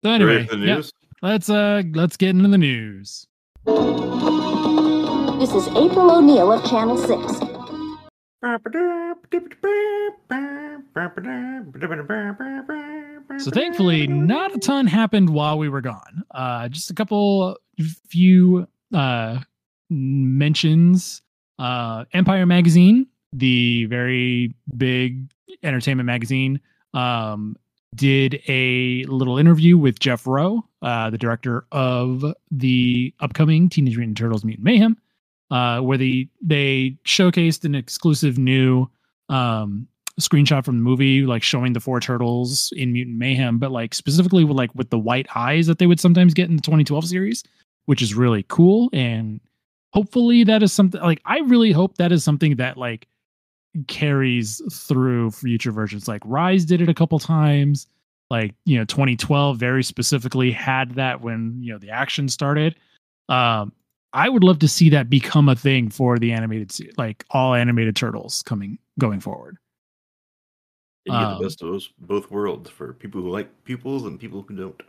So 0.04 0.14
you 0.14 0.24
ready 0.24 0.24
anyway, 0.24 0.46
for 0.46 0.56
the 0.56 0.66
yeah, 0.66 0.74
news? 0.76 0.92
let's 1.22 1.50
uh 1.50 1.82
let's 1.94 2.16
get 2.16 2.30
into 2.30 2.48
the 2.48 2.58
news. 2.58 3.26
This 3.66 5.52
is 5.52 5.66
April 5.76 6.10
O'Neil 6.10 6.52
of 6.52 6.64
Channel 6.70 6.96
6. 6.96 7.40
So 13.38 13.50
thankfully, 13.50 14.06
not 14.06 14.54
a 14.54 14.58
ton 14.58 14.86
happened 14.86 15.30
while 15.30 15.58
we 15.58 15.68
were 15.68 15.80
gone. 15.80 16.22
Uh, 16.30 16.68
just 16.68 16.90
a 16.90 16.94
couple 16.94 17.58
few 18.08 18.68
uh, 18.92 19.40
mentions. 19.90 21.22
Uh, 21.58 22.04
Empire 22.12 22.46
Magazine, 22.46 23.06
the 23.32 23.86
very 23.86 24.54
big 24.76 25.30
entertainment 25.62 26.06
magazine, 26.06 26.60
um, 26.94 27.56
did 27.94 28.42
a 28.48 29.04
little 29.04 29.38
interview 29.38 29.78
with 29.78 30.00
Jeff 30.00 30.26
Rowe, 30.26 30.64
uh, 30.82 31.10
the 31.10 31.18
director 31.18 31.64
of 31.72 32.24
the 32.50 33.14
upcoming 33.20 33.68
Teenage 33.68 33.96
Mutant 33.96 34.18
Turtles: 34.18 34.44
Mutant 34.44 34.64
Mayhem, 34.64 34.96
uh, 35.50 35.80
where 35.80 35.98
they 35.98 36.28
they 36.42 36.96
showcased 37.04 37.64
an 37.64 37.74
exclusive 37.74 38.38
new 38.38 38.88
um, 39.28 39.86
screenshot 40.20 40.64
from 40.64 40.76
the 40.76 40.82
movie, 40.82 41.22
like 41.22 41.42
showing 41.42 41.72
the 41.72 41.80
four 41.80 42.00
turtles 42.00 42.72
in 42.76 42.92
Mutant 42.92 43.18
Mayhem, 43.18 43.58
but 43.58 43.70
like 43.70 43.94
specifically 43.94 44.44
with 44.44 44.56
like 44.56 44.74
with 44.74 44.90
the 44.90 44.98
white 44.98 45.26
eyes 45.34 45.66
that 45.66 45.78
they 45.78 45.86
would 45.86 46.00
sometimes 46.00 46.34
get 46.34 46.48
in 46.48 46.56
the 46.56 46.62
2012 46.62 47.06
series, 47.06 47.44
which 47.86 48.02
is 48.02 48.14
really 48.14 48.44
cool. 48.48 48.90
And 48.92 49.40
hopefully 49.94 50.44
that 50.44 50.62
is 50.62 50.72
something 50.72 51.00
like 51.00 51.22
I 51.24 51.38
really 51.38 51.72
hope 51.72 51.96
that 51.98 52.12
is 52.12 52.24
something 52.24 52.56
that 52.56 52.76
like 52.76 53.06
carries 53.86 54.60
through 54.72 55.30
future 55.30 55.72
versions. 55.72 56.08
Like 56.08 56.22
Rise 56.24 56.64
did 56.64 56.80
it 56.80 56.88
a 56.88 56.94
couple 56.94 57.18
times. 57.18 57.86
Like, 58.30 58.54
you 58.64 58.76
know, 58.76 58.84
2012 58.84 59.56
very 59.58 59.84
specifically 59.84 60.50
had 60.50 60.94
that 60.96 61.20
when, 61.20 61.56
you 61.60 61.72
know, 61.72 61.78
the 61.78 61.90
action 61.90 62.28
started. 62.28 62.74
Um, 63.28 63.72
I 64.12 64.28
would 64.28 64.44
love 64.44 64.58
to 64.60 64.68
see 64.68 64.88
that 64.90 65.10
become 65.10 65.48
a 65.48 65.56
thing 65.56 65.90
for 65.90 66.18
the 66.18 66.32
animated, 66.32 66.96
like 66.96 67.24
all 67.30 67.54
animated 67.54 67.96
turtles 67.96 68.42
coming 68.42 68.78
going 68.98 69.20
forward. 69.20 69.58
You 71.04 71.12
get 71.12 71.22
Um, 71.22 71.38
the 71.38 71.44
best 71.44 71.62
of 71.62 71.68
those 71.68 71.90
both 71.98 72.30
worlds 72.30 72.70
for 72.70 72.94
people 72.94 73.20
who 73.20 73.30
like 73.30 73.64
pupils 73.64 74.04
and 74.04 74.18
people 74.18 74.42
who 74.48 74.56
don't. 74.56 74.82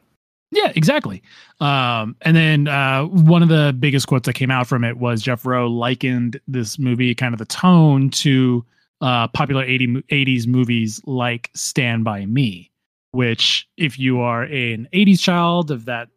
Yeah, 0.52 0.72
exactly. 0.76 1.22
Um, 1.60 2.16
and 2.22 2.36
then 2.36 2.68
uh, 2.68 3.06
one 3.06 3.44
of 3.44 3.50
the 3.50 3.76
biggest 3.78 4.08
quotes 4.08 4.26
that 4.26 4.34
came 4.34 4.52
out 4.52 4.68
from 4.68 4.84
it 4.84 4.98
was 4.98 5.22
Jeff 5.22 5.46
Rowe 5.46 5.68
likened 5.68 6.40
this 6.48 6.80
movie, 6.80 7.14
kind 7.16 7.34
of 7.34 7.40
the 7.40 7.46
tone, 7.46 8.10
to 8.12 8.64
uh, 9.02 9.28
popular 9.30 9.64
80, 9.64 10.04
80s 10.04 10.48
movies 10.48 11.02
like 11.06 11.50
Stand 11.56 12.04
By 12.04 12.26
Me, 12.26 12.72
which, 13.12 13.68
if 13.78 14.00
you 14.00 14.20
are 14.22 14.44
an 14.44 14.88
80s 14.94 15.20
child 15.20 15.72
of 15.72 15.86
that 15.86 16.10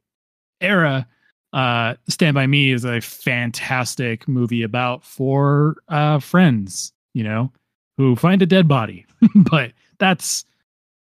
era, 0.61 1.07
uh, 1.53 1.95
Stand 2.09 2.35
By 2.35 2.47
Me 2.47 2.71
is 2.71 2.85
a 2.85 3.01
fantastic 3.01 4.29
movie 4.29 4.63
about 4.63 5.05
four 5.05 5.77
uh, 5.89 6.19
friends, 6.21 6.93
you 7.15 7.25
know, 7.25 7.51
who 7.97 8.15
find 8.15 8.43
a 8.43 8.47
dead 8.47 8.69
body. 8.69 9.07
but 9.35 9.73
that's 9.99 10.45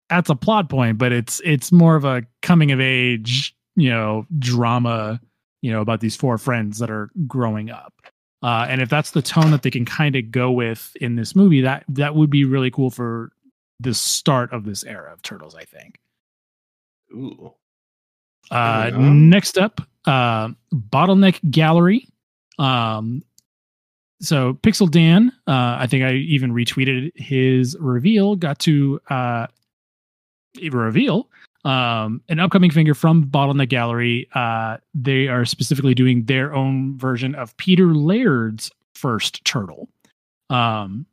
that's 0.10 0.30
a 0.30 0.36
plot 0.36 0.70
point, 0.70 0.98
but 0.98 1.12
it's 1.12 1.42
it's 1.44 1.72
more 1.72 1.96
of 1.96 2.06
a 2.06 2.24
coming 2.48 2.72
of 2.72 2.80
age, 2.80 3.54
you 3.76 3.90
know, 3.90 4.26
drama, 4.40 5.20
you 5.62 5.70
know, 5.70 5.82
about 5.82 6.00
these 6.00 6.16
four 6.16 6.38
friends 6.38 6.80
that 6.80 6.90
are 6.90 7.10
growing 7.28 7.70
up. 7.70 7.94
Uh, 8.42 8.66
and 8.70 8.82
if 8.82 8.88
that's 8.88 9.12
the 9.12 9.22
tone 9.22 9.52
that 9.52 9.64
they 9.64 9.70
can 9.70 9.84
kind 9.84 10.16
of 10.16 10.32
go 10.32 10.50
with 10.50 10.96
in 11.02 11.18
this 11.18 11.36
movie, 11.36 11.60
that 11.60 11.84
that 11.90 12.16
would 12.16 12.30
be 12.30 12.46
really 12.46 12.72
cool 12.72 12.90
for 12.90 13.34
the 13.82 13.94
start 13.94 14.54
of 14.54 14.64
this 14.64 14.86
era 14.86 15.12
of 15.12 15.22
turtles. 15.24 15.56
I 15.56 15.66
think. 15.66 16.00
Ooh. 17.12 17.54
Uh, 18.50 18.92
next 18.96 19.58
up, 19.58 19.82
uh, 20.06 20.50
Bottleneck 20.74 21.52
Gallery. 21.52 22.08
Um, 22.60 23.24
so 24.22 24.54
Pixel 24.54 24.90
Dan, 24.90 25.34
uh, 25.48 25.76
I 25.80 25.88
think 25.88 26.06
I 26.06 26.14
even 26.14 26.54
retweeted 26.54 27.12
his 27.18 27.76
reveal. 27.78 28.38
Got 28.38 28.60
to 28.60 29.02
uh, 29.10 29.48
reveal 30.72 31.30
um, 31.66 32.22
an 32.30 32.40
upcoming 32.40 32.72
figure 32.72 32.94
from 32.94 33.26
Bottleneck 33.26 33.70
Gallery. 33.70 34.28
Uh, 34.34 34.78
they 34.94 35.28
are 35.28 35.46
specifically 35.46 35.94
doing 35.94 36.26
their 36.26 36.54
own 36.54 36.98
version 36.98 37.36
of 37.36 37.56
Peter 37.58 37.88
Laird's 37.88 38.72
first 38.96 39.44
turtle, 39.46 39.90
um, 40.50 41.06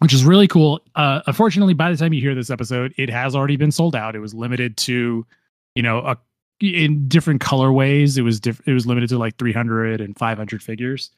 which 0.00 0.12
is 0.12 0.24
really 0.24 0.48
cool. 0.48 0.80
Uh, 0.94 1.20
unfortunately, 1.26 1.74
by 1.74 1.90
the 1.90 1.96
time 1.96 2.12
you 2.12 2.20
hear 2.20 2.34
this 2.34 2.50
episode, 2.50 2.94
it 2.96 3.10
has 3.10 3.34
already 3.34 3.56
been 3.56 3.72
sold 3.72 3.96
out. 3.96 4.14
It 4.14 4.20
was 4.20 4.34
limited 4.34 4.76
to, 4.78 5.26
you 5.74 5.82
know, 5.82 5.98
a 5.98 6.16
in 6.60 7.08
different 7.08 7.42
colorways. 7.42 8.16
It 8.16 8.22
was 8.22 8.40
diff- 8.40 8.62
it 8.66 8.72
was 8.72 8.86
limited 8.86 9.08
to 9.10 9.18
like 9.18 9.36
300 9.38 10.00
and 10.00 10.16
500 10.16 10.62
figures. 10.62 11.10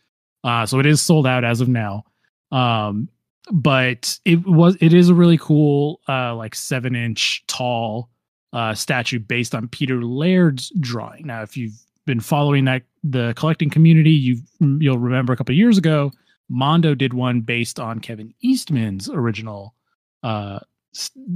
Uh, 0.44 0.64
so 0.64 0.78
it 0.78 0.86
is 0.86 1.01
sold 1.01 1.27
out 1.27 1.44
as 1.44 1.60
of 1.60 1.68
now. 1.68 2.05
Um, 2.52 3.09
but 3.51 4.18
it 4.24 4.47
was 4.47 4.77
it 4.81 4.93
is 4.93 5.09
a 5.09 5.14
really 5.14 5.39
cool 5.39 6.01
uh 6.09 6.35
like 6.35 6.55
seven 6.55 6.97
inch 6.97 7.44
tall 7.47 8.10
uh 8.57 8.74
statue 8.74 9.19
based 9.19 9.55
on 9.55 9.69
Peter 9.69 10.03
Laird's 10.03 10.73
drawing. 10.81 11.27
Now, 11.27 11.43
if 11.43 11.59
you've 11.59 11.78
been 12.07 12.20
following 12.20 12.65
that 12.65 12.83
the 13.05 13.35
collecting 13.37 13.69
community, 13.69 14.11
you 14.11 14.39
you'll 14.81 14.99
remember 14.99 15.35
a 15.35 15.37
couple 15.37 15.53
of 15.53 15.59
years 15.59 15.77
ago 15.77 16.11
Mondo 16.49 16.95
did 16.95 17.12
one 17.12 17.43
based 17.43 17.78
on 17.78 17.99
Kevin 18.01 18.33
Eastman's 18.41 19.11
original 19.11 19.74
uh 20.23 20.59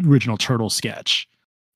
original 0.06 0.38
turtle 0.38 0.70
sketch. 0.70 1.28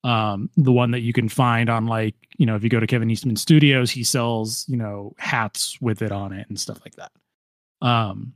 Um 0.02 0.48
the 0.56 0.72
one 0.72 0.92
that 0.92 1.00
you 1.00 1.12
can 1.12 1.28
find 1.28 1.68
on 1.68 1.86
like, 1.86 2.14
you 2.38 2.46
know, 2.46 2.56
if 2.56 2.64
you 2.64 2.70
go 2.70 2.80
to 2.80 2.86
Kevin 2.86 3.10
Eastman 3.10 3.36
Studios, 3.36 3.90
he 3.90 4.02
sells, 4.02 4.64
you 4.66 4.78
know, 4.78 5.14
hats 5.18 5.78
with 5.82 6.00
it 6.00 6.10
on 6.10 6.32
it 6.32 6.48
and 6.48 6.58
stuff 6.58 6.80
like 6.86 6.94
that. 6.94 7.12
Um 7.86 8.32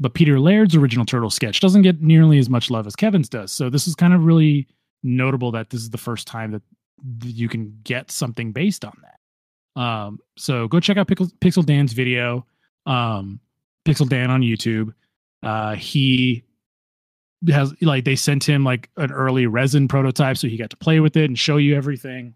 but 0.00 0.14
Peter 0.14 0.40
Laird's 0.40 0.74
original 0.74 1.04
turtle 1.04 1.28
sketch 1.28 1.60
doesn't 1.60 1.82
get 1.82 2.00
nearly 2.00 2.38
as 2.38 2.48
much 2.48 2.70
love 2.70 2.86
as 2.86 2.96
Kevin's 2.96 3.28
does. 3.28 3.52
So 3.52 3.68
this 3.68 3.86
is 3.86 3.94
kind 3.94 4.14
of 4.14 4.24
really 4.24 4.66
notable 5.02 5.52
that 5.52 5.70
this 5.70 5.80
is 5.80 5.90
the 5.90 5.98
first 5.98 6.26
time 6.26 6.52
that 6.52 6.62
you 7.24 7.48
can 7.48 7.78
get 7.82 8.10
something 8.10 8.52
based 8.52 8.84
on 8.84 8.96
that. 9.02 9.80
Um, 9.80 10.18
so 10.36 10.68
go 10.68 10.80
check 10.80 10.96
out 10.96 11.08
Pixel, 11.08 11.32
Pixel 11.40 11.64
Dan's 11.64 11.92
video, 11.92 12.46
um, 12.86 13.40
Pixel 13.86 14.08
Dan 14.08 14.30
on 14.30 14.42
YouTube. 14.42 14.92
Uh, 15.42 15.74
he 15.74 16.44
has 17.50 17.74
like 17.82 18.04
they 18.04 18.14
sent 18.14 18.48
him 18.48 18.64
like 18.64 18.90
an 18.96 19.10
early 19.10 19.46
resin 19.46 19.88
prototype, 19.88 20.36
so 20.36 20.46
he 20.46 20.56
got 20.56 20.70
to 20.70 20.76
play 20.76 21.00
with 21.00 21.16
it 21.16 21.24
and 21.24 21.38
show 21.38 21.56
you 21.56 21.76
everything, 21.76 22.34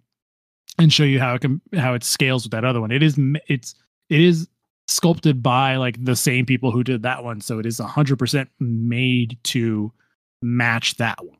and 0.78 0.93
show 0.93 1.05
you 1.05 1.20
how 1.20 1.34
it 1.34 1.40
can 1.40 1.60
how 1.74 1.94
it 1.94 2.02
scales 2.02 2.44
with 2.44 2.52
that 2.52 2.64
other 2.64 2.80
one. 2.80 2.90
It 2.90 3.02
is 3.02 3.16
it's 3.47 3.74
it 4.09 4.20
is 4.20 4.48
sculpted 4.88 5.43
by 5.43 5.76
like 5.76 6.02
the 6.05 6.16
same 6.16 6.47
people 6.47 6.72
who 6.72 6.82
did 6.82 7.02
that 7.02 7.22
one, 7.22 7.40
so 7.40 7.59
it 7.59 7.66
is 7.66 7.78
hundred 7.78 8.18
percent 8.18 8.48
made 8.59 9.38
to 9.44 9.93
match 10.43 10.97
that 10.97 11.24
one. 11.24 11.38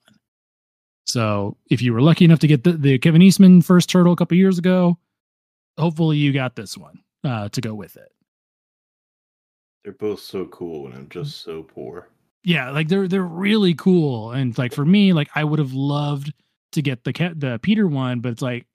So 1.07 1.57
if 1.71 1.81
you 1.83 1.93
were 1.93 2.03
lucky 2.03 2.25
enough 2.25 2.41
to 2.41 2.47
get 2.47 2.65
the, 2.65 2.73
the 2.73 2.99
Kevin 2.99 3.23
Eastman 3.23 3.63
first 3.63 3.89
turtle 3.89 4.13
a 4.13 4.17
couple 4.17 4.37
years 4.37 4.59
ago, 4.59 4.99
hopefully 5.79 6.17
you 6.17 6.33
got 6.33 6.57
this 6.57 6.77
one 6.77 7.01
uh, 7.25 7.49
to 7.51 7.61
go 7.61 7.75
with 7.75 7.97
it. 7.97 8.13
They're 9.85 9.93
both 9.93 10.21
so 10.21 10.47
cool, 10.47 10.87
and 10.87 10.95
I'm 10.97 11.09
just 11.09 11.43
so 11.43 11.63
poor. 11.63 12.09
Yeah, 12.43 12.71
like 12.71 12.89
they're 12.89 13.07
they're 13.07 13.23
really 13.23 13.75
cool, 13.75 14.33
and 14.33 14.57
like 14.59 14.73
for 14.73 14.85
me, 14.85 15.13
like 15.13 15.29
I 15.35 15.45
would 15.45 15.61
have 15.61 15.73
loved 15.75 16.33
to 16.73 16.83
get 16.83 17.05
the 17.05 17.13
Ke- 17.13 17.39
the 17.39 17.61
Peter 17.63 17.87
one, 17.87 18.21
but 18.21 18.33
it's 18.33 18.43
like 18.43 18.67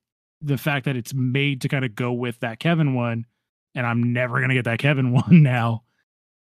the 0.41 0.57
fact 0.57 0.85
that 0.85 0.95
it's 0.95 1.13
made 1.13 1.61
to 1.61 1.69
kind 1.69 1.83
of 1.83 1.95
go 1.95 2.13
with 2.13 2.39
that 2.39 2.59
Kevin 2.59 2.93
one, 2.93 3.25
and 3.75 3.85
I'm 3.85 4.13
never 4.13 4.39
gonna 4.39 4.53
get 4.53 4.65
that 4.65 4.79
Kevin 4.79 5.11
one 5.11 5.43
now. 5.43 5.83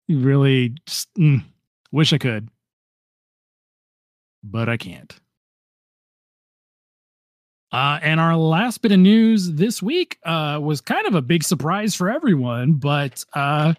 Really, 0.09 0.75
just, 0.85 1.13
mm, 1.15 1.43
wish 1.91 2.11
I 2.11 2.17
could, 2.17 2.49
but 4.43 4.67
I 4.67 4.75
can't. 4.75 5.17
Uh, 7.71 7.99
and 8.01 8.19
our 8.19 8.37
last 8.37 8.81
bit 8.81 8.91
of 8.93 8.99
news 8.99 9.51
this 9.53 9.81
week 9.81 10.17
uh, 10.23 10.57
was 10.61 10.79
kind 10.79 11.05
of 11.05 11.15
a 11.15 11.21
big 11.21 11.43
surprise 11.43 11.93
for 11.93 12.09
everyone, 12.09 12.73
but 12.73 13.25
uh, 13.33 13.73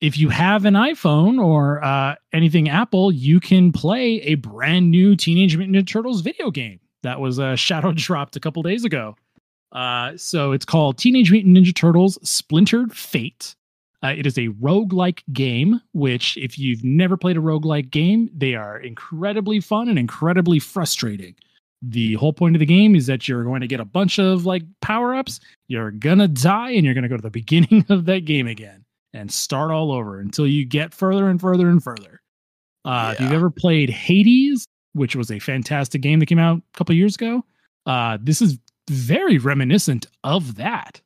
if 0.00 0.18
you 0.18 0.28
have 0.28 0.64
an 0.64 0.74
iPhone 0.74 1.42
or 1.42 1.82
uh, 1.84 2.14
anything 2.32 2.68
Apple, 2.68 3.12
you 3.12 3.40
can 3.40 3.72
play 3.72 4.20
a 4.22 4.34
brand 4.34 4.90
new 4.90 5.14
Teenage 5.16 5.56
Mutant 5.56 5.76
Ninja 5.76 5.86
Turtles 5.86 6.20
video 6.20 6.50
game 6.50 6.80
that 7.02 7.20
was 7.20 7.38
uh, 7.38 7.54
shadow 7.56 7.92
dropped 7.92 8.36
a 8.36 8.40
couple 8.40 8.62
days 8.62 8.84
ago. 8.84 9.16
Uh, 9.72 10.12
so 10.16 10.52
it's 10.52 10.64
called 10.64 10.98
Teenage 10.98 11.30
Mutant 11.30 11.56
Ninja 11.56 11.74
Turtles 11.74 12.18
Splintered 12.28 12.92
Fate. 12.92 13.54
Uh, 14.02 14.08
it 14.08 14.26
is 14.26 14.36
a 14.36 14.48
roguelike 14.48 15.22
game, 15.32 15.80
which, 15.94 16.36
if 16.36 16.58
you've 16.58 16.84
never 16.84 17.16
played 17.16 17.38
a 17.38 17.40
roguelike 17.40 17.90
game, 17.90 18.28
they 18.36 18.54
are 18.54 18.78
incredibly 18.78 19.60
fun 19.60 19.88
and 19.88 19.98
incredibly 19.98 20.58
frustrating. 20.58 21.34
The 21.86 22.14
whole 22.14 22.32
point 22.32 22.56
of 22.56 22.60
the 22.60 22.66
game 22.66 22.94
is 22.94 23.06
that 23.06 23.28
you're 23.28 23.44
going 23.44 23.60
to 23.60 23.66
get 23.66 23.80
a 23.80 23.84
bunch 23.84 24.18
of 24.18 24.46
like 24.46 24.62
power 24.80 25.14
ups, 25.14 25.40
you're 25.68 25.90
gonna 25.90 26.28
die, 26.28 26.70
and 26.70 26.84
you're 26.84 26.94
gonna 26.94 27.08
go 27.08 27.16
to 27.16 27.22
the 27.22 27.30
beginning 27.42 27.84
of 27.88 28.06
that 28.06 28.24
game 28.24 28.46
again 28.46 28.84
and 29.12 29.30
start 29.30 29.70
all 29.70 29.92
over 29.92 30.18
until 30.18 30.46
you 30.46 30.64
get 30.64 30.94
further 30.94 31.28
and 31.28 31.40
further 31.40 31.68
and 31.68 31.82
further. 31.82 32.20
Uh, 32.84 33.12
If 33.14 33.20
you've 33.20 33.32
ever 33.32 33.50
played 33.50 33.90
Hades, 33.90 34.66
which 34.92 35.16
was 35.16 35.30
a 35.30 35.38
fantastic 35.38 36.00
game 36.02 36.20
that 36.20 36.26
came 36.26 36.38
out 36.38 36.58
a 36.58 36.76
couple 36.78 36.94
years 36.94 37.14
ago, 37.14 37.44
uh, 37.86 38.18
this 38.20 38.42
is 38.42 38.58
very 38.90 39.38
reminiscent 39.38 40.06
of 40.24 40.56
that. 40.56 41.00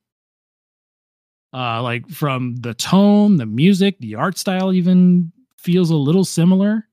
Uh, 1.54 1.82
like 1.82 2.08
from 2.08 2.56
the 2.56 2.74
tone, 2.74 3.36
the 3.36 3.46
music, 3.46 3.98
the 4.00 4.14
art 4.14 4.36
style, 4.36 4.72
even 4.72 5.32
feels 5.56 5.90
a 5.90 5.96
little 5.96 6.24
similar. 6.24 6.87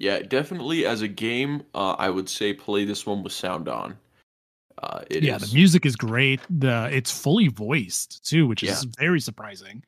Yeah, 0.00 0.20
definitely 0.20 0.86
as 0.86 1.02
a 1.02 1.08
game, 1.08 1.62
uh, 1.74 1.92
I 1.98 2.08
would 2.08 2.28
say 2.28 2.54
play 2.54 2.84
this 2.86 3.04
one 3.06 3.22
with 3.22 3.32
sound 3.34 3.68
on. 3.68 3.96
Uh, 4.82 5.02
it 5.10 5.22
yeah, 5.22 5.36
is- 5.36 5.50
the 5.50 5.54
music 5.54 5.84
is 5.84 5.94
great. 5.94 6.40
The 6.48 6.88
it's 6.90 7.10
fully 7.10 7.48
voiced 7.48 8.26
too, 8.26 8.46
which 8.46 8.62
is 8.62 8.82
Yeah. 8.84 8.90
very 8.98 9.20
surprising. 9.20 9.84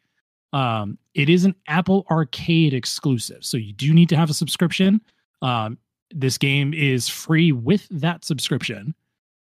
Um, 0.53 0.99
it 1.15 1.31
is 1.31 1.47
an 1.47 1.55
Apple 1.67 2.07
Arcade 2.11 2.75
exclusive, 2.75 3.43
so 3.43 3.57
you 3.57 3.73
do 3.73 3.95
need 3.95 4.11
to 4.11 4.17
have 4.17 4.29
a 4.29 4.35
subscription. 4.35 5.01
Um, 5.41 5.79
this 6.15 6.37
game 6.37 6.75
is 6.75 7.09
free 7.09 7.53
with 7.53 7.89
that 7.89 8.23
subscription. 8.23 8.95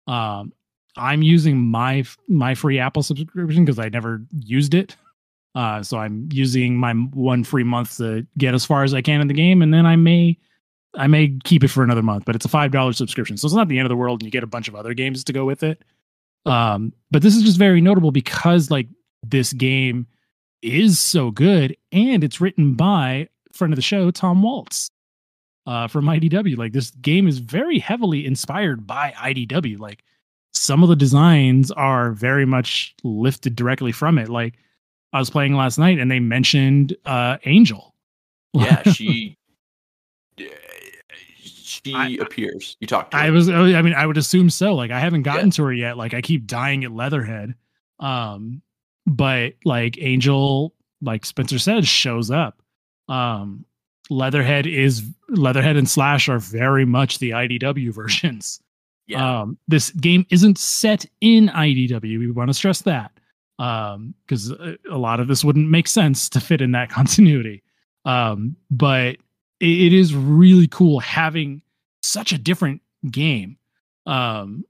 Um, 0.08 0.54
I'm 0.96 1.22
using 1.22 1.58
my 1.58 2.06
my 2.30 2.56
free 2.56 2.80
Apple 2.80 3.04
subscription 3.04 3.66
because 3.66 3.78
I 3.78 3.90
never 3.90 4.22
used 4.32 4.74
it. 4.74 4.96
Uh, 5.54 5.84
so 5.84 5.98
I'm 5.98 6.30
using 6.32 6.78
my 6.78 6.94
one 6.94 7.44
free 7.44 7.66
month 7.66 7.98
to 7.98 8.26
get 8.38 8.54
as 8.54 8.64
far 8.64 8.86
as 8.86 8.94
I 8.94 9.02
can 9.02 9.20
in 9.20 9.28
the 9.28 9.34
game, 9.34 9.62
and 9.62 9.74
then 9.74 9.86
I 9.86 9.98
may 9.98 10.38
I 10.96 11.08
may 11.08 11.38
keep 11.44 11.64
it 11.64 11.70
for 11.70 11.84
another 11.84 12.02
month, 12.02 12.26
but 12.26 12.36
it's 12.36 12.46
a 12.46 12.50
five 12.50 12.72
dollar 12.72 12.94
subscription, 12.94 13.38
so 13.38 13.46
it's 13.46 13.56
not 13.56 13.68
the 13.68 13.78
end 13.80 13.86
of 13.86 13.90
the 13.90 13.96
world, 13.96 14.22
and 14.22 14.28
you 14.28 14.32
get 14.32 14.44
a 14.44 14.48
bunch 14.48 14.68
of 14.68 14.76
other 14.76 14.94
games 14.94 15.24
to 15.24 15.34
go 15.34 15.46
with 15.46 15.64
it. 15.64 15.82
Um, 16.46 16.94
but 17.12 17.22
this 17.22 17.36
is 17.36 17.44
just 17.44 17.58
very 17.58 17.82
notable 17.82 18.12
because 18.12 18.72
like 18.72 18.88
this 19.24 19.54
game 19.54 20.08
is 20.62 21.00
so 21.00 21.32
good, 21.32 21.76
and 21.92 22.24
it's 22.24 22.42
written 22.42 22.74
by 22.74 23.30
friend 23.54 23.74
of 23.74 23.76
the 23.76 23.82
show 23.82 24.12
Tom 24.12 24.42
Waltz 24.42 24.90
uh, 25.66 25.88
from 25.88 26.06
IDW. 26.06 26.58
Like 26.58 26.74
this 26.74 26.92
game 26.92 27.28
is 27.28 27.40
very 27.40 27.80
heavily 27.80 28.26
inspired 28.26 28.86
by 28.86 29.14
IDW. 29.18 29.80
Like 29.80 30.04
some 30.54 30.84
of 30.84 30.90
the 30.90 30.96
designs 30.96 31.72
are 31.72 32.12
very 32.12 32.46
much 32.46 32.96
lifted 33.04 33.56
directly 33.56 33.92
from 33.92 34.18
it. 34.18 34.30
Like 34.30 34.56
I 35.14 35.20
was 35.20 35.30
playing 35.30 35.56
last 35.56 35.78
night, 35.78 36.00
and 36.00 36.10
they 36.10 36.20
mentioned 36.20 36.96
uh, 37.06 37.38
Angel. 37.46 37.94
yeah, 38.54 38.84
she 38.92 39.38
she 41.72 41.94
I- 41.94 42.18
appears. 42.22 42.78
You 42.80 42.88
talk 42.88 43.12
to 43.12 43.18
her. 43.18 43.24
I 43.24 43.30
was 43.30 43.50
oh, 43.50 43.66
I 43.66 43.82
mean 43.82 43.94
I 43.94 44.06
would 44.06 44.18
assume 44.18 44.50
so. 44.50 44.74
Like 44.76 44.92
I 44.92 45.00
haven't 45.00 45.24
gotten 45.24 45.50
to 45.52 45.64
her 45.64 45.74
yet. 45.74 45.98
Like 45.98 46.14
I 46.14 46.22
keep 46.22 46.46
dying 46.48 46.84
at 46.84 46.92
Leatherhead. 46.92 47.56
Um 48.00 48.62
but 49.08 49.54
like 49.66 49.98
Angel 50.02 50.74
like 51.02 51.26
Spencer 51.26 51.60
said 51.60 51.86
shows 51.88 52.30
up. 52.32 52.62
Um 53.08 53.66
Leatherhead 54.10 54.68
is 54.68 55.04
Leatherhead 55.30 55.78
and 55.78 55.90
Slash 55.90 56.28
are 56.30 56.40
very 56.40 56.86
much 56.86 57.20
the 57.20 57.30
IDW 57.32 57.94
versions. 58.02 58.60
yeah, 59.08 59.42
Um 59.42 59.58
this 59.68 59.92
game 59.92 60.26
isn't 60.30 60.58
set 60.58 61.06
in 61.22 61.48
IDW. 61.50 62.20
We 62.20 62.32
want 62.32 62.50
to 62.50 62.54
stress 62.54 62.82
that. 62.82 63.12
Um 63.60 64.14
cuz 64.28 64.52
a, 64.52 64.78
a 64.90 64.98
lot 64.98 65.20
of 65.20 65.28
this 65.28 65.44
wouldn't 65.44 65.70
make 65.70 65.88
sense 65.88 66.28
to 66.30 66.40
fit 66.40 66.62
in 66.62 66.72
that 66.74 66.90
continuity. 66.98 67.64
Um 68.06 68.56
but 68.70 69.18
it, 69.62 69.94
is 69.94 70.16
really 70.16 70.68
cool 70.68 71.00
having 71.00 71.62
such 72.02 72.32
a 72.32 72.38
different 72.38 72.82
game 73.10 73.58
um 74.06 74.66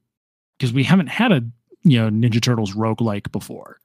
because 0.57 0.73
we 0.73 0.83
haven't 0.83 1.07
had 1.07 1.31
a 1.31 1.41
you 1.83 1.99
know 1.99 2.09
ninja 2.09 2.41
turtles 2.41 2.73
roguelike 2.73 3.31
before 3.31 3.79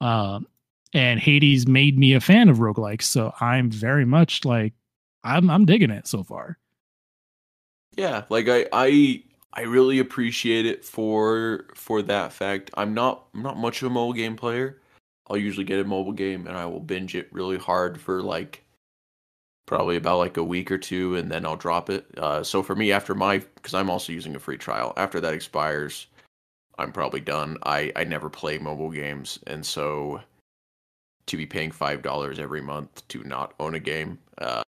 um 0.00 0.46
and 0.92 1.20
hades 1.20 1.66
made 1.66 1.98
me 1.98 2.12
a 2.12 2.20
fan 2.20 2.48
of 2.48 2.58
roguelikes 2.58 3.02
so 3.02 3.32
i'm 3.40 3.70
very 3.70 4.04
much 4.04 4.44
like 4.44 4.72
i'm 5.24 5.50
i'm 5.50 5.64
digging 5.64 5.90
it 5.90 6.06
so 6.06 6.22
far 6.22 6.58
yeah. 7.96 8.24
Like 8.28 8.48
I 8.48 8.66
I 8.72 9.22
I 9.52 9.62
really 9.62 9.98
appreciate 9.98 10.66
it 10.66 10.84
for 10.84 11.66
for 11.74 12.02
that 12.02 12.32
fact. 12.32 12.70
I'm 12.74 12.94
not 12.94 13.26
I'm 13.34 13.42
not 13.42 13.56
much 13.56 13.82
of 13.82 13.86
a 13.86 13.90
mobile 13.90 14.12
game 14.12 14.36
player. 14.36 14.80
I'll 15.28 15.36
usually 15.36 15.64
get 15.64 15.80
a 15.80 15.84
mobile 15.84 16.12
game 16.12 16.46
and 16.46 16.56
I 16.56 16.66
will 16.66 16.80
binge 16.80 17.14
it 17.14 17.32
really 17.32 17.56
hard 17.56 18.00
for 18.00 18.22
like 18.22 18.63
probably 19.66 19.96
about 19.96 20.18
like 20.18 20.36
a 20.36 20.44
week 20.44 20.70
or 20.70 20.78
two 20.78 21.16
and 21.16 21.30
then 21.30 21.46
I'll 21.46 21.56
drop 21.56 21.88
it. 21.90 22.06
Uh, 22.18 22.42
so 22.42 22.62
for 22.62 22.74
me 22.74 22.92
after 22.92 23.14
my 23.14 23.38
because 23.38 23.74
I'm 23.74 23.90
also 23.90 24.12
using 24.12 24.34
a 24.36 24.38
free 24.38 24.58
trial 24.58 24.92
after 24.96 25.20
that 25.20 25.32
expires, 25.34 26.06
I'm 26.78 26.92
probably 26.92 27.20
done. 27.20 27.56
I 27.64 27.92
I 27.96 28.04
never 28.04 28.28
play 28.28 28.58
mobile 28.58 28.90
games 28.90 29.38
and 29.46 29.64
so 29.64 30.20
to 31.26 31.36
be 31.36 31.46
paying 31.46 31.70
five 31.70 32.02
dollars 32.02 32.38
every 32.38 32.60
month 32.60 33.06
to 33.08 33.24
not 33.24 33.54
own 33.58 33.74
a 33.74 33.80
game, 33.80 34.18
uh, 34.38 34.62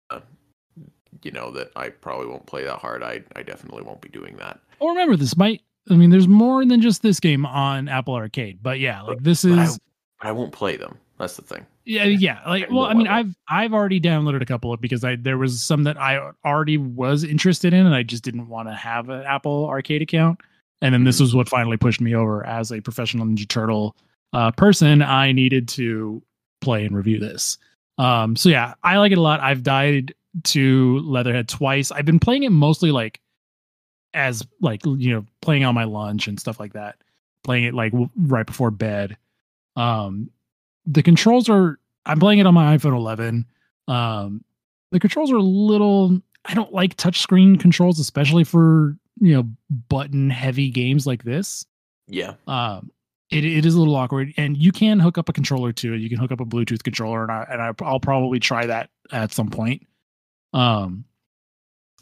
you 1.22 1.30
know 1.32 1.50
that 1.50 1.70
I 1.74 1.88
probably 1.88 2.26
won't 2.26 2.46
play 2.46 2.64
that 2.64 2.78
hard. 2.78 3.02
I 3.02 3.22
I 3.34 3.42
definitely 3.42 3.82
won't 3.82 4.00
be 4.00 4.08
doing 4.08 4.36
that. 4.36 4.60
oh 4.80 4.88
remember 4.88 5.16
this 5.16 5.36
might 5.36 5.62
i 5.90 5.94
mean 5.94 6.08
there's 6.10 6.28
more 6.28 6.64
than 6.64 6.80
just 6.80 7.02
this 7.02 7.20
game 7.20 7.44
on 7.44 7.88
apple 7.88 8.14
arcade 8.14 8.58
but 8.62 8.78
yeah 8.80 9.02
like 9.02 9.22
this 9.22 9.42
But 9.44 9.58
I, 9.58 9.64
is 9.64 9.78
but 10.20 10.28
I 10.28 10.32
won't 10.32 10.52
play 10.52 10.76
them. 10.76 10.96
That's 11.18 11.36
the 11.36 11.42
thing. 11.42 11.66
Yeah, 11.86 12.04
yeah. 12.04 12.40
Like, 12.46 12.70
well, 12.70 12.84
I 12.84 12.94
mean, 12.94 13.08
I've 13.08 13.34
I've 13.48 13.74
already 13.74 14.00
downloaded 14.00 14.40
a 14.40 14.46
couple 14.46 14.72
of 14.72 14.80
because 14.80 15.04
I 15.04 15.16
there 15.16 15.36
was 15.36 15.62
some 15.62 15.84
that 15.84 16.00
I 16.00 16.30
already 16.44 16.78
was 16.78 17.24
interested 17.24 17.74
in, 17.74 17.84
and 17.84 17.94
I 17.94 18.02
just 18.02 18.24
didn't 18.24 18.48
want 18.48 18.68
to 18.68 18.74
have 18.74 19.10
an 19.10 19.22
Apple 19.22 19.66
Arcade 19.66 20.00
account. 20.02 20.40
And 20.80 20.92
then 20.94 21.04
this 21.04 21.18
Mhm. 21.18 21.20
was 21.22 21.34
what 21.34 21.48
finally 21.48 21.76
pushed 21.76 22.00
me 22.00 22.14
over 22.14 22.44
as 22.46 22.72
a 22.72 22.80
professional 22.80 23.26
Ninja 23.26 23.46
Turtle 23.48 23.96
uh, 24.32 24.50
person. 24.52 25.02
I 25.02 25.32
needed 25.32 25.68
to 25.68 26.22
play 26.60 26.84
and 26.86 26.96
review 26.96 27.18
this. 27.18 27.58
Um, 27.98 28.34
so 28.34 28.48
yeah, 28.48 28.74
I 28.82 28.96
like 28.98 29.12
it 29.12 29.18
a 29.18 29.20
lot. 29.20 29.40
I've 29.40 29.62
died 29.62 30.14
to 30.44 30.98
Leatherhead 31.00 31.48
twice. 31.48 31.92
I've 31.92 32.04
been 32.06 32.18
playing 32.18 32.42
it 32.44 32.50
mostly 32.50 32.90
like 32.92 33.20
as 34.14 34.46
like 34.60 34.80
you 34.86 35.12
know 35.12 35.24
playing 35.42 35.64
on 35.64 35.74
my 35.74 35.84
lunch 35.84 36.28
and 36.28 36.38
stuff 36.40 36.58
like 36.58 36.72
that. 36.72 36.96
Playing 37.44 37.64
it 37.64 37.74
like 37.74 37.92
w- 37.92 38.10
right 38.16 38.46
before 38.46 38.70
bed. 38.70 39.16
Um, 39.76 40.30
the 40.86 41.02
controls 41.02 41.48
are. 41.48 41.78
I'm 42.06 42.18
playing 42.18 42.38
it 42.38 42.46
on 42.46 42.52
my 42.52 42.76
iPhone 42.76 42.94
11. 42.94 43.46
Um, 43.88 44.44
the 44.90 45.00
controls 45.00 45.32
are 45.32 45.36
a 45.36 45.42
little. 45.42 46.20
I 46.44 46.54
don't 46.54 46.72
like 46.72 46.96
touchscreen 46.96 47.58
controls, 47.58 47.98
especially 47.98 48.44
for 48.44 48.96
you 49.20 49.34
know 49.34 49.48
button 49.88 50.30
heavy 50.30 50.70
games 50.70 51.06
like 51.06 51.24
this. 51.24 51.64
Yeah. 52.06 52.34
Um, 52.46 52.90
it, 53.30 53.44
it 53.44 53.66
is 53.66 53.74
a 53.74 53.78
little 53.78 53.96
awkward, 53.96 54.32
and 54.36 54.56
you 54.56 54.70
can 54.70 55.00
hook 55.00 55.18
up 55.18 55.28
a 55.28 55.32
controller 55.32 55.72
to 55.72 55.94
it. 55.94 56.00
You 56.00 56.08
can 56.08 56.18
hook 56.18 56.30
up 56.30 56.40
a 56.40 56.44
Bluetooth 56.44 56.82
controller, 56.82 57.22
and 57.22 57.32
I 57.32 57.46
and 57.50 57.62
I, 57.62 57.72
I'll 57.84 58.00
probably 58.00 58.38
try 58.38 58.66
that 58.66 58.90
at 59.12 59.32
some 59.32 59.50
point. 59.50 59.86
Um, 60.52 61.04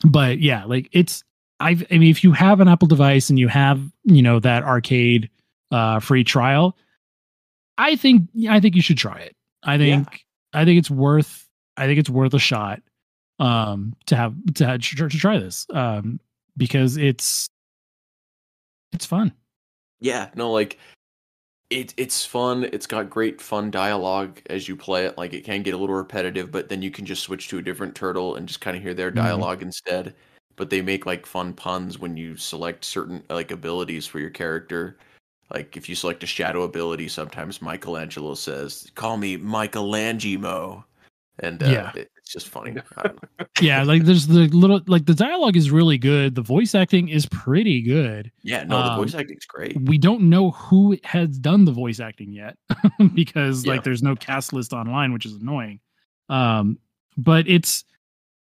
but 0.05 0.41
yeah, 0.41 0.65
like 0.65 0.89
it's 0.93 1.25
I've 1.61 1.85
I 1.91 1.99
mean, 1.99 2.11
if 2.11 2.25
you 2.25 2.33
have 2.33 2.61
an 2.61 2.69
Apple 2.69 2.89
device 2.89 3.31
and 3.31 3.39
you 3.39 3.49
have 3.49 3.81
you 4.05 4.23
know 4.23 4.41
that 4.41 4.65
arcade 4.65 5.31
uh 5.71 6.01
free 6.01 6.25
trial, 6.25 6.77
I 7.78 7.97
think 7.97 8.28
I 8.49 8.61
think 8.61 8.77
you 8.77 8.82
should 8.82 8.99
try 8.99 9.19
it. 9.20 9.36
I 9.62 9.78
think 9.78 10.24
I 10.53 10.65
think 10.65 10.78
it's 10.78 10.90
worth 10.90 11.49
I 11.77 11.86
think 11.86 11.99
it's 11.99 12.11
worth 12.11 12.35
a 12.35 12.39
shot 12.39 12.82
um 13.39 13.94
to 14.07 14.16
have 14.16 14.35
to 14.55 14.66
have, 14.66 14.81
to 14.81 15.09
try 15.09 15.39
this 15.39 15.66
um 15.70 16.20
because 16.57 16.97
it's 16.97 17.49
it's 18.93 19.07
fun. 19.07 19.32
Yeah, 20.01 20.31
no, 20.35 20.51
like 20.53 20.78
it 21.70 21.94
it's 21.97 22.27
fun. 22.27 22.65
It's 22.65 22.86
got 22.86 23.09
great 23.09 23.40
fun 23.40 23.70
dialogue 23.70 24.40
as 24.51 24.69
you 24.69 24.77
play 24.77 25.07
it. 25.07 25.16
Like 25.16 25.32
it 25.32 25.44
can 25.44 25.62
get 25.62 25.74
a 25.74 25.78
little 25.78 25.94
repetitive, 25.97 26.51
but 26.51 26.69
then 26.69 26.82
you 26.82 26.90
can 26.90 27.07
just 27.07 27.23
switch 27.23 27.49
to 27.49 27.59
a 27.59 27.62
different 27.62 27.94
turtle 27.94 28.36
and 28.36 28.47
just 28.47 28.61
kind 28.61 28.77
of 28.77 28.82
hear 28.82 28.94
their 28.94 29.11
Mhm. 29.11 29.16
dialogue 29.16 29.62
instead. 29.62 30.15
But 30.57 30.69
they 30.69 30.82
make 30.82 31.07
like 31.07 31.24
fun 31.24 31.55
puns 31.55 31.99
when 31.99 32.16
you 32.16 32.36
select 32.36 32.85
certain 32.85 33.24
like 33.31 33.51
abilities 33.51 34.07
for 34.07 34.19
your 34.20 34.31
character. 34.31 34.99
Like 35.53 35.77
if 35.77 35.89
you 35.89 35.95
select 35.95 36.23
a 36.23 36.27
shadow 36.27 36.62
ability, 36.62 37.09
sometimes 37.09 37.61
Michelangelo 37.61 38.35
says, 38.35 38.91
"Call 38.95 39.16
me 39.19 39.37
Michelangelo," 39.37 40.85
and 41.41 41.62
uh, 41.62 41.66
Yeah. 41.66 41.93
it- 41.95 42.11
it's 42.16 42.33
just 42.33 42.49
funny. 42.49 42.70
I 42.97 43.03
don't 43.03 43.23
know. 43.39 43.47
yeah, 43.61 43.83
like 43.83 44.05
there's 44.05 44.29
the 44.29 44.47
little 44.49 44.81
like 44.87 45.07
the 45.07 45.15
dialogue 45.15 45.57
is 45.57 45.70
really 45.73 45.99
good. 45.99 46.35
The 46.37 46.43
voice 46.43 46.74
acting 46.74 47.09
is 47.09 47.27
pretty 47.27 47.83
good. 47.83 48.31
Yeah, 48.43 48.62
no, 48.65 48.79
the 48.83 48.93
Um, 48.93 48.99
voice 49.01 49.15
acting's 49.15 49.45
great. 49.45 49.77
We 49.83 49.99
don't 49.99 50.23
know 50.31 50.53
who 50.53 50.97
has 51.05 51.37
done 51.39 51.65
the 51.65 51.73
voice 51.73 51.99
acting 52.01 52.33
yet 52.33 52.57
because 53.15 53.65
Yeah. 53.65 53.73
like 53.73 53.85
there's 53.85 54.03
no 54.05 54.15
cast 54.15 54.53
list 54.53 54.73
online, 54.73 55.12
which 55.12 55.27
is 55.27 55.35
annoying. 55.35 55.81
Um, 56.29 56.79
but 57.16 57.49
it's 57.49 57.85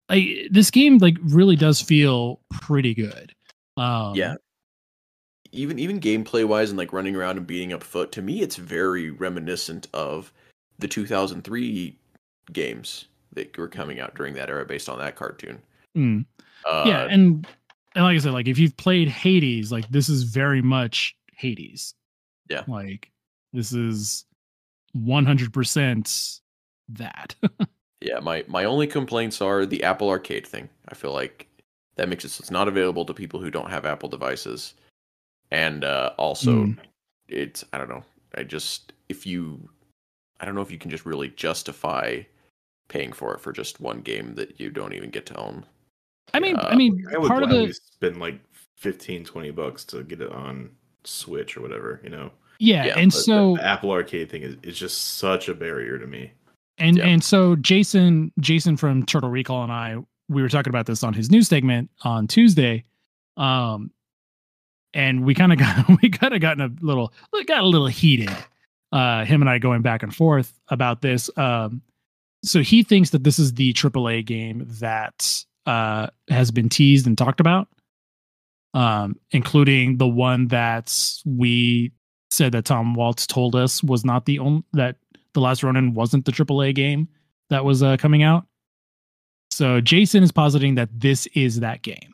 like 0.07 0.27
this 0.51 0.69
game 0.69 0.99
like 0.99 1.17
really 1.23 1.55
does 1.55 1.81
feel 1.81 2.39
pretty 2.51 2.93
good. 2.93 3.33
Um, 3.77 4.13
yeah 4.15 4.35
even 5.51 5.79
even 5.79 5.99
gameplay 5.99 6.45
wise 6.45 6.69
and 6.69 6.77
like 6.77 6.93
running 6.93 7.15
around 7.15 7.37
and 7.37 7.47
beating 7.47 7.73
up 7.73 7.83
foot 7.83 8.11
to 8.11 8.21
me 8.21 8.41
it's 8.41 8.55
very 8.55 9.09
reminiscent 9.09 9.87
of 9.93 10.31
the 10.79 10.87
2003 10.87 11.97
games 12.51 13.05
that 13.33 13.55
were 13.57 13.67
coming 13.67 13.99
out 13.99 14.15
during 14.15 14.33
that 14.33 14.49
era 14.49 14.65
based 14.65 14.89
on 14.89 14.99
that 14.99 15.15
cartoon 15.15 15.61
mm. 15.95 16.25
uh, 16.65 16.83
yeah, 16.85 17.07
and 17.09 17.47
and 17.93 18.05
like 18.05 18.15
I 18.15 18.19
said, 18.19 18.31
like 18.31 18.47
if 18.47 18.57
you've 18.57 18.77
played 18.77 19.09
Hades, 19.09 19.71
like 19.71 19.89
this 19.89 20.07
is 20.07 20.23
very 20.23 20.61
much 20.61 21.15
Hades. 21.33 21.93
Yeah. 22.49 22.63
like 22.67 23.11
this 23.53 23.71
is 23.73 24.25
one 24.93 25.25
hundred 25.25 25.53
percent 25.53 26.39
that. 26.89 27.35
yeah 28.01 28.19
my 28.19 28.43
my 28.47 28.65
only 28.65 28.87
complaints 28.87 29.41
are 29.41 29.65
the 29.65 29.83
apple 29.83 30.09
arcade 30.09 30.45
thing 30.45 30.67
i 30.89 30.95
feel 30.95 31.13
like 31.13 31.47
that 31.95 32.09
makes 32.09 32.25
it 32.25 32.29
so 32.29 32.41
it's 32.41 32.51
not 32.51 32.67
available 32.67 33.05
to 33.05 33.13
people 33.13 33.39
who 33.39 33.51
don't 33.51 33.69
have 33.69 33.85
apple 33.85 34.09
devices 34.09 34.73
and 35.51 35.83
uh 35.83 36.11
also 36.17 36.65
Mm. 36.65 36.77
it's 37.27 37.63
i 37.73 37.77
don't 37.77 37.89
know 37.89 38.03
i 38.35 38.43
just 38.43 38.93
if 39.09 39.25
you 39.25 39.69
i 40.39 40.45
don't 40.45 40.55
know 40.55 40.61
if 40.61 40.71
you 40.71 40.77
can 40.77 40.89
just 40.91 41.05
really 41.05 41.29
justify 41.29 42.21
paying 42.89 43.11
for 43.13 43.33
it 43.33 43.39
for 43.41 43.51
just 43.51 43.79
one 43.79 44.01
game 44.01 44.35
that 44.35 44.59
you 44.59 44.69
don't 44.69 44.93
even 44.93 45.09
get 45.09 45.25
to 45.27 45.37
own 45.37 45.65
I 46.33 46.39
mean, 46.39 46.55
Uh, 46.55 46.69
I 46.71 46.75
mean, 46.75 47.03
I 47.13 47.17
would 47.17 47.27
part 47.27 47.43
of 47.43 47.49
gladly 47.49 47.67
the 47.67 47.73
spend 47.73 48.17
like 48.21 48.39
15, 48.77 49.25
20 49.25 49.51
bucks 49.51 49.83
to 49.85 50.01
get 50.03 50.21
it 50.21 50.31
on 50.31 50.69
Switch 51.03 51.57
or 51.57 51.61
whatever, 51.61 51.99
you 52.05 52.09
know. 52.09 52.31
yeah, 52.57 52.85
yeah, 52.85 52.97
and 52.97 53.11
so 53.11 53.55
the 53.57 53.65
Apple 53.65 53.91
Arcade 53.91 54.29
thing 54.29 54.41
is, 54.43 54.55
is 54.63 54.77
just 54.79 55.15
such 55.17 55.49
a 55.49 55.53
barrier 55.53 55.97
to 55.99 56.07
me. 56.07 56.31
and 56.77 56.95
Yeah. 56.97 57.07
and 57.07 57.21
so 57.21 57.57
Jason 57.57 58.31
Jason 58.39 58.77
from 58.77 59.05
Turtle 59.05 59.29
Recall 59.29 59.63
and 59.63 59.73
I 59.73 59.97
we 60.29 60.41
were 60.41 60.47
talking 60.47 60.69
about 60.69 60.85
this 60.85 61.03
on 61.03 61.13
his 61.13 61.29
news 61.29 61.49
segment 61.49 61.89
on 62.03 62.27
Tuesday, 62.27 62.85
um, 63.35 63.91
and 64.93 65.25
we 65.25 65.33
kind 65.33 65.53
of 65.53 65.59
got 65.59 66.01
we 66.01 66.09
kind 66.09 66.33
of 66.33 66.41
gotten 66.41 66.61
a 66.61 66.85
little 66.85 67.13
got 67.45 67.63
a 67.63 67.67
little 67.67 67.87
heated, 67.87 68.31
uh, 68.91 69.25
him 69.25 69.41
and 69.41 69.49
I 69.49 69.57
going 69.57 69.81
back 69.81 70.03
and 70.03 70.15
forth 70.15 70.59
about 70.69 71.01
this. 71.01 71.29
Um, 71.37 71.81
so 72.43 72.61
he 72.61 72.83
thinks 72.83 73.11
that 73.11 73.23
this 73.23 73.37
is 73.39 73.53
the 73.53 73.73
AAA 73.73 74.25
game 74.25 74.65
that 74.79 75.43
uh 75.65 76.07
has 76.29 76.51
been 76.51 76.69
teased 76.69 77.07
and 77.07 77.17
talked 77.17 77.39
about, 77.39 77.67
um, 78.73 79.15
including 79.31 79.97
the 79.97 80.07
one 80.07 80.47
that 80.47 80.93
we 81.25 81.91
said 82.31 82.53
that 82.53 82.65
Tom 82.65 82.93
Waltz 82.95 83.27
told 83.27 83.55
us 83.55 83.83
was 83.83 84.05
not 84.05 84.25
the 84.25 84.39
only 84.39 84.63
that 84.73 84.95
the 85.33 85.41
Last 85.41 85.63
Ronin 85.63 85.93
wasn't 85.93 86.25
the 86.25 86.31
AAA 86.31 86.73
game 86.75 87.07
that 87.49 87.63
was 87.63 87.83
uh, 87.83 87.97
coming 87.97 88.23
out. 88.23 88.45
So 89.51 89.81
Jason 89.81 90.23
is 90.23 90.31
positing 90.31 90.75
that 90.75 90.89
this 90.93 91.27
is 91.27 91.59
that 91.59 91.81
game. 91.81 92.13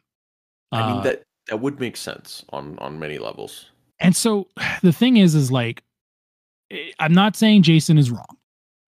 I 0.72 0.88
mean 0.88 0.98
Uh, 0.98 1.02
that 1.04 1.24
that 1.50 1.60
would 1.60 1.80
make 1.80 1.98
sense 1.98 2.44
on 2.50 2.78
on 2.80 3.00
many 3.00 3.18
levels. 3.18 3.72
and 4.00 4.16
so 4.16 4.48
the 4.82 4.94
thing 4.94 5.18
is, 5.18 5.36
is 5.36 5.52
like, 5.52 5.84
eh, 6.72 6.92
I'm 7.00 7.14
not 7.14 7.36
saying 7.36 7.64
Jason 7.64 7.98
is 7.98 8.12
wrong. 8.12 8.38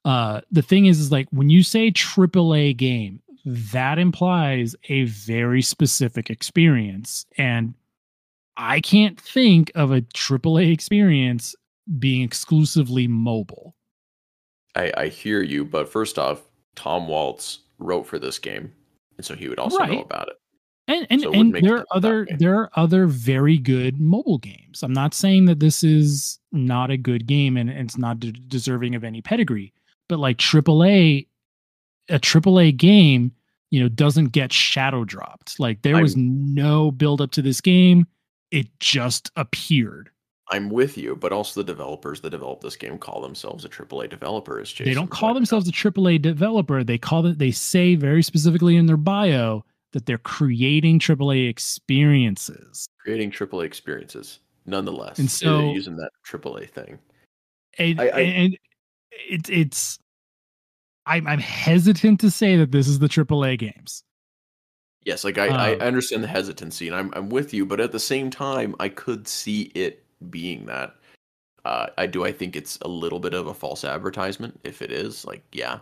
Uh, 0.05 0.41
the 0.51 0.61
thing 0.61 0.85
is, 0.85 0.99
is 0.99 1.11
like 1.11 1.27
when 1.31 1.49
you 1.49 1.61
say 1.63 1.91
AAA 1.91 2.75
game, 2.77 3.21
that 3.45 3.99
implies 3.99 4.75
a 4.89 5.05
very 5.05 5.61
specific 5.61 6.29
experience, 6.29 7.25
and 7.37 7.73
I 8.57 8.81
can't 8.81 9.19
think 9.19 9.71
of 9.75 9.91
a 9.91 10.01
AAA 10.01 10.71
experience 10.73 11.55
being 11.97 12.21
exclusively 12.21 13.07
mobile. 13.07 13.75
I 14.75 14.91
I 14.95 15.07
hear 15.07 15.41
you, 15.41 15.65
but 15.65 15.89
first 15.89 16.19
off, 16.19 16.41
Tom 16.75 17.07
Waltz 17.07 17.59
wrote 17.79 18.05
for 18.05 18.19
this 18.19 18.39
game, 18.39 18.71
and 19.17 19.25
so 19.25 19.35
he 19.35 19.47
would 19.49 19.59
also 19.59 19.83
know 19.83 20.01
about 20.01 20.29
it. 20.29 20.35
And 20.89 21.05
and, 21.11 21.21
So 21.21 21.31
and 21.31 21.53
there 21.53 21.77
are 21.77 21.85
other 21.91 22.27
there 22.39 22.55
are 22.55 22.71
other 22.73 23.05
very 23.05 23.59
good 23.59 24.01
mobile 24.01 24.39
games. 24.39 24.81
I'm 24.81 24.91
not 24.91 25.13
saying 25.13 25.45
that 25.45 25.59
this 25.59 25.83
is 25.83 26.39
not 26.51 26.89
a 26.89 26.97
good 26.97 27.27
game 27.27 27.57
and 27.57 27.69
it's 27.69 27.97
not 27.97 28.19
de- 28.19 28.31
deserving 28.31 28.95
of 28.95 29.03
any 29.03 29.21
pedigree, 29.21 29.71
but 30.07 30.17
like 30.17 30.37
AAA, 30.37 31.27
a 32.09 32.19
AAA 32.19 32.75
game, 32.75 33.31
you 33.69 33.79
know, 33.79 33.87
doesn't 33.87 34.29
get 34.29 34.51
shadow 34.51 35.05
dropped. 35.05 35.59
Like 35.59 35.83
there 35.83 36.01
was 36.01 36.17
no 36.17 36.89
build 36.89 37.21
up 37.21 37.29
to 37.31 37.43
this 37.43 37.61
game; 37.61 38.07
it 38.49 38.67
just 38.79 39.29
appeared. 39.35 40.09
I'm 40.51 40.71
with 40.71 40.97
you, 40.97 41.15
but 41.15 41.31
also 41.31 41.61
the 41.61 41.65
developers 41.65 42.21
that 42.21 42.31
develop 42.31 42.61
this 42.61 42.75
game 42.75 42.97
call 42.97 43.21
themselves 43.21 43.63
a 43.63 43.69
AAA 43.69 44.09
developer. 44.09 44.59
As 44.59 44.71
Jason 44.71 44.85
they 44.85 44.95
don't 44.95 45.11
call 45.11 45.35
themselves 45.35 45.69
a 45.69 45.71
AAA 45.71 46.19
developer. 46.19 46.83
They 46.83 46.97
call 46.97 47.27
it. 47.27 47.37
They 47.37 47.51
say 47.51 47.93
very 47.93 48.23
specifically 48.23 48.75
in 48.75 48.87
their 48.87 48.97
bio 48.97 49.63
that 49.91 50.05
they're 50.05 50.17
creating 50.19 50.99
AAA 50.99 51.47
experiences. 51.49 52.87
creating 52.99 53.31
AAA 53.31 53.65
experiences. 53.65 54.39
Nonetheless, 54.65 55.17
And 55.17 55.27
they're 55.27 55.49
so- 55.49 55.71
using 55.73 55.95
that 55.97 56.11
AAA 56.23 56.65
thing. 56.69 56.99
and, 57.77 57.99
I- 57.99 58.07
I- 58.09 58.19
and 58.19 58.57
it, 59.11 59.49
it's 59.49 59.97
I'm 61.05 61.25
I'm 61.27 61.39
hesitant 61.39 62.19
to 62.19 62.29
say 62.29 62.55
that 62.57 62.71
this 62.71 62.87
is 62.87 62.99
the 62.99 63.07
AAA 63.09 63.57
games. 63.57 64.03
Yes, 65.05 65.23
like 65.23 65.37
I, 65.39 65.47
I 65.47 65.73
Um, 65.75 65.81
understand 65.81 66.23
the 66.23 66.27
hesitancy, 66.27 66.87
and 66.87 66.95
I'm 66.95 67.11
I'm 67.15 67.29
with 67.29 67.51
you, 67.53 67.65
but 67.65 67.79
at 67.79 67.91
the 67.91 67.99
same 67.99 68.29
time, 68.29 68.75
I 68.79 68.89
could 68.89 69.27
see 69.27 69.71
it 69.73 70.03
being 70.29 70.65
that. 70.67 70.95
Uh, 71.65 71.87
I 71.97 72.05
do. 72.05 72.25
I 72.25 72.31
think 72.31 72.55
it's 72.55 72.77
a 72.81 72.87
little 72.87 73.19
bit 73.19 73.33
of 73.33 73.47
a 73.47 73.53
false 73.53 73.83
advertisement. 73.83 74.59
If 74.63 74.81
it 74.83 74.91
is, 74.91 75.25
like, 75.25 75.43
yeah, 75.51 75.79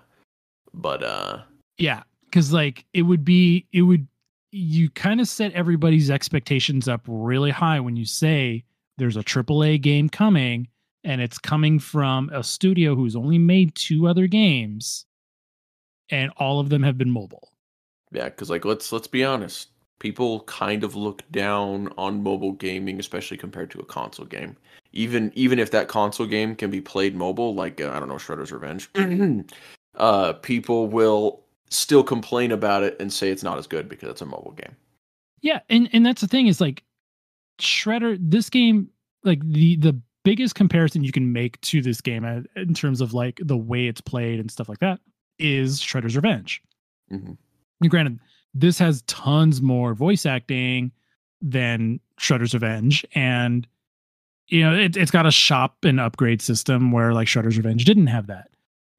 but 0.73 1.03
uh, 1.03 1.41
Yeah, 1.77 2.03
because 2.29 2.53
like 2.53 2.85
it 2.93 3.03
would 3.03 3.25
be 3.25 3.65
it 3.73 3.81
would 3.81 4.07
you 4.51 4.89
kind 4.91 5.19
of 5.19 5.27
set 5.27 5.51
everybody's 5.53 6.09
expectations 6.09 6.87
up 6.87 7.01
really 7.07 7.51
high 7.51 7.79
when 7.79 7.95
you 7.95 8.05
say 8.05 8.63
there's 8.97 9.17
a 9.17 9.23
AAA 9.23 9.81
game 9.81 10.09
coming 10.09 10.67
and 11.03 11.21
it's 11.21 11.37
coming 11.37 11.79
from 11.79 12.29
a 12.33 12.43
studio 12.43 12.95
who's 12.95 13.15
only 13.15 13.37
made 13.37 13.73
two 13.75 14.07
other 14.07 14.27
games 14.27 15.05
and 16.09 16.31
all 16.37 16.59
of 16.59 16.69
them 16.69 16.83
have 16.83 16.97
been 16.97 17.09
mobile. 17.09 17.49
yeah, 18.11 18.25
because 18.25 18.49
like 18.49 18.65
let's 18.65 18.91
let's 18.91 19.07
be 19.07 19.23
honest, 19.23 19.69
people 19.99 20.41
kind 20.41 20.83
of 20.83 20.95
look 20.95 21.29
down 21.31 21.91
on 21.97 22.23
mobile 22.23 22.53
gaming, 22.53 22.99
especially 22.99 23.37
compared 23.37 23.71
to 23.71 23.79
a 23.79 23.85
console 23.85 24.25
game. 24.25 24.55
even 24.93 25.31
even 25.35 25.59
if 25.59 25.71
that 25.71 25.87
console 25.87 26.25
game 26.25 26.55
can 26.55 26.71
be 26.71 26.81
played 26.81 27.15
mobile, 27.15 27.53
like 27.53 27.81
uh, 27.81 27.91
I 27.91 27.99
don't 27.99 28.09
know, 28.09 28.15
Shredder's 28.15 28.51
Revenge, 28.51 28.89
uh, 29.95 30.33
people 30.33 30.87
will 30.87 31.43
still 31.69 32.03
complain 32.03 32.51
about 32.51 32.83
it 32.83 32.95
and 32.99 33.11
say 33.11 33.29
it's 33.29 33.43
not 33.43 33.57
as 33.57 33.67
good 33.67 33.89
because 33.89 34.09
it's 34.09 34.21
a 34.21 34.25
mobile 34.25 34.53
game. 34.57 34.75
Yeah, 35.41 35.59
and 35.69 35.89
and 35.93 36.05
that's 36.05 36.21
the 36.21 36.27
thing 36.27 36.47
is 36.47 36.59
like 36.59 36.83
Shredder. 37.59 38.17
This 38.19 38.49
game, 38.49 38.89
like 39.23 39.39
the 39.43 39.75
the 39.77 39.99
biggest 40.23 40.55
comparison 40.55 41.03
you 41.03 41.11
can 41.11 41.31
make 41.31 41.59
to 41.61 41.81
this 41.81 42.01
game 42.01 42.25
uh, 42.25 42.41
in 42.59 42.73
terms 42.73 43.01
of 43.01 43.13
like 43.13 43.39
the 43.43 43.55
way 43.55 43.87
it's 43.87 44.01
played 44.01 44.39
and 44.39 44.51
stuff 44.51 44.67
like 44.67 44.79
that 44.79 44.99
is 45.39 45.79
Shredder's 45.79 46.15
Revenge. 46.15 46.61
hmm 47.09 47.33
And 47.81 47.89
granted, 47.89 48.19
this 48.53 48.79
has 48.79 49.03
tons 49.03 49.61
more 49.61 49.93
voice 49.93 50.25
acting 50.25 50.91
than 51.41 51.99
Shredder's 52.19 52.53
Revenge, 52.53 53.05
and 53.13 53.67
you 54.47 54.61
know 54.61 54.75
it, 54.75 54.97
it's 54.97 55.11
got 55.11 55.25
a 55.25 55.31
shop 55.31 55.77
and 55.83 55.99
upgrade 55.99 56.41
system 56.41 56.91
where 56.91 57.13
like 57.13 57.27
Shredder's 57.27 57.57
Revenge 57.57 57.85
didn't 57.85 58.07
have 58.07 58.27
that. 58.27 58.49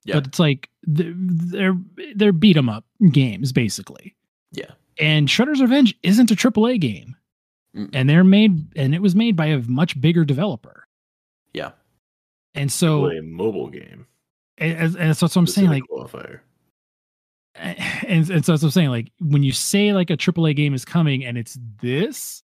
Yeah. 0.09 0.15
But 0.17 0.27
it's 0.29 0.39
like 0.39 0.71
they're 0.85 1.15
they're, 1.17 1.77
they're 2.17 2.33
beat 2.33 2.57
'em 2.57 2.69
up 2.69 2.85
games 3.13 3.53
basically. 3.53 4.17
Yeah. 4.53 4.71
And 4.99 5.29
Shredder's 5.29 5.61
Revenge 5.61 5.95
isn't 6.03 6.31
a 6.31 6.35
AAA 6.35 6.81
game, 6.81 7.15
Mm. 7.77 7.91
and 7.93 8.09
they're 8.09 8.25
made 8.25 8.75
and 8.77 8.95
it 8.95 9.03
was 9.03 9.15
made 9.15 9.37
by 9.37 9.47
a 9.47 9.59
much 9.69 10.01
bigger 10.01 10.25
developer. 10.25 10.87
Yeah. 11.53 11.73
And 12.55 12.73
so, 12.73 13.11
a 13.11 13.21
mobile 13.23 13.69
game. 13.69 14.07
and, 14.57 14.73
and 14.79 14.97
and 14.97 15.17
so 15.17 15.27
that's 15.27 15.37
what 15.37 15.37
I'm 15.37 15.47
saying. 15.47 15.69
Like, 15.69 15.85
Specific 15.85 16.11
qualifier. 16.13 16.41
and, 18.07 18.31
and 18.31 18.45
so 18.45 18.53
that's 18.53 18.63
what 18.63 18.69
I'm 18.69 18.71
saying. 18.71 18.89
Like 18.91 19.11
when 19.21 19.43
you 19.43 19.53
say 19.53 19.93
like 19.93 20.09
a 20.11 20.17
AAA 20.17 20.57
game 20.57 20.73
is 20.75 20.85
coming 20.87 21.25
and 21.25 21.37
it's 21.37 21.59
this, 21.83 22.43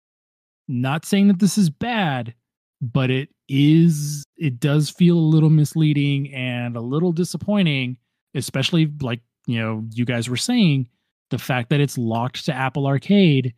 not 0.68 1.06
saying 1.06 1.28
that 1.28 1.40
this 1.40 1.58
is 1.58 1.70
bad, 1.70 2.34
but 2.82 3.12
it 3.12 3.30
is. 3.48 4.26
It 4.38 4.60
does 4.60 4.90
feel 4.90 5.18
a 5.18 5.20
little 5.20 5.50
misleading 5.50 6.34
and 6.34 6.76
a 6.76 6.82
little 6.82 7.12
disappointing, 7.12 7.98
especially 8.36 8.92
like 9.02 9.22
you 9.46 9.60
know 9.60 9.86
you 9.92 10.06
guys 10.06 10.30
were 10.30 10.38
saying 10.38 10.88
the 11.30 11.38
fact 11.38 11.70
that 11.70 11.80
it's 11.80 11.98
locked 11.98 12.46
to 12.46 12.54
Apple 12.54 12.88
Arcade 12.88 13.54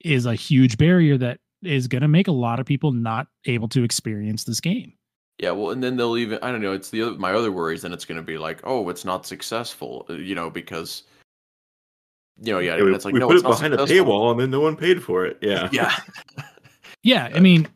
is 0.00 0.26
a 0.26 0.34
huge 0.34 0.78
barrier 0.78 1.18
that 1.18 1.40
is 1.62 1.86
going 1.88 2.02
to 2.02 2.08
make 2.08 2.28
a 2.28 2.32
lot 2.32 2.60
of 2.60 2.66
people 2.66 2.92
not 2.92 3.26
able 3.46 3.68
to 3.68 3.82
experience 3.82 4.44
this 4.44 4.60
game. 4.60 4.92
Yeah, 5.38 5.50
well, 5.52 5.70
and 5.70 5.82
then 5.82 5.96
they'll 5.96 6.18
even 6.18 6.38
I 6.42 6.50
don't 6.52 6.60
know. 6.60 6.72
It's 6.72 6.90
the 6.90 7.02
other 7.02 7.18
my 7.18 7.32
other 7.32 7.50
worries. 7.50 7.82
Then 7.82 7.92
it's 7.92 8.04
going 8.04 8.16
to 8.16 8.22
be 8.22 8.36
like, 8.38 8.60
oh, 8.64 8.88
it's 8.90 9.04
not 9.04 9.26
successful, 9.26 10.06
uh, 10.10 10.14
you 10.14 10.34
know, 10.34 10.50
because 10.50 11.04
you 12.42 12.52
know, 12.52 12.58
yeah, 12.58 12.76
Yeah, 12.76 12.84
we, 12.84 12.94
it's 12.94 13.04
like 13.04 13.14
we 13.14 13.20
no, 13.20 13.26
put 13.26 13.36
it's 13.36 13.44
it 13.44 13.48
not 13.48 13.56
behind 13.56 13.74
a 13.74 13.78
paywall 13.78 14.30
and 14.30 14.40
then 14.40 14.50
no 14.50 14.60
one 14.60 14.76
paid 14.76 15.02
for 15.02 15.24
it. 15.24 15.38
Yeah. 15.40 15.68
Yeah, 15.72 15.94
Yeah, 17.02 17.30
I 17.34 17.40
mean, 17.40 17.66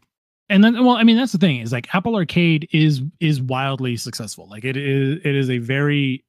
and 0.49 0.63
then 0.63 0.85
well, 0.85 0.97
I 0.97 1.03
mean 1.05 1.17
that's 1.17 1.33
the 1.33 1.39
thing 1.39 1.61
is 1.61 1.73
like 1.73 1.95
Apple 1.95 2.15
Arcade 2.17 2.69
is 2.73 3.03
is 3.21 3.41
wildly 3.41 3.97
successful. 3.97 4.49
Like 4.49 4.65
it 4.65 4.77
is 4.77 5.19
it 5.25 5.35
is 5.35 5.51
a 5.51 5.59
very 5.59 6.25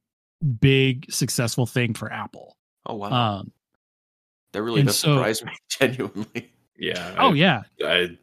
big 0.60 1.12
successful 1.12 1.66
thing 1.66 1.94
for 1.94 2.12
Apple. 2.12 2.56
Oh 2.86 2.96
wow, 2.96 3.40
Um 3.40 3.52
that 4.54 4.62
really 4.64 4.84
does 4.84 4.98
so- 4.98 5.16
surprise 5.16 5.44
me 5.44 5.52
genuinely. 5.70 6.52
Yeah. 6.78 7.16
oh 7.18 7.32
I, 7.32 7.34
yeah. 7.34 7.62
I 7.84 8.18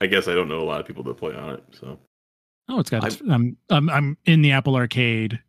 I 0.00 0.06
guess 0.06 0.28
I 0.28 0.34
don't 0.34 0.48
know 0.48 0.60
a 0.60 0.64
lot 0.64 0.80
of 0.80 0.86
people 0.86 1.02
that 1.04 1.16
play 1.16 1.34
on 1.34 1.50
it. 1.54 1.64
So 1.72 1.98
Oh, 2.70 2.80
it's 2.80 2.90
got 2.90 3.04
its, 3.04 3.20
I'm 3.30 3.56
I'm 3.70 3.88
I'm 3.88 4.18
in 4.26 4.42
the 4.42 4.52
Apple 4.52 4.76
Arcade 4.76 5.40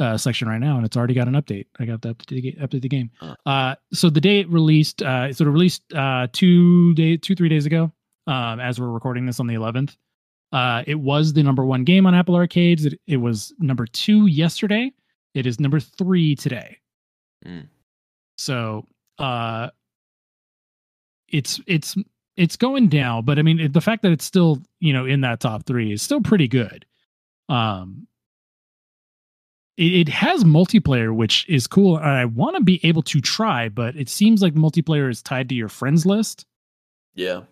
uh, 0.00 0.16
section 0.16 0.48
right 0.48 0.58
now, 0.58 0.76
and 0.76 0.84
it's 0.86 0.96
already 0.96 1.14
got 1.14 1.28
an 1.28 1.34
update. 1.34 1.66
I 1.78 1.84
got 1.84 2.02
the 2.02 2.14
update 2.14 2.26
the, 2.42 2.52
update 2.54 2.82
the 2.82 2.88
game. 2.88 3.10
Huh. 3.20 3.34
Uh, 3.46 3.74
so 3.92 4.10
the 4.10 4.20
day 4.20 4.40
it 4.40 4.48
released, 4.48 5.02
uh, 5.02 5.32
so 5.32 5.44
it 5.44 5.48
released 5.48 5.92
uh, 5.92 6.26
two 6.32 6.94
day 6.94 7.16
two 7.16 7.34
three 7.34 7.48
days 7.48 7.66
ago. 7.66 7.92
Um, 8.26 8.60
as 8.60 8.80
we're 8.80 8.88
recording 8.88 9.26
this 9.26 9.38
on 9.38 9.46
the 9.46 9.54
11th, 9.54 9.96
uh, 10.52 10.82
it 10.86 10.94
was 10.94 11.32
the 11.32 11.42
number 11.42 11.64
one 11.64 11.84
game 11.84 12.06
on 12.06 12.14
Apple 12.14 12.36
Arcades. 12.36 12.86
It, 12.86 13.00
it 13.06 13.16
was 13.18 13.52
number 13.58 13.86
two 13.86 14.26
yesterday. 14.26 14.92
It 15.34 15.46
is 15.46 15.58
number 15.58 15.80
three 15.80 16.36
today. 16.36 16.78
Mm. 17.44 17.68
So 18.38 18.86
uh, 19.18 19.70
it's 21.28 21.60
it's 21.66 21.96
it's 22.36 22.56
going 22.56 22.88
down, 22.88 23.24
but 23.24 23.38
I 23.38 23.42
mean 23.42 23.60
it, 23.60 23.72
the 23.72 23.80
fact 23.80 24.02
that 24.02 24.12
it's 24.12 24.24
still 24.24 24.62
you 24.80 24.92
know 24.92 25.06
in 25.06 25.20
that 25.22 25.40
top 25.40 25.66
three 25.66 25.92
is 25.92 26.02
still 26.02 26.20
pretty 26.20 26.48
good. 26.48 26.86
Um, 27.48 28.06
it, 29.76 29.92
it 29.92 30.08
has 30.08 30.44
multiplayer, 30.44 31.14
which 31.14 31.48
is 31.48 31.66
cool. 31.66 31.96
and 31.96 32.06
I 32.06 32.24
want 32.24 32.56
to 32.56 32.62
be 32.62 32.80
able 32.84 33.02
to 33.02 33.20
try, 33.20 33.68
but 33.68 33.96
it 33.96 34.08
seems 34.08 34.40
like 34.40 34.54
multiplayer 34.54 35.10
is 35.10 35.22
tied 35.22 35.48
to 35.48 35.54
your 35.54 35.68
friends 35.68 36.06
list, 36.06 36.46
Yeah, 37.14 37.42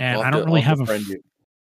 and 0.00 0.16
I'll 0.18 0.24
I 0.24 0.30
don't 0.30 0.40
to- 0.42 0.46
really 0.46 0.60
have 0.62 0.80
a 0.80 0.86
friend 0.86 1.06
you. 1.06 1.20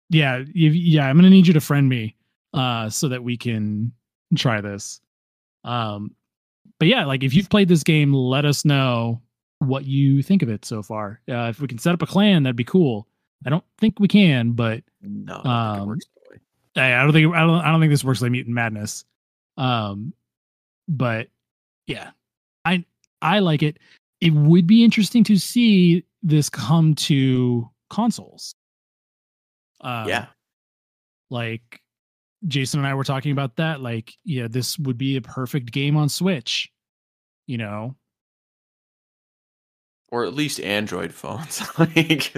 yeah 0.10 0.44
you, 0.54 0.70
yeah 0.72 1.08
i'm 1.08 1.16
gonna 1.16 1.30
need 1.30 1.48
you 1.48 1.54
to 1.54 1.62
friend 1.62 1.88
me 1.88 2.16
uh 2.54 2.90
so 2.90 3.08
that 3.08 3.24
we 3.24 3.38
can 3.38 3.92
try 4.36 4.60
this 4.62 5.00
um 5.64 6.14
but 6.80 6.88
yeah 6.90 7.06
like 7.06 7.24
if 7.24 7.34
you've 7.34 7.50
played 7.50 7.68
this 7.70 7.84
game 7.84 8.14
let 8.14 8.44
us 8.46 8.66
know 8.66 9.22
what 9.60 9.86
you 9.86 10.22
think 10.22 10.42
of 10.44 10.50
it 10.50 10.66
so 10.66 10.84
far 10.84 11.22
uh 11.32 11.48
if 11.50 11.62
we 11.62 11.68
can 11.68 11.78
set 11.78 11.94
up 11.94 12.02
a 12.02 12.06
clan 12.06 12.44
that'd 12.44 12.56
be 12.58 12.64
cool 12.66 13.08
i 13.46 13.50
don't 13.50 13.64
think 13.78 14.00
we 14.00 14.08
can 14.08 14.52
but 14.52 14.84
No, 15.02 15.34
I 15.34 15.36
don't 15.36 15.44
think 15.44 15.82
Um, 15.82 15.88
works. 15.88 16.06
I, 16.78 16.94
I 16.96 17.04
don't 17.04 17.14
think 17.14 17.34
I 17.34 17.40
don't 17.40 17.62
I 17.62 17.72
don't 17.72 17.80
think 17.80 17.92
this 17.92 18.04
works 18.04 18.22
like 18.22 18.32
Mutant 18.32 18.54
Madness. 18.54 19.06
Um, 19.58 20.14
but 20.90 21.30
yeah, 21.88 22.12
I 22.66 22.84
I 23.22 23.40
like 23.40 23.64
it. 23.64 23.78
It 24.20 24.34
would 24.34 24.68
be 24.68 24.84
interesting 24.84 25.24
to 25.26 25.38
see 25.38 26.04
this 26.22 26.50
come 26.50 26.94
to 26.96 27.70
consoles. 27.96 28.54
Um, 29.82 30.08
yeah, 30.10 30.26
like 31.30 31.82
Jason 32.48 32.80
and 32.82 32.88
I 32.88 32.94
were 32.94 33.04
talking 33.04 33.32
about 33.32 33.56
that. 33.58 33.82
Like, 33.82 34.14
yeah, 34.24 34.48
this 34.50 34.78
would 34.80 34.98
be 34.98 35.18
a 35.18 35.22
perfect 35.22 35.72
game 35.72 35.98
on 35.98 36.10
Switch. 36.10 36.70
You 37.48 37.58
know, 37.58 37.96
or 40.10 40.26
at 40.26 40.34
least 40.34 40.60
Android 40.60 41.14
phones. 41.14 41.62
like, 41.80 42.34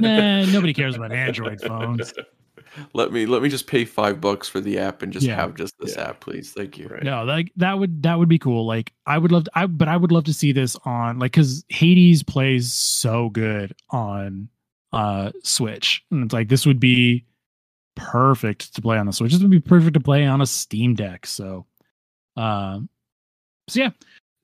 nah, 0.00 0.44
nobody 0.46 0.72
cares 0.72 0.96
about 0.96 1.12
Android 1.12 1.60
phones. 1.60 2.12
let 2.94 3.12
me 3.12 3.26
let 3.26 3.42
me 3.42 3.48
just 3.48 3.66
pay 3.66 3.84
five 3.84 4.20
bucks 4.20 4.48
for 4.48 4.60
the 4.60 4.78
app 4.78 5.02
and 5.02 5.12
just 5.12 5.26
Yeah. 5.26 5.36
have 5.36 5.54
just 5.54 5.74
this 5.80 5.96
Yeah. 5.96 6.10
app, 6.10 6.20
please. 6.20 6.52
Thank 6.52 6.78
you. 6.78 6.88
Right. 6.88 7.02
No, 7.02 7.24
like 7.24 7.50
that 7.56 7.78
would 7.78 8.02
that 8.04 8.18
would 8.18 8.28
be 8.28 8.38
cool. 8.38 8.66
Like 8.66 8.92
I 9.06 9.18
would 9.18 9.32
love 9.32 9.44
to, 9.44 9.50
I 9.54 9.66
but 9.66 9.88
I 9.88 9.96
would 9.96 10.12
love 10.12 10.24
to 10.24 10.34
see 10.34 10.52
this 10.52 10.76
on 10.84 11.18
like 11.18 11.32
because 11.32 11.64
Hades 11.68 12.22
plays 12.22 12.72
so 12.72 13.30
good 13.30 13.74
on 13.90 14.48
uh 14.92 15.32
Switch, 15.42 16.04
and 16.10 16.24
it's 16.24 16.32
like 16.32 16.48
this 16.48 16.66
would 16.66 16.80
be 16.80 17.24
perfect 17.94 18.74
to 18.74 18.82
play 18.82 18.98
on 18.98 19.06
the 19.06 19.12
Switch. 19.12 19.32
This 19.32 19.42
would 19.42 19.50
be 19.50 19.60
perfect 19.60 19.94
to 19.94 20.00
play 20.00 20.26
on 20.26 20.40
a 20.40 20.46
Steam 20.46 20.94
Deck. 20.94 21.26
So, 21.26 21.66
um, 22.36 22.88
so 23.68 23.80
yeah, 23.80 23.90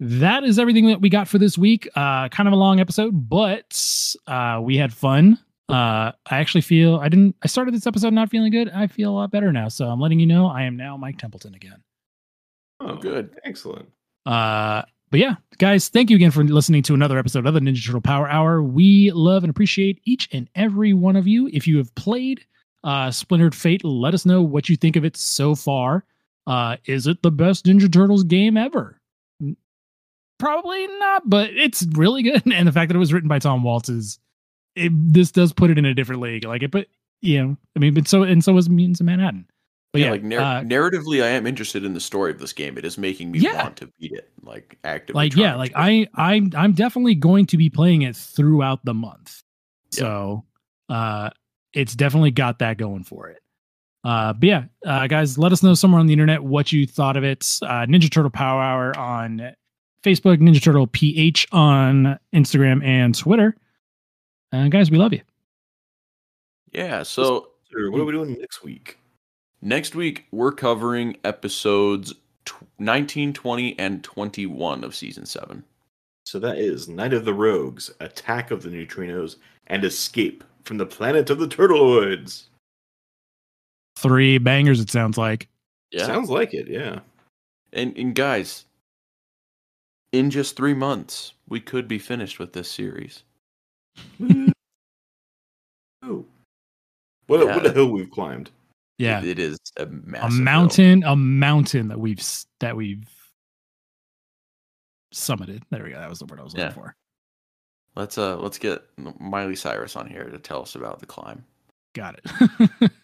that 0.00 0.44
is 0.44 0.58
everything 0.58 0.86
that 0.88 1.00
we 1.00 1.08
got 1.08 1.28
for 1.28 1.38
this 1.38 1.58
week. 1.58 1.88
Uh, 1.94 2.28
kind 2.28 2.46
of 2.46 2.52
a 2.52 2.56
long 2.56 2.80
episode, 2.80 3.28
but 3.28 3.80
uh, 4.26 4.60
we 4.62 4.76
had 4.76 4.92
fun. 4.92 5.38
Uh, 5.68 6.12
I 6.26 6.38
actually 6.38 6.62
feel 6.62 6.96
I 6.96 7.08
didn't. 7.08 7.36
I 7.42 7.46
started 7.46 7.74
this 7.74 7.86
episode 7.86 8.12
not 8.12 8.30
feeling 8.30 8.50
good. 8.50 8.70
I 8.70 8.86
feel 8.86 9.10
a 9.10 9.16
lot 9.16 9.30
better 9.30 9.52
now. 9.52 9.68
So 9.68 9.86
I'm 9.88 10.00
letting 10.00 10.18
you 10.20 10.26
know 10.26 10.46
I 10.46 10.62
am 10.62 10.76
now 10.76 10.96
Mike 10.96 11.18
Templeton 11.18 11.54
again. 11.54 11.82
Oh, 12.80 12.96
good. 12.96 13.36
Excellent. 13.44 13.88
Uh, 14.24 14.82
but 15.10 15.20
yeah, 15.20 15.36
guys, 15.58 15.88
thank 15.88 16.10
you 16.10 16.16
again 16.16 16.30
for 16.30 16.44
listening 16.44 16.82
to 16.84 16.94
another 16.94 17.18
episode 17.18 17.46
of 17.46 17.54
the 17.54 17.60
Ninja 17.60 17.84
Turtle 17.84 18.00
Power 18.00 18.28
Hour. 18.28 18.62
We 18.62 19.10
love 19.12 19.44
and 19.44 19.50
appreciate 19.50 20.00
each 20.04 20.28
and 20.32 20.48
every 20.54 20.92
one 20.92 21.16
of 21.16 21.26
you. 21.26 21.48
If 21.52 21.66
you 21.66 21.78
have 21.78 21.94
played 21.94 22.44
uh, 22.84 23.10
Splintered 23.10 23.54
Fate, 23.54 23.84
let 23.84 24.14
us 24.14 24.26
know 24.26 24.42
what 24.42 24.68
you 24.68 24.76
think 24.76 24.96
of 24.96 25.04
it 25.04 25.16
so 25.16 25.54
far. 25.54 26.04
Uh, 26.46 26.76
is 26.86 27.06
it 27.06 27.22
the 27.22 27.30
best 27.30 27.66
Ninja 27.66 27.92
Turtles 27.92 28.24
game 28.24 28.56
ever? 28.56 29.00
Probably 30.38 30.86
not, 30.86 31.28
but 31.28 31.50
it's 31.50 31.86
really 31.92 32.22
good. 32.22 32.42
And 32.52 32.68
the 32.68 32.72
fact 32.72 32.88
that 32.88 32.96
it 32.96 33.00
was 33.00 33.12
written 33.12 33.28
by 33.28 33.38
Tom 33.38 33.62
Waltz 33.62 33.88
is, 33.88 34.18
it, 34.76 34.92
this 34.94 35.32
does 35.32 35.52
put 35.52 35.70
it 35.70 35.78
in 35.78 35.84
a 35.84 35.94
different 35.94 36.22
league. 36.22 36.44
Like 36.44 36.62
it, 36.62 36.70
but 36.70 36.86
you 37.20 37.42
know, 37.42 37.56
I 37.74 37.78
mean, 37.80 37.94
but 37.94 38.06
so 38.06 38.22
and 38.22 38.42
so 38.42 38.52
was 38.52 38.68
Mutants 38.68 39.00
in 39.00 39.06
Manhattan. 39.06 39.46
But 39.92 40.00
yeah, 40.02 40.06
yeah, 40.06 40.10
like 40.12 40.22
nar- 40.22 40.40
uh, 40.40 40.60
narratively, 40.62 41.22
I 41.22 41.28
am 41.28 41.46
interested 41.46 41.82
in 41.84 41.94
the 41.94 42.00
story 42.00 42.30
of 42.30 42.38
this 42.38 42.52
game. 42.52 42.76
It 42.76 42.84
is 42.84 42.98
making 42.98 43.30
me 43.30 43.38
Yeah. 43.38 43.62
want 43.62 43.76
to 43.78 43.90
beat 43.98 44.12
it, 44.12 44.30
like 44.42 44.76
actively. 44.84 45.18
like 45.18 45.36
yeah 45.36 45.54
like 45.56 45.72
to. 45.72 45.78
i 45.80 46.06
i 46.14 46.40
i'm 46.56 46.72
definitely 46.72 47.14
going 47.14 47.46
to 47.46 47.56
be 47.56 47.68
playing 47.70 48.02
it 48.02 48.14
throughout 48.16 48.84
the 48.84 48.94
month 48.94 49.42
Yeah. 49.92 50.00
so 50.00 50.44
uh 50.90 51.30
it's 51.74 51.94
definitely 51.94 52.30
got 52.30 52.58
that 52.60 52.76
going 52.78 53.04
for 53.04 53.28
it 53.28 53.40
uh 54.04 54.32
but 54.32 54.46
yeah 54.46 54.64
uh 54.86 55.06
guys 55.06 55.36
let 55.38 55.52
us 55.52 55.62
know 55.62 55.74
somewhere 55.74 56.00
on 56.00 56.06
the 56.06 56.12
internet 56.14 56.42
what 56.44 56.70
you 56.72 56.86
thought 56.86 57.16
of 57.16 57.24
it 57.24 57.40
uh 57.62 57.84
ninja 57.86 58.10
turtle 58.10 58.30
power 58.30 58.62
hour 58.62 58.96
on 58.98 59.52
facebook 60.02 60.38
ninja 60.38 60.62
turtle 60.62 60.86
ph 60.86 61.46
on 61.52 62.18
instagram 62.34 62.82
and 62.84 63.14
twitter 63.14 63.54
uh, 64.52 64.68
guys 64.68 64.90
we 64.90 64.96
love 64.98 65.12
you 65.12 65.20
yeah. 66.72 67.02
So 67.02 67.48
what 67.72 68.00
are 68.00 68.04
we 68.04 68.12
doing 68.12 68.36
next 68.38 68.62
week? 68.62 68.98
Next 69.60 69.94
week 69.94 70.26
we're 70.30 70.52
covering 70.52 71.16
episodes 71.24 72.14
tw- 72.44 72.62
19, 72.78 73.32
20, 73.32 73.78
and 73.78 74.02
21 74.04 74.84
of 74.84 74.94
season 74.94 75.26
seven. 75.26 75.64
So 76.26 76.38
that 76.40 76.58
is 76.58 76.88
Night 76.88 77.14
of 77.14 77.24
the 77.24 77.32
Rogues, 77.34 77.90
Attack 78.00 78.50
of 78.50 78.62
the 78.62 78.68
Neutrinos, 78.68 79.36
and 79.68 79.84
Escape 79.84 80.44
from 80.64 80.76
the 80.76 80.84
Planet 80.86 81.30
of 81.30 81.38
the 81.38 81.48
Turtleoids. 81.48 82.44
Three 83.96 84.38
bangers. 84.38 84.80
It 84.80 84.90
sounds 84.90 85.16
like. 85.16 85.48
Yeah. 85.90 86.06
Sounds 86.06 86.28
like 86.28 86.52
it, 86.54 86.68
yeah. 86.68 87.00
And 87.72 87.96
and 87.96 88.14
guys, 88.14 88.66
in 90.12 90.30
just 90.30 90.54
three 90.56 90.74
months, 90.74 91.32
we 91.48 91.60
could 91.60 91.88
be 91.88 91.98
finished 91.98 92.38
with 92.38 92.52
this 92.52 92.70
series. 92.70 93.22
Ooh. 94.22 94.52
What, 97.26 97.42
a, 97.42 97.44
Yeah. 97.44 97.56
what 97.56 97.66
a 97.66 97.72
hill 97.72 97.90
we've 97.90 98.10
climbed. 98.10 98.50
Yeah, 98.98 99.20
It- 99.20 99.28
it 99.28 99.38
is 99.38 99.58
a 99.76 99.84
a 99.84 99.86
massive 99.86 100.32
hill. 100.32 100.42
mountain, 100.44 101.02
a 101.04 101.16
mountain 101.16 101.88
that 101.88 102.00
we've 102.00 102.22
that 102.60 102.76
we've 102.76 103.04
summited. 105.14 105.62
There 105.70 105.84
we 105.84 105.90
go. 105.90 105.98
That 106.00 106.10
was 106.10 106.18
the 106.18 106.26
word 106.26 106.40
I 106.40 106.42
was 106.44 106.52
looking 106.54 106.66
Yeah. 106.68 106.72
for. 106.74 106.96
Let's 107.96 108.18
uh 108.18 108.36
let's 108.38 108.58
get 108.58 108.82
Miley 109.20 109.56
Cyrus 109.56 109.96
on 109.96 110.06
here 110.08 110.24
to 110.24 110.38
tell 110.38 110.62
us 110.62 110.74
about 110.74 111.00
the 111.00 111.06
climb. 111.06 111.44
Got 111.94 112.18
it. 112.22 112.90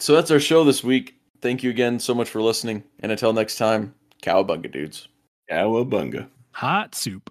So 0.00 0.14
that's 0.14 0.30
our 0.30 0.38
show 0.38 0.62
this 0.62 0.84
week. 0.84 1.16
Thank 1.42 1.64
you 1.64 1.70
again 1.70 1.98
so 1.98 2.14
much 2.14 2.30
for 2.30 2.40
listening. 2.40 2.84
And 3.00 3.10
until 3.10 3.32
next 3.32 3.56
time, 3.56 3.92
cowabunga 4.22 4.70
dudes. 4.70 5.08
Cowabunga. 5.50 6.28
Hot 6.52 6.94
soup. 6.94 7.30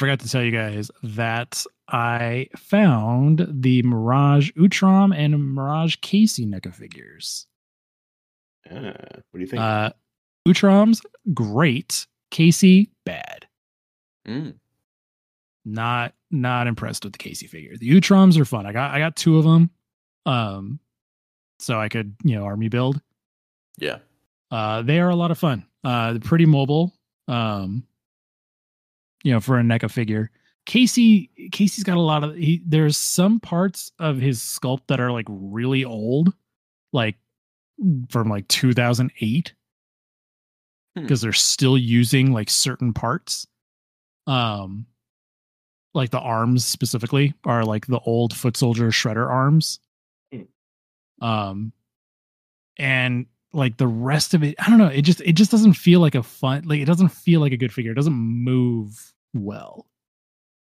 Forgot 0.00 0.18
to 0.20 0.28
tell 0.28 0.42
you 0.42 0.50
guys 0.50 0.90
that 1.02 1.62
I 1.88 2.48
found 2.56 3.46
the 3.48 3.82
Mirage 3.82 4.50
Utrom 4.52 5.14
and 5.14 5.54
Mirage 5.54 5.96
Casey 6.00 6.46
NECA 6.46 6.74
figures. 6.74 7.46
Ah, 8.70 8.94
what 8.96 9.34
do 9.34 9.40
you 9.40 9.46
think? 9.46 9.60
Uh, 9.60 9.90
Utrom's 10.48 11.02
great. 11.34 12.06
Casey 12.30 12.90
bad. 13.04 13.46
Mm. 14.26 14.54
Not 15.66 16.14
not 16.30 16.66
impressed 16.66 17.04
with 17.04 17.12
the 17.12 17.18
Casey 17.18 17.46
figure. 17.46 17.76
The 17.76 17.90
Utroms 17.90 18.38
are 18.38 18.46
fun. 18.46 18.64
I 18.64 18.72
got 18.72 18.92
I 18.92 18.98
got 19.00 19.16
two 19.16 19.36
of 19.36 19.44
them. 19.44 19.68
Um, 20.24 20.80
so 21.58 21.78
I 21.78 21.90
could 21.90 22.14
you 22.24 22.36
know 22.36 22.44
army 22.44 22.68
build. 22.68 23.02
Yeah. 23.76 23.98
Uh, 24.50 24.80
they 24.80 24.98
are 24.98 25.10
a 25.10 25.16
lot 25.16 25.30
of 25.30 25.38
fun. 25.38 25.66
Uh, 25.84 26.12
they're 26.12 26.20
pretty 26.20 26.46
mobile. 26.46 26.94
Um, 27.28 27.84
you 29.22 29.32
know, 29.32 29.40
for 29.40 29.58
a 29.58 29.62
NECA 29.62 29.90
figure. 29.90 30.30
Casey 30.66 31.30
Casey's 31.52 31.84
got 31.84 31.96
a 31.96 32.00
lot 32.00 32.22
of 32.22 32.34
he, 32.36 32.62
there's 32.64 32.96
some 32.96 33.40
parts 33.40 33.92
of 33.98 34.18
his 34.18 34.40
sculpt 34.40 34.82
that 34.88 35.00
are 35.00 35.10
like 35.10 35.26
really 35.28 35.84
old, 35.84 36.32
like 36.92 37.16
from 38.10 38.28
like 38.28 38.46
2008 38.48 39.54
Hmm. 40.96 41.02
because 41.02 41.20
they're 41.20 41.32
still 41.32 41.78
using 41.78 42.32
like 42.32 42.50
certain 42.50 42.92
parts. 42.92 43.46
Um 44.26 44.86
like 45.94 46.10
the 46.10 46.20
arms 46.20 46.64
specifically 46.64 47.32
are 47.44 47.64
like 47.64 47.86
the 47.86 48.00
old 48.00 48.36
foot 48.36 48.56
soldier 48.56 48.88
shredder 48.90 49.28
arms. 49.28 49.78
Hmm. 50.32 51.24
Um 51.24 51.72
and 52.76 53.26
like 53.52 53.76
the 53.76 53.86
rest 53.86 54.34
of 54.34 54.42
it, 54.42 54.54
I 54.58 54.68
don't 54.68 54.78
know, 54.78 54.86
it 54.86 55.02
just 55.02 55.20
it 55.22 55.32
just 55.32 55.50
doesn't 55.50 55.74
feel 55.74 56.00
like 56.00 56.14
a 56.14 56.22
fun 56.22 56.62
like 56.66 56.80
it 56.80 56.84
doesn't 56.86 57.08
feel 57.08 57.40
like 57.40 57.52
a 57.52 57.56
good 57.56 57.72
figure. 57.72 57.92
It 57.92 57.96
doesn't 57.96 58.12
move 58.12 59.12
well. 59.34 59.86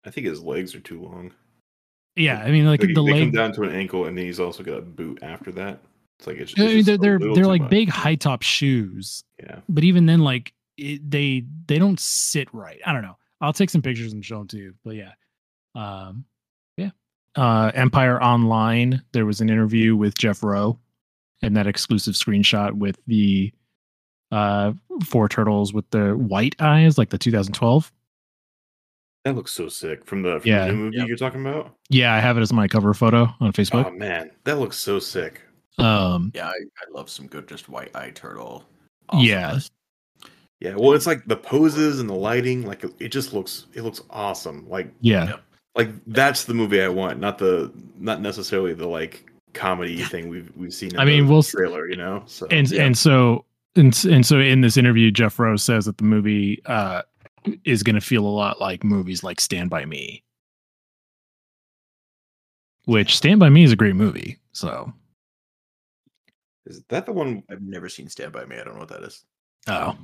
I 0.04 0.10
think 0.10 0.26
his 0.26 0.42
legs 0.42 0.74
are 0.74 0.80
too 0.80 1.00
long. 1.02 1.32
Yeah, 2.16 2.38
I 2.40 2.50
mean 2.50 2.66
like 2.66 2.80
Like, 2.80 2.94
the 2.94 3.02
they 3.04 3.12
leg 3.12 3.22
come 3.24 3.30
down 3.32 3.52
to 3.54 3.62
an 3.62 3.72
ankle, 3.74 4.06
and 4.06 4.16
then 4.16 4.24
he's 4.24 4.40
also 4.40 4.62
got 4.62 4.78
a 4.78 4.82
boot 4.82 5.18
after 5.22 5.52
that. 5.52 5.80
It's 6.18 6.26
like 6.26 6.36
it's, 6.38 6.52
it's 6.52 6.60
I 6.60 6.64
mean, 6.66 6.84
they're 6.84 6.96
they're, 6.96 7.18
they're 7.34 7.46
like 7.46 7.60
much. 7.62 7.70
big 7.70 7.88
high 7.90 8.14
top 8.14 8.42
shoes, 8.42 9.22
Yeah. 9.42 9.58
but 9.68 9.84
even 9.84 10.06
then, 10.06 10.20
like 10.20 10.54
it, 10.78 11.08
they 11.10 11.44
they 11.66 11.78
don't 11.78 12.00
sit 12.00 12.48
right. 12.54 12.80
I 12.86 12.92
don't 12.92 13.02
know. 13.02 13.16
I'll 13.42 13.52
take 13.52 13.68
some 13.68 13.82
pictures 13.82 14.14
and 14.14 14.24
show 14.24 14.38
them 14.38 14.48
to 14.48 14.56
you. 14.56 14.74
But 14.82 14.94
yeah, 14.94 15.12
um, 15.74 16.24
yeah. 16.78 16.90
Uh, 17.34 17.70
Empire 17.74 18.22
Online. 18.22 19.02
There 19.12 19.26
was 19.26 19.42
an 19.42 19.50
interview 19.50 19.94
with 19.94 20.16
Jeff 20.16 20.42
Rowe, 20.42 20.78
and 21.42 21.56
that 21.56 21.66
exclusive 21.66 22.14
screenshot 22.14 22.72
with 22.72 22.98
the 23.06 23.52
uh 24.32 24.72
four 25.04 25.28
turtles 25.28 25.72
with 25.72 25.88
the 25.90 26.16
white 26.16 26.56
eyes, 26.60 26.98
like 26.98 27.10
the 27.10 27.18
2012. 27.18 27.92
That 29.24 29.34
looks 29.34 29.52
so 29.52 29.68
sick 29.68 30.04
from 30.06 30.22
the, 30.22 30.40
from 30.40 30.48
Yeah. 30.50 30.66
the 30.66 30.72
new 30.72 30.78
movie 30.78 30.96
Yep. 30.98 31.08
you're 31.08 31.16
talking 31.16 31.40
about. 31.40 31.74
Yeah, 31.90 32.14
I 32.14 32.20
have 32.20 32.38
it 32.38 32.42
as 32.42 32.52
my 32.52 32.68
cover 32.68 32.94
photo 32.94 33.28
on 33.40 33.52
Facebook. 33.52 33.86
Oh 33.86 33.90
man, 33.90 34.30
that 34.44 34.58
looks 34.58 34.76
so 34.76 34.98
sick. 34.98 35.42
Um, 35.78 36.30
Yeah, 36.34 36.46
I, 36.48 36.52
I 36.52 36.90
love 36.94 37.10
some 37.10 37.26
good 37.26 37.48
just 37.48 37.68
white 37.68 37.94
eye 37.94 38.10
turtle. 38.10 38.64
Yeah. 39.12 39.58
Yeah, 40.60 40.74
well, 40.74 40.92
it's 40.94 41.06
like 41.06 41.26
the 41.26 41.36
poses 41.36 42.00
and 42.00 42.08
the 42.08 42.14
lighting, 42.14 42.64
like 42.66 42.82
it- 42.82 42.94
it 42.98 43.08
just 43.08 43.32
looks 43.34 43.66
it 43.74 43.82
looks 43.82 44.00
awesome. 44.10 44.66
Like 44.68 44.90
yeah, 45.02 45.36
like 45.74 45.90
that's 46.06 46.44
the 46.44 46.54
movie 46.54 46.80
I 46.80 46.88
want, 46.88 47.20
not 47.20 47.36
the 47.38 47.70
not 47.98 48.20
necessarily 48.22 48.72
the 48.74 48.86
like 48.88 49.30
comedy 49.56 50.02
thing 50.04 50.28
we've 50.28 50.50
we've 50.56 50.72
seen. 50.74 50.90
In 50.94 51.00
I 51.00 51.04
mean, 51.04 51.24
the 51.26 51.30
we'll 51.32 51.38
s- 51.40 51.50
trailer, 51.50 51.88
you 51.88 51.96
know. 51.96 52.22
So 52.26 52.46
and 52.50 52.70
yeah. 52.70 52.84
and 52.84 52.96
so 52.96 53.44
and 53.74 54.04
and 54.04 54.24
so 54.24 54.38
in 54.38 54.60
this 54.60 54.76
interview, 54.76 55.10
Jeff 55.10 55.38
Rowe 55.38 55.56
says 55.56 55.86
that 55.86 55.98
the 55.98 56.04
movie 56.04 56.62
uh, 56.66 57.02
is 57.64 57.82
going 57.82 57.94
to 57.96 58.00
feel 58.00 58.24
a 58.24 58.28
lot 58.28 58.60
like 58.60 58.84
movies 58.84 59.24
like 59.24 59.40
Stand 59.40 59.70
by 59.70 59.84
Me, 59.84 60.22
which 62.84 63.16
Stand 63.16 63.40
by 63.40 63.48
Me 63.48 63.64
is 63.64 63.72
a 63.72 63.76
great 63.76 63.96
movie. 63.96 64.38
So 64.52 64.92
is 66.66 66.82
that 66.88 67.06
the 67.06 67.12
one? 67.12 67.42
I've 67.50 67.62
never 67.62 67.88
seen 67.88 68.08
Stand 68.08 68.32
By 68.32 68.44
Me. 68.44 68.56
I 68.58 68.64
don't 68.64 68.74
know 68.74 68.80
what 68.80 68.88
that 68.88 69.02
is. 69.02 69.24
oh 69.68 69.96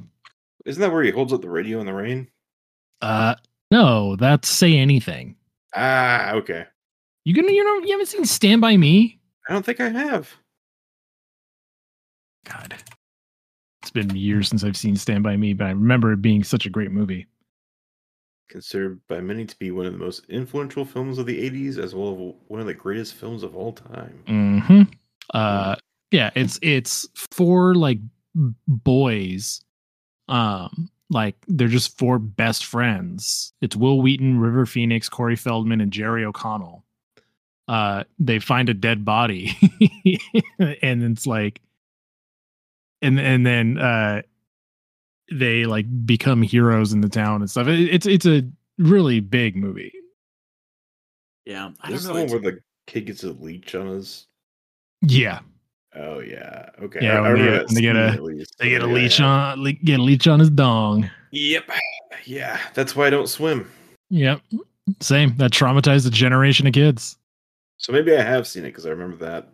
Isn't 0.65 0.81
that 0.81 0.93
where 0.93 1.03
he 1.03 1.11
holds 1.11 1.33
up 1.33 1.41
the 1.43 1.49
radio 1.51 1.81
in 1.81 1.87
the 1.87 1.95
rain? 1.95 2.29
uh 3.01 3.35
no, 3.71 4.17
that's 4.17 4.49
Say 4.49 4.77
Anything. 4.77 5.35
Ah, 5.75 6.33
okay. 6.35 6.67
You 7.25 7.35
gonna 7.35 7.53
you 7.53 7.65
know 7.65 7.87
you 7.87 7.93
haven't 7.93 8.07
seen 8.07 8.25
Stand 8.25 8.61
by 8.61 8.77
Me? 8.77 9.19
I 9.49 9.53
don't 9.53 9.65
think 9.65 9.81
I 9.81 9.89
have. 9.89 10.33
God, 12.45 12.75
it's 13.83 13.91
been 13.91 14.15
years 14.15 14.49
since 14.49 14.65
I've 14.65 14.77
seen 14.77 14.97
Stand 14.97 15.23
by 15.23 15.37
Me, 15.37 15.53
but 15.53 15.67
I 15.67 15.71
remember 15.71 16.13
it 16.13 16.23
being 16.23 16.45
such 16.45 16.67
a 16.67 16.71
great 16.71 16.91
movie. 16.91 17.27
Considered 18.49 19.01
by 19.09 19.21
many 19.21 19.47
to 19.47 19.59
be 19.59 19.71
one 19.71 19.87
of 19.87 19.93
the 19.93 19.99
most 19.99 20.27
influential 20.29 20.85
films 20.85 21.19
of 21.19 21.27
the 21.27 21.51
'80s, 21.51 21.79
as 21.79 21.95
well 21.95 22.13
as 22.13 22.35
one 22.49 22.61
of 22.61 22.67
the 22.67 22.75
greatest 22.75 23.15
films 23.15 23.43
of 23.43 23.57
all 23.57 23.73
time. 23.73 24.23
hmm 24.27 24.83
Uh, 25.33 25.77
yeah, 26.11 26.31
it's 26.35 26.59
it's 26.63 27.09
for 27.15 27.75
like 27.75 27.99
boys. 28.69 29.63
Um, 30.29 30.91
like 31.11 31.37
they're 31.49 31.69
just 31.69 31.99
four 31.99 32.19
best 32.19 32.67
friends. 32.67 33.53
It's 33.61 33.77
Wil 33.77 34.01
Wheaton, 34.01 34.39
River 34.39 34.67
Phoenix, 34.67 35.09
Corey 35.09 35.37
Feldman, 35.37 35.81
and 35.81 35.93
Jerry 35.93 36.25
O'Connell. 36.25 36.85
Uh, 37.69 38.05
they 38.19 38.39
find 38.39 38.69
a 38.69 38.75
dead 38.75 39.05
body, 39.05 39.57
and 40.83 41.03
it's 41.03 41.27
like, 41.27 41.61
and 43.01 43.19
and 43.21 43.47
then 43.47 43.79
uh, 43.79 44.23
they 45.31 45.65
like 45.65 45.87
become 46.05 46.43
heroes 46.43 46.93
in 46.93 47.01
the 47.01 47.09
town 47.09 47.41
and 47.41 47.51
stuff. 47.51 47.69
It, 47.69 47.81
it's 47.95 48.07
it's 48.07 48.27
a 48.27 48.43
really 48.79 49.21
big 49.21 49.57
movie. 49.57 49.93
Yeah, 51.47 51.71
I 51.81 51.91
This 51.91 52.05
don't 52.05 52.15
the 52.15 52.19
know. 52.19 52.25
one 52.33 52.43
where 52.43 52.53
the 52.53 52.61
kid 52.87 53.07
gets 53.07 53.23
a 53.25 53.31
leech 53.33 53.75
on 53.75 53.87
his. 53.89 54.27
Yeah, 55.03 55.41
Oh 55.95 56.21
yeah, 56.21 56.69
okay. 56.83 57.01
Yeah, 57.03 57.21
I, 57.21 57.31
I 57.31 57.33
they 57.35 57.39
get- 57.45 57.67
when 57.67 57.75
they 57.75 57.81
get 57.81 57.97
a- 57.97 58.23
least. 58.23 58.55
they 58.59 58.71
get 58.71 58.83
a 58.83 58.87
Yeah, 58.89 58.93
leech 58.95 59.21
yeah. 59.21 59.27
on, 59.27 59.63
le- 59.63 59.73
get 59.73 60.01
a 60.01 60.03
leech 60.03 60.27
on 60.29 60.41
his 60.41 60.51
dong. 60.51 61.11
Yep. 61.33 61.71
Yeah, 62.25 62.59
that's 62.75 62.95
why 62.97 63.07
I 63.07 63.11
don't 63.11 63.29
swim. 63.29 63.71
Yep. 64.11 64.41
Same. 65.01 65.35
That 65.39 65.51
traumatized 65.53 66.07
a 66.07 66.11
generation 66.11 66.67
of 66.67 66.73
kids. 66.75 67.17
So 67.83 67.93
maybe 67.93 68.17
I 68.17 68.23
have 68.23 68.47
seen 68.47 68.65
it 68.65 68.69
because 68.69 68.87
I 68.87 68.91
remember 68.91 69.17
that 69.17 69.49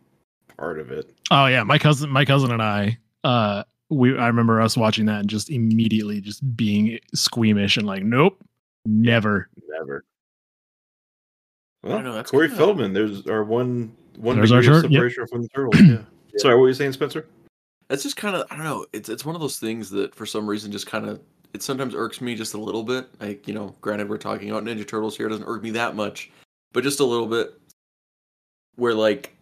part 0.57 0.79
of 0.79 0.93
it. 0.93 1.11
Oh 1.31 1.47
yeah, 1.47 1.63
my 1.65 1.79
cousin 1.79 2.11
my 2.11 2.25
cousin 2.25 2.51
and 2.53 2.63
I 2.63 2.99
uh 3.25 3.65
we 3.91 4.17
I 4.19 4.27
remember 4.27 4.61
us 4.61 4.77
watching 4.77 5.07
that 5.07 5.21
and 5.21 5.29
just 5.31 5.49
immediately 5.51 6.21
just 6.21 6.57
being 6.57 6.99
squeamish 7.15 7.77
and 7.79 7.87
like 7.87 8.03
nope, 8.03 8.39
never. 8.85 9.49
Never. 9.69 10.05
don't 11.83 11.93
Well, 11.93 12.03
know, 12.03 12.13
that's 12.13 12.31
Corey 12.31 12.49
kinda- 12.49 12.59
Feldman. 12.63 12.93
There's 12.93 13.27
our 13.27 13.45
one 13.45 13.95
one 14.17 14.37
There's 14.37 14.53
our 14.53 14.61
degree 14.61 14.77
of 14.77 14.83
shirt, 14.83 14.91
yep. 14.91 14.99
separation 14.99 15.27
from 15.27 15.43
the 15.43 15.49
turtles. 15.49 15.81
Yeah. 16.31 16.41
Sorry, 16.43 16.55
what 16.55 16.61
were 16.61 16.69
you 16.69 16.75
saying, 16.75 16.93
Spencer? 16.93 17.27
That's 17.89 18.03
just 18.03 18.17
kind 18.19 18.37
of 18.37 18.47
I 18.51 18.55
don't 18.57 18.65
know. 18.65 18.85
It's 18.93 19.09
it's 19.09 19.25
one 19.25 19.35
of 19.35 19.41
those 19.41 19.59
things 19.59 19.89
that 19.91 20.15
for 20.15 20.27
some 20.27 20.47
reason 20.47 20.71
just 20.71 20.87
kind 20.87 21.07
of 21.07 21.21
it 21.55 21.63
sometimes 21.63 21.95
irks 21.95 22.21
me 22.21 22.35
just 22.35 22.53
a 22.53 22.59
little 22.59 22.83
bit. 22.83 23.09
Like 23.19 23.49
you 23.49 23.55
know, 23.55 23.75
granted 23.81 24.11
we're 24.11 24.19
talking 24.19 24.51
about 24.51 24.63
Ninja 24.65 24.87
Turtles 24.87 25.17
here, 25.17 25.27
it 25.27 25.31
doesn't 25.31 25.47
irk 25.47 25.63
me 25.63 25.71
that 25.71 25.97
much. 25.97 26.31
but 26.75 26.85
just 26.85 27.01
a 27.01 27.05
little 27.05 27.27
bit. 27.27 27.59
Where 28.79 28.95
like 28.95 29.37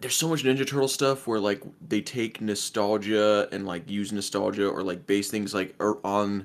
there's 0.00 0.16
so 0.16 0.28
much 0.28 0.42
Ninja 0.42 0.66
Turtle 0.66 0.88
stuff 0.88 1.26
where 1.28 1.38
like 1.40 1.62
they 1.88 2.00
take 2.00 2.40
nostalgia 2.40 3.48
and 3.52 3.66
like 3.66 3.88
use 3.88 4.12
nostalgia 4.12 4.68
or 4.68 4.82
like 4.82 5.06
base 5.06 5.30
things 5.30 5.54
like 5.54 5.74
are 5.80 5.98
on 6.04 6.44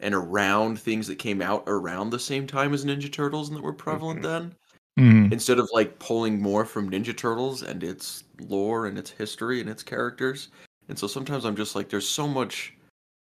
and 0.00 0.14
around 0.14 0.80
things 0.80 1.06
that 1.06 1.18
came 1.18 1.42
out 1.42 1.62
around 1.66 2.08
the 2.08 2.18
same 2.18 2.46
time 2.46 2.72
as 2.72 2.84
Ninja 2.84 3.12
Turtles 3.12 3.48
and 3.48 3.58
that 3.58 3.62
were 3.62 3.74
prevalent 3.74 4.22
then. 4.22 4.54
Mhm. 4.98 5.30
Instead 5.32 5.58
of 5.58 5.68
like 5.74 5.98
pulling 5.98 6.40
more 6.40 6.64
from 6.64 6.90
Ninja 6.90 7.14
Turtles 7.14 7.62
and 7.62 7.84
its 7.84 8.24
lore 8.48 8.86
and 8.86 8.98
its 8.98 9.10
history 9.10 9.60
and 9.60 9.68
its 9.68 9.82
characters. 9.82 10.48
And 10.88 10.98
so 10.98 11.06
sometimes 11.06 11.44
I'm 11.44 11.56
just 11.56 11.74
like 11.74 11.90
there's 11.90 12.08
so 12.08 12.26
much 12.26 12.74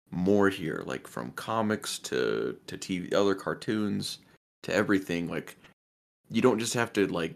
more 0.09 0.49
here, 0.49 0.83
like 0.85 1.05
from 1.05 1.31
comics 1.33 1.99
to 1.99 2.57
to 2.67 2.77
TV 2.77 3.13
other 3.13 3.35
cartoons 3.35 4.19
to 4.63 4.73
everything. 4.73 5.27
Like 5.29 5.57
you 6.29 6.41
don't 6.41 6.59
just 6.59 6.73
have 6.73 6.93
to 6.93 7.07
like 7.07 7.35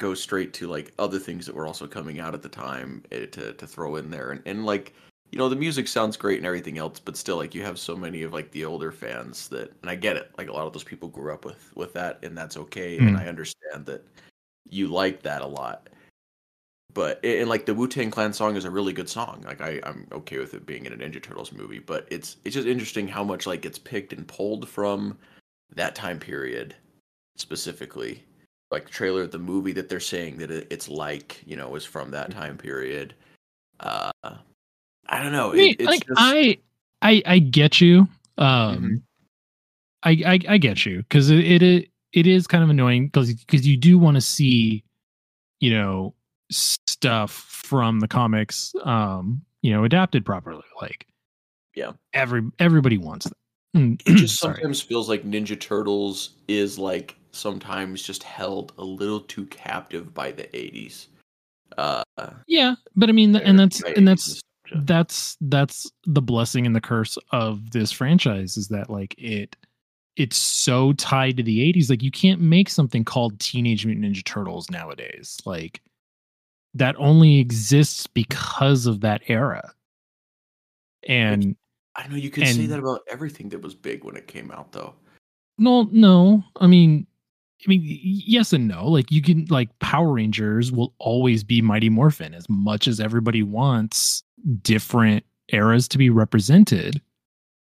go 0.00 0.14
straight 0.14 0.52
to 0.54 0.66
like 0.66 0.92
other 0.98 1.20
things 1.20 1.46
that 1.46 1.54
were 1.54 1.66
also 1.66 1.86
coming 1.86 2.18
out 2.18 2.34
at 2.34 2.42
the 2.42 2.48
time 2.48 3.04
eh, 3.12 3.26
to 3.26 3.52
to 3.52 3.66
throw 3.66 3.94
in 3.96 4.10
there. 4.10 4.32
And, 4.32 4.42
and 4.46 4.66
like 4.66 4.94
you 5.30 5.38
know 5.38 5.48
the 5.48 5.54
music 5.54 5.86
sounds 5.86 6.16
great 6.16 6.38
and 6.38 6.46
everything 6.46 6.76
else 6.78 6.98
but 6.98 7.16
still 7.16 7.36
like 7.36 7.54
you 7.54 7.62
have 7.62 7.78
so 7.78 7.94
many 7.96 8.22
of 8.24 8.32
like 8.32 8.50
the 8.50 8.64
older 8.64 8.90
fans 8.90 9.46
that 9.48 9.72
and 9.82 9.88
i 9.88 9.94
get 9.94 10.16
it 10.16 10.28
like 10.36 10.48
a 10.48 10.52
lot 10.52 10.66
of 10.66 10.72
those 10.72 10.82
people 10.82 11.08
grew 11.08 11.32
up 11.32 11.44
with 11.44 11.70
with 11.76 11.92
that 11.92 12.18
and 12.24 12.36
that's 12.36 12.56
okay 12.56 12.98
and 12.98 13.16
Mm. 13.16 13.20
i 13.20 13.28
understand 13.28 13.86
that 13.86 14.04
you 14.68 14.88
like 14.88 15.22
that 15.22 15.42
a 15.42 15.46
lot. 15.46 15.88
But 16.92 17.24
and 17.24 17.48
like 17.48 17.64
the 17.66 17.74
wu-tang 17.74 18.10
clan 18.10 18.32
song 18.32 18.56
is 18.56 18.64
a 18.64 18.70
really 18.70 18.92
good 18.92 19.08
song. 19.08 19.42
Like 19.46 19.60
I, 19.60 19.80
i'm 19.84 20.06
okay 20.10 20.38
with 20.38 20.54
it 20.54 20.66
being 20.66 20.86
in 20.86 20.92
a 20.92 20.96
ninja 20.96 21.22
turtles 21.22 21.52
movie 21.52 21.78
but 21.78 22.08
it's 22.10 22.38
it's 22.44 22.54
just 22.56 22.66
interesting 22.66 23.06
how 23.06 23.22
much 23.22 23.46
like 23.46 23.62
gets 23.62 23.78
picked 23.78 24.12
and 24.12 24.26
pulled 24.26 24.68
from 24.68 25.16
that 25.76 25.94
time 25.94 26.18
period 26.18 26.74
specifically 27.36 28.24
like 28.70 28.84
the 28.84 28.90
trailer 28.90 29.22
of 29.22 29.30
the 29.30 29.38
movie 29.38 29.72
that 29.72 29.88
they're 29.88 30.00
saying 30.00 30.36
that 30.38 30.50
it, 30.50 30.66
it's 30.70 30.88
like 30.88 31.42
you 31.44 31.56
know 31.56 31.74
is 31.74 31.84
from 31.84 32.10
that 32.10 32.30
time 32.30 32.56
period 32.56 33.14
uh 33.80 34.10
i 35.08 35.22
don't 35.22 35.32
know 35.32 35.52
I 35.52 35.56
mean, 35.56 35.70
it, 35.72 35.76
it's 35.80 35.86
like 35.86 36.06
just, 36.06 36.12
I, 36.16 36.58
I, 37.02 37.22
I 37.26 37.38
get 37.38 37.80
you. 37.80 38.08
Um, 38.38 38.82
Mhm. 38.82 39.02
I, 40.02 40.10
I, 40.32 40.38
I 40.54 40.58
get 40.58 40.86
you 40.86 40.98
because 40.98 41.30
it, 41.30 41.62
it, 41.62 41.90
it 42.12 42.26
is 42.26 42.46
kind 42.46 42.64
of 42.64 42.70
annoying 42.70 43.06
because 43.06 43.34
because 43.34 43.66
you 43.66 43.76
do 43.76 43.98
want 43.98 44.14
to 44.16 44.20
see, 44.20 44.82
you 45.60 45.70
know, 45.70 46.14
stuff 46.50 47.32
from 47.32 48.00
the 48.00 48.08
comics, 48.08 48.72
um, 48.84 49.42
you 49.62 49.72
know, 49.72 49.84
adapted 49.84 50.24
properly. 50.24 50.64
Like, 50.80 51.06
Yeah. 51.74 51.92
every 52.14 52.42
everybody 52.58 52.96
wants 52.96 53.26
that. 53.26 53.36
Mm, 53.76 54.00
it 54.06 54.14
just 54.14 54.38
sometimes 54.40 54.80
feels 54.80 55.08
like 55.08 55.24
ninja 55.24 55.58
turtles 55.58 56.30
is 56.48 56.78
like 56.78 57.16
sometimes 57.32 58.02
just 58.02 58.22
held 58.22 58.72
a 58.78 58.84
little 58.84 59.20
too 59.20 59.46
captive 59.46 60.12
by 60.12 60.32
the 60.32 60.44
80s 60.44 61.06
uh 61.78 62.02
Yeah, 62.46 62.74
but 62.96 63.08
I 63.08 63.12
mean, 63.12 63.34
and 63.36 63.58
that's 63.58 63.82
and 63.82 64.06
that's 64.06 64.40
that's 64.74 65.36
that's 65.42 65.90
the 66.04 66.22
blessing 66.22 66.66
and 66.66 66.74
the 66.74 66.80
curse 66.80 67.16
of 67.32 67.70
this 67.70 67.92
franchise 67.92 68.56
is 68.56 68.68
that 68.68 68.90
like 68.90 69.14
it 69.18 69.56
it's 70.16 70.36
so 70.36 70.92
tied 70.94 71.36
to 71.36 71.42
the 71.42 71.60
80s 71.72 71.90
like 71.90 72.02
you 72.02 72.10
can't 72.10 72.40
make 72.40 72.68
something 72.68 73.04
called 73.04 73.38
teenage 73.38 73.86
mutant 73.86 74.04
ninja 74.04 74.24
turtles 74.24 74.68
nowadays 74.70 75.38
like 75.44 75.80
that 76.74 76.94
only 76.98 77.38
exists 77.38 78.06
because 78.06 78.86
of 78.86 79.00
that 79.00 79.22
era. 79.28 79.72
And 81.08 81.56
i 82.00 82.08
know 82.08 82.16
you 82.16 82.30
can 82.30 82.46
say 82.46 82.66
that 82.66 82.78
about 82.78 83.00
everything 83.08 83.48
that 83.50 83.62
was 83.62 83.74
big 83.74 84.04
when 84.04 84.16
it 84.16 84.26
came 84.26 84.50
out 84.50 84.72
though. 84.72 84.94
No 85.58 85.88
no. 85.92 86.42
I 86.56 86.66
mean 86.66 87.06
i 87.64 87.68
mean 87.68 87.82
yes 87.84 88.52
and 88.52 88.66
no. 88.66 88.88
Like 88.88 89.10
you 89.10 89.22
can 89.22 89.46
like 89.50 89.76
power 89.78 90.12
rangers 90.12 90.72
will 90.72 90.94
always 90.98 91.44
be 91.44 91.60
mighty 91.62 91.88
morphin. 91.88 92.34
As 92.34 92.48
much 92.48 92.88
as 92.88 93.00
everybody 93.00 93.42
wants 93.42 94.22
different 94.62 95.24
eras 95.52 95.88
to 95.88 95.98
be 95.98 96.10
represented 96.10 97.02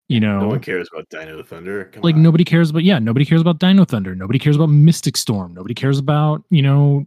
you 0.09 0.21
know 0.21 0.41
No 0.41 0.49
one 0.49 0.61
cares 0.61 0.89
about 0.93 1.09
Dino 1.11 1.43
Thunder. 1.43 1.87
Come 1.87 2.03
like 2.03 2.15
on. 2.15 2.23
nobody 2.23 2.45
cares 2.45 2.71
about 2.71 2.85
yeah 2.85 2.99
nobody 2.99 3.25
cares 3.25 3.41
about 3.41 3.59
dino 3.59 3.85
thunder. 3.85 4.15
Nobody 4.15 4.39
cares 4.39 4.57
about 4.57 4.69
mystic 4.69 5.17
storm. 5.17 5.55
Nobody 5.55 5.75
cares 5.75 5.99
about 5.99 6.45
you 6.51 6.63
know 6.63 7.07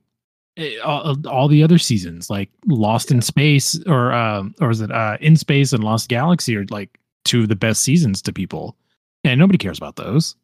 eh, 0.57 0.77
all, 0.79 1.15
all 1.27 1.47
the 1.47 1.63
other 1.63 1.77
seasons 1.77 2.29
like 2.29 2.49
lost 2.67 3.11
in 3.11 3.21
space 3.21 3.81
or 3.87 4.11
um 4.11 4.53
or 4.59 4.69
is 4.69 4.81
it 4.81 4.91
uh 4.91 5.17
in 5.21 5.37
space 5.37 5.71
and 5.71 5.83
lost 5.83 6.09
galaxy 6.09 6.55
or 6.55 6.65
like 6.69 6.99
two 7.25 7.41
of 7.41 7.49
the 7.49 7.55
best 7.55 7.81
seasons 7.81 8.21
to 8.21 8.33
people 8.33 8.75
and 9.23 9.39
nobody 9.39 9.57
cares 9.57 9.77
about 9.77 9.95
those 9.95 10.35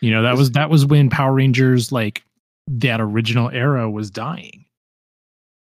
you 0.00 0.10
know 0.10 0.22
that 0.22 0.36
was 0.36 0.50
that 0.52 0.70
was 0.70 0.86
when 0.86 1.10
power 1.10 1.32
rangers 1.32 1.92
like 1.92 2.22
that 2.66 3.00
original 3.00 3.50
era 3.50 3.90
was 3.90 4.10
dying 4.10 4.64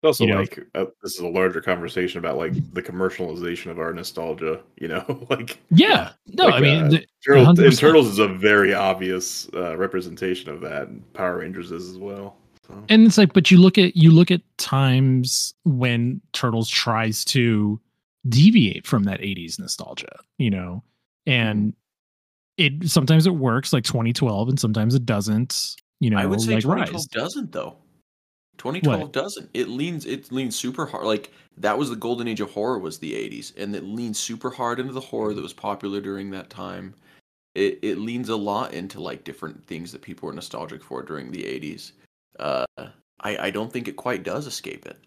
also 0.03 0.25
you 0.25 0.35
like 0.35 0.59
uh, 0.75 0.87
this 1.03 1.15
is 1.15 1.21
a 1.21 1.29
larger 1.29 1.61
conversation 1.61 2.19
about 2.19 2.37
like 2.37 2.53
the 2.73 2.83
commercialization 2.83 3.71
of 3.71 3.79
our 3.79 3.93
nostalgia. 3.93 4.61
You 4.77 4.89
know, 4.89 5.27
like 5.31 5.61
yeah 5.71 6.13
no 6.27 6.47
like, 6.47 6.55
i 6.55 6.61
mean 6.61 6.85
uh, 6.85 6.89
the- 6.89 7.07
Turtles, 7.27 7.59
and 7.59 7.79
Turtles 7.79 8.07
is 8.07 8.19
a 8.19 8.29
very 8.29 8.73
obvious 8.73 9.47
uh, 9.53 9.77
representation 9.77 10.51
of 10.51 10.63
that, 10.63 10.89
and 10.89 11.13
Power 11.13 11.39
Rangers 11.39 11.71
is 11.71 11.91
as 11.91 11.99
well. 11.99 12.37
So. 12.67 12.83
and 12.89 13.07
it's 13.07 13.19
like 13.19 13.35
but 13.35 13.51
you 13.51 13.59
look 13.59 13.77
at 13.77 13.95
you 13.95 14.11
look 14.11 14.31
at 14.31 14.41
times 14.57 15.55
when 15.65 16.21
turtles 16.33 16.69
tries 16.69 17.25
to 17.27 17.79
deviate 18.29 18.87
from 18.87 19.05
that 19.05 19.21
80s 19.21 19.59
nostalgia 19.59 20.19
you 20.39 20.51
know? 20.51 20.83
And 21.27 21.75
it 22.57 22.89
sometimes 22.91 23.27
it 23.27 23.35
works 23.35 23.73
like 23.73 23.85
2012 23.85 24.49
and 24.51 24.61
sometimes 24.61 24.95
it 24.95 25.07
doesn't 25.07 25.77
you 26.01 26.11
know 26.11 26.19
i 26.19 26.27
would 26.27 26.41
say 26.41 26.55
like 26.55 26.63
2012 26.63 26.95
rise. 26.95 27.07
doesn't 27.07 27.53
though. 27.53 27.77
2012 28.59 29.01
What? 29.01 29.13
doesn't. 29.13 29.49
It 29.55 29.69
leans 29.69 30.05
it 30.05 30.31
leans 30.31 30.55
super 30.55 30.85
hard 30.85 31.05
like 31.07 31.33
that 31.57 31.79
was 31.79 31.89
the 31.89 31.97
golden 31.97 32.29
age 32.29 32.41
of 32.41 32.51
horror 32.51 32.79
was 32.79 32.99
the 32.99 33.13
80s 33.15 33.57
and 33.57 33.75
it 33.75 33.85
leans 33.85 34.19
super 34.19 34.51
hard 34.51 34.79
into 34.79 34.93
the 34.93 35.01
horror 35.01 35.33
that 35.33 35.41
was 35.41 35.55
popular 35.55 36.01
during 36.01 36.31
that 36.33 36.51
time. 36.51 36.95
It, 37.55 37.79
it 37.83 37.99
leans 37.99 38.29
a 38.29 38.37
lot 38.37 38.75
into 38.75 39.01
like 39.01 39.25
different 39.25 39.65
things 39.67 39.91
that 39.93 40.03
people 40.03 40.27
were 40.27 40.33
nostalgic 40.35 40.85
for 40.85 41.03
during 41.03 41.31
the 41.33 41.43
80s 41.43 41.93
uh 42.39 42.65
i 43.23 43.37
i 43.47 43.51
don't 43.51 43.73
think 43.73 43.89
it 43.89 43.97
quite 43.97 44.23
does 44.23 44.47
escape 44.47 44.87
it 44.87 44.99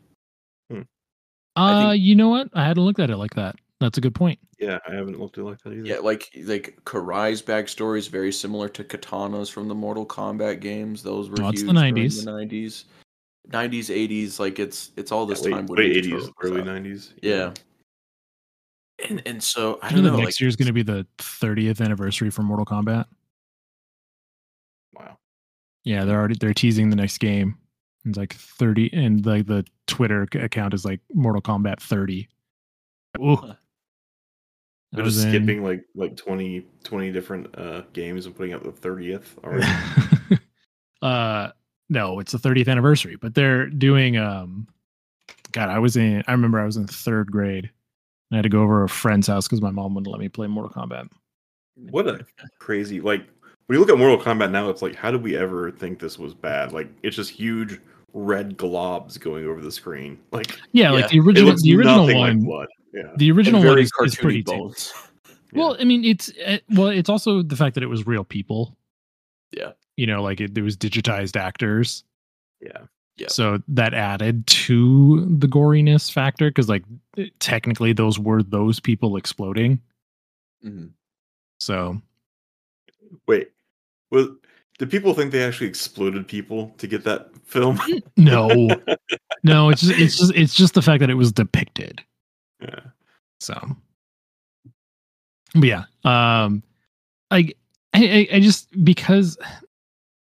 uh 1.56 1.92
think- 1.92 2.04
you 2.04 2.16
know 2.16 2.30
what 2.30 2.50
i 2.54 2.64
hadn't 2.66 2.84
looked 2.84 3.00
at 3.00 3.10
it 3.10 3.18
like 3.18 3.34
that 3.36 3.56
that's 3.80 3.98
a 3.98 4.02
good 4.02 4.16
point 4.16 4.40
Yeah, 4.60 4.80
I 4.88 4.94
haven't 4.96 5.20
looked 5.20 5.38
at 5.38 5.42
it 5.42 5.46
like 5.48 5.62
that 5.64 5.74
either. 5.74 5.86
yeah 5.86 5.98
like 5.98 6.30
like 6.46 6.80
karai's 6.86 7.42
backstory 7.42 7.98
is 7.98 8.08
very 8.08 8.32
similar 8.32 8.70
to 8.70 8.84
Kitana's 8.84 9.50
from 9.50 9.68
the 9.68 9.76
mortal 9.76 10.06
kombat 10.06 10.62
games 10.62 11.04
those 11.04 11.30
were 11.30 11.42
Oh, 11.42 11.50
it's 11.50 11.62
huge 11.62 11.74
the 11.74 11.80
90s. 11.80 12.24
90s 12.26 12.84
90s 13.50 13.90
80s 13.90 14.40
like 14.40 14.58
it's 14.60 14.92
it's 14.96 15.12
all 15.12 15.26
this 15.26 15.42
late, 15.44 15.52
time 15.52 15.66
when 15.66 15.80
late 15.80 16.06
80s, 16.06 16.32
early 16.42 16.62
90s. 16.62 17.12
Yeah. 17.22 17.52
And 19.10 19.22
and 19.26 19.44
so 19.44 19.80
I 19.82 19.90
you 19.90 19.96
don't 19.96 20.04
know 20.06 20.12
know. 20.12 20.12
that 20.12 20.18
Like, 20.20 20.24
next 20.28 20.40
year 20.40 20.48
is 20.48 20.56
going 20.56 20.68
to 20.68 20.72
be 20.74 20.84
the 20.84 21.06
30th 21.18 21.82
anniversary 21.84 22.30
for 22.30 22.42
mortal 22.44 22.66
kombat 22.66 23.06
Wow. 24.94 25.18
yeah 25.84 26.06
they're 26.06 26.18
already 26.18 26.36
they're 26.40 26.54
teasing 26.54 26.90
the 26.90 26.96
next 26.96 27.18
game 27.18 27.58
it's 28.06 28.18
like 28.18 28.34
30 28.34 28.90
and 28.94 29.26
like 29.26 29.46
the 29.48 29.66
twitter 29.88 30.28
account 30.34 30.74
is 30.74 30.86
like 30.86 31.00
mortal 31.14 31.42
kombat 31.42 31.80
30 31.80 32.28
Ooh. 33.20 33.36
Huh. 33.36 33.54
I 33.54 34.96
They're 34.98 35.06
was 35.06 35.16
just 35.16 35.28
in- 35.28 35.34
skipping 35.34 35.64
like 35.64 35.86
like 35.96 36.16
20, 36.16 36.66
20 36.84 37.12
different 37.12 37.58
uh, 37.58 37.82
games 37.94 38.26
and 38.26 38.36
putting 38.36 38.54
out 38.54 38.64
the 38.64 38.72
30th 38.72 39.38
already. 39.44 39.66
uh 41.02 41.50
no 41.90 42.20
it's 42.20 42.32
the 42.32 42.38
30th 42.38 42.68
anniversary 42.70 43.18
but 43.18 43.36
they're 43.36 43.68
doing 43.68 44.16
um 44.18 44.68
god 45.52 45.70
i 45.70 45.78
was 45.78 45.98
in 45.98 46.24
i 46.28 46.32
remember 46.32 46.60
i 46.60 46.66
was 46.66 46.78
in 46.78 46.88
third 46.88 47.30
grade 47.30 47.66
and 47.66 47.72
i 48.32 48.36
had 48.38 48.44
to 48.44 48.50
go 48.50 48.62
over 48.62 48.84
a 48.84 48.90
friend's 48.90 49.28
house 49.28 49.46
because 49.46 49.62
my 49.62 49.70
mom 49.70 49.94
wouldn't 49.94 50.12
let 50.12 50.20
me 50.22 50.30
play 50.30 50.48
mortal 50.48 50.72
kombat 50.72 51.10
what 51.76 52.08
a 52.08 52.26
crazy 52.60 53.02
like 53.02 53.28
when 53.68 53.76
you 53.76 53.80
look 53.80 53.90
at 53.90 53.98
Mortal 53.98 54.20
Kombat 54.24 54.52
now, 54.52 54.70
it's 54.70 54.82
like 54.82 54.94
how 54.94 55.10
did 55.10 55.24
we 55.24 55.38
ever 55.38 55.72
think 55.72 55.98
this 56.00 56.20
was 56.20 56.34
bad? 56.34 56.74
Like 56.74 56.90
it's 57.02 57.16
just 57.16 57.32
huge 57.32 57.80
red 58.14 58.58
globs 58.58 59.20
going 59.20 59.46
over 59.46 59.60
the 59.62 59.72
screen. 59.72 60.20
Like 60.32 60.52
yeah, 60.72 60.86
Yeah. 60.86 60.92
like 60.92 61.10
the 61.10 61.20
original 61.20 61.56
the 61.56 61.76
original 61.76 62.06
one 62.16 62.44
like. 62.46 62.70
Yeah. 62.94 63.12
the 63.18 63.32
original 63.32 63.64
one 63.64 63.80
is, 63.80 63.92
is 64.04 64.16
pretty 64.16 64.44
cartoony 64.44 64.46
tame. 64.46 64.60
bones. 64.60 64.94
well 65.54 65.76
i 65.80 65.84
mean 65.84 66.04
it's 66.06 66.32
uh, 66.46 66.58
well 66.70 66.90
it's 66.90 67.10
also 67.10 67.42
the 67.42 67.56
fact 67.56 67.74
that 67.74 67.82
it 67.84 67.88
was 67.88 68.06
real 68.06 68.24
people 68.24 68.78
Yeah. 69.52 69.72
you 69.98 70.06
know 70.06 70.22
like 70.22 70.40
it, 70.42 70.54
there 70.54 70.64
was 70.64 70.78
digitized 70.78 71.36
actors 71.36 72.04
Yeah. 72.62 72.82
Yeah. 73.18 73.30
so 73.30 73.62
that 73.68 73.96
added 73.96 74.46
to 74.46 75.26
the 75.40 75.48
goriness 75.48 76.12
factor 76.12 76.52
because 76.52 76.70
like 76.70 76.84
technically 77.40 77.94
those 77.94 78.20
were 78.20 78.44
those 78.44 78.80
people 78.80 79.18
exploding 79.18 79.82
Mhm. 80.64 80.92
so 81.60 82.00
Wait. 83.28 83.50
Was 84.12 84.28
did 84.84 84.92
people 84.92 85.14
think 85.14 85.32
they 85.32 85.44
actually 85.44 85.68
exploded 85.68 86.28
people 86.28 86.74
to 86.78 86.88
get 86.88 87.04
that 87.06 87.30
film? 87.46 87.80
no 88.18 88.70
no 89.44 89.70
it's 89.70 89.82
just 89.82 90.00
it's 90.00 90.18
just 90.18 90.36
it's 90.36 90.54
just 90.54 90.74
the 90.74 90.82
fact 90.82 91.00
that 91.00 91.10
it 91.10 91.16
was 91.16 91.32
depicted 91.32 92.02
yeah. 92.62 92.80
so 93.40 93.56
but 95.56 95.64
yeah 95.64 95.84
um 96.04 96.62
I, 97.32 97.50
I 97.94 98.04
i 98.04 98.28
I 98.34 98.40
just 98.40 98.68
because 98.84 99.38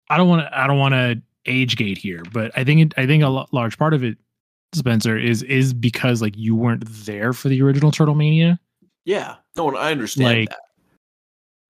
I 0.10 0.18
don't 0.18 0.28
want 0.28 0.42
to 0.42 0.58
I 0.58 0.68
don't 0.68 0.78
want 0.80 0.94
to 0.94 1.22
age 1.46 1.78
gate 1.78 1.98
here, 1.98 2.22
but 2.34 2.52
I 2.56 2.64
think 2.64 2.82
it, 2.82 2.94
I 2.98 3.08
think 3.08 3.24
a 3.24 3.30
large 3.52 3.78
part 3.78 3.94
of 3.94 4.04
it, 4.04 4.18
Spencer, 4.74 5.18
is 5.18 5.42
is 5.44 5.74
because 5.74 6.22
like 6.22 6.38
you 6.38 6.56
weren't 6.56 6.84
there 7.06 7.34
for 7.34 7.50
the 7.50 7.62
original 7.62 7.92
Turtle 7.92 8.16
Mania. 8.16 8.60
Yeah. 9.06 9.38
No, 9.56 9.76
I 9.76 9.92
understand 9.92 10.40
Like- 10.40 10.50
that. 10.50 10.60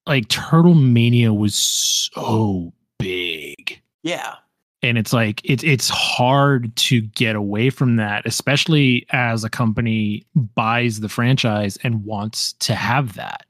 Like 0.07 0.27
Turtle 0.29 0.73
Mania 0.73 1.31
was 1.31 1.53
so 1.53 2.73
big. 3.01 3.81
Yeah. 4.03 4.35
and 4.83 4.97
it's 4.97 5.13
like 5.13 5.41
it's 5.43 5.63
it's 5.63 5.89
hard 5.89 6.75
to 6.75 7.01
get 7.01 7.35
away 7.35 7.69
from 7.69 7.97
that 7.97 8.25
especially 8.25 9.05
as 9.11 9.43
a 9.43 9.49
company 9.49 10.25
buys 10.55 11.01
the 11.01 11.09
franchise 11.09 11.77
and 11.83 12.03
wants 12.03 12.53
to 12.53 12.73
have 12.73 13.13
that 13.13 13.45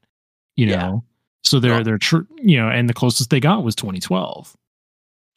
you 0.56 0.66
Yeah. 0.66 0.76
know 0.76 1.04
so 1.42 1.58
they're 1.58 1.78
No. 1.78 1.82
they're 1.84 1.98
tr- 1.98 2.28
you 2.36 2.58
know 2.58 2.68
and 2.68 2.86
the 2.88 2.92
closest 2.94 3.30
they 3.30 3.40
got 3.40 3.64
was 3.64 3.74
2012 3.74 4.54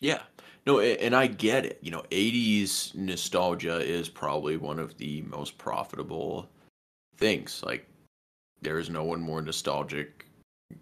Yeah. 0.02 0.22
No, 0.68 0.80
and 0.80 1.16
I 1.16 1.28
get 1.28 1.64
it. 1.64 1.78
You 1.84 1.92
know, 1.92 2.04
80s 2.10 2.96
nostalgia 2.96 3.78
is 3.82 4.10
probably 4.10 4.58
one 4.58 4.80
of 4.80 4.98
the 4.98 5.22
most 5.22 5.60
profitable 5.60 6.50
things. 7.18 7.62
Like, 7.64 7.88
there 8.64 8.80
is 8.80 8.90
no 8.90 9.04
one 9.04 9.22
more 9.22 9.44
nostalgic 9.44 10.24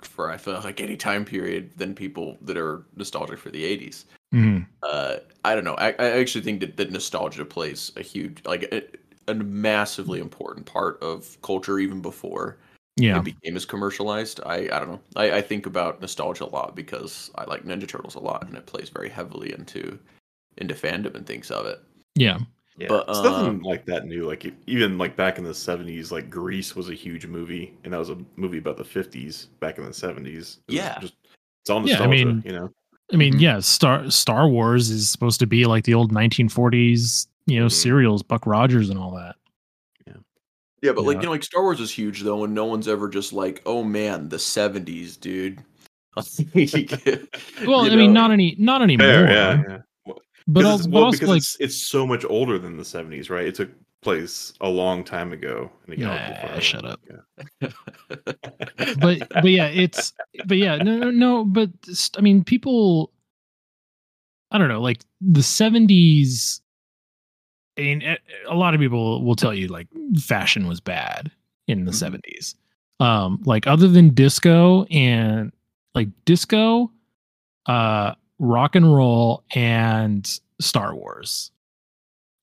for, 0.02 0.32
I 0.32 0.38
feel 0.38 0.60
like, 0.64 0.82
any 0.82 0.98
time 0.98 1.26
period 1.26 1.72
than 1.78 1.94
people 1.94 2.38
that 2.42 2.58
are 2.58 2.86
nostalgic 2.96 3.40
for 3.40 3.50
the 3.50 3.64
80s. 3.64 4.06
Mhm. 4.34 4.66
Uh, 4.82 5.18
I 5.46 5.56
don't 5.56 5.64
know. 5.64 5.76
I, 5.76 5.90
I 6.00 6.20
actually 6.20 6.44
think 6.44 6.60
that, 6.62 6.78
that 6.78 6.92
nostalgia 6.92 7.46
plays 7.46 7.92
a 7.96 8.02
huge, 8.02 8.40
like, 8.46 8.64
a, 8.72 8.84
a 9.32 9.34
massively 9.36 10.20
important 10.20 10.66
part 10.66 11.02
of 11.02 11.38
culture 11.42 11.80
even 11.80 12.02
before 12.02 12.58
yeah 12.98 13.18
it 13.18 13.24
became 13.24 13.56
as 13.56 13.66
commercialized. 13.66 14.40
I, 14.46 14.70
I 14.72 14.80
don't 14.80 14.90
know. 14.90 15.00
I, 15.16 15.38
I 15.38 15.42
think 15.42 15.66
about 15.66 16.02
nostalgia 16.02 16.46
a 16.46 16.48
lot 16.48 16.76
because 16.76 17.32
I 17.36 17.46
like 17.46 17.64
Ninja 17.64 17.88
Turtles 17.88 18.16
a 18.16 18.20
lot, 18.20 18.46
and 18.48 18.56
it 18.56 18.66
plays 18.66 18.90
very 18.90 19.10
heavily 19.10 19.54
into 19.54 19.98
into 20.58 20.76
fandom 20.76 21.16
and 21.16 21.26
things 21.26 21.50
of 21.50 21.66
it. 21.66 21.80
yeah 22.16 22.38
Yeah, 22.78 22.88
But, 22.90 23.06
it's 23.08 23.20
uh, 23.20 23.24
nothing 23.24 23.62
like 23.62 23.86
that 23.86 24.06
new. 24.06 24.26
Like 24.28 24.52
even 24.66 24.98
like 24.98 25.16
back 25.16 25.38
in 25.38 25.44
the 25.44 25.54
seventies, 25.54 26.12
like 26.12 26.30
Grease 26.30 26.76
was 26.76 26.90
a 26.90 26.94
huge 26.95 27.28
movie, 27.28 27.74
and 27.84 27.94
that 27.94 27.98
was 27.98 28.10
a 28.10 28.18
movie 28.36 28.58
about 28.58 28.78
the 28.78 28.84
fifties 28.84 29.48
back 29.60 29.78
in 29.78 29.86
the 29.86 29.94
seventies. 29.94 30.60
Yeah. 30.68 31.00
just 31.00 31.14
it's 31.62 31.70
all 31.70 31.88
Yeah, 31.88 32.02
I 32.02 32.08
mean- 32.08 32.41
you 32.45 32.52
know, 32.54 32.70
i 33.12 33.16
mean 33.18 33.34
Mhm. 33.36 33.41
yeah 33.41 33.60
star 33.60 34.10
star 34.10 34.48
wars 34.48 34.90
is 34.90 35.10
supposed 35.10 35.40
to 35.41 35.45
be 35.45 35.66
like 35.66 35.84
the 35.84 35.94
old 35.94 36.12
1940s 36.14 37.28
you 37.45 37.60
know 37.60 37.66
Mhm. 37.68 37.72
serials 37.72 38.24
buck 38.24 38.45
rogers 38.48 38.90
and 38.90 38.98
all 38.98 39.12
that 39.16 39.36
Yeah, 40.08 40.14
yeah, 40.82 40.91
but 40.94 41.04
like 41.04 41.18
you 41.18 41.24
know, 41.24 41.32
like 41.32 41.44
Star 41.44 41.62
Wars 41.62 41.80
is 41.82 41.91
huge 41.91 42.22
though, 42.22 42.44
and 42.45 42.54
no 42.56 42.66
one's 42.66 42.88
ever 42.88 43.08
just 43.10 43.32
like, 43.34 43.62
oh 43.66 43.84
man, 43.84 44.30
the 44.30 44.38
'70s, 44.38 45.18
dude. 45.20 45.60
well 47.66 47.86
You 47.86 47.91
i 47.91 47.95
mean 47.95 48.14
not 48.14 48.32
any 48.32 48.56
not 48.58 48.82
anymore 48.82 49.08
Fair, 49.08 49.30
yeah, 49.32 49.62
yeah. 49.68 49.78
But, 50.48 50.61
Because 50.61 50.65
al- 50.72 50.76
it's, 50.78 50.88
but 50.88 50.94
well, 50.94 51.03
also 51.06 51.18
because 51.18 51.30
like 51.30 51.38
it's, 51.38 51.57
it's 51.60 51.78
so 51.88 52.06
much 52.07 52.26
older 52.26 52.57
than 52.60 52.78
the 52.78 52.86
seventies, 52.86 53.30
right? 53.30 53.45
It 53.45 53.56
took 53.56 53.72
place 54.02 54.52
a 54.61 54.68
long 54.68 55.03
time 55.03 55.32
ago 55.32 55.72
in 55.88 55.94
a 55.94 55.95
galaxy 55.95 56.34
Nah, 56.34 56.48
far 56.52 56.61
shut 56.61 56.86
up. 56.86 56.99
Yeah. 57.10 57.70
but 58.99 59.28
but 59.30 59.45
yeah, 59.49 59.68
it's 59.68 60.11
but 60.45 60.57
yeah, 60.57 60.76
no 60.78 60.98
no 60.98 61.11
no, 61.11 61.45
but 61.45 61.70
I 62.18 62.22
mean 62.22 62.44
people 62.44 63.11
I 64.52 64.57
don't 64.57 64.68
know, 64.68 64.82
like 64.82 64.99
the 65.22 65.41
70s 65.41 66.61
I 67.78 67.82
mean 67.82 68.02
a- 68.03 68.18
a 68.48 68.56
lot 68.56 68.74
of 68.74 68.80
people 68.80 69.24
will 69.24 69.36
tell 69.36 69.53
you 69.53 69.68
like 69.68 69.88
fashion 70.20 70.68
was 70.68 70.80
bad 70.80 71.32
in 71.68 71.86
the 71.86 71.91
Mhm. 71.91 72.20
70s. 72.22 72.56
Um 72.99 73.41
like 73.45 73.68
other 73.68 73.88
than 73.88 74.10
disco 74.14 74.84
and 74.86 75.52
like 75.95 76.10
disco 76.26 76.91
uh 77.68 78.14
rock 78.44 78.76
and 78.76 78.94
roll 78.94 79.44
and 79.56 80.40
Star 80.60 80.94
Wars. 80.95 81.52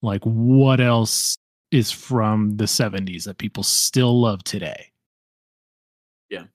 Like 0.01 0.23
what 0.23 0.79
else 0.81 1.37
is 1.69 1.91
from 1.91 2.57
the 2.57 2.65
70s 2.65 3.23
that 3.25 3.37
people 3.37 3.61
still 3.63 4.19
love 4.19 4.43
today? 4.43 4.91
Yeah. 6.29 6.45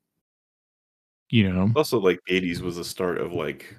You 1.30 1.52
know? 1.52 1.70
Also, 1.76 1.98
like 2.00 2.20
eighties 2.28 2.60
was 2.60 2.76
the 2.76 2.84
start 2.84 3.18
of 3.18 3.32
like, 3.32 3.74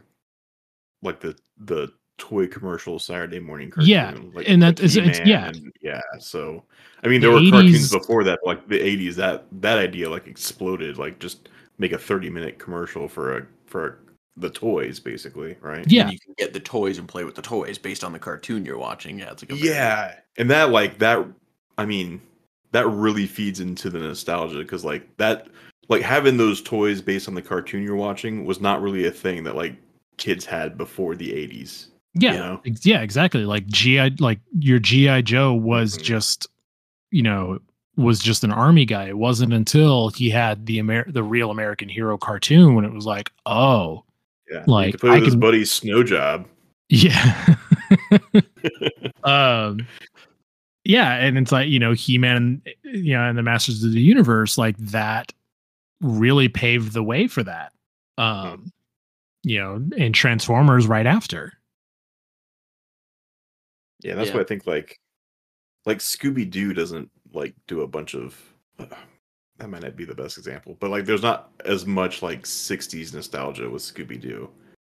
like 1.03 1.19
the 1.19 1.35
the 1.59 1.91
toy 2.17 2.47
commercial 2.47 2.97
Saturday 2.97 3.39
morning 3.39 3.69
cartoon. 3.69 3.89
Yeah, 3.89 4.17
like, 4.33 4.49
and 4.49 4.61
that 4.63 4.79
like 4.79 4.85
is- 4.85 4.97
it's- 4.97 5.21
yeah. 5.27 5.47
and- 5.49 5.71
yeah. 5.81 6.01
So, 6.19 6.63
I 7.03 7.07
mean, 7.07 7.21
The 7.21 7.27
there 7.27 7.35
were 7.35 7.49
cartoons 7.51 7.91
before 7.91 8.23
that, 8.23 8.39
like 8.45 8.67
the 8.67 8.79
eighties. 8.79 9.15
That 9.17 9.45
that 9.61 9.77
idea 9.77 10.09
like 10.09 10.27
exploded. 10.27 10.97
Like 10.97 11.19
just 11.19 11.49
make 11.77 11.91
a 11.91 11.97
thirty 11.97 12.29
minute 12.29 12.57
commercial 12.57 13.07
for 13.07 13.37
a 13.37 13.45
for 13.65 13.99
the 14.37 14.49
toys, 14.49 14.99
basically, 14.99 15.55
right? 15.61 15.79
And 15.83 15.91
Yeah. 15.91 16.09
you 16.09 16.19
can 16.19 16.33
get 16.37 16.53
the 16.53 16.59
toys 16.59 16.97
and 16.99 17.07
play 17.07 17.23
with 17.23 17.35
the 17.35 17.41
toys 17.41 17.77
based 17.77 18.03
on 18.03 18.13
the 18.13 18.19
cartoon 18.19 18.65
you're 18.65 18.77
watching. 18.77 19.17
Yeah, 19.19 19.31
it's 19.31 19.41
like 19.43 19.51
a 19.51 19.55
very- 19.55 19.69
Yeah, 19.69 20.13
and 20.37 20.49
that 20.51 20.69
like 20.69 20.99
that. 20.99 21.25
I 21.77 21.85
mean, 21.85 22.21
that 22.71 22.87
really 22.87 23.25
feeds 23.25 23.59
into 23.59 23.89
the 23.89 23.99
nostalgia 23.99 24.59
because 24.59 24.85
like 24.85 25.07
that, 25.17 25.47
like 25.89 26.01
having 26.03 26.37
those 26.37 26.61
toys 26.61 27.01
based 27.01 27.27
on 27.27 27.33
the 27.33 27.41
cartoon 27.41 27.83
you're 27.83 27.95
watching 27.95 28.45
was 28.45 28.61
not 28.61 28.81
really 28.81 29.05
a 29.05 29.11
thing 29.11 29.43
that 29.45 29.55
like 29.55 29.75
kids 30.17 30.45
had 30.45 30.77
before 30.77 31.15
the 31.15 31.31
'80s. 31.33 31.87
Yeah, 32.13 32.31
you 32.33 32.37
know? 32.39 32.61
ex- 32.65 32.85
yeah, 32.85 33.01
exactly. 33.01 33.45
Like 33.45 33.67
GI, 33.67 34.15
like 34.19 34.39
your 34.59 34.79
GI 34.79 35.21
Joe 35.23 35.53
was 35.53 35.97
Mhm. 35.97 36.03
just, 36.03 36.47
you 37.11 37.21
know, 37.23 37.59
was 37.95 38.19
just 38.19 38.43
an 38.43 38.51
army 38.51 38.85
guy. 38.85 39.07
It 39.07 39.17
wasn't 39.17 39.53
until 39.53 40.09
he 40.09 40.29
had 40.29 40.65
the 40.67 40.77
Amer- 40.79 41.11
the 41.11 41.23
real 41.23 41.49
American 41.51 41.89
hero 41.89 42.17
cartoon 42.17 42.75
when 42.75 42.85
it 42.85 42.93
was 42.93 43.05
like, 43.05 43.31
oh, 43.45 44.03
Yeah, 44.49 44.63
Like, 44.67 44.87
you 44.87 44.91
could 44.93 45.01
play 45.01 45.09
I 45.11 45.15
with 45.15 45.23
his 45.25 45.33
can- 45.33 45.39
buddy's 45.41 45.71
snow 45.71 46.03
job. 46.03 46.47
yeah, 46.89 47.55
um, 49.23 49.85
yeah, 50.85 51.15
and 51.15 51.37
it's 51.37 51.51
like 51.51 51.67
you 51.67 51.79
know, 51.79 51.91
He 51.93 52.17
Man, 52.17 52.61
you 52.83 53.13
know, 53.13 53.23
and 53.27 53.37
the 53.37 53.43
Masters 53.43 53.83
of 53.83 53.91
the 53.91 53.99
Universe, 54.01 54.57
like 54.57 54.77
that, 54.77 55.33
really 56.01 56.47
paved 56.47 56.93
the 56.93 57.03
way 57.03 57.27
for 57.27 57.43
that. 57.43 57.73
Um, 58.17 58.71
you 59.43 59.59
know, 59.59 59.81
and 59.97 60.15
Transformers 60.15 60.87
right 60.87 61.05
after. 61.05 61.53
Yeah, 64.01 64.15
that's 64.15 64.29
Yeah. 64.29 64.35
why 64.35 64.41
I 64.41 64.45
think 64.45 64.65
like, 64.67 64.99
like 65.85 65.99
Scooby 65.99 66.49
Doo 66.49 66.73
doesn't 66.73 67.09
like 67.33 67.53
do 67.67 67.81
a 67.81 67.87
bunch 67.87 68.15
of. 68.15 68.39
That 69.57 69.69
might 69.69 69.81
not 69.81 69.95
be 69.95 70.05
the 70.05 70.15
best 70.15 70.37
example, 70.37 70.77
but 70.79 70.89
like, 70.91 71.05
there's 71.05 71.21
not 71.21 71.51
as 71.65 71.85
much 71.85 72.21
like 72.21 72.43
'60s 72.43 73.13
nostalgia 73.13 73.69
with 73.69 73.81
Scooby 73.81 74.19
Doo 74.19 74.49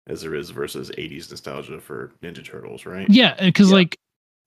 as 0.07 0.21
there 0.21 0.35
is 0.35 0.49
versus 0.49 0.91
'80s 0.97 1.29
nostalgia 1.29 1.79
for 1.79 2.11
Ninja 2.21 2.43
Turtles, 2.43 2.85
right? 2.85 3.09
Yeah, 3.09 3.35
because 3.43 3.69
Yeah. 3.69 3.75
like, 3.77 3.97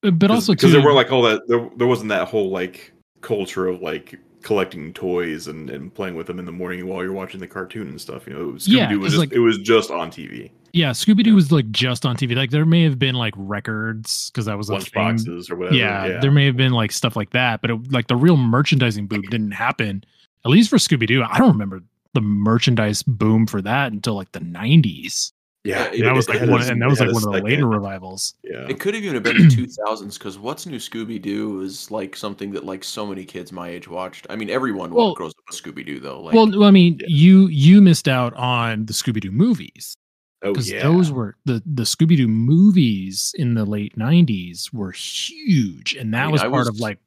uh, 0.05 0.11
but 0.11 0.31
also 0.31 0.53
because 0.53 0.73
there 0.73 0.83
were 0.83 0.93
like 0.93 1.11
all 1.11 1.23
that 1.23 1.43
there, 1.49 1.69
there 1.77 1.87
wasn't 1.87 2.09
that 2.11 2.29
whole 2.29 2.51
like 2.51 2.93
culture 3.21 3.67
of 3.67 3.81
like 3.83 4.19
collecting 4.45 4.93
toys 4.93 5.49
and, 5.49 5.69
and 5.71 5.93
playing 5.93 6.15
with 6.15 6.29
them 6.29 6.39
in 6.39 6.45
the 6.45 6.53
morning 6.53 6.87
while 6.87 7.03
you're 7.03 7.13
watching 7.13 7.41
the 7.41 7.47
cartoon 7.49 7.89
and 7.89 8.01
stuff. 8.01 8.27
You 8.29 8.35
know, 8.35 8.47
Scooby 8.53 8.65
Doo 8.67 8.73
Yeah, 8.73 8.95
was 8.97 9.13
just 9.15 9.19
like- 9.21 9.33
it 9.33 9.41
was 9.41 9.59
just 9.59 9.91
on 9.91 10.11
TV. 10.11 10.51
yeah, 10.73 10.91
Scooby 10.91 11.25
Doo 11.25 11.31
Yeah. 11.31 11.35
was 11.35 11.51
like 11.51 11.69
just 11.73 12.07
on 12.07 12.17
TV. 12.17 12.37
Like 12.37 12.51
there 12.51 12.65
may 12.67 12.85
have 12.85 12.99
been 12.99 13.17
like 13.17 13.35
records 13.37 14.31
because 14.31 14.45
that 14.47 14.57
was 14.57 14.69
a 14.69 14.75
Lunch 14.75 14.93
boxes 14.93 15.51
or 15.51 15.57
whatever. 15.57 15.75
Yeah, 15.77 16.07
Yeah, 16.07 16.21
there 16.21 16.31
may 16.31 16.47
have 16.47 16.57
been 16.57 16.73
like 16.73 16.93
stuff 16.93 17.17
like 17.17 17.31
that, 17.31 17.61
but 17.63 17.71
it, 17.71 17.91
like 17.93 18.07
the 18.07 18.17
real 18.17 18.37
merchandising 18.37 19.07
boom 19.09 19.23
didn't 19.23 19.51
happen. 19.53 20.05
At 20.45 20.51
least 20.51 20.69
for 20.71 20.77
Scooby 20.77 21.07
Doo, 21.07 21.25
I 21.29 21.39
don't 21.39 21.53
remember 21.53 21.83
the 22.13 22.21
merchandise 22.21 23.03
boom 23.03 23.47
for 23.47 23.61
that 23.63 23.93
until 23.93 24.15
like 24.15 24.31
the 24.33 24.41
'90s. 24.41 25.33
Yeah. 25.65 25.91
Yeah, 25.93 26.05
that 26.07 26.15
was 26.15 26.29
like 26.29 26.41
one, 26.43 26.61
its- 26.61 26.69
and 26.71 26.81
that 26.83 26.89
was 26.89 26.99
had 26.99 27.09
like 27.09 27.15
one 27.15 27.25
of 27.25 27.33
the 27.33 27.43
later 27.49 27.67
revivals. 27.67 28.35
Yeah, 28.45 28.67
It 28.69 28.79
could 28.81 28.95
have 28.95 29.03
even 29.03 29.23
been 29.23 29.37
the 29.37 29.45
2000s 29.79 30.19
because 30.19 30.39
what's 30.39 30.67
new 30.67 30.77
Scooby 30.79 31.21
Doo 31.21 31.61
is 31.63 31.91
like 31.91 32.15
something 32.17 32.51
that 32.53 32.65
like 32.65 32.85
so 32.85 33.07
many 33.07 33.25
kids 33.25 33.51
my 33.53 33.69
age 33.69 33.89
watched. 33.89 34.27
I 34.31 34.37
mean, 34.37 34.51
everyone 34.51 34.93
Well- 34.93 35.15
grows 35.15 35.33
up 35.33 35.45
with 35.51 35.61
Scooby 35.63 35.85
Doo 35.85 36.01
though. 36.01 36.21
Like, 36.21 36.35
well, 36.35 36.63
I 36.65 36.71
mean, 36.71 36.99
yeah. 37.01 37.07
you 37.09 37.47
you 37.49 37.81
missed 37.81 38.09
out 38.09 38.35
on 38.35 38.87
the 38.87 38.93
Scooby 38.93 39.21
Doo 39.21 39.31
movies 39.33 39.97
oh 40.43 40.55
yeah. 40.59 40.83
those 40.83 41.11
were 41.11 41.37
the 41.47 41.63
the 41.65 41.85
Scooby 41.85 42.17
Doo 42.19 42.29
movies 42.29 43.35
in 43.39 43.55
the 43.55 43.65
late 43.65 43.97
'90s 43.97 44.73
were 44.73 44.93
huge, 44.93 45.95
and 45.95 46.13
that 46.15 46.25
mean, 46.25 46.33
was 46.33 46.43
I 46.43 46.49
part 46.49 46.69
of 46.69 46.79
like 46.79 46.99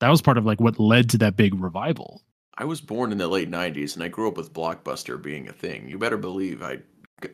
that 0.00 0.08
was 0.08 0.20
part 0.20 0.38
of 0.38 0.44
like 0.44 0.60
what 0.60 0.78
led 0.80 1.08
to 1.10 1.18
that 1.18 1.36
big 1.36 1.54
revival. 1.54 2.22
I 2.56 2.64
was 2.64 2.80
born 2.80 3.10
in 3.10 3.18
the 3.18 3.26
late 3.26 3.50
90s 3.50 3.94
and 3.94 4.04
I 4.04 4.06
grew 4.08 4.28
up 4.28 4.36
with 4.36 4.52
Blockbuster 4.52 5.20
being 5.20 5.48
a 5.48 5.52
thing. 5.52 5.88
You 5.88 5.98
better 5.98 6.16
believe 6.16 6.62
I, 6.62 6.76
g- 6.76 6.82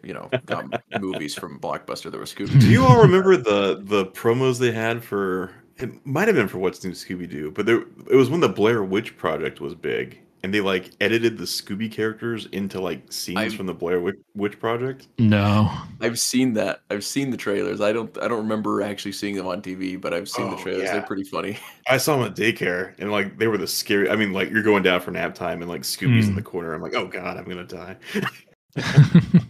you 0.02 0.14
know, 0.14 0.28
got 0.46 0.66
movies 1.00 1.34
from 1.34 1.58
Blockbuster 1.60 2.10
that 2.10 2.18
were 2.18 2.24
Scooby 2.24 2.60
Do 2.60 2.68
you 2.70 2.84
all 2.84 3.00
remember 3.02 3.36
the 3.36 3.80
the 3.82 4.06
promos 4.06 4.58
they 4.58 4.72
had 4.72 5.02
for? 5.04 5.50
It 5.76 6.04
might 6.06 6.28
have 6.28 6.36
been 6.36 6.48
for 6.48 6.58
What's 6.58 6.84
New 6.84 6.90
Scooby 6.92 7.28
Doo, 7.30 7.50
but 7.50 7.64
there 7.66 7.80
it 8.10 8.14
was 8.16 8.28
when 8.28 8.40
the 8.40 8.48
Blair 8.50 8.84
Witch 8.84 9.16
Project 9.16 9.62
was 9.62 9.74
big, 9.74 10.20
and 10.42 10.52
they 10.52 10.60
like 10.60 10.90
edited 11.00 11.38
the 11.38 11.44
Scooby 11.44 11.90
characters 11.90 12.44
into 12.52 12.78
like 12.82 13.10
scenes 13.10 13.38
I've- 13.38 13.56
from 13.56 13.64
the 13.64 13.72
Blair 13.72 13.98
Witch, 14.00 14.16
Witch 14.34 14.60
Project. 14.60 15.08
No, 15.18 15.70
I've 16.02 16.18
seen 16.18 16.52
that. 16.54 16.82
I've 16.90 17.02
seen 17.02 17.30
the 17.30 17.38
trailers. 17.38 17.80
I 17.80 17.92
don't 17.94 18.14
I 18.22 18.28
don't 18.28 18.40
remember 18.42 18.82
actually 18.82 19.12
seeing 19.12 19.36
them 19.36 19.46
on 19.46 19.62
TV, 19.62 19.98
but 19.98 20.12
I've 20.12 20.28
seen 20.28 20.50
the 20.50 20.56
Oh, 20.56 20.62
trailers. 20.62 20.82
yeah. 20.84 20.92
They're 20.92 21.02
pretty 21.02 21.24
funny. 21.24 21.56
I 21.88 21.96
saw 21.96 22.18
them 22.18 22.26
at 22.26 22.36
daycare, 22.36 22.92
and 22.98 23.10
like 23.10 23.38
they 23.38 23.46
were 23.46 23.56
the 23.56 23.66
scary. 23.66 24.10
I 24.10 24.16
mean, 24.16 24.34
like 24.34 24.50
you're 24.50 24.62
going 24.62 24.82
down 24.82 25.00
for 25.00 25.12
nap 25.12 25.34
time, 25.34 25.62
and 25.62 25.70
like 25.70 25.80
Scooby's 25.80 26.26
in 26.26 26.32
Hmm. 26.32 26.36
the 26.36 26.42
corner. 26.42 26.74
I'm 26.74 26.82
like, 26.82 26.94
oh 26.94 27.06
god, 27.06 27.38
I'm 27.38 27.44
gonna 27.48 27.64
die. 27.64 27.96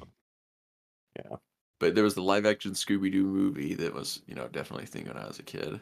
But 1.81 1.95
there 1.95 2.05
was 2.05 2.15
the 2.15 2.23
live 2.23 2.47
action 2.47 2.73
Scooby 2.73 3.11
Doo 3.11 3.25
movie 3.25 3.75
that 3.75 3.93
was, 3.93 4.21
you 4.27 4.35
know, 4.35 4.47
definitely 4.49 4.85
a 4.85 4.87
thing 4.87 5.07
when 5.07 5.17
I 5.17 5.27
was 5.27 5.39
a 5.41 5.43
kid. 5.43 5.81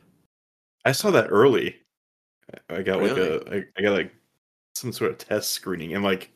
I 0.85 0.93
saw 0.93 1.11
that 1.11 1.27
early. 1.29 1.77
I 2.71 2.83
got 2.83 3.03
like 3.03 3.17
Really? 3.17 3.37
a 3.51 3.57
I, 3.57 3.65
I 3.77 3.83
got 3.83 3.93
like 3.93 4.15
some 4.75 4.93
sort 4.93 5.11
of 5.11 5.19
test 5.19 5.51
screening 5.51 5.95
and 5.95 6.05
like 6.05 6.31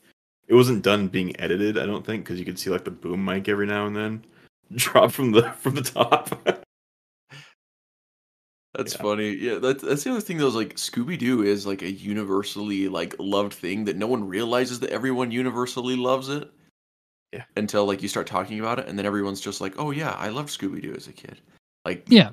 it 0.48 0.55
wasn't 0.55 0.82
done 0.82 1.09
being 1.09 1.39
edited, 1.40 1.78
I 1.78 1.86
don't 1.86 2.05
think, 2.05 2.24
because 2.24 2.39
you 2.39 2.44
could 2.44 2.59
see 2.59 2.68
like 2.68 2.84
the 2.84 2.90
boom 2.90 3.24
mic 3.24 3.48
every 3.48 3.66
now 3.66 3.86
and 3.86 3.97
then 3.97 4.24
drop 4.74 5.12
from 5.12 5.30
the 5.30 5.52
from 5.52 5.76
the 5.76 5.82
top. 5.82 6.47
That's 8.74 8.94
Yeah. 8.94 9.02
funny. 9.02 9.30
Yeah, 9.34 9.59
that's 9.59 9.82
that's 9.82 10.02
the 10.02 10.10
other 10.10 10.20
thing 10.20 10.39
though. 10.39 10.48
Is 10.48 10.55
like 10.55 10.76
Scooby 10.76 11.18
Doo 11.18 11.43
is 11.43 11.66
like 11.66 11.82
a 11.82 11.90
universally 11.90 12.89
like 12.89 13.14
loved 13.18 13.52
thing 13.52 13.84
that 13.84 13.97
no 13.97 14.06
one 14.06 14.26
realizes 14.26 14.80
that 14.80 14.90
everyone 14.90 15.30
universally 15.30 15.94
loves 15.94 16.30
it. 16.30 16.51
Yeah. 17.32 17.44
Until 17.56 17.86
like 17.86 18.02
you 18.02 18.09
start 18.09 18.26
talking 18.26 18.60
about 18.60 18.78
it, 18.78 18.88
and 18.88 18.98
then 18.98 19.06
everyone's 19.06 19.40
just 19.40 19.60
like, 19.60 19.74
"Oh 19.78 19.90
yeah, 19.90 20.10
I 20.18 20.28
loved 20.28 20.50
Scooby 20.50 20.82
Doo 20.82 20.94
as 20.94 21.09
a 21.09 21.12
kid." 21.12 21.40
Like, 21.86 22.04
Yeah. 22.09 22.30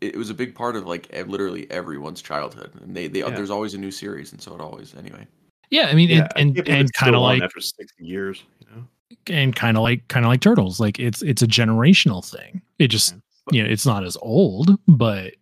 it, 0.00 0.14
it 0.14 0.16
was 0.16 0.28
a 0.30 0.34
big 0.34 0.54
part 0.54 0.74
of 0.74 0.86
like 0.86 1.08
literally 1.28 1.70
everyone's 1.70 2.20
childhood, 2.20 2.72
and 2.82 2.96
they 2.96 3.06
they 3.06 3.20
Yeah. 3.20 3.30
there's 3.30 3.50
always 3.50 3.74
a 3.74 3.78
new 3.78 3.92
series, 3.92 4.32
and 4.32 4.40
so 4.42 4.54
it 4.54 4.60
always 4.60 4.94
anyway. 4.96 5.26
Yeah, 5.70 5.86
I 5.86 5.94
mean, 5.94 6.08
yeah, 6.08 6.24
it, 6.24 6.32
I 6.34 6.40
and 6.40 6.68
and 6.68 6.92
kind 6.94 7.14
of 7.14 7.22
like 7.22 7.42
after 7.42 7.60
sixty 7.60 8.04
years, 8.04 8.42
you 8.58 8.66
know. 8.74 8.86
and 9.28 9.54
kind 9.54 9.76
of 9.76 9.84
like 9.84 10.06
kind 10.08 10.26
of 10.26 10.30
like 10.30 10.40
turtles. 10.40 10.80
Like 10.80 10.98
it's 10.98 11.22
it's 11.22 11.42
a 11.42 11.46
generational 11.46 12.28
thing. 12.28 12.60
It 12.80 12.88
just 12.88 13.14
you 13.52 13.62
know 13.62 13.68
it's 13.70 13.86
not 13.86 14.02
as 14.04 14.16
old, 14.20 14.76
but 14.88 15.34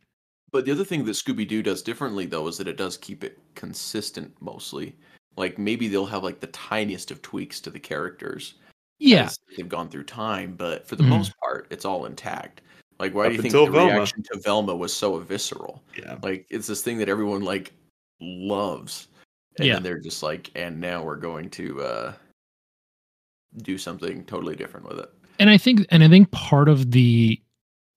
But 0.53 0.67
the 0.67 0.73
other 0.73 0.85
thing 0.85 1.07
that 1.07 1.13
Scooby 1.13 1.49
Doo 1.49 1.63
does 1.63 1.81
differently 1.83 2.27
though 2.27 2.47
is 2.47 2.59
that 2.59 2.69
it 2.69 2.77
does 2.77 2.99
keep 2.99 3.25
it 3.25 3.39
consistent 3.55 4.35
mostly. 4.41 4.95
Like 5.39 5.59
maybe 5.59 5.89
they'll 5.89 6.05
have 6.05 6.25
like 6.25 6.41
the 6.41 6.49
tiniest 6.49 7.11
of 7.11 7.23
tweaks 7.23 7.59
to 7.63 7.71
the 7.71 7.81
characters. 7.81 8.55
Yeah, 8.99 9.29
they've 9.57 9.69
gone 9.69 9.89
through 9.89 10.05
time, 10.05 10.55
but 10.57 10.87
for 10.87 10.97
the 10.97 11.03
Mhm. 11.05 11.09
most 11.09 11.33
part, 11.39 11.67
it's 11.71 11.85
all 11.85 12.07
intact. 12.07 12.61
Like, 12.99 13.15
why 13.15 13.27
Up 13.27 13.31
do 13.31 13.37
you 13.37 13.43
think 13.43 13.55
until 13.55 13.67
the 13.67 13.73
Velma. 13.73 13.95
reaction 13.95 14.23
to 14.25 14.41
Velma 14.41 14.75
was 14.75 14.93
so 14.93 15.19
visceral? 15.19 15.83
Yeah. 15.97 16.19
Like, 16.23 16.47
it's 16.51 16.67
this 16.67 16.83
thing 16.83 16.99
that 16.99 17.09
everyone 17.09 17.43
like 17.43 17.73
loves, 18.21 19.09
and 19.59 19.67
Yeah. 19.69 19.75
then 19.75 19.83
they're 19.85 20.01
just 20.01 20.23
like, 20.23 20.51
and 20.57 20.81
now 20.81 21.03
we're 21.05 21.17
going 21.17 21.51
to 21.51 21.81
uh 21.83 22.13
do 23.63 23.79
something 23.79 24.25
totally 24.25 24.55
different 24.57 24.87
with 24.89 24.99
it. 24.99 25.11
and 25.41 25.49
I 25.49 25.57
think 25.57 25.87
and 25.91 26.03
I 26.05 26.09
think 26.09 26.31
part 26.33 26.69
of 26.69 26.91
the 26.91 27.41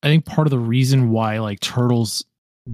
I 0.04 0.08
think 0.08 0.26
part 0.26 0.48
of 0.48 0.52
the 0.52 0.60
reason 0.60 1.10
why 1.10 1.40
like 1.40 1.60
Turtles 1.60 2.24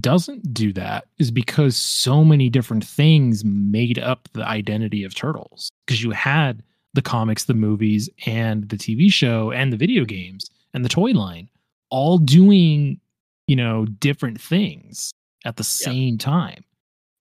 doesn't 0.02 0.54
do 0.54 0.72
that 0.74 1.06
is 1.18 1.32
because 1.32 1.76
so 1.78 2.24
many 2.26 2.50
different 2.50 2.86
things 2.86 3.44
made 3.46 3.98
up 4.00 4.28
the 4.34 4.46
identity 4.46 5.04
of 5.06 5.16
Turtles. 5.16 5.70
Because 5.86 6.04
you 6.04 6.12
had 6.12 6.62
the 6.98 7.02
comics, 7.04 7.46
the 7.46 7.54
movies, 7.54 8.10
and 8.26 8.68
the 8.70 8.76
TV 8.76 9.14
show, 9.14 9.52
and 9.52 9.72
the 9.72 9.78
video 9.78 10.04
games, 10.04 10.50
and 10.74 10.84
the 10.84 10.90
toy 10.90 11.12
line, 11.12 11.48
all 11.92 12.18
doing, 12.18 13.00
you 13.46 13.56
know, 13.56 13.86
different 13.86 14.42
things 14.42 15.14
at 15.46 15.58
the 15.58 15.64
same 15.64 16.18
time. 16.18 16.64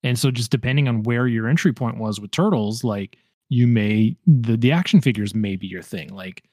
And 0.03 0.19
so 0.19 0.31
just 0.31 0.51
depending 0.51 0.89
on 0.89 1.03
where 1.03 1.27
your 1.27 1.47
entry 1.47 1.75
point 1.75 1.99
was 1.99 2.19
with 2.19 2.31
Turtles, 2.31 2.85
like 2.85 3.19
you 3.51 3.67
may 3.67 4.17
the, 4.27 4.57
the 4.57 4.73
action 4.73 5.03
figures 5.03 5.35
may 5.35 5.57
be 5.57 5.67
your 5.67 5.83
thing. 5.83 6.09
Like, 6.09 6.45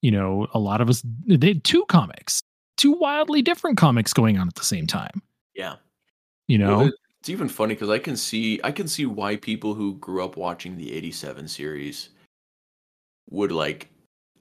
you 0.00 0.10
know, 0.10 0.46
a 0.54 0.58
lot 0.58 0.80
of 0.80 0.88
us 0.88 1.02
they 1.26 1.48
had 1.48 1.64
two 1.64 1.84
comics, 1.90 2.42
two 2.78 2.92
wildly 2.92 3.42
different 3.42 3.76
comics 3.76 4.14
going 4.14 4.38
on 4.38 4.48
at 4.48 4.54
the 4.54 4.64
same 4.64 4.86
time. 4.86 5.20
Yeah. 5.54 5.76
You 6.48 6.56
know, 6.56 6.78
Well, 6.78 6.92
it's 7.20 7.28
even 7.28 7.50
funny 7.50 7.74
because 7.74 7.90
I 7.90 7.98
can 7.98 8.16
see 8.16 8.60
I 8.64 8.72
can 8.72 8.88
see 8.88 9.04
why 9.04 9.36
people 9.36 9.74
who 9.74 9.96
grew 9.96 10.24
up 10.24 10.38
watching 10.38 10.78
the 10.78 10.94
'87 10.94 11.48
series 11.48 12.08
would 13.30 13.52
like 13.52 13.88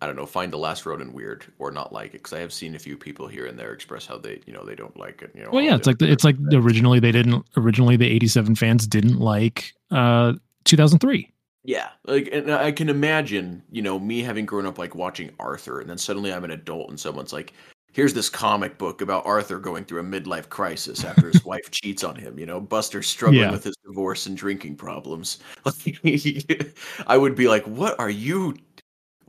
I 0.01 0.07
don't 0.07 0.15
know 0.15 0.25
find 0.25 0.51
the 0.51 0.57
Last 0.57 0.85
Ronin 0.85 1.13
weird 1.13 1.45
or 1.59 1.69
not 1.71 1.93
like 1.93 2.09
it 2.09 2.23
because 2.23 2.33
I 2.33 2.39
have 2.39 2.51
seen 2.51 2.73
a 2.75 2.79
few 2.79 2.97
people 2.97 3.27
here 3.27 3.45
and 3.45 3.57
there 3.57 3.71
express 3.71 4.05
how 4.07 4.17
they 4.17 4.41
you 4.47 4.53
know 4.53 4.65
they 4.65 4.75
don't 4.75 4.97
like 4.97 5.21
it. 5.21 5.31
You 5.35 5.43
know, 5.43 5.51
well, 5.51 5.63
yeah, 5.63 5.75
it's 5.75 5.85
like 5.85 5.99
the, 5.99 6.09
it's 6.11 6.23
like 6.23 6.37
originally 6.51 6.99
they 6.99 7.11
didn't 7.11 7.45
originally 7.55 7.97
the 7.97 8.07
'87 8.09 8.55
fans 8.55 8.87
didn't 8.87 9.19
like 9.19 9.73
uh 9.91 10.33
2003. 10.65 11.31
Yeah, 11.63 11.89
like, 12.07 12.27
and 12.33 12.51
I 12.51 12.71
can 12.71 12.89
imagine, 12.89 13.61
you 13.71 13.83
know, 13.83 13.99
me 13.99 14.23
having 14.23 14.47
grown 14.47 14.65
up 14.65 14.79
like 14.79 14.95
watching 14.95 15.29
Arthur, 15.39 15.79
and 15.79 15.87
then 15.87 15.99
suddenly 15.99 16.33
I'm 16.33 16.43
an 16.43 16.49
adult, 16.49 16.89
and 16.89 16.99
someone's 16.99 17.31
like, 17.33 17.53
"Here's 17.93 18.15
this 18.15 18.31
comic 18.31 18.79
book 18.79 19.01
about 19.01 19.27
Arthur 19.27 19.59
going 19.59 19.85
through 19.85 19.99
a 19.99 20.03
midlife 20.03 20.49
crisis 20.49 21.03
after 21.03 21.27
his 21.29 21.45
wife 21.45 21.69
cheats 21.69 22.03
on 22.03 22.15
him." 22.15 22.39
You 22.39 22.47
know, 22.47 22.59
Buster 22.59 23.03
struggling 23.03 23.41
Yeah. 23.41 23.51
with 23.51 23.63
his 23.63 23.75
divorce 23.85 24.25
and 24.25 24.35
drinking 24.35 24.77
problems. 24.77 25.37
I 27.05 27.15
would 27.15 27.35
be 27.35 27.47
like, 27.47 27.63
"What 27.65 27.99
are 27.99 28.09
you? 28.09 28.55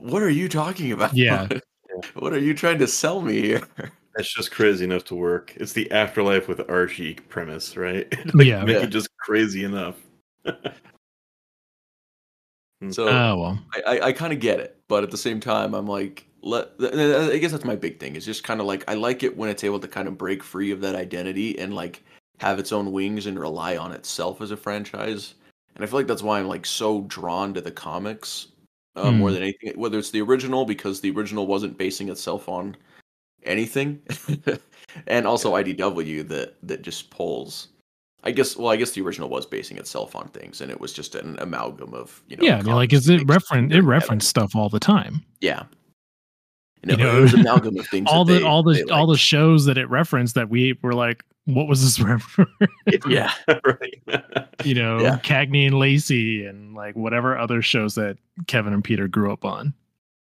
What 0.03 0.21
are 0.21 0.29
you 0.29 0.49
talking 0.49 0.91
about? 0.91 1.13
Yeah. 1.13 1.47
what 2.15 2.33
are 2.33 2.39
you 2.39 2.53
trying 2.53 2.77
to 2.79 2.87
sell 2.87 3.21
me 3.21 3.41
here?" 3.41 3.61
That's 4.15 4.31
just 4.33 4.51
crazy 4.51 4.83
enough 4.83 5.05
to 5.05 5.15
work. 5.15 5.53
It's 5.55 5.71
the 5.71 5.89
afterlife 5.91 6.49
with 6.49 6.69
Archie 6.69 7.15
premise, 7.29 7.77
right? 7.77 8.13
like, 8.35 8.47
Yeah. 8.47 8.65
make 8.65 8.75
Yeah. 8.75 8.83
it 8.83 8.89
just 8.89 9.07
crazy 9.17 9.63
enough. 9.63 9.95
Hmm. 12.81 12.91
So 12.91 13.07
Oh 13.07 13.37
well, 13.37 13.59
I, 13.73 13.81
I, 13.81 14.05
I 14.07 14.11
kind 14.11 14.33
of 14.33 14.41
get 14.41 14.59
it, 14.59 14.77
but 14.89 15.03
at 15.03 15.11
the 15.11 15.17
same 15.17 15.39
time, 15.39 15.73
I'm 15.73 15.87
like, 15.87 16.27
let. 16.41 16.71
I 16.81 17.37
guess 17.37 17.53
that's 17.53 17.63
my 17.63 17.77
big 17.77 17.97
thing. 17.97 18.17
Is 18.17 18.25
just 18.25 18.43
kind 18.43 18.59
of 18.59 18.65
like 18.65 18.83
I 18.89 18.95
like 18.95 19.23
it 19.23 19.37
when 19.37 19.49
it's 19.49 19.63
able 19.63 19.79
to 19.79 19.87
kind 19.87 20.09
of 20.09 20.17
break 20.17 20.43
free 20.43 20.71
of 20.71 20.81
that 20.81 20.93
identity 20.95 21.57
and 21.57 21.73
like 21.73 22.03
have 22.39 22.59
its 22.59 22.73
own 22.73 22.91
wings 22.91 23.25
and 23.25 23.39
rely 23.39 23.77
on 23.77 23.93
itself 23.93 24.41
as 24.41 24.51
a 24.51 24.57
franchise. 24.57 25.35
And 25.75 25.83
I 25.83 25.87
feel 25.87 25.97
like 25.97 26.07
that's 26.07 26.23
why 26.23 26.39
I'm 26.39 26.47
like 26.49 26.65
so 26.65 27.03
drawn 27.03 27.53
to 27.53 27.61
the 27.61 27.71
comics 27.71 28.47
uh, 28.95 29.11
more 29.11 29.29
Hmm. 29.29 29.33
than 29.35 29.43
anything. 29.43 29.73
Whether 29.79 29.97
it's 29.99 30.11
the 30.11 30.21
original 30.21 30.65
because 30.65 31.01
the 31.01 31.11
original 31.11 31.47
wasn't 31.47 31.77
basing 31.77 32.09
itself 32.09 32.47
on 32.49 32.75
anything, 33.43 34.01
and 35.07 35.25
also 35.27 35.53
IDW 35.53 36.27
that 36.29 36.55
that 36.63 36.81
just 36.81 37.09
pulls. 37.09 37.69
I 38.25 38.31
guess. 38.31 38.55
Well, 38.55 38.69
I 38.71 38.77
guess 38.77 38.91
the 38.91 39.01
original 39.01 39.27
was 39.29 39.45
basing 39.45 39.77
itself 39.77 40.15
on 40.15 40.29
things, 40.29 40.61
and 40.61 40.71
it 40.71 40.79
was 40.79 40.93
just 40.93 41.15
an 41.15 41.37
amalgam 41.39 41.93
of 41.93 42.23
you 42.29 42.37
know. 42.37 42.43
yeah. 42.45 42.57
I 42.59 42.61
mean, 42.61 42.75
like, 42.75 42.93
is 42.93 43.09
it 43.09 43.27
reference? 43.27 43.73
It 43.73 43.81
referenced 43.81 44.29
stuff 44.29 44.55
all 44.55 44.69
the 44.69 44.79
time. 44.79 45.25
Yeah. 45.41 45.63
You 46.85 46.91
You 46.91 46.97
know, 46.97 47.11
know, 47.13 47.17
it 47.17 47.21
was 47.21 47.33
an 47.33 47.41
amalgam 47.41 47.77
of 47.77 47.87
things. 47.91 48.07
all 48.09 48.23
the 48.25 48.35
they- 48.39 48.43
all 48.43 48.63
the 48.63 48.89
all 48.91 49.07
the 49.07 49.17
shows 49.17 49.65
that 49.65 49.77
it 49.77 49.89
referenced 49.89 50.35
that 50.35 50.49
we 50.49 50.77
were 50.81 50.93
like, 50.93 51.23
what 51.45 51.67
was 51.67 51.81
this 51.81 51.99
reference? 52.05 52.49
yeah, 53.07 53.31
right. 53.65 54.01
you 54.63 54.75
know, 54.75 54.99
Yeah. 54.99 55.19
Cagney 55.19 55.65
and 55.67 55.77
Lacey 55.79 56.45
and 56.45 56.73
like 56.73 56.95
whatever 56.95 57.37
other 57.37 57.61
shows 57.61 57.95
that 57.95 58.17
Kevin 58.47 58.73
and 58.73 58.83
Peter 58.83 59.07
grew 59.07 59.31
up 59.31 59.45
on. 59.45 59.73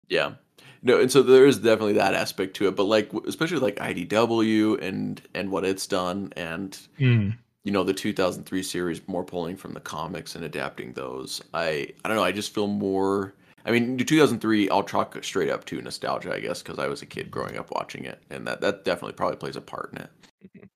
yeah. 0.09 0.33
No, 0.81 1.01
and 1.01 1.11
so 1.11 1.23
there 1.23 1.45
is 1.45 1.59
definitely 1.59 1.95
that 1.95 2.15
aspect 2.15 2.55
to 2.59 2.69
it, 2.69 2.77
but 2.77 2.85
like 2.85 3.13
especially 3.27 3.59
like 3.59 3.77
IDW 3.77 4.81
and 4.81 5.21
and 5.35 5.51
what 5.51 5.65
it's 5.65 5.89
done, 5.89 6.33
and 6.37 6.79
Mm. 7.01 7.37
you 7.65 7.73
know 7.73 7.83
the 7.83 7.93
2003 7.93 8.63
series 8.63 9.01
more 9.09 9.25
pulling 9.25 9.57
from 9.57 9.73
the 9.75 9.81
comics 9.81 10.37
and 10.37 10.45
adapting 10.45 10.93
those. 10.93 11.43
I 11.53 11.89
I 12.05 12.09
don't 12.09 12.17
know. 12.17 12.23
I 12.23 12.31
just 12.31 12.55
feel 12.55 12.69
more. 12.69 13.35
I 13.67 13.73
mean, 13.73 13.99
2003, 13.99 14.71
I'll 14.71 14.85
chalk 14.85 15.19
straight 15.25 15.51
up 15.51 15.65
to 15.67 15.83
nostalgia, 15.83 16.33
I 16.33 16.39
guess, 16.39 16.63
because 16.63 16.79
I 16.79 16.87
was 16.87 17.03
a 17.03 17.07
kid 17.07 17.29
growing 17.29 17.59
up 17.59 17.73
watching 17.73 18.05
it, 18.05 18.23
and 18.31 18.47
that 18.47 18.61
that 18.61 18.85
definitely 18.85 19.15
probably 19.15 19.37
plays 19.37 19.57
a 19.57 19.61
part 19.61 19.93
in 19.95 20.03
it. 20.03 20.71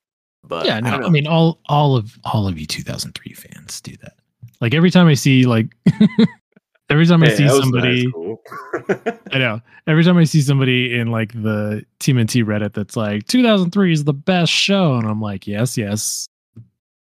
But 0.44 0.66
yeah, 0.66 0.76
I 0.76 0.80
no, 0.80 0.90
don't 0.90 1.04
I, 1.04 1.08
mean 1.08 1.26
all 1.26 1.60
all 1.66 1.96
of 1.96 2.18
all 2.24 2.48
of 2.48 2.58
you 2.58 2.66
2003 2.66 3.32
fans 3.34 3.80
do 3.80 3.96
that. 4.02 4.14
Like 4.60 4.74
every 4.74 4.90
time 4.90 5.06
I 5.06 5.14
see 5.14 5.44
like 5.44 5.66
every 6.90 7.06
time 7.06 7.22
I 7.22 7.26
Hey, 7.28 7.36
see 7.36 7.44
I 7.44 7.52
was 7.52 7.54
in 7.54 7.60
high 7.60 7.62
somebody 7.62 8.08
school. 8.08 8.42
I 9.32 9.38
know. 9.38 9.60
Every 9.86 10.04
time 10.04 10.18
I 10.18 10.24
see 10.24 10.40
somebody 10.40 10.98
in 10.98 11.10
like 11.10 11.32
the 11.32 11.84
TMNT 12.00 12.44
Reddit 12.44 12.74
that's 12.74 12.96
like 12.96 13.26
2003 13.26 13.92
is 13.92 14.04
the 14.04 14.12
best 14.12 14.52
show, 14.52 14.94
and 14.94 15.06
I'm 15.06 15.20
like, 15.20 15.46
yes, 15.46 15.76
yes. 15.78 16.28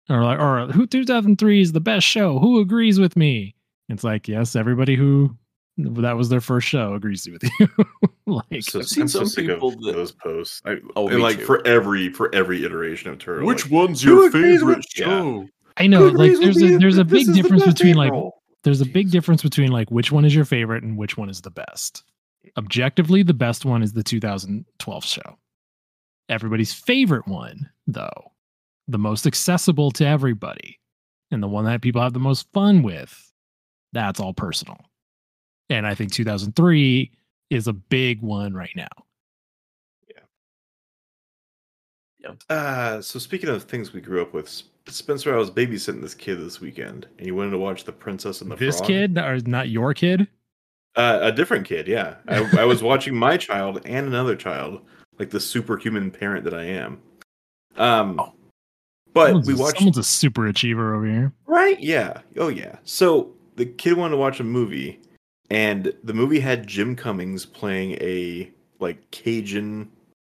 Or 0.09 0.23
like, 0.23 0.39
or 0.39 0.67
who 0.67 0.85
2003 0.87 1.61
is 1.61 1.71
the 1.71 1.79
best 1.79 2.05
show? 2.05 2.39
Who 2.39 2.59
agrees 2.59 2.99
with 2.99 3.15
me? 3.15 3.55
It's 3.89 4.03
like, 4.03 4.27
yes, 4.27 4.55
everybody 4.55 4.95
who 4.95 5.35
that 5.83 6.17
was 6.17 6.29
their 6.29 6.41
first 6.41 6.67
show 6.67 6.93
agrees 6.93 7.27
with 7.29 7.43
you. 7.59 7.67
like, 8.25 8.63
so, 8.63 8.79
I've 8.79 8.87
seen 8.87 9.03
I'm 9.03 9.07
some 9.07 9.29
people 9.29 9.71
that- 9.71 9.93
those 9.93 10.11
posts. 10.11 10.61
I, 10.65 10.77
Oh, 10.95 11.07
and 11.07 11.21
like 11.21 11.37
too. 11.39 11.45
for 11.45 11.65
every 11.67 12.11
for 12.11 12.33
every 12.33 12.63
iteration 12.65 13.09
of 13.11 13.19
Turtle. 13.19 13.47
like, 13.47 13.69
one's 13.69 14.03
your 14.03 14.31
favorite 14.31 14.85
show? 14.89 15.47
I 15.77 15.87
know, 15.87 16.09
who 16.09 16.17
like, 16.17 16.37
there's 16.39 16.61
a 16.61 16.77
there's 16.77 16.97
a 16.97 17.05
big 17.05 17.33
difference 17.33 17.63
best 17.65 17.77
between 17.77 17.95
like 17.95 18.13
there's 18.63 18.81
a 18.81 18.85
big 18.85 19.09
difference 19.09 19.41
between 19.41 19.71
like 19.71 19.89
which 19.89 20.11
one 20.11 20.25
is 20.25 20.35
your 20.35 20.45
favorite 20.45 20.83
and 20.83 20.97
which 20.97 21.17
one 21.17 21.29
is 21.29 21.41
the 21.41 21.51
best. 21.51 22.03
Objectively, 22.57 23.23
the 23.23 23.33
best 23.33 23.65
one 23.65 23.81
is 23.83 23.93
the 23.93 24.03
2012 24.03 25.05
show. 25.05 25.37
Everybody's 26.29 26.73
favorite 26.73 27.27
one, 27.27 27.69
though, 27.87 28.31
the 28.87 28.97
most 28.97 29.25
accessible 29.27 29.91
to 29.91 30.05
everybody, 30.05 30.79
and 31.31 31.41
the 31.41 31.47
one 31.47 31.65
that 31.65 31.81
people 31.81 32.01
have 32.01 32.13
the 32.13 32.19
most 32.19 32.47
fun 32.53 32.83
with, 32.83 33.31
that's 33.93 34.19
all 34.19 34.33
personal. 34.33 34.77
And 35.71 35.87
I 35.87 35.95
think 35.95 36.11
2003 36.11 37.09
is 37.49 37.67
a 37.67 37.73
big 37.73 38.21
one 38.21 38.53
right 38.53 38.73
now. 38.75 38.87
Yeah. 42.19 42.31
Uh, 42.49 43.01
so 43.01 43.19
speaking 43.19 43.49
of 43.49 43.63
things 43.63 43.93
we 43.93 44.01
grew 44.01 44.21
up 44.21 44.33
with, 44.33 44.49
Spencer, 44.87 45.33
I 45.33 45.37
was 45.37 45.49
babysitting 45.49 46.01
this 46.01 46.13
kid 46.13 46.39
this 46.41 46.59
weekend, 46.59 47.07
and 47.17 47.25
he 47.25 47.31
wanted 47.31 47.51
to 47.51 47.57
watch 47.57 47.85
The 47.85 47.91
Princess 47.93 48.41
and 48.41 48.51
the 48.51 48.55
this 48.57 48.77
Frog. 48.79 48.87
kid, 48.87 49.17
or 49.17 49.39
not 49.45 49.69
your 49.69 49.93
kid? 49.93 50.27
Uh, 50.97 51.19
a 51.21 51.31
different 51.31 51.65
kid, 51.65 51.87
yeah. 51.87 52.15
I, 52.27 52.61
I 52.61 52.65
was 52.65 52.83
watching 52.91 53.15
my 53.15 53.37
child 53.37 53.79
and 53.85 54.07
another 54.07 54.35
child, 54.35 54.81
like 55.19 55.29
the 55.29 55.39
superhuman 55.39 56.11
parent 56.11 56.43
that 56.43 56.53
I 56.53 56.63
am. 56.65 56.99
Um, 57.77 58.19
but 59.13 59.27
Someone's 59.27 59.47
we 59.47 59.53
a- 59.53 59.57
watched 59.57 59.77
Someone's 59.77 59.97
a 59.97 60.03
super 60.03 60.47
achiever 60.47 60.93
over 60.95 61.05
here. 61.05 61.31
Right? 61.45 61.79
Yeah. 61.79 62.19
Oh 62.37 62.49
yeah. 62.49 62.75
So 62.83 63.33
the 63.55 63.65
kid 63.65 63.93
wanted 63.93 64.11
to 64.11 64.17
watch 64.17 64.39
a 64.41 64.43
movie, 64.43 64.99
and 65.51 65.93
the 66.03 66.13
movie 66.13 66.39
had 66.39 66.65
Jim 66.65 66.95
Cummings 66.95 67.45
playing 67.45 67.91
a 68.01 68.49
like 68.79 69.09
Cajun 69.11 69.89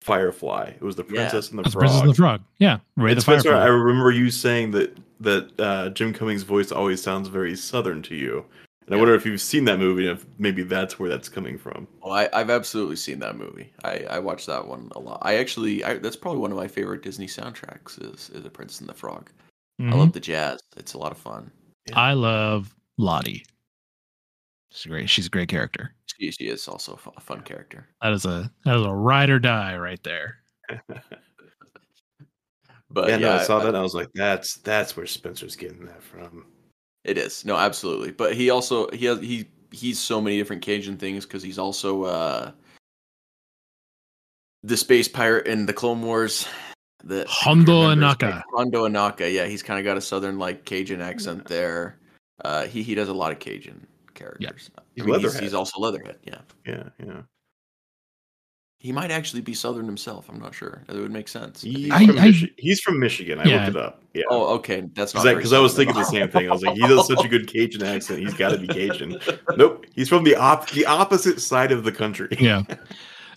firefly. 0.01 0.73
It 0.75 0.83
was 0.83 0.97
the 0.97 1.05
Yeah. 1.05 1.29
Princess 1.29 1.51
and 1.51 1.59
the 1.65 1.71
Frog. 1.71 1.81
Princess 1.83 2.01
and 2.01 2.11
the 2.11 2.15
Frog. 2.15 2.41
Yeah, 2.59 2.79
Ray 2.97 3.11
And 3.13 3.19
the 3.19 3.23
Spencer, 3.23 3.51
Firefly. 3.51 3.65
I 3.65 3.69
remember 3.69 4.11
you 4.11 4.31
saying 4.31 4.73
that 4.73 4.97
that 5.21 5.61
uh, 5.61 5.89
Jim 5.91 6.13
Cummings' 6.13 6.43
voice 6.43 6.73
always 6.73 7.01
sounds 7.01 7.29
very 7.29 7.55
southern 7.55 8.03
to 8.03 8.17
you. 8.17 8.45
And 8.87 8.97
I 8.97 8.99
wonder 8.99 9.15
if 9.15 9.25
you've 9.25 9.41
seen 9.41 9.65
that 9.67 9.79
movie, 9.79 10.09
and 10.09 10.19
if 10.19 10.27
maybe 10.39 10.65
that's 10.65 10.99
where 10.99 11.09
that's 11.09 11.29
coming 11.29 11.57
from. 11.57 11.87
Oh, 12.03 12.11
I, 12.11 12.29
I've 12.33 12.51
absolutely 12.51 12.97
seen 12.97 13.21
that 13.21 13.37
movie. 13.37 13.71
I, 13.85 14.05
I 14.11 14.19
watched 14.19 14.49
that 14.49 14.67
one 14.67 14.91
a 14.97 14.99
lot. 14.99 15.21
I 15.23 15.37
actually, 15.37 15.85
I, 15.85 15.99
that's 15.99 16.17
probably 16.17 16.41
one 16.41 16.51
of 16.51 16.57
my 16.57 16.67
favorite 16.67 17.03
Disney 17.05 17.29
soundtracks. 17.29 18.03
Is 18.03 18.31
is 18.31 18.43
The 18.43 18.51
Princess 18.51 18.81
and 18.81 18.89
the 18.89 18.95
Frog. 18.95 19.31
I 19.79 19.85
Mhm. 19.85 19.95
love 19.99 20.13
the 20.13 20.19
jazz. 20.19 20.59
It's 20.77 20.95
a 20.95 20.99
lot 20.99 21.13
of 21.13 21.19
fun. 21.19 21.53
I 21.95 22.15
love 22.15 22.75
Lottie. 22.99 23.45
She's 24.73 24.91
great. 24.91 25.11
She's 25.11 25.27
a 25.27 25.31
great 25.31 25.49
character. 25.49 25.95
She, 26.07 26.31
she 26.31 26.49
is 26.49 26.67
also 26.67 26.99
a 27.17 27.21
fun 27.21 27.43
character. 27.43 27.89
That 28.01 28.13
is 28.13 28.25
a 28.25 28.51
that 28.65 28.77
is 28.77 28.83
a 28.83 28.93
ride 28.93 29.31
or 29.31 29.39
die 29.39 29.77
right 29.77 30.03
there. 30.03 30.39
But 32.95 33.09
yeah, 33.09 33.17
no, 33.17 33.33
I 33.33 33.43
saw 33.43 33.57
I- 33.57 33.61
that, 33.61 33.69
and 33.69 33.77
I 33.77 33.81
was 33.81 33.95
like, 33.95 34.09
that's 34.15 34.57
that's 34.57 34.97
where 34.97 35.07
Spencer's 35.07 35.57
getting 35.57 35.87
that 35.87 36.03
from. 36.03 36.45
It 37.05 37.17
is 37.17 37.43
no, 37.45 37.57
absolutely. 37.57 38.11
But 38.13 38.35
he 38.35 38.51
also 38.51 38.89
he 38.91 39.07
has 39.07 39.19
he 39.21 39.49
he's 39.71 39.99
so 39.99 40.21
many 40.21 40.37
different 40.37 40.61
Cajun 40.63 40.99
things 40.99 41.25
because 41.25 41.43
he's 41.43 41.59
also 41.59 42.05
uh 42.05 42.51
the 44.63 44.77
space 44.77 45.09
pirate 45.09 45.47
in 45.47 45.65
the 45.65 45.73
Clone 45.73 46.03
Wars. 46.03 46.47
The 47.03 47.25
Hondo 47.29 47.89
remember 47.89 48.05
Ohnaka. 48.15 48.43
Hondo 48.55 48.87
Ohnaka. 48.87 49.33
Yeah, 49.33 49.47
he's 49.47 49.63
kind 49.63 49.79
of 49.81 49.85
got 49.85 49.97
a 49.97 50.01
southern 50.03 50.39
like 50.39 50.67
Cajun 50.67 51.01
accent 51.01 51.47
there. 51.47 51.99
Uh, 52.45 52.67
he 52.67 52.83
he 52.83 52.95
does 52.95 53.09
a 53.09 53.15
lot 53.15 53.33
of 53.33 53.39
Cajun 53.39 53.87
characters. 54.23 54.71
He's 54.95 55.05
I 55.05 55.07
mean, 55.07 55.21
he's, 55.21 55.39
he's 55.39 55.55
also 55.55 55.81
Leatherhead. 55.81 56.19
Yeah, 56.25 56.39
Yeah, 56.67 56.85
yeah. 57.05 57.23
he 58.79 58.93
might 58.93 59.11
actually 59.11 59.43
be 59.43 59.55
southern 59.55 59.87
himself. 59.87 60.29
I'm 60.29 60.41
not 60.41 60.55
sure. 60.55 60.83
It 60.89 60.95
would 60.97 61.11
make 61.13 61.29
sense. 61.29 61.63
He's, 61.63 61.91
I- 61.91 62.07
from, 62.07 62.19
I- 62.19 62.29
Michi- 62.29 62.51
he's 62.59 62.81
from 62.81 62.99
Michigan. 62.99 63.39
I 63.39 63.45
Yeah. 63.45 63.57
looked 63.65 63.77
it 63.77 63.83
up. 63.83 64.03
Yeah. 64.15 64.25
Oh, 64.31 64.55
okay. 64.57 64.83
That's 64.95 65.15
not 65.15 65.25
Because 65.25 65.51
very 65.51 65.59
I, 65.61 65.63
was 65.63 65.75
thinking 65.75 65.95
the 65.97 66.05
same 66.05 66.29
thing. 66.29 66.49
I 66.49 66.53
was 66.53 66.63
like, 66.63 66.75
he 66.75 66.81
does 66.81 67.07
such 67.07 67.25
a 67.25 67.29
good 67.29 67.47
Cajun 67.47 67.83
accent. 67.83 68.21
He's 68.21 68.35
got 68.35 68.51
to 68.51 68.59
be 68.59 68.67
Cajun. 68.69 69.19
Nope. 69.57 69.87
He's 69.95 70.09
from 70.09 70.25
the 70.25 70.35
op 70.37 70.69
the 70.71 70.85
opposite 70.87 71.41
side 71.41 71.73
of 71.73 71.85
the 71.85 71.93
country. 71.93 72.29
Yeah. 72.41 72.63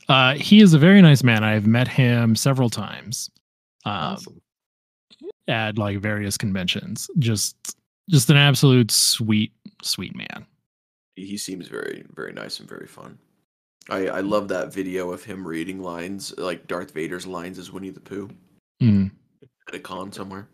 Uh, 0.07 0.35
he 0.35 0.61
is 0.61 0.75
a 0.75 0.77
very 0.77 1.01
nice 1.01 1.23
man. 1.23 1.43
I've 1.43 1.65
met 1.65 1.87
him 1.87 2.35
several 2.35 2.69
times 2.69 3.27
um, 3.85 3.91
Awesome. 3.93 4.41
at 5.47 5.79
like 5.79 5.97
various 5.97 6.37
conventions. 6.37 7.09
Just 7.17 7.75
just 8.11 8.29
an 8.29 8.37
absolute 8.37 8.91
sweet, 8.91 9.51
sweet 9.81 10.15
man. 10.15 10.45
He 11.15 11.37
seems 11.37 11.67
very 11.67 12.05
very 12.15 12.33
nice 12.33 12.59
and 12.59 12.67
very 12.69 12.87
fun 12.87 13.17
i 13.89 14.07
i 14.07 14.19
love 14.19 14.47
that 14.47 14.73
video 14.73 15.11
of 15.11 15.23
him 15.23 15.47
reading 15.47 15.81
lines 15.81 16.33
like 16.37 16.67
darth 16.67 16.91
vader's 16.91 17.25
lines 17.27 17.57
as 17.59 17.71
winnie 17.71 17.89
the 17.89 17.99
pooh 17.99 18.29
Mm. 18.81 19.09
at 19.69 19.75
a 19.75 19.79
con 19.79 20.11
somewhere 20.11 20.47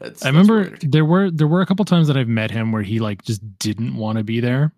that's, 0.00 0.24
I 0.24 0.28
remember 0.28 0.76
there 0.80 1.04
were 1.04 1.30
there 1.30 1.46
were 1.46 1.60
a 1.60 1.66
couple 1.66 1.84
times 1.84 2.08
that 2.08 2.16
I've 2.16 2.28
met 2.28 2.50
him 2.50 2.72
where 2.72 2.82
he 2.82 2.98
like 2.98 3.22
just 3.22 3.40
didn't 3.58 3.94
want 3.96 4.16
to 4.18 4.24
be 4.24 4.40
there. 4.40 4.72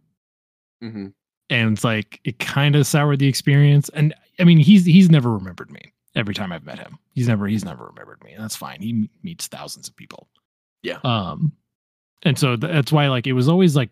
Mhm. 0.82 1.12
and 1.50 1.72
it's 1.72 1.84
like 1.84 2.20
it 2.24 2.38
kind 2.38 2.74
of 2.76 2.86
soured 2.86 3.18
the 3.20 3.28
experience. 3.28 3.88
And 3.90 4.14
I 4.38 4.44
mean, 4.44 4.58
he's 4.58 4.84
he's 4.84 5.08
never 5.08 5.32
remembered 5.32 5.70
me. 5.70 5.92
Every 6.14 6.34
time 6.34 6.52
I've 6.52 6.64
met 6.64 6.78
him, 6.78 6.98
he's 7.14 7.28
never 7.28 7.46
he's 7.46 7.64
never 7.64 7.86
remembered 7.86 8.22
me. 8.24 8.32
And 8.32 8.42
that's 8.42 8.56
fine. 8.56 8.80
He 8.82 9.08
meets 9.22 9.46
thousands 9.46 9.88
of 9.88 9.96
people. 9.96 10.28
Yeah. 10.82 10.98
Um, 11.04 11.52
and 12.24 12.38
so 12.38 12.56
th- 12.56 12.72
that's 12.72 12.90
why 12.92 13.08
like 13.08 13.26
it 13.26 13.32
was 13.34 13.48
always 13.48 13.76
like 13.76 13.90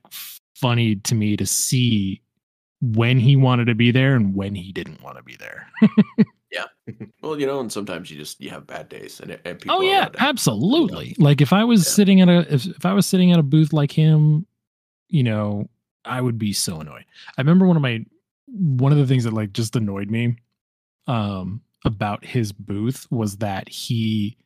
funny 0.60 0.96
to 0.96 1.14
me 1.14 1.36
to 1.36 1.46
see 1.46 2.20
when 2.82 3.18
he 3.18 3.36
wanted 3.36 3.66
to 3.66 3.74
be 3.74 3.90
there 3.90 4.14
and 4.16 4.34
when 4.34 4.54
he 4.54 4.72
didn't 4.72 5.02
want 5.02 5.16
to 5.16 5.22
be 5.22 5.36
there. 5.36 5.66
Yeah. 6.52 6.64
Well 7.22 7.38
you 7.38 7.46
know 7.46 7.58
and 7.60 7.70
sometimes 7.70 8.08
you 8.10 8.16
just 8.16 8.40
you 8.40 8.48
have 8.50 8.66
bad 8.68 8.88
days 8.88 9.18
and, 9.20 9.32
and 9.44 9.58
people 9.60 9.76
oh 9.76 9.80
yeah, 9.82 10.02
allowed 10.02 10.12
to 10.14 10.18
have- 10.20 10.28
absolutely. 10.28 11.14
Like 11.18 11.40
if 11.42 11.52
I 11.52 11.64
was 11.64 11.80
Yeah. 11.84 11.90
sitting 11.90 12.20
at 12.22 12.28
a 12.28 12.54
if, 12.54 12.64
if 12.66 12.86
I 12.86 12.92
was 12.94 13.04
sitting 13.04 13.32
at 13.32 13.38
a 13.38 13.42
booth 13.42 13.72
like 13.72 13.90
him, 13.90 14.46
you 15.08 15.22
know, 15.24 15.68
I 16.04 16.20
would 16.20 16.38
be 16.38 16.52
so 16.52 16.80
annoyed. 16.80 17.04
I 17.36 17.40
remember 17.42 17.66
one 17.66 17.76
of 17.76 17.82
my 17.82 18.06
one 18.46 18.92
of 18.92 18.96
the 18.98 19.06
things 19.06 19.24
that 19.24 19.32
like 19.34 19.52
just 19.52 19.74
annoyed 19.76 20.08
me 20.10 20.36
um 21.08 21.60
about 21.84 22.24
his 22.24 22.52
booth 22.52 23.06
was 23.10 23.36
that 23.38 23.68
he 23.68 24.36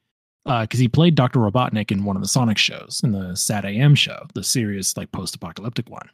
uh 0.46 0.62
because 0.62 0.80
he 0.80 0.88
played 0.88 1.14
Dr. 1.14 1.38
Robotnik 1.38 1.90
in 1.90 2.04
one 2.04 2.16
of 2.16 2.22
the 2.22 2.28
Sonic 2.28 2.58
shows 2.58 3.00
in 3.04 3.12
the 3.12 3.34
Sat 3.36 3.64
AM 3.64 3.94
show, 3.94 4.26
the 4.34 4.42
serious 4.44 4.96
like 4.96 5.12
post-apocalyptic 5.12 5.88
one. 5.88 6.08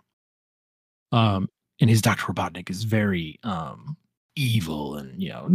Um 1.12 1.48
and 1.80 1.90
his 1.90 2.02
Dr. 2.02 2.32
Robotnik 2.32 2.70
is 2.70 2.84
very 2.84 3.38
um 3.42 3.96
evil 4.36 4.96
and 4.96 5.22
you 5.22 5.30
know 5.30 5.48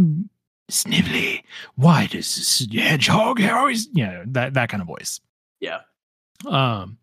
snivelly 0.70 1.42
why 1.76 2.06
does 2.06 2.34
this 2.34 2.66
hedgehog 2.72 3.40
always 3.42 3.88
you 3.92 4.04
know 4.04 4.22
that 4.26 4.54
that 4.54 4.68
kind 4.68 4.80
of 4.80 4.86
voice 4.86 5.20
yeah 5.60 5.80
um 6.46 6.96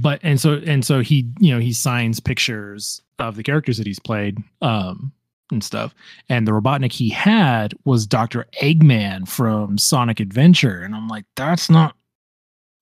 but 0.00 0.20
and 0.22 0.40
so 0.40 0.60
and 0.66 0.84
so 0.84 1.00
he 1.00 1.28
you 1.40 1.52
know 1.52 1.58
he 1.58 1.72
signs 1.72 2.20
pictures 2.20 3.02
of 3.18 3.36
the 3.36 3.42
characters 3.42 3.78
that 3.78 3.86
he's 3.86 3.98
played 3.98 4.38
um 4.60 5.12
and 5.52 5.62
stuff. 5.62 5.94
And 6.28 6.46
the 6.46 6.52
robotnik 6.52 6.92
he 6.92 7.08
had 7.08 7.74
was 7.84 8.06
dr 8.06 8.44
eggman 8.60 9.28
from 9.28 9.78
sonic 9.78 10.20
adventure. 10.20 10.82
And 10.82 10.94
i'm 10.94 11.08
like 11.08 11.24
that's 11.36 11.70
not 11.70 11.94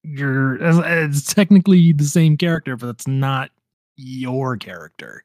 your 0.03 0.57
it's, 0.61 1.35
technically 1.35 1.93
the 1.93 2.05
same 2.05 2.37
character 2.37 2.77
but 2.77 2.87
that's 2.87 3.07
not 3.07 3.51
your 3.97 4.57
character. 4.57 5.25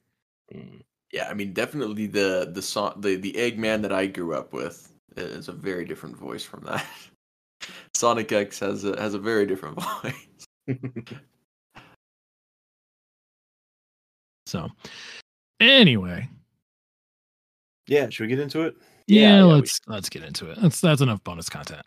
Mm. 0.54 0.82
yeah 1.12 1.28
i 1.30 1.34
mean 1.34 1.54
definitely 1.54 2.08
the 2.08 2.52
the 2.54 2.62
song 2.62 2.94
the 2.98 3.16
the 3.16 3.32
eggman 3.34 3.82
that 3.82 3.92
i 3.92 4.06
grew 4.06 4.36
up 4.36 4.54
with 4.54 4.92
is 5.18 5.48
a 5.48 5.54
very 5.54 5.86
different 5.86 6.18
voice 6.18 6.44
from 6.44 6.64
that. 6.66 6.86
Sonic 7.94 8.32
x 8.32 8.60
has 8.60 8.84
a 8.84 9.00
has 9.00 9.14
a 9.14 9.20
very 9.20 9.46
different 9.46 9.82
voice. 10.04 10.46
So 14.48 14.70
anyway 15.60 16.30
yeah. 17.88 18.10
Should 18.10 18.24
we 18.24 18.28
get 18.28 18.40
into 18.40 18.62
it? 18.62 18.76
yeah, 19.08 19.22
Yeah, 19.22 19.38
yeah, 19.38 19.44
let's 19.44 19.80
let's 19.88 20.10
get 20.10 20.24
into 20.24 20.50
it 20.50 20.60
that's 20.62 20.82
that's 20.82 21.02
enough 21.02 21.24
bonus 21.24 21.50
content 21.50 21.86